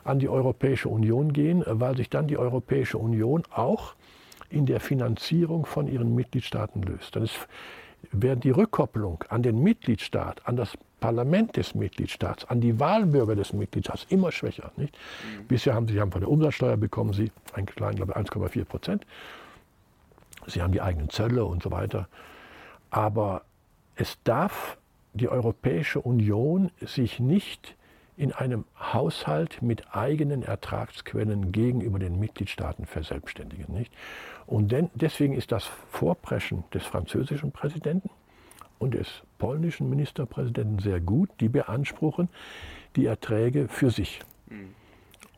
an 0.04 0.18
die 0.18 0.28
Europäische 0.28 0.88
Union 0.88 1.32
gehen, 1.32 1.62
weil 1.66 1.96
sich 1.96 2.10
dann 2.10 2.26
die 2.26 2.38
Europäische 2.38 2.98
Union 2.98 3.42
auch 3.50 3.94
in 4.50 4.66
der 4.66 4.80
Finanzierung 4.80 5.66
von 5.66 5.86
ihren 5.88 6.14
Mitgliedstaaten 6.14 6.82
löst. 6.82 7.16
Dann 7.16 7.24
ist, 7.24 7.48
während 8.10 8.44
die 8.44 8.50
Rückkopplung 8.50 9.24
an 9.28 9.42
den 9.42 9.62
Mitgliedstaat, 9.62 10.46
an 10.46 10.56
das 10.56 10.76
Parlament 11.00 11.56
des 11.56 11.74
Mitgliedstaats, 11.74 12.44
an 12.44 12.60
die 12.60 12.78
Wahlbürger 12.78 13.34
des 13.34 13.52
Mitgliedstaats 13.52 14.06
immer 14.08 14.30
schwächer. 14.30 14.72
Nicht? 14.76 14.94
Mhm. 14.94 15.46
Bisher 15.48 15.74
haben 15.74 15.88
sie 15.88 16.00
haben 16.00 16.12
von 16.12 16.20
der 16.20 16.30
Umsatzsteuer 16.30 16.76
bekommen 16.76 17.12
sie 17.12 17.32
einen 17.54 17.66
kleinen, 17.66 17.96
glaube 17.96 18.16
1,4 18.16 18.64
Prozent. 18.64 19.06
Sie 20.46 20.62
haben 20.62 20.72
die 20.72 20.80
eigenen 20.80 21.08
Zölle 21.08 21.44
und 21.44 21.62
so 21.62 21.70
weiter. 21.70 22.08
Aber 22.90 23.42
es 23.96 24.18
darf 24.24 24.78
die 25.14 25.28
Europäische 25.28 26.00
Union 26.00 26.70
sich 26.80 27.20
nicht 27.20 27.76
in 28.16 28.32
einem 28.32 28.64
Haushalt 28.78 29.62
mit 29.62 29.94
eigenen 29.94 30.42
Ertragsquellen 30.42 31.52
gegenüber 31.52 31.98
den 31.98 32.18
Mitgliedstaaten 32.18 32.86
verselbstständigen. 32.86 33.74
Nicht? 33.74 33.92
Und 34.46 34.70
denn, 34.72 34.90
deswegen 34.94 35.34
ist 35.34 35.52
das 35.52 35.64
Vorpreschen 35.90 36.64
des 36.74 36.84
französischen 36.84 37.52
Präsidenten 37.52 38.10
und 38.78 38.94
des 38.94 39.22
polnischen 39.38 39.88
Ministerpräsidenten 39.88 40.78
sehr 40.80 41.00
gut. 41.00 41.30
Die 41.40 41.48
beanspruchen 41.48 42.28
die 42.96 43.06
Erträge 43.06 43.68
für 43.68 43.90
sich. 43.90 44.20
Mhm. 44.48 44.74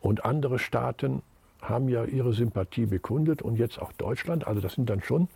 Und 0.01 0.25
andere 0.25 0.59
Staaten 0.59 1.21
haben 1.61 1.89
ja 1.89 2.05
ihre 2.05 2.33
Sympathie 2.33 2.85
bekundet 2.85 3.41
und 3.41 3.57
jetzt 3.57 3.81
auch 3.81 3.91
Deutschland. 3.93 4.45
Also 4.45 4.61
das 4.61 4.73
sind 4.73 4.89
dann 4.89 5.01
schon 5.01 5.29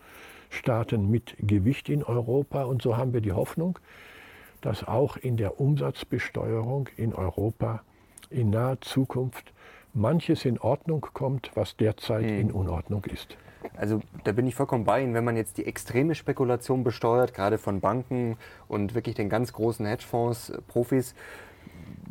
Staaten 0.50 1.10
mit 1.10 1.36
Gewicht 1.40 1.90
in 1.90 2.04
Europa. 2.04 2.64
Und 2.64 2.82
so 2.82 2.98
haben 2.98 3.14
wir 3.14 3.22
die 3.22 3.32
Hoffnung, 3.32 3.80
dass 4.62 4.88
auch 4.88 5.18
in 5.18 5.38
der 5.38 5.60
Umsatzbesteuerung 5.60 6.90
in 6.98 7.14
Europa 7.14 7.82
in 8.30 8.50
naher 8.50 8.80
Zukunft 8.82 9.54
manches 9.94 10.46
in 10.46 10.60
Ordnung 10.60 11.02
kommt, 11.14 11.52
was 11.56 11.76
derzeit 11.78 12.24
mhm. 12.24 12.40
in 12.40 12.52
Unordnung 12.52 13.06
ist. 13.06 13.38
Also 13.76 14.02
da 14.24 14.32
bin 14.32 14.48
ich 14.48 14.56
vollkommen 14.56 14.86
bei 14.86 15.02
Ihnen, 15.02 15.14
wenn 15.14 15.26
man 15.26 15.36
jetzt 15.36 15.58
die 15.58 15.66
extreme 15.66 16.16
Spekulation 16.16 16.84
besteuert, 16.84 17.34
gerade 17.34 17.58
von 17.58 17.82
Banken 17.82 18.38
und 18.68 18.96
wirklich 18.96 19.16
den 19.16 19.30
ganz 19.30 19.52
großen 19.52 19.86
Hedgefonds, 19.86 20.52
äh, 20.52 20.62
Profis, 20.68 21.14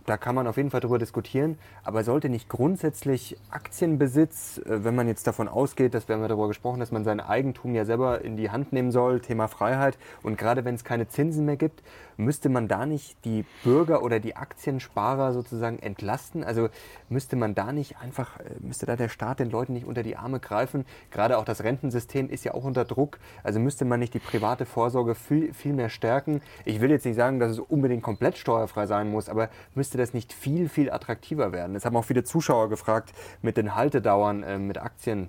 da 0.06 0.16
kann 0.16 0.34
man 0.34 0.46
auf 0.46 0.56
jeden 0.56 0.70
Fall 0.70 0.80
darüber 0.80 0.98
diskutieren. 0.98 1.58
Aber 1.84 2.02
sollte 2.02 2.28
nicht 2.28 2.48
grundsätzlich 2.48 3.36
Aktienbesitz, 3.50 4.58
äh, 4.58 4.84
wenn 4.84 4.94
man 4.94 5.06
jetzt 5.06 5.26
davon 5.26 5.48
ausgeht, 5.48 5.94
dass 5.94 6.08
wir 6.08 6.16
haben 6.16 6.26
darüber 6.26 6.48
gesprochen, 6.48 6.80
dass 6.80 6.92
man 6.92 7.04
sein 7.04 7.20
Eigentum 7.20 7.74
ja 7.74 7.84
selber 7.84 8.22
in 8.22 8.36
die 8.36 8.50
Hand 8.50 8.72
nehmen 8.72 8.90
soll, 8.90 9.20
Thema 9.20 9.48
Freiheit, 9.48 9.98
und 10.22 10.38
gerade 10.38 10.64
wenn 10.64 10.74
es 10.74 10.84
keine 10.84 11.08
Zinsen 11.08 11.44
mehr 11.44 11.56
gibt, 11.56 11.82
müsste 12.18 12.50
man 12.50 12.68
da 12.68 12.84
nicht 12.84 13.24
die 13.24 13.44
Bürger 13.64 14.02
oder 14.02 14.20
die 14.20 14.36
Aktiensparer 14.36 15.32
sozusagen 15.32 15.78
entlasten? 15.78 16.44
Also 16.44 16.68
müsste 17.08 17.36
man 17.36 17.54
da 17.54 17.72
nicht 17.72 17.96
einfach, 17.98 18.38
äh, 18.40 18.56
müsste 18.60 18.84
da 18.84 18.96
der 18.96 19.08
Staat 19.08 19.40
den 19.40 19.50
Leuten 19.50 19.72
nicht 19.72 19.86
unter 19.86 20.02
die 20.02 20.16
Arme 20.16 20.40
greifen? 20.40 20.84
Gerade 21.10 21.38
auch 21.38 21.44
das 21.44 21.62
Rentensystem 21.62 22.28
ist 22.28 22.44
ja 22.44 22.52
auch 22.54 22.64
unter 22.64 22.84
Druck. 22.84 23.18
Also 23.42 23.60
müsste 23.60 23.84
man 23.84 24.00
nicht 24.00 24.14
die 24.14 24.18
private 24.18 24.66
Vorsorge 24.66 25.14
viel, 25.14 25.54
viel 25.54 25.72
mehr 25.72 25.88
stärken? 25.88 26.42
Ich 26.64 26.80
will 26.80 26.90
jetzt 26.90 27.06
nicht 27.06 27.16
sagen, 27.16 27.38
dass 27.38 27.52
es 27.52 27.60
unbedingt 27.60 28.02
komplett 28.02 28.36
steuerfrei 28.36 28.86
sein 28.86 29.10
muss, 29.10 29.28
aber 29.28 29.48
müsste 29.74 29.96
das 29.96 30.12
nicht 30.12 30.32
viel, 30.32 30.68
viel 30.68 30.90
attraktiver 30.90 31.52
werden? 31.52 31.76
Es 31.76 31.84
haben 31.84 31.96
auch 31.96 32.04
viele 32.04 32.24
Zuschauer 32.24 32.68
gefragt 32.68 33.12
mit 33.42 33.56
den 33.56 33.74
Haltedauern 33.74 34.42
äh, 34.42 34.58
mit 34.58 34.78
Aktien. 34.78 35.28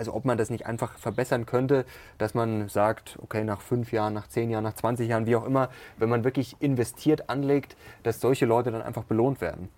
Also 0.00 0.14
ob 0.14 0.24
man 0.24 0.38
das 0.38 0.48
nicht 0.48 0.64
einfach 0.64 0.96
verbessern 0.96 1.44
könnte, 1.44 1.84
dass 2.16 2.32
man 2.32 2.70
sagt, 2.70 3.18
okay, 3.20 3.44
nach 3.44 3.60
fünf 3.60 3.92
Jahren, 3.92 4.14
nach 4.14 4.28
zehn 4.28 4.48
Jahren, 4.48 4.64
nach 4.64 4.72
20 4.72 5.06
Jahren, 5.06 5.26
wie 5.26 5.36
auch 5.36 5.44
immer, 5.44 5.68
wenn 5.98 6.08
man 6.08 6.24
wirklich 6.24 6.56
investiert, 6.58 7.28
anlegt, 7.28 7.76
dass 8.02 8.18
solche 8.18 8.46
Leute 8.46 8.70
dann 8.70 8.80
einfach 8.80 9.04
belohnt 9.04 9.42
werden. 9.42 9.68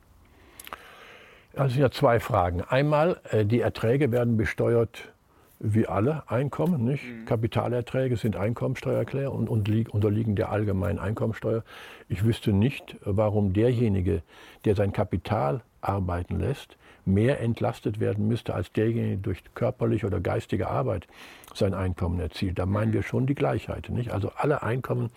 Also 1.56 1.72
sind 1.72 1.82
ja 1.82 1.90
zwei 1.90 2.20
Fragen. 2.20 2.62
Einmal, 2.62 3.20
äh, 3.30 3.44
die 3.44 3.60
Erträge 3.60 4.12
werden 4.12 4.36
besteuert 4.36 5.12
wie 5.58 5.88
alle 5.88 6.22
Einkommen. 6.30 6.84
Nicht? 6.84 7.02
Mhm. 7.02 7.24
Kapitalerträge 7.24 8.16
sind 8.16 8.36
Einkommensteuererklärung 8.36 9.48
und 9.48 9.88
unterliegen 9.88 10.36
der 10.36 10.50
allgemeinen 10.50 11.00
Einkommensteuer. 11.00 11.64
Ich 12.08 12.22
wüsste 12.22 12.52
nicht, 12.52 12.96
warum 13.04 13.54
derjenige, 13.54 14.22
der 14.66 14.76
sein 14.76 14.92
Kapital 14.92 15.62
arbeiten 15.80 16.38
lässt, 16.38 16.76
mehr 17.04 17.40
entlastet 17.40 18.00
werden 18.00 18.28
müsste 18.28 18.54
als 18.54 18.72
derjenige, 18.72 19.08
der 19.08 19.16
durch 19.18 19.42
körperliche 19.54 20.06
oder 20.06 20.20
geistige 20.20 20.68
Arbeit 20.68 21.06
sein 21.54 21.74
Einkommen 21.74 22.20
erzielt. 22.20 22.58
Da 22.58 22.66
meinen 22.66 22.92
wir 22.92 23.02
schon 23.02 23.26
die 23.26 23.34
Gleichheit. 23.34 23.88
Nicht? 23.88 24.12
Also 24.12 24.30
alle 24.36 24.62
Einkommen 24.62 25.10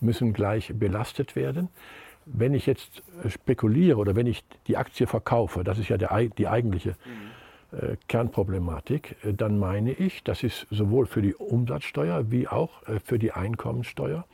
müssen 0.00 0.32
gleich 0.32 0.72
belastet 0.74 1.36
werden. 1.36 1.68
Wenn 2.26 2.54
ich 2.54 2.66
jetzt 2.66 3.02
spekuliere 3.28 3.96
oder 3.96 4.14
wenn 4.14 4.26
ich 4.26 4.44
die 4.66 4.76
Aktie 4.76 5.06
verkaufe, 5.06 5.64
das 5.64 5.78
ist 5.78 5.88
ja 5.88 5.96
der, 5.96 6.28
die 6.36 6.48
eigentliche 6.48 6.94
äh, 7.72 7.96
Kernproblematik, 8.08 9.16
äh, 9.24 9.32
dann 9.32 9.58
meine 9.58 9.92
ich, 9.92 10.22
das 10.22 10.42
ist 10.42 10.66
sowohl 10.70 11.06
für 11.06 11.22
die 11.22 11.34
Umsatzsteuer 11.34 12.30
wie 12.30 12.46
auch 12.46 12.86
äh, 12.88 13.00
für 13.00 13.18
die 13.18 13.32
Einkommensteuer 13.32 14.24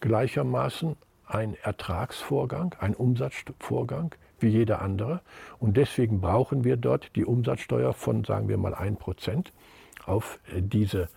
gleichermaßen 0.00 0.96
ein 1.26 1.56
Ertragsvorgang, 1.62 2.74
ein 2.80 2.94
Umsatzvorgang, 2.94 4.14
wie 4.42 4.48
jeder 4.48 4.82
andere. 4.82 5.20
Und 5.58 5.76
deswegen 5.76 6.20
brauchen 6.20 6.64
wir 6.64 6.76
dort 6.76 7.14
die 7.16 7.24
Umsatzsteuer 7.24 7.92
von, 7.92 8.24
sagen 8.24 8.48
wir 8.48 8.56
mal, 8.56 8.74
1% 8.74 9.46
auf 10.06 10.38
äh, 10.54 10.62
diese 10.62 11.08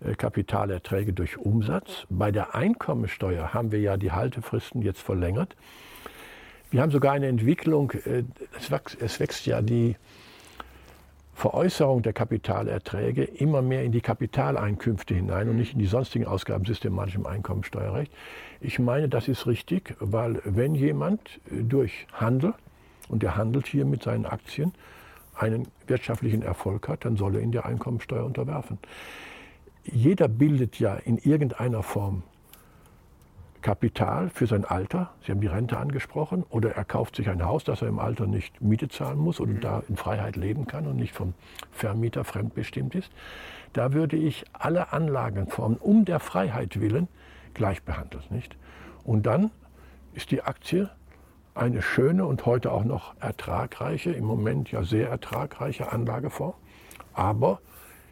äh, 0.00 0.14
Kapitalerträge 0.14 1.12
durch 1.12 1.38
Umsatz. 1.38 2.06
Bei 2.08 2.30
der 2.30 2.54
Einkommensteuer 2.54 3.54
haben 3.54 3.72
wir 3.72 3.80
ja 3.80 3.96
die 3.96 4.12
Haltefristen 4.12 4.82
jetzt 4.82 5.00
verlängert. 5.00 5.56
Wir 6.70 6.80
haben 6.80 6.90
sogar 6.90 7.12
eine 7.12 7.26
Entwicklung, 7.26 7.90
äh, 7.90 8.24
es 8.58 8.70
wächst, 8.70 9.00
es 9.00 9.20
wächst 9.20 9.46
ja 9.46 9.60
die 9.60 9.96
Veräußerung 11.34 12.02
der 12.02 12.12
Kapitalerträge 12.12 13.24
immer 13.24 13.62
mehr 13.62 13.84
in 13.84 13.92
die 13.92 14.00
Kapitaleinkünfte 14.00 15.14
hinein 15.14 15.48
und 15.48 15.56
nicht 15.56 15.72
in 15.72 15.78
die 15.78 15.86
sonstigen 15.86 16.26
Ausgaben 16.26 16.64
systematisch 16.64 17.14
im 17.14 17.26
Einkommensteuerrecht. 17.26 18.12
Ich 18.60 18.78
meine, 18.78 19.08
das 19.08 19.28
ist 19.28 19.46
richtig, 19.46 19.96
weil 19.98 20.40
wenn 20.44 20.74
jemand 20.74 21.40
durch 21.50 22.06
Handel, 22.12 22.54
und 23.08 23.24
er 23.24 23.36
handelt 23.36 23.66
hier 23.66 23.84
mit 23.84 24.02
seinen 24.02 24.26
Aktien, 24.26 24.72
einen 25.34 25.66
wirtschaftlichen 25.86 26.42
Erfolg 26.42 26.88
hat, 26.88 27.04
dann 27.04 27.16
soll 27.16 27.36
er 27.36 27.42
ihn 27.42 27.52
der 27.52 27.66
Einkommensteuer 27.66 28.24
unterwerfen. 28.24 28.78
Jeder 29.84 30.28
bildet 30.28 30.78
ja 30.78 30.94
in 30.94 31.18
irgendeiner 31.18 31.82
Form 31.82 32.22
Kapital 33.62 34.28
für 34.28 34.46
sein 34.46 34.64
Alter. 34.64 35.14
Sie 35.24 35.32
haben 35.32 35.40
die 35.40 35.46
Rente 35.46 35.78
angesprochen. 35.78 36.44
Oder 36.50 36.72
er 36.72 36.84
kauft 36.84 37.16
sich 37.16 37.28
ein 37.28 37.44
Haus, 37.44 37.64
dass 37.64 37.82
er 37.82 37.88
im 37.88 37.98
Alter 37.98 38.26
nicht 38.26 38.60
Miete 38.60 38.88
zahlen 38.88 39.18
muss 39.18 39.40
und 39.40 39.54
mhm. 39.54 39.60
da 39.60 39.82
in 39.88 39.96
Freiheit 39.96 40.36
leben 40.36 40.66
kann 40.66 40.86
und 40.86 40.96
nicht 40.96 41.14
vom 41.14 41.34
Vermieter 41.70 42.24
fremdbestimmt 42.24 42.94
ist. 42.94 43.10
Da 43.72 43.92
würde 43.92 44.16
ich 44.16 44.44
alle 44.52 44.92
Anlagenformen 44.92 45.78
um 45.78 46.04
der 46.04 46.20
Freiheit 46.20 46.80
willen 46.80 47.08
gleich 47.54 47.82
behandeln. 47.82 48.24
Nicht? 48.30 48.56
Und 49.04 49.26
dann 49.26 49.50
ist 50.14 50.30
die 50.30 50.42
Aktie 50.42 50.90
eine 51.54 51.82
schöne 51.82 52.24
und 52.26 52.46
heute 52.46 52.72
auch 52.72 52.84
noch 52.84 53.14
ertragreiche, 53.20 54.10
im 54.10 54.24
Moment 54.24 54.70
ja 54.70 54.84
sehr 54.84 55.08
ertragreiche 55.08 55.92
Anlageform, 55.92 56.54
aber 57.12 57.60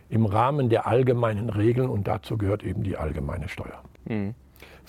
im 0.08 0.26
Rahmen 0.26 0.68
der 0.68 0.86
allgemeinen 0.86 1.48
Regeln 1.48 1.88
und 1.88 2.06
dazu 2.06 2.36
gehört 2.36 2.62
eben 2.62 2.82
die 2.82 2.96
allgemeine 2.96 3.48
Steuer. 3.48 3.82
Mhm. 4.04 4.34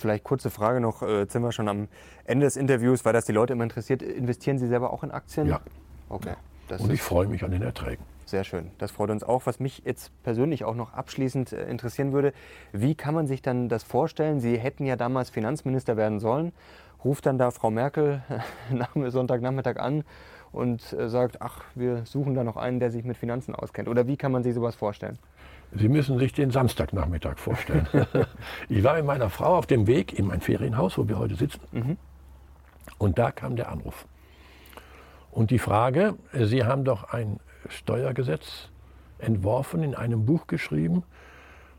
Vielleicht 0.02 0.24
kurze 0.24 0.50
Frage 0.50 0.82
noch, 0.82 1.04
äh, 1.04 1.20
jetzt 1.20 1.34
sind 1.34 1.44
wir 1.44 1.52
schon 1.52 1.68
am 1.68 1.88
Ende 2.26 2.46
des 2.46 2.58
Interviews, 2.58 3.06
weil 3.06 3.14
das 3.14 3.26
die 3.26 3.32
Leute 3.32 3.54
immer 3.54 3.64
interessiert. 3.64 4.02
Investieren 4.02 4.58
Sie 4.58 4.68
selber 4.68 4.92
auch 4.92 5.04
in 5.04 5.12
Aktien? 5.12 5.48
Ja. 5.48 5.62
Okay. 6.10 6.34
Und 6.78 6.92
ich 6.92 7.02
freue 7.02 7.28
mich 7.28 7.44
an 7.44 7.52
den 7.52 7.62
Erträgen. 7.62 8.04
Sehr 8.26 8.44
schön. 8.44 8.72
Das 8.78 8.92
freut 8.92 9.10
uns 9.10 9.24
auch. 9.24 9.46
Was 9.46 9.60
mich 9.60 9.84
jetzt 9.86 10.12
persönlich 10.24 10.64
auch 10.64 10.76
noch 10.76 10.94
abschließend 10.94 11.52
äh, 11.54 11.70
interessieren 11.70 12.14
würde, 12.14 12.34
wie 12.72 12.96
kann 12.96 13.14
man 13.14 13.28
sich 13.28 13.42
dann 13.42 13.70
das 13.70 13.84
vorstellen? 13.84 14.40
Sie 14.40 14.58
hätten 14.58 14.86
ja 14.86 14.96
damals 14.96 15.30
Finanzminister 15.30 15.98
werden 15.98 16.20
sollen. 16.20 16.54
Ruft 17.04 17.26
dann 17.26 17.38
da 17.38 17.52
Frau 17.52 17.70
Merkel 17.72 18.24
nach 18.72 18.92
Sonntagnachmittag 18.96 19.78
an 19.78 20.04
und 20.52 20.94
äh, 20.94 21.10
sagt, 21.10 21.42
ach, 21.42 21.64
wir 21.76 22.06
suchen 22.06 22.34
da 22.34 22.44
noch 22.44 22.58
einen, 22.58 22.80
der 22.80 22.90
sich 22.90 23.04
mit 23.04 23.18
Finanzen 23.18 23.54
auskennt. 23.54 23.88
Oder 23.88 24.08
wie 24.08 24.18
kann 24.18 24.32
man 24.32 24.44
sich 24.44 24.54
sowas 24.56 24.76
vorstellen? 24.76 25.20
Sie 25.74 25.88
müssen 25.88 26.20
sich 26.20 26.34
den 26.34 26.52
Samstagnachmittag 26.52 27.38
vorstellen. 27.38 27.88
ich 28.70 28.84
war 28.84 28.96
mit 28.96 29.06
meiner 29.06 29.30
Frau 29.30 29.58
auf 29.58 29.68
dem 29.68 29.88
Weg 29.88 30.18
in 30.18 30.28
mein 30.28 30.42
Ferienhaus, 30.42 30.98
wo 30.98 31.08
wir 31.08 31.18
heute 31.18 31.36
sitzen. 31.36 31.62
Mhm. 31.72 31.98
Und 32.98 33.18
da 33.18 33.32
kam 33.32 33.56
der 33.56 33.70
Anruf. 33.70 34.06
Und 35.32 35.50
die 35.50 35.60
Frage, 35.60 36.16
Sie 36.34 36.66
haben 36.66 36.84
doch 36.84 37.14
ein 37.14 37.40
Steuergesetz 37.70 38.70
entworfen, 39.18 39.82
in 39.84 39.96
einem 39.96 40.26
Buch 40.26 40.48
geschrieben, 40.48 41.04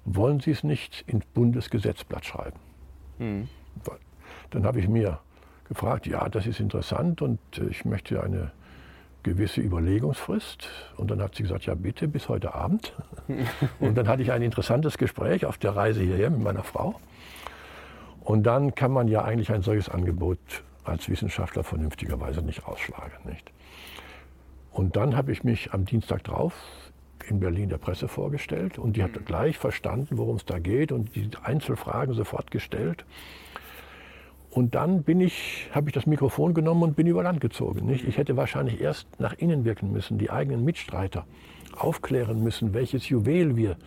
wollen 0.05 0.41
Sie 0.41 0.51
es 0.51 0.65
nicht 0.65 1.05
ins 1.07 1.27
Bundesgesetzblatt 1.27 2.25
schreiben? 2.25 2.59
Mhm. 3.19 3.49
Dann 4.51 4.65
habe 4.65 4.81
ich 4.81 4.89
mir 4.89 5.21
gefragt, 5.69 6.07
ja, 6.07 6.29
das 6.29 6.47
ist 6.47 6.61
interessant 6.61 7.23
und 7.23 7.41
ich 7.71 7.85
möchte 7.85 8.23
eine 8.23 8.53
gewisse 9.23 9.61
Überlegungsfrist. 9.61 10.69
Und 10.97 11.11
dann 11.11 11.23
hat 11.23 11.35
sie 11.35 11.43
gesagt, 11.43 11.67
ja 11.67 11.75
bitte, 11.75 12.09
bis 12.09 12.29
heute 12.29 12.55
Abend. 12.55 12.93
Und 13.81 13.97
dann 13.97 14.09
hatte 14.09 14.23
ich 14.23 14.33
ein 14.33 14.43
interessantes 14.43 14.99
Gespräch 14.99 15.47
auf 15.47 15.59
der 15.59 15.77
Reise 15.77 16.03
hierher 16.03 16.31
mit 16.31 16.41
meiner 16.41 16.65
Frau. 16.65 17.01
Und 18.21 18.45
dann 18.45 18.75
kann 18.75 18.93
man 18.93 19.09
ja 19.09 19.25
eigentlich 19.25 19.51
ein 19.53 19.63
solches 19.63 19.89
Angebot 19.89 20.39
als 20.85 21.09
Wissenschaftler 21.09 21.65
vernünftigerweise 21.65 22.43
nicht 22.43 22.67
rausschlage. 22.67 23.13
Nicht? 23.25 23.51
Und 24.73 24.97
dann 24.97 25.17
habe 25.17 25.33
ich 25.33 25.45
mich 25.45 25.73
am 25.73 25.85
Dienstag 25.85 26.25
drauf 26.25 26.55
in 27.29 27.41
Berlin 27.41 27.69
der 27.69 27.79
Presse 27.79 28.09
vorgestellt 28.09 28.79
und 28.79 28.97
die 28.97 29.03
hat 29.03 29.13
mhm. 29.13 29.25
gleich 29.25 29.59
verstanden, 29.59 30.19
worum 30.19 30.37
es 30.37 30.45
da 30.45 30.59
geht 30.59 30.93
und 30.93 31.15
die 31.15 31.31
Einzelfragen 31.43 32.15
sofort 32.15 32.51
gestellt. 32.51 33.05
Und 34.53 34.75
dann 34.75 35.03
bin 35.03 35.23
ich, 35.23 35.71
habe 35.73 35.89
ich 35.89 35.95
das 35.95 36.05
Mikrofon 36.05 36.53
genommen 36.53 36.83
und 36.83 36.95
bin 36.95 37.07
über 37.07 37.23
Land 37.23 37.41
gezogen. 37.41 37.87
Nicht? 37.87 38.07
Ich 38.07 38.19
hätte 38.19 38.37
wahrscheinlich 38.37 38.83
erst 38.83 39.09
nach 39.19 39.33
innen 39.33 39.65
wirken 39.65 39.93
müssen, 39.93 40.19
die 40.19 40.31
eigenen 40.31 40.63
Mitstreiter 40.63 41.25
aufklären 41.75 42.43
müssen, 42.43 42.75
welches 42.75 43.09
Juwel 43.09 43.57
wir 43.57 43.79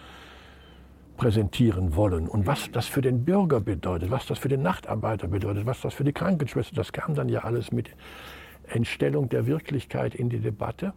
präsentieren 1.17 1.95
wollen 1.95 2.27
und 2.27 2.47
was 2.47 2.71
das 2.71 2.87
für 2.87 3.01
den 3.01 3.25
Bürger 3.25 3.61
bedeutet, 3.61 4.09
was 4.09 4.25
das 4.25 4.39
für 4.39 4.49
den 4.49 4.63
Nachtarbeiter 4.63 5.27
bedeutet, 5.27 5.67
was 5.67 5.81
das 5.81 5.93
für 5.93 6.03
die 6.03 6.13
Krankenschwester. 6.13 6.75
Das 6.75 6.91
kam 6.91 7.13
dann 7.13 7.29
ja 7.29 7.41
alles 7.41 7.71
mit 7.71 7.91
Entstellung 8.67 9.29
der 9.29 9.45
Wirklichkeit 9.45 10.15
in 10.15 10.29
die 10.29 10.39
Debatte. 10.39 10.93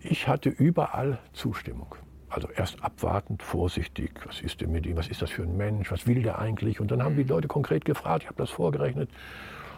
Ich 0.00 0.26
hatte 0.26 0.48
überall 0.48 1.18
Zustimmung. 1.34 1.94
Also 2.30 2.48
erst 2.54 2.82
abwartend, 2.82 3.42
vorsichtig, 3.42 4.10
was 4.26 4.40
ist 4.40 4.60
denn 4.60 4.70
mit 4.70 4.86
ihm, 4.86 4.96
was 4.96 5.08
ist 5.08 5.22
das 5.22 5.30
für 5.30 5.42
ein 5.42 5.56
Mensch, 5.56 5.90
was 5.90 6.06
will 6.06 6.22
der 6.22 6.38
eigentlich? 6.38 6.80
Und 6.80 6.90
dann 6.90 7.02
haben 7.02 7.16
die 7.16 7.24
mhm. 7.24 7.30
Leute 7.30 7.48
konkret 7.48 7.84
gefragt, 7.84 8.24
ich 8.24 8.28
habe 8.28 8.38
das 8.38 8.50
vorgerechnet. 8.50 9.08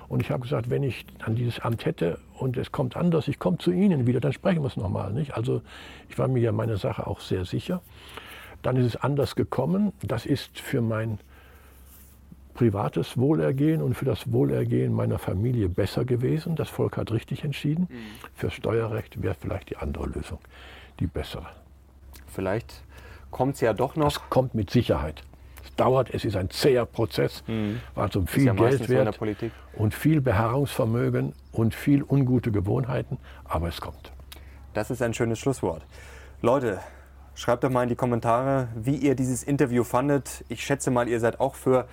Und 0.08 0.20
ich 0.22 0.32
habe 0.32 0.42
gesagt, 0.42 0.70
wenn 0.70 0.82
ich 0.82 1.06
dann 1.24 1.36
dieses 1.36 1.60
Amt 1.60 1.84
hätte 1.84 2.18
und 2.34 2.56
es 2.56 2.72
kommt 2.72 2.96
anders, 2.96 3.28
ich 3.28 3.38
komme 3.38 3.58
zu 3.58 3.70
Ihnen 3.70 4.08
wieder, 4.08 4.18
dann 4.18 4.32
sprechen 4.32 4.62
wir 4.62 4.66
es 4.66 4.76
nochmal. 4.76 5.12
Nicht? 5.12 5.36
Also 5.36 5.62
ich 6.08 6.18
war 6.18 6.26
mir 6.26 6.40
ja 6.40 6.50
meiner 6.50 6.78
Sache 6.78 7.06
auch 7.06 7.20
sehr 7.20 7.44
sicher. 7.44 7.80
Dann 8.62 8.76
ist 8.76 8.86
es 8.86 8.96
anders 8.96 9.36
gekommen. 9.36 9.92
Das 10.02 10.26
ist 10.26 10.58
für 10.58 10.80
mein 10.80 11.20
privates 12.54 13.16
Wohlergehen 13.16 13.80
und 13.80 13.94
für 13.94 14.04
das 14.04 14.32
Wohlergehen 14.32 14.92
meiner 14.92 15.20
Familie 15.20 15.68
besser 15.68 16.04
gewesen. 16.04 16.56
Das 16.56 16.68
Volk 16.68 16.96
hat 16.96 17.12
richtig 17.12 17.44
entschieden. 17.44 17.86
Mhm. 17.88 17.96
Für 18.34 18.50
Steuerrecht 18.50 19.22
wäre 19.22 19.36
vielleicht 19.38 19.70
die 19.70 19.76
andere 19.76 20.06
Lösung 20.06 20.40
die 20.98 21.06
bessere. 21.06 21.46
Vielleicht 22.32 22.82
kommt 23.30 23.54
es 23.54 23.60
ja 23.60 23.72
doch 23.72 23.96
noch. 23.96 24.08
Es 24.08 24.20
kommt 24.30 24.54
mit 24.54 24.70
Sicherheit. 24.70 25.22
Es 25.64 25.74
dauert, 25.76 26.10
es 26.10 26.24
ist 26.24 26.36
ein 26.36 26.50
zäher 26.50 26.86
Prozess, 26.86 27.42
mhm. 27.46 27.80
weil 27.94 28.08
es 28.08 28.16
um 28.16 28.26
viel 28.26 28.46
ja 28.46 28.52
Geld 28.54 28.88
wert 28.88 29.18
und 29.74 29.94
viel 29.94 30.20
Beharrungsvermögen 30.20 31.34
und 31.52 31.74
viel 31.74 32.02
ungute 32.02 32.50
Gewohnheiten, 32.50 33.18
aber 33.44 33.68
es 33.68 33.80
kommt. 33.80 34.12
Das 34.72 34.90
ist 34.90 35.02
ein 35.02 35.14
schönes 35.14 35.38
Schlusswort. 35.38 35.84
Leute, 36.42 36.80
schreibt 37.34 37.64
doch 37.64 37.70
mal 37.70 37.82
in 37.82 37.88
die 37.88 37.96
Kommentare, 37.96 38.68
wie 38.74 38.96
ihr 38.96 39.14
dieses 39.14 39.42
Interview 39.42 39.84
fandet. 39.84 40.44
Ich 40.48 40.64
schätze 40.64 40.90
mal, 40.90 41.08
ihr 41.08 41.20
seid 41.20 41.40
auch 41.40 41.54
für 41.54 41.86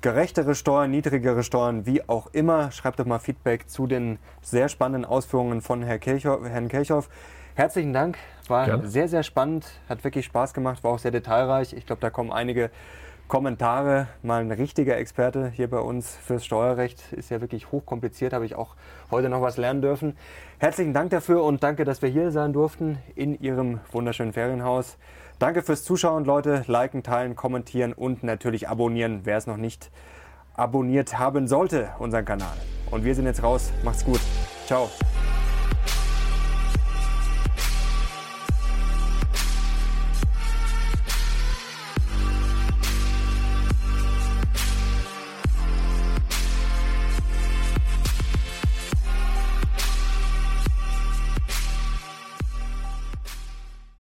gerechtere 0.00 0.54
Steuern, 0.54 0.90
niedrigere 0.90 1.42
Steuern, 1.42 1.86
wie 1.86 2.06
auch 2.08 2.28
immer. 2.32 2.70
Schreibt 2.72 3.00
doch 3.00 3.06
mal 3.06 3.18
Feedback 3.18 3.68
zu 3.68 3.86
den 3.86 4.18
sehr 4.42 4.68
spannenden 4.68 5.04
Ausführungen 5.04 5.60
von 5.60 5.82
Herrn 5.82 6.00
Kirchhoff. 6.00 6.46
Herrn 6.46 6.68
Kirchhoff. 6.68 7.08
Herzlichen 7.56 7.92
Dank, 7.92 8.18
war 8.48 8.66
Gerne. 8.66 8.88
sehr, 8.88 9.06
sehr 9.06 9.22
spannend, 9.22 9.66
hat 9.88 10.02
wirklich 10.02 10.24
Spaß 10.24 10.54
gemacht, 10.54 10.82
war 10.82 10.90
auch 10.90 10.98
sehr 10.98 11.12
detailreich. 11.12 11.72
Ich 11.72 11.86
glaube, 11.86 12.00
da 12.00 12.10
kommen 12.10 12.32
einige 12.32 12.70
Kommentare. 13.28 14.08
Mal 14.22 14.40
ein 14.40 14.50
richtiger 14.50 14.96
Experte 14.96 15.50
hier 15.50 15.70
bei 15.70 15.78
uns 15.78 16.16
fürs 16.16 16.44
Steuerrecht 16.44 17.12
ist 17.12 17.30
ja 17.30 17.40
wirklich 17.40 17.70
hochkompliziert, 17.70 18.32
habe 18.32 18.44
ich 18.44 18.56
auch 18.56 18.74
heute 19.12 19.28
noch 19.28 19.40
was 19.40 19.56
lernen 19.56 19.82
dürfen. 19.82 20.16
Herzlichen 20.58 20.92
Dank 20.92 21.10
dafür 21.10 21.44
und 21.44 21.62
danke, 21.62 21.84
dass 21.84 22.02
wir 22.02 22.08
hier 22.08 22.32
sein 22.32 22.52
durften 22.52 22.98
in 23.14 23.40
Ihrem 23.40 23.80
wunderschönen 23.92 24.32
Ferienhaus. 24.32 24.98
Danke 25.38 25.62
fürs 25.62 25.84
Zuschauen, 25.84 26.24
Leute. 26.24 26.64
Liken, 26.66 27.04
teilen, 27.04 27.36
kommentieren 27.36 27.92
und 27.92 28.24
natürlich 28.24 28.68
abonnieren, 28.68 29.20
wer 29.24 29.36
es 29.36 29.46
noch 29.46 29.58
nicht 29.58 29.92
abonniert 30.54 31.20
haben 31.20 31.46
sollte, 31.46 31.90
unseren 32.00 32.24
Kanal. 32.24 32.56
Und 32.90 33.04
wir 33.04 33.14
sind 33.14 33.26
jetzt 33.26 33.42
raus. 33.44 33.72
Macht's 33.84 34.04
gut. 34.04 34.20
Ciao. 34.66 34.90